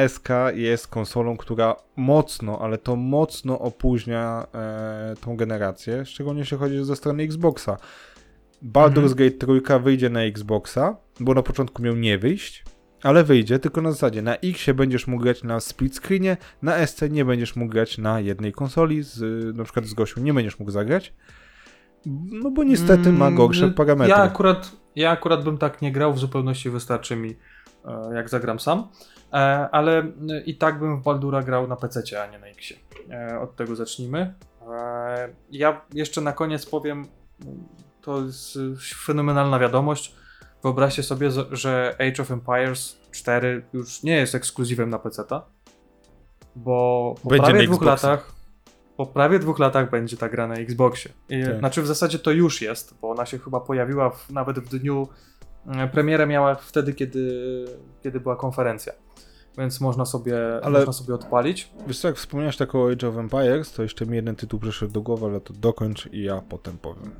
SK 0.07 0.29
jest 0.53 0.87
konsolą, 0.87 1.37
która 1.37 1.75
mocno, 1.95 2.59
ale 2.61 2.77
to 2.77 2.95
mocno 2.95 3.59
opóźnia 3.59 4.47
e, 4.53 5.15
tą 5.21 5.37
generację, 5.37 6.05
szczególnie 6.05 6.39
jeśli 6.39 6.57
chodzi 6.57 6.83
ze 6.83 6.95
strony 6.95 7.23
Xboxa. 7.23 7.77
Baldur's 8.63 9.11
Mhm. 9.11 9.15
Gate 9.15 9.63
3 9.65 9.79
wyjdzie 9.79 10.09
na 10.09 10.21
Xboxa, 10.21 10.97
bo 11.19 11.33
na 11.33 11.43
początku 11.43 11.81
miał 11.81 11.95
nie 11.95 12.17
wyjść, 12.17 12.63
ale 13.03 13.23
wyjdzie 13.23 13.59
tylko 13.59 13.81
na 13.81 13.91
zasadzie 13.91 14.21
na 14.21 14.35
X 14.35 14.65
będziesz 14.75 15.07
mógł 15.07 15.23
grać 15.23 15.43
na 15.43 15.59
split 15.59 15.95
screenie, 15.95 16.37
na 16.61 16.87
SC 16.87 17.01
nie 17.09 17.25
będziesz 17.25 17.55
mógł 17.55 17.71
grać 17.71 17.97
na 17.97 18.19
jednej 18.19 18.51
konsoli, 18.51 19.03
z, 19.03 19.21
na 19.57 19.63
przykład 19.63 19.85
z 19.85 19.93
Gosią 19.93 20.21
nie 20.21 20.33
będziesz 20.33 20.59
mógł 20.59 20.71
zagrać, 20.71 21.13
no 22.31 22.51
bo 22.51 22.63
niestety 22.63 23.11
ma 23.11 23.25
Mm, 23.25 23.37
gorsze 23.37 23.71
parametry. 23.71 24.11
Ja 24.11 24.17
akurat, 24.17 24.71
ja 24.95 25.11
akurat 25.11 25.43
bym 25.43 25.57
tak 25.57 25.81
nie 25.81 25.91
grał, 25.91 26.13
w 26.13 26.19
zupełności 26.19 26.69
wystarczy 26.69 27.15
mi, 27.15 27.35
e, 27.85 28.15
jak 28.15 28.29
zagram 28.29 28.59
sam. 28.59 28.87
E, 29.35 29.69
Ale 29.71 29.99
e, 29.99 30.05
i 30.45 30.55
tak 30.57 30.79
bym 30.79 30.97
w 30.99 31.03
Baldura 31.03 31.43
grał 31.43 31.67
na 31.67 31.75
PC, 31.75 32.21
a 32.23 32.27
nie 32.27 32.39
na 32.39 32.47
Xie. 32.47 32.77
E, 33.11 33.39
Od 33.39 33.55
tego 33.55 33.75
zacznijmy. 33.75 34.33
E, 34.71 35.29
Ja 35.51 35.81
jeszcze 35.93 36.21
na 36.21 36.31
koniec 36.31 36.65
powiem, 36.65 37.07
to 38.01 38.21
jest 38.21 38.57
fenomenalna 39.05 39.59
wiadomość. 39.59 40.15
Wyobraźcie 40.63 41.03
sobie, 41.03 41.29
że 41.51 41.95
Age 41.99 42.21
of 42.21 42.31
Empires 42.31 42.97
4 43.11 43.65
już 43.73 44.03
nie 44.03 44.15
jest 44.17 44.35
ekskluzywem 44.35 44.89
na 44.89 44.99
PC, 44.99 45.23
bo 46.55 47.15
po 47.23 47.29
Będzie 47.29 47.45
prawie 47.45 47.63
dwóch 47.67 47.81
Xboxa. 47.81 48.07
latach 48.09 48.35
po 48.97 49.05
prawie 49.05 49.39
dwóch 49.39 49.59
latach 49.59 49.89
będzie 49.89 50.17
ta 50.17 50.29
gra 50.29 50.47
na 50.47 50.55
Xboxie. 50.55 51.11
I, 51.29 51.43
Tak. 51.43 51.59
Znaczy 51.59 51.81
w 51.81 51.87
zasadzie 51.87 52.19
to 52.19 52.31
już 52.31 52.61
jest, 52.61 52.95
bo 53.01 53.09
ona 53.09 53.25
się 53.25 53.39
chyba 53.39 53.59
pojawiła 53.59 54.09
w, 54.09 54.29
nawet 54.31 54.59
w 54.59 54.79
dniu 54.79 55.07
e, 55.67 55.87
premierę 55.87 56.27
miała 56.27 56.55
wtedy, 56.55 56.93
kiedy, 56.93 57.65
kiedy 58.03 58.19
była 58.19 58.35
konferencja. 58.35 58.93
Więc 59.57 59.81
można 59.81 60.05
sobie, 60.05 60.37
Ale- 60.63 60.79
można 60.79 60.93
sobie 60.93 61.13
odpalić. 61.13 61.69
Wiesz 61.87 61.99
co, 61.99 62.07
jak 62.07 62.17
wspomniałeś 62.17 62.57
tak 62.57 62.75
o 62.75 62.91
Age 62.91 63.07
of 63.07 63.17
Empires, 63.17 63.71
to 63.71 63.83
jeszcze 63.83 64.05
mi 64.05 64.15
jeden 64.15 64.35
tytuł 64.35 64.59
przyszedł 64.59 64.91
do 64.93 65.01
głowy, 65.01 65.25
ale 65.25 65.39
to 65.41 65.53
dokończ 65.53 66.05
i 66.11 66.23
ja 66.23 66.41
potem 66.49 66.77
powiem. 66.77 67.11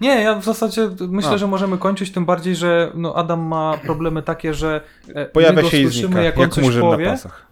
Nie, 0.00 0.20
ja 0.22 0.34
w 0.34 0.44
zasadzie 0.44 0.90
myślę, 1.00 1.30
A. 1.30 1.38
że 1.38 1.46
możemy 1.46 1.78
kończyć, 1.78 2.12
tym 2.12 2.26
bardziej, 2.26 2.56
że 2.56 2.92
no 2.94 3.14
Adam 3.14 3.40
ma 3.40 3.78
problemy 3.86 4.22
takie, 4.22 4.54
że 4.54 4.80
e, 5.14 5.26
Pojawia 5.26 5.64
się 5.64 5.78
i 5.80 5.88
znika, 5.88 6.22
jak 6.22 6.36
jak, 6.36 6.44
on 6.44 6.50
coś 6.50 6.64
murzyn 6.64 6.82
powie. 6.82 7.04
na 7.04 7.10
pasach. 7.12 7.46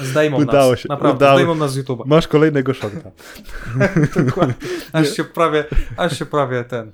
Zdejmą 0.00 0.36
Udało 0.36 0.70
nas, 0.70 0.80
się, 0.80 0.86
naprawdę, 0.88 1.16
udało. 1.16 1.36
zdejmą 1.38 1.54
nas 1.54 1.72
z 1.72 1.78
YouTube'a. 1.84 2.02
Masz 2.06 2.28
kolejnego 2.28 2.74
shorta. 2.74 3.10
Dokładnie. 4.26 4.54
Aż 4.92 5.16
się 5.16 5.24
prawie, 5.24 5.64
aż 5.96 6.18
się 6.18 6.26
prawie 6.26 6.64
ten. 6.64 6.92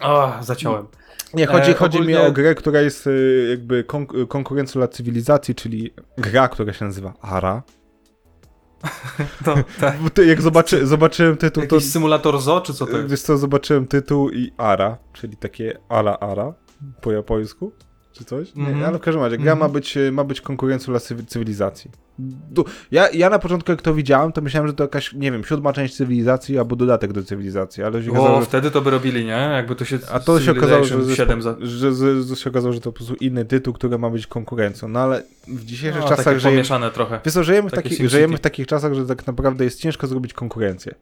A, 0.00 0.38
zaciąłem. 0.42 0.86
Nie, 1.34 1.46
chodzi, 1.46 1.70
E, 1.70 1.74
chodzi 1.74 1.98
mi 1.98 2.04
ogólnie- 2.04 2.20
o 2.28 2.32
grę, 2.32 2.54
która 2.54 2.80
jest 2.80 3.06
y, 3.06 3.46
jakby 3.50 3.84
konk- 3.84 4.26
konkurencją 4.28 4.78
dla 4.80 4.88
cywilizacji, 4.88 5.54
czyli 5.54 5.94
gra, 6.18 6.48
która 6.48 6.72
się 6.72 6.84
nazywa 6.84 7.14
Ara. 7.20 7.62
To, 9.44 9.54
tak. 9.80 9.96
Jak 10.26 10.42
zobaczy, 10.42 10.86
zobaczyłem 10.86 11.36
tytuł, 11.36 11.66
to... 11.66 11.76
Jakiś 11.76 11.90
symulator 11.92 12.40
zoo, 12.40 12.60
czy 12.60 12.74
co 12.74 12.86
to 12.86 12.96
jest? 12.96 13.10
Wiesz 13.10 13.22
co, 13.22 13.38
zobaczyłem 13.38 13.86
tytuł 13.86 14.30
i 14.30 14.52
Ara, 14.56 14.98
czyli 15.12 15.36
takie 15.36 15.78
Ala 15.88 16.18
Ara 16.20 16.54
po 17.00 17.12
japońsku, 17.12 17.72
czy 18.18 18.24
coś? 18.24 18.54
Nie, 18.54 18.66
Mhm. 18.66 18.84
ale 18.84 18.98
w 18.98 19.00
każdym 19.00 19.22
razie, 19.22 19.38
gra 19.38 19.52
Mhm. 19.52 19.58
ma, 19.70 19.74
być, 19.74 19.98
ma 20.12 20.24
być 20.24 20.40
konkurencją 20.40 20.92
dla 20.92 21.00
cywi- 21.00 21.26
cywilizacji. 21.26 21.90
Du- 22.50 22.64
Ja, 22.90 23.08
ja 23.10 23.30
na 23.30 23.38
początku 23.38 23.70
jak 23.72 23.82
to 23.82 23.94
widziałem, 23.94 24.32
to 24.32 24.40
myślałem, 24.40 24.66
że 24.68 24.74
to 24.74 24.84
jakaś, 24.84 25.12
nie 25.12 25.32
wiem, 25.32 25.44
siódma 25.44 25.72
część 25.72 25.96
cywilizacji 25.96 26.58
albo 26.58 26.76
dodatek 26.76 27.12
do 27.12 27.22
cywilizacji, 27.22 27.82
ale 27.82 28.02
się 28.02 28.10
okazało, 28.10 28.36
O, 28.36 28.40
że... 28.40 28.46
wtedy 28.46 28.70
to 28.70 28.80
by 28.80 28.90
robili, 28.90 29.24
nie? 29.24 29.30
Jakby 29.30 29.76
to 29.76 29.84
się 29.84 29.98
A 30.12 30.20
to 30.20 30.40
się 30.40 30.50
okazało, 30.52 30.84
że, 30.84 30.90
Civilization 30.90 31.16
7 31.16 31.42
za... 31.42 31.56
że, 31.60 31.94
że, 31.94 32.22
że 32.22 32.36
się 32.36 32.50
okazało, 32.50 32.72
że 32.72 32.80
to 32.80 32.92
po 32.92 32.96
prostu 32.96 33.14
inny 33.14 33.44
tytuł, 33.44 33.74
który 33.74 33.98
ma 33.98 34.10
być 34.10 34.26
konkurencją. 34.26 34.88
No 34.88 35.00
ale 35.00 35.22
w 35.48 35.64
dzisiejszych 35.64 36.02
No, 36.02 36.08
czasach 36.08 36.24
takie 36.24 36.40
żyjemy, 36.40 36.56
pomieszane 36.56 36.90
trochę. 36.90 37.20
wiesz 37.24 37.34
co, 37.34 37.44
żyjemy, 37.44 37.70
w 37.70 37.72
SimCity. 37.74 38.08
żyjemy 38.08 38.36
w 38.36 38.40
takich 38.40 38.66
czasach, 38.66 38.94
że 38.94 39.06
tak 39.06 39.26
naprawdę 39.26 39.64
jest 39.64 39.80
ciężko 39.80 40.06
zrobić 40.06 40.32
konkurencję. 40.34 40.94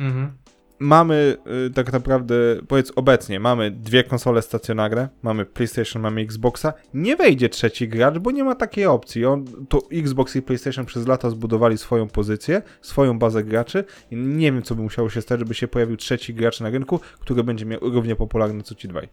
Mhm. 0.00 0.30
Mamy 0.78 1.36
y, 1.66 1.70
tak 1.70 1.92
naprawdę, 1.92 2.34
powiedz 2.68 2.92
obecnie, 2.96 3.40
mamy 3.40 3.70
dwie 3.70 4.04
konsole 4.04 4.42
stacjonarne, 4.42 5.08
mamy 5.22 5.46
PlayStation, 5.46 6.02
mamy 6.02 6.20
Xboxa, 6.20 6.72
nie 6.94 7.16
wejdzie 7.16 7.48
trzeci 7.48 7.88
gracz, 7.88 8.18
bo 8.18 8.30
nie 8.30 8.44
ma 8.44 8.54
takiej 8.54 8.86
opcji. 8.86 9.26
On, 9.26 9.44
to 9.68 9.78
Xbox 9.92 10.36
i 10.36 10.42
PlayStation 10.42 10.86
przez 10.86 11.06
lata 11.06 11.30
zbudowali 11.30 11.78
swoją 11.78 12.08
pozycję, 12.08 12.62
swoją 12.82 13.18
bazę 13.18 13.44
graczy 13.44 13.84
i 14.10 14.16
nie 14.16 14.52
wiem, 14.52 14.62
co 14.62 14.74
by 14.74 14.82
musiało 14.82 15.10
się 15.10 15.22
stać, 15.22 15.38
żeby 15.38 15.54
się 15.54 15.68
pojawił 15.68 15.96
trzeci 15.96 16.34
gracz 16.34 16.60
na 16.60 16.70
rynku, 16.70 17.00
który 17.20 17.44
będzie 17.44 17.66
miał 17.66 17.80
równie 17.80 18.16
popularny 18.16 18.62
co 18.62 18.74
ci 18.74 18.88
dwaj. 18.88 19.08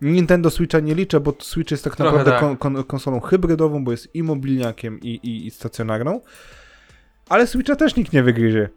Nintendo 0.00 0.50
Switcha 0.50 0.80
nie 0.80 0.94
liczę, 0.94 1.20
bo 1.20 1.34
Switch 1.40 1.70
jest 1.70 1.84
tak 1.84 1.98
naprawdę 1.98 2.30
tak. 2.30 2.40
Kon, 2.40 2.56
kon, 2.56 2.84
konsolą 2.84 3.20
hybrydową, 3.20 3.84
bo 3.84 3.90
jest 3.90 4.14
i 4.14 4.22
mobilniakiem, 4.22 5.00
i, 5.00 5.08
i, 5.08 5.46
i 5.46 5.50
stacjonarną. 5.50 6.20
Ale 7.28 7.46
Switcha 7.46 7.76
też 7.76 7.96
nikt 7.96 8.12
nie 8.12 8.22
wygryzie. 8.22 8.68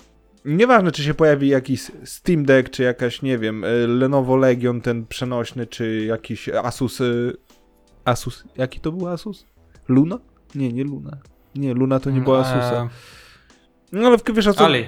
Nieważne, 0.48 0.92
czy 0.92 1.04
się 1.04 1.14
pojawi 1.14 1.48
jakiś 1.48 1.92
Steam 2.04 2.46
Deck, 2.46 2.70
czy 2.70 2.84
jakaś, 2.84 3.22
nie 3.22 3.38
wiem, 3.38 3.64
y, 3.64 3.88
Lenovo 3.88 4.38
Legion, 4.38 4.82
ten 4.82 5.06
przenośny, 5.06 5.66
czy 5.68 6.06
jakiś 6.06 6.50
Asus. 6.50 7.02
y, 7.02 7.34
Asus. 8.06 8.44
Jaki 8.58 8.80
to 8.80 8.92
był 8.92 9.08
Asus? 9.08 9.46
Luna? 9.88 10.20
Nie, 10.56 10.74
nie 10.74 10.84
Luna. 10.84 11.18
Nie, 11.56 11.74
Luna 11.74 12.00
to 12.00 12.10
nie 12.10 12.22
była 12.22 12.40
Asusa. 12.40 12.90
No 13.92 14.08
ale 14.08 14.18
wiesz 14.34 14.48
o 14.48 14.54
co, 14.54 14.66
Ali. 14.66 14.86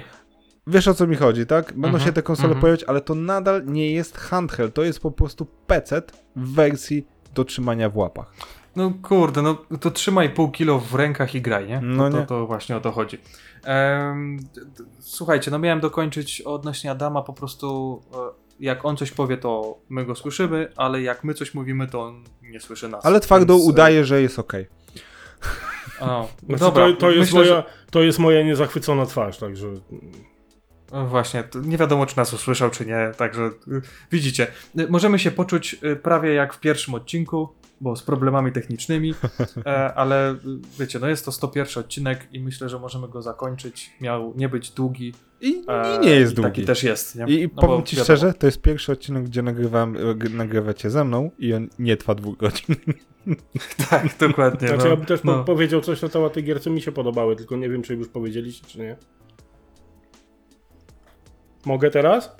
wiesz 0.66 0.88
o 0.88 0.94
co 0.94 1.06
mi 1.06 1.16
chodzi, 1.16 1.46
tak? 1.46 1.66
Będą 1.72 1.88
Mhm, 1.88 2.04
się 2.04 2.12
te 2.12 2.22
konsole 2.22 2.46
mhm. 2.48 2.60
pojawiać, 2.60 2.84
ale 2.84 3.00
to 3.00 3.14
nadal 3.14 3.66
nie 3.66 3.92
jest 3.92 4.18
handheld. 4.18 4.74
To 4.74 4.82
jest 4.84 5.00
po 5.00 5.10
prostu 5.10 5.46
PC 5.66 6.02
w 6.36 6.54
wersji 6.54 7.06
do 7.34 7.44
trzymania 7.44 7.90
w 7.90 7.96
łapach. 7.96 8.32
No 8.76 8.92
kurde, 9.02 9.42
no 9.42 9.54
to 9.80 9.90
trzymaj 9.90 10.30
pół 10.30 10.50
kilo 10.50 10.78
w 10.78 10.94
rękach 10.94 11.34
i 11.34 11.42
graj, 11.42 11.68
nie? 11.68 11.80
No 11.82 12.10
to, 12.10 12.16
nie. 12.18 12.22
To, 12.22 12.26
to 12.26 12.46
właśnie 12.46 12.76
o 12.76 12.80
to 12.80 12.90
chodzi. 12.92 13.18
D- 14.78 14.84
słuchajcie, 15.00 15.50
no 15.50 15.58
miałem 15.58 15.80
dokończyć 15.80 16.40
odnośnie 16.40 16.90
Adama, 16.90 17.22
po 17.22 17.32
prostu 17.32 18.00
e, 18.14 18.16
jak 18.60 18.84
on 18.84 18.96
coś 18.96 19.10
powie, 19.10 19.36
to 19.36 19.78
my 19.88 20.04
go 20.04 20.14
słyszymy, 20.14 20.72
ale 20.76 21.02
jak 21.02 21.24
my 21.24 21.34
coś 21.34 21.54
mówimy, 21.54 21.86
to 21.86 22.02
on 22.02 22.24
nie 22.42 22.60
słyszy 22.60 22.88
nas. 22.88 23.06
Ale 23.06 23.20
twardo 23.20 23.54
Więc, 23.54 23.66
e, 23.66 23.70
udaje, 23.70 24.04
że 24.04 24.22
jest 24.22 24.38
ok. 24.38 24.52
O, 26.00 26.28
Znaczy, 26.46 26.60
dobra, 26.60 26.86
to, 26.86 26.92
to, 26.96 27.10
jest 27.10 27.32
myślę, 27.32 27.38
moja, 27.38 27.62
że- 27.62 27.64
to 27.90 28.02
jest 28.02 28.18
moja 28.18 28.42
niezachwycona 28.42 29.06
twarz, 29.06 29.38
także 29.38 29.66
No 30.92 31.06
Właśnie, 31.06 31.44
nie 31.62 31.78
wiadomo, 31.78 32.06
czy 32.06 32.16
nas 32.16 32.32
usłyszał, 32.32 32.70
czy 32.70 32.86
nie, 32.86 33.12
także 33.16 33.42
y, 33.46 33.80
widzicie. 34.12 34.46
Y, 34.78 34.88
Możemy 34.88 35.18
się 35.18 35.30
poczuć 35.30 35.76
y, 35.84 35.96
prawie 35.96 36.34
jak 36.34 36.54
w 36.54 36.60
pierwszym 36.60 36.94
odcinku, 36.94 37.48
bo 37.80 37.96
z 37.96 38.02
problemami 38.02 38.52
technicznymi, 38.52 39.14
e, 39.66 39.94
ale 39.94 40.36
wiecie, 40.78 40.98
no 40.98 41.08
jest 41.08 41.24
to 41.24 41.32
101 41.32 41.84
odcinek 41.84 42.28
i 42.32 42.40
myślę, 42.40 42.68
że 42.68 42.78
możemy 42.78 43.08
go 43.08 43.22
zakończyć. 43.22 43.90
Miał 44.00 44.32
nie 44.36 44.48
być 44.48 44.70
długi. 44.70 45.14
I, 45.40 45.64
e, 45.68 45.96
i 45.96 46.06
nie 46.06 46.10
jest 46.10 46.32
i 46.32 46.34
długi. 46.34 46.50
Taki 46.50 46.64
też 46.64 46.82
jest. 46.82 47.16
Nie? 47.16 47.24
I, 47.24 47.42
i 47.42 47.50
No 47.56 47.62
powiem 47.62 47.82
ci 47.82 47.96
wiadomo. 47.96 48.04
szczerze, 48.04 48.34
to 48.34 48.46
jest 48.46 48.62
pierwszy 48.62 48.92
odcinek, 48.92 49.24
gdzie 49.24 49.42
nagrywam, 49.42 49.96
e, 49.96 50.28
nagrywacie 50.30 50.90
ze 50.90 51.04
mną 51.04 51.30
i 51.38 51.54
on 51.54 51.68
nie 51.78 51.96
trwa 51.96 52.14
dwóch 52.14 52.36
godzin. 52.36 52.76
Tak, 53.90 54.18
dokładnie. 54.18 54.68
Znaczy, 54.68 54.84
no, 54.84 54.90
ja 54.90 54.96
bym 54.96 55.06
też 55.06 55.24
no. 55.24 55.44
powiedział 55.44 55.80
coś 55.80 56.02
na 56.02 56.08
temat 56.08 56.32
tej 56.32 56.44
gier, 56.44 56.62
co 56.62 56.70
mi 56.70 56.80
się 56.80 56.92
podobały, 56.92 57.36
tylko 57.36 57.56
nie 57.56 57.68
wiem, 57.68 57.82
czy 57.82 57.94
już 57.94 58.08
powiedzieliście, 58.08 58.66
czy 58.66 58.78
nie. 58.78 58.96
Mogę 61.64 61.90
teraz? 61.90 62.36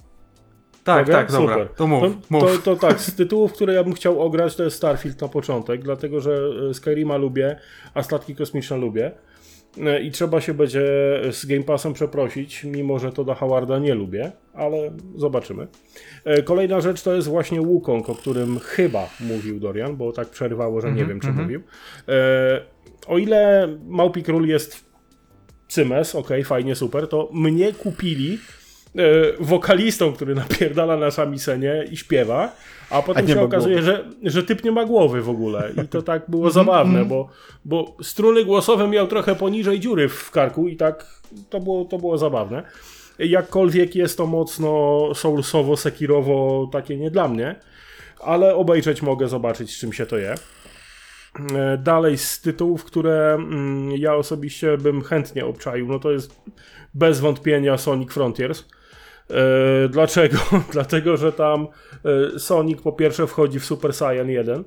Tak, 0.84 0.98
Mogę? 1.06 1.12
tak, 1.12 1.32
dobra. 1.32 1.54
Super. 1.54 1.68
To 1.76 1.86
mów, 1.86 2.02
To, 2.02 2.08
mów. 2.30 2.42
to, 2.42 2.58
to 2.58 2.76
tak, 2.88 3.00
z 3.00 3.14
tytułów, 3.14 3.52
które 3.52 3.74
ja 3.74 3.84
bym 3.84 3.92
chciał 3.92 4.20
ograć, 4.22 4.56
to 4.56 4.64
jest 4.64 4.76
Starfield 4.76 5.20
na 5.20 5.28
początek, 5.28 5.82
dlatego 5.82 6.20
że 6.20 6.40
e, 6.70 6.74
Skyrima 6.74 7.16
lubię, 7.16 7.56
a 7.94 8.02
statki 8.02 8.34
kosmiczne 8.34 8.76
lubię. 8.76 9.10
E, 9.86 10.02
I 10.02 10.10
trzeba 10.10 10.40
się 10.40 10.54
będzie 10.54 10.80
z 11.30 11.46
Game 11.46 11.62
Passem 11.62 11.92
przeprosić, 11.92 12.64
mimo 12.64 12.98
że 12.98 13.12
to 13.12 13.24
do 13.24 13.34
Howarda 13.34 13.78
nie 13.78 13.94
lubię, 13.94 14.32
ale 14.54 14.76
zobaczymy. 15.16 15.66
E, 16.24 16.42
Kolejna 16.42 16.80
rzecz 16.80 17.02
to 17.02 17.14
jest 17.14 17.28
właśnie 17.28 17.60
Wukong, 17.60 18.10
o 18.10 18.14
którym 18.14 18.58
chyba 18.58 19.08
mówił 19.20 19.60
Dorian, 19.60 19.96
bo 19.96 20.12
tak 20.12 20.28
przerwało, 20.28 20.80
że 20.80 20.86
nie 20.86 20.92
Mhm, 21.02 21.08
wiem, 21.08 21.20
czy 21.20 21.28
mhm. 21.28 21.46
mówił. 21.46 21.62
E, 22.08 22.60
O 23.06 23.18
ile 23.18 23.68
Małpi 23.88 24.22
Król 24.22 24.46
jest 24.48 24.84
cymes, 25.68 26.14
okej, 26.14 26.44
fajnie, 26.44 26.74
super, 26.74 27.08
to 27.08 27.28
mnie 27.32 27.72
kupili 27.72 28.38
wokalistą, 29.40 30.12
który 30.12 30.34
napierdala 30.44 30.96
na 30.96 31.10
samisenie 31.10 31.84
i 31.90 31.96
śpiewa, 31.96 32.56
a 32.90 33.02
potem 33.02 33.26
nie 33.26 33.34
się 33.34 33.40
okazuje, 33.42 33.82
że, 33.82 34.04
że 34.22 34.42
typ 34.42 34.64
nie 34.64 34.72
ma 34.72 34.84
głowy 34.84 35.22
w 35.22 35.28
ogóle. 35.28 35.72
I 35.84 35.88
to 35.88 36.02
tak 36.02 36.22
było 36.28 36.46
Mhm, 36.46 36.66
zabawne, 36.66 37.04
bo, 37.04 37.28
bo 37.64 37.96
struny 38.02 38.44
głosowe 38.44 38.88
miał 38.88 39.06
trochę 39.06 39.34
poniżej 39.34 39.80
dziury 39.80 40.08
w 40.08 40.30
karku 40.30 40.68
i 40.68 40.76
tak 40.76 41.06
to 41.50 41.60
było, 41.60 41.84
to 41.84 41.98
było 41.98 42.18
zabawne. 42.18 42.62
Jakkolwiek 43.18 43.94
jest 43.96 44.16
to 44.16 44.26
mocno 44.26 45.00
soulsowo, 45.14 45.76
sekirowo, 45.76 46.68
takie 46.72 46.96
nie 46.96 47.10
dla 47.10 47.28
mnie, 47.28 47.54
ale 48.20 48.54
obejrzeć 48.54 49.02
mogę, 49.02 49.28
zobaczyć 49.28 49.76
z 49.76 49.80
czym 49.80 49.92
się 49.92 50.06
to 50.06 50.18
je. 50.18 50.34
E, 51.54 51.78
Dalej 51.78 52.18
z 52.18 52.40
tytułów, 52.40 52.84
które 52.84 53.34
mm, 53.34 53.92
ja 53.92 54.14
osobiście 54.14 54.78
bym 54.78 55.02
chętnie 55.02 55.46
obczaił, 55.46 55.88
no 55.88 55.98
to 55.98 56.10
jest 56.10 56.40
bez 56.94 57.20
wątpienia 57.20 57.78
Sonic 57.78 58.12
Frontiers. 58.12 58.64
E, 59.30 59.88
Dlaczego? 59.88 60.38
Dlatego, 60.72 61.16
że 61.16 61.32
tam 61.32 61.66
e, 62.34 62.38
Sonic 62.38 62.82
po 62.82 62.92
pierwsze 62.92 63.26
wchodzi 63.26 63.60
w 63.60 63.64
Super 63.64 63.92
Saiyan 63.92 64.30
1, 64.30 64.64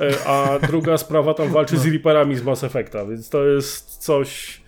e, 0.00 0.26
a 0.26 0.58
druga 0.66 0.98
sprawa 1.04 1.34
tam 1.34 1.48
walczy 1.48 1.78
z 1.78 1.86
Reaperami 1.86 2.36
z 2.36 2.42
Mass 2.42 2.64
Effecta, 2.64 3.06
więc 3.06 3.30
to 3.30 3.44
jest 3.44 3.96
coś, 3.96 4.60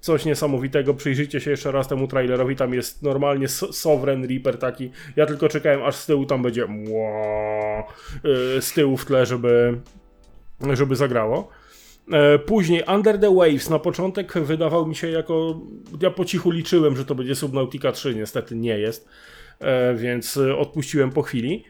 coś 0.00 0.24
niesamowitego. 0.24 0.94
Przyjrzyjcie 0.94 1.40
się 1.40 1.50
jeszcze 1.50 1.72
raz 1.72 1.88
temu 1.88 2.08
trailerowi, 2.08 2.56
tam 2.56 2.74
jest 2.74 3.02
normalnie 3.02 3.48
so- 3.48 3.72
Sovereign 3.72 4.26
Reaper 4.28 4.58
taki. 4.58 4.90
Ja 5.16 5.26
tylko 5.26 5.48
czekałem, 5.48 5.82
aż 5.82 5.96
z 5.96 6.06
tyłu 6.06 6.26
tam 6.26 6.42
będzie 6.42 6.66
z 8.60 8.72
tyłu 8.72 8.96
w 8.96 9.04
tle, 9.04 9.26
żeby, 9.26 9.80
żeby 10.72 10.96
zagrało. 10.96 11.48
E, 12.12 12.38
Później 12.38 12.82
Under 12.94 13.18
the 13.18 13.34
Waves 13.34 13.70
na 13.70 13.78
początek 13.78 14.32
wydawał 14.38 14.86
mi 14.86 14.94
się 14.94 15.10
jako. 15.10 15.60
Ja 16.00 16.10
po 16.10 16.24
cichu 16.24 16.50
liczyłem, 16.50 16.96
że 16.96 17.04
to 17.04 17.14
będzie 17.14 17.34
Subnautica 17.34 17.92
3, 17.92 18.14
niestety 18.14 18.56
nie 18.56 18.78
jest, 18.78 19.08
e, 19.60 19.94
więc 19.94 20.36
odpuściłem 20.36 21.10
po 21.10 21.22
chwili. 21.22 21.64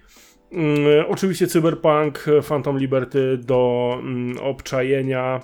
Mm, 0.53 1.05
Oczywiście 1.09 1.47
Cyberpunk, 1.47 2.25
Phantom 2.49 2.79
Liberty 2.79 3.39
do 3.39 3.93
mm, 3.99 4.39
obczajenia. 4.39 5.41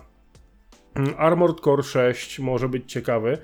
Mm, 0.94 1.14
Armored 1.18 1.60
Core 1.60 1.82
6 1.82 2.38
może 2.38 2.68
być 2.68 2.92
ciekawy. 2.92 3.38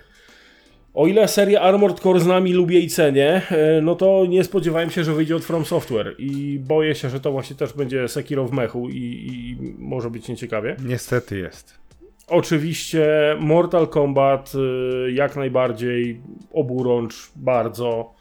O 0.98 1.06
ile 1.06 1.28
serię 1.28 1.60
Armored 1.60 2.00
Core 2.00 2.20
z 2.20 2.26
nami 2.26 2.52
lubię 2.52 2.80
i 2.80 2.88
cenię, 2.88 3.42
e, 3.50 3.80
no 3.82 3.94
to 3.94 4.26
nie 4.28 4.44
spodziewałem 4.44 4.90
się, 4.90 5.04
że 5.04 5.14
wyjdzie 5.14 5.36
od 5.36 5.44
From 5.44 5.64
Software 5.64 6.14
i 6.18 6.58
boję 6.58 6.94
się, 6.94 7.10
że 7.10 7.20
to 7.20 7.32
właśnie 7.32 7.56
też 7.56 7.72
będzie 7.72 8.08
Sekiro 8.08 8.46
w 8.46 8.52
mechu 8.52 8.88
i, 8.88 8.96
i 8.96 9.56
może 9.78 10.10
być 10.10 10.28
nieciekawie. 10.28 10.76
Niestety 10.84 11.38
jest. 11.38 11.78
Oczywiście 12.28 13.06
Mortal 13.40 13.88
Kombat 13.88 14.52
y, 14.54 15.12
jak 15.12 15.36
najbardziej 15.36 16.20
oburącz 16.52 17.30
bardzo 17.36 18.14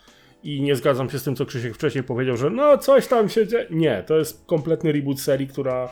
i 0.44 0.62
nie 0.62 0.76
zgadzam 0.76 1.10
się 1.10 1.20
z 1.20 1.24
tym, 1.24 1.36
co 1.36 1.46
Krzysiek 1.46 1.76
wcześniej 1.76 2.04
powiedział, 2.04 2.38
że 2.38 2.50
no 2.50 2.78
coś 2.78 3.08
tam 3.08 3.30
się 3.30 3.48
dzieje. 3.48 3.68
Nie, 3.70 4.04
to 4.08 4.18
jest 4.18 4.46
kompletny 4.46 4.92
reboot 4.92 5.20
serii, 5.20 5.48
która 5.48 5.90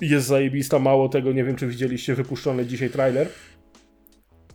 jest 0.00 0.26
zajebista. 0.26 0.78
Mało 0.78 1.08
tego, 1.08 1.32
nie 1.32 1.44
wiem 1.44 1.56
czy 1.56 1.66
widzieliście 1.66 2.14
wypuszczony 2.14 2.66
dzisiaj 2.66 2.90
trailer. 2.90 3.28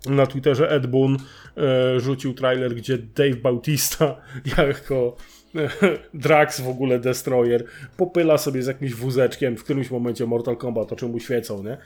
Na 0.05 0.26
Twitterze 0.27 0.71
Ed 0.71 0.88
Boon 0.88 1.17
e, 1.57 1.99
rzucił 1.99 2.34
trailer, 2.34 2.76
gdzie 2.76 2.97
Dave 2.97 3.35
Bautista 3.35 4.21
jako 4.57 5.15
e, 5.55 5.69
Drax 6.13 6.61
w 6.61 6.67
ogóle 6.67 6.99
Destroyer 6.99 7.65
popyla 7.97 8.38
sobie 8.38 8.63
z 8.63 8.67
jakimś 8.67 8.93
wózeczkiem 8.93 9.57
w 9.57 9.63
którymś 9.63 9.91
momencie 9.91 10.26
Mortal 10.26 10.57
Kombat, 10.57 10.93
o 10.93 10.95
czym 10.95 11.11
mu 11.11 11.19
świecą, 11.19 11.63
nie? 11.63 11.77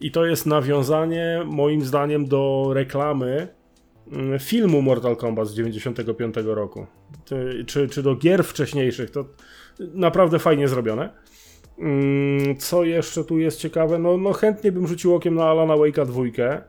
I 0.00 0.10
to 0.10 0.26
jest 0.26 0.46
nawiązanie 0.46 1.42
moim 1.46 1.84
zdaniem 1.84 2.26
do 2.26 2.70
reklamy 2.72 3.48
mm, 4.12 4.38
filmu 4.38 4.82
Mortal 4.82 5.16
Kombat 5.16 5.48
z 5.48 5.54
95 5.54 6.34
roku, 6.44 6.86
czy, 7.66 7.88
czy, 7.90 8.02
do 8.02 8.16
gier 8.16 8.44
wcześniejszych, 8.44 9.10
to 9.10 9.24
naprawdę 9.78 10.38
fajnie 10.38 10.68
zrobione. 10.68 11.10
Mm, 11.78 12.56
Co 12.56 12.84
jeszcze 12.84 13.24
tu 13.24 13.38
jest 13.38 13.60
ciekawe? 13.60 13.98
No, 13.98 14.16
no 14.16 14.32
chętnie 14.32 14.72
bym 14.72 14.86
rzucił 14.86 15.14
okiem 15.14 15.34
na 15.34 15.44
Alana 15.44 15.74
Wake'a 15.74 16.06
dwójkę, 16.06 16.62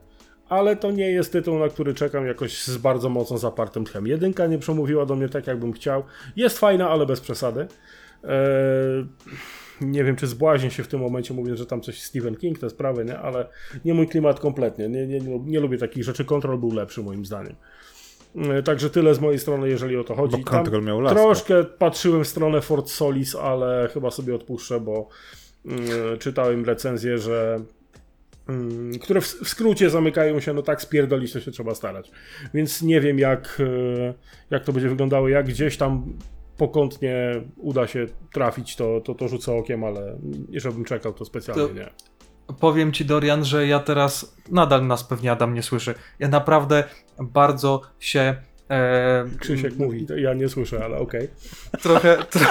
ale 0.50 0.76
to 0.76 0.92
nie 0.92 1.12
jest 1.12 1.32
tytuł, 1.32 1.60
na 1.60 1.70
który 1.70 1.94
czekam 1.94 2.26
jakoś 2.26 2.64
z 2.64 2.78
bardzo 2.78 3.10
mocno 3.10 3.38
zapartym 3.38 3.86
tchem. 3.86 4.08
Jedynka 4.08 4.48
nie 4.48 4.58
przemówiła 4.58 5.06
do 5.06 5.16
mnie 5.16 5.30
tak, 5.30 5.48
jakbym 5.48 5.74
chciał. 5.74 6.04
Jest 6.36 6.60
fajna, 6.60 6.90
ale 6.90 7.06
bez 7.06 7.22
przesady. 7.22 7.68
Eee, 8.24 9.06
nie 9.82 10.04
wiem, 10.04 10.16
czy 10.16 10.28
zbłaźnię 10.28 10.72
się 10.72 10.84
w 10.84 10.88
tym 10.88 11.00
momencie, 11.00 11.34
mówiąc, 11.34 11.60
że 11.60 11.66
tam 11.66 11.82
coś 11.82 12.02
Stephen 12.02 12.36
King, 12.36 12.60
te 12.60 12.70
sprawy, 12.70 13.06
nie? 13.06 13.20
ale 13.20 13.48
nie 13.86 13.94
mój 13.94 14.08
klimat 14.08 14.40
kompletnie. 14.40 14.90
Nie, 14.90 15.08
nie, 15.08 15.20
nie, 15.20 15.60
lubię 15.60 15.78
takich 15.78 16.04
rzeczy. 16.04 16.26
Control 16.26 16.58
był 16.58 16.72
lepszy 16.72 17.04
moim 17.04 17.26
zdaniem. 17.26 17.56
Eee, 18.36 18.64
Także 18.64 18.90
tyle 18.90 19.16
z 19.16 19.20
mojej 19.20 19.40
strony, 19.40 19.70
jeżeli 19.70 19.98
o 19.98 20.04
to 20.04 20.16
chodzi. 20.16 20.38
Bo 20.38 20.52
Tam 20.52 20.64
Control 20.64 20.84
miał 20.84 21.02
laskę. 21.02 21.20
Troszkę 21.20 21.64
patrzyłem 21.64 22.24
w 22.24 22.28
stronę 22.28 22.62
Fort 22.62 22.90
Solis, 22.90 23.36
ale 23.36 23.90
chyba 23.94 24.12
sobie 24.12 24.36
odpuszczę, 24.36 24.80
bo 24.80 25.10
mm, 25.66 25.80
czytałem 26.20 26.66
recenzję, 26.66 27.18
że 27.18 27.62
które 29.02 29.22
w, 29.22 29.26
w 29.26 29.50
skrócie 29.50 29.90
zamykają 29.90 30.40
się, 30.40 30.54
no 30.54 30.62
tak 30.62 30.82
spierdolić 30.82 31.34
to 31.34 31.40
się 31.40 31.52
trzeba 31.52 31.76
starać. 31.76 32.12
Więc 32.54 32.82
nie 32.82 33.02
wiem 33.02 33.20
jak, 33.20 33.58
e, 33.60 34.14
jak 34.50 34.64
to 34.64 34.74
będzie 34.74 34.90
wyglądało, 34.90 35.30
jak 35.30 35.46
gdzieś 35.48 35.78
tam 35.78 36.14
pokątnie 36.58 37.42
uda 37.58 37.88
się 37.88 38.06
trafić, 38.34 38.76
to, 38.76 39.02
to, 39.02 39.16
to 39.16 39.28
rzucę 39.28 39.54
okiem, 39.54 39.84
ale 39.84 40.18
żebym 40.54 40.86
czekał, 40.86 41.14
to 41.14 41.26
specjalnie 41.26 41.68
To- 41.68 41.74
nie. 41.74 41.90
Powiem 42.60 42.92
ci, 42.92 43.06
Dorian, 43.06 43.46
że 43.46 43.68
ja 43.68 43.80
teraz 43.80 44.36
nadal 44.52 44.88
nas 44.88 45.04
pewnie 45.04 45.32
Adam 45.32 45.54
nie 45.54 45.64
słyszy. 45.64 45.94
Ja 46.20 46.28
naprawdę 46.28 46.84
bardzo 47.20 47.82
się. 48.00 48.36
E, 48.70 49.26
Krzysiek 49.40 49.78
mówi, 49.78 50.06
to 50.06 50.18
ja 50.18 50.34
nie 50.34 50.50
słyszę, 50.50 50.86
ale 50.86 50.98
okej. 50.98 51.28
Trochę. 51.82 52.18
Tro... 52.32 52.46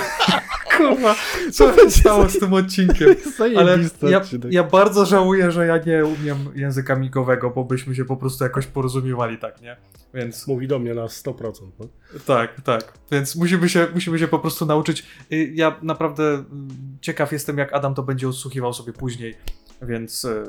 Kurwa, 0.77 1.15
co 1.53 1.75
się 1.75 1.91
stało 1.91 2.29
z 2.29 2.39
tym 2.39 2.53
odcinkiem? 2.53 3.15
Ale 3.59 3.79
ja, 4.11 4.23
ja 4.51 4.65
bardzo 4.65 5.07
żałuję, 5.07 5.51
że 5.51 5.67
ja 5.67 5.79
nie 5.87 6.05
umiem 6.05 6.39
języka 6.55 6.97
migowego, 6.97 7.51
bo 7.51 7.65
byśmy 7.65 7.95
się 7.95 8.05
po 8.05 8.17
prostu 8.17 8.45
jakoś 8.45 8.67
porozumiewali, 8.67 9.39
tak, 9.39 9.61
nie? 9.63 9.77
Więc 10.15 10.47
Mówi 10.47 10.69
do 10.69 10.79
mnie 10.79 10.95
na 10.95 11.05
100%. 11.05 11.53
No. 11.79 11.89
tak, 12.27 12.61
tak. 12.61 12.93
Więc 13.11 13.37
musimy 13.37 13.69
się, 13.69 13.87
musimy 13.95 14.19
się 14.19 14.29
po 14.29 14.39
prostu 14.39 14.67
nauczyć. 14.67 15.07
Y, 15.33 15.53
Ja 15.55 15.77
naprawdę 15.83 16.23
mm, 16.25 16.69
ciekaw 17.01 17.33
jestem, 17.33 17.59
jak 17.59 17.73
Adam 17.73 17.95
to 17.95 18.03
będzie 18.03 18.29
odsłuchiwał 18.29 18.73
sobie 18.73 18.93
później, 18.93 19.35
więc. 19.83 20.25
e, 20.29 20.45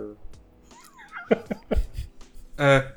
E, 2.59 2.91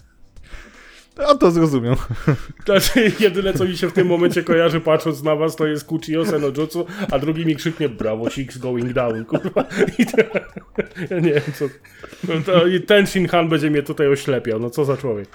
On 1.18 1.39
to 1.39 1.51
zrozumiał. 1.51 1.97
Znaczy, 2.64 3.12
jedyne 3.20 3.52
co 3.52 3.64
mi 3.64 3.76
się 3.76 3.89
w 3.89 3.93
tym 3.93 4.06
momencie 4.06 4.43
kojarzy 4.43 4.80
patrząc 4.80 5.22
na 5.22 5.36
was, 5.36 5.56
to 5.56 5.66
jest 5.66 5.84
Kuchiyo 5.84 6.26
Senojutsu, 6.26 6.86
a 7.10 7.18
drugi 7.18 7.47
mi 7.47 7.56
krzyknie 7.56 7.89
brawo, 7.89 8.30
six 8.30 8.59
going 8.59 8.93
down, 8.93 9.24
kurwa. 9.24 9.64
I 9.98 10.06
to, 10.06 10.16
ja 11.10 11.18
nie 11.18 11.32
wiem 11.32 11.43
co... 11.59 11.64
No 12.28 12.34
to, 12.47 12.66
I 12.66 12.80
ten 12.80 13.06
Shinhan 13.06 13.48
będzie 13.48 13.70
mnie 13.70 13.82
tutaj 13.82 14.09
oślepiał, 14.09 14.60
no 14.60 14.70
co 14.70 14.84
za 14.84 14.97
człowiek. 14.97 15.28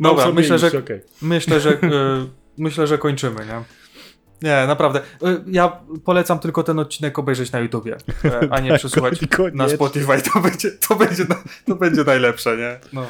Dobra, 0.00 0.32
myślę, 0.32 0.58
że, 0.58 0.78
okej. 0.78 1.00
myślę, 1.22 1.60
że, 1.60 1.70
e, 1.70 2.26
myślę, 2.58 2.86
że 2.86 2.98
kończymy, 2.98 3.46
nie? 3.46 3.77
Nie, 4.42 4.64
naprawdę. 4.66 5.00
E, 5.22 5.36
Ja 5.46 5.80
polecam 6.04 6.38
tylko 6.38 6.62
ten 6.62 6.78
odcinek 6.78 7.18
obejrzeć 7.18 7.52
na 7.52 7.60
YouTubie, 7.60 7.96
e, 8.24 8.48
a 8.50 8.60
nie 8.60 8.74
przesłuchać 8.78 9.18
Koniecznie. 9.36 9.58
na 9.58 9.68
Spotify. 9.68 10.22
To 10.32 10.40
będzie, 10.40 10.70
to 10.88 10.96
będzie, 10.96 11.26
to 11.66 11.74
będzie 11.76 12.04
najlepsze, 12.04 12.56
nie? 12.56 12.78
No. 12.92 13.06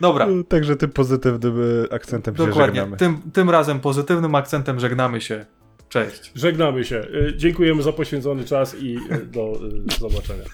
Dobra, 0.00 0.26
No, 0.26 0.44
Także 0.44 0.76
tym 0.76 0.90
pozytywnym 0.90 1.60
e, 1.90 1.92
akcentem 1.94 2.36
się 2.36 2.46
dokładnie. 2.46 2.74
żegnamy. 2.80 2.96
Tym, 2.96 3.20
tym 3.32 3.50
razem 3.50 3.80
pozytywnym 3.80 4.34
akcentem 4.34 4.80
żegnamy 4.80 5.20
się. 5.20 5.46
Cześć. 5.88 6.32
Żegnamy 6.34 6.84
się. 6.84 6.96
Y, 6.96 7.34
Dziękujemy 7.36 7.82
za 7.82 7.92
poświęcony 7.92 8.44
czas 8.44 8.74
i 8.74 8.96
y, 9.12 9.26
do 9.26 9.52
y, 9.94 9.98
zobaczenia. 9.98 10.44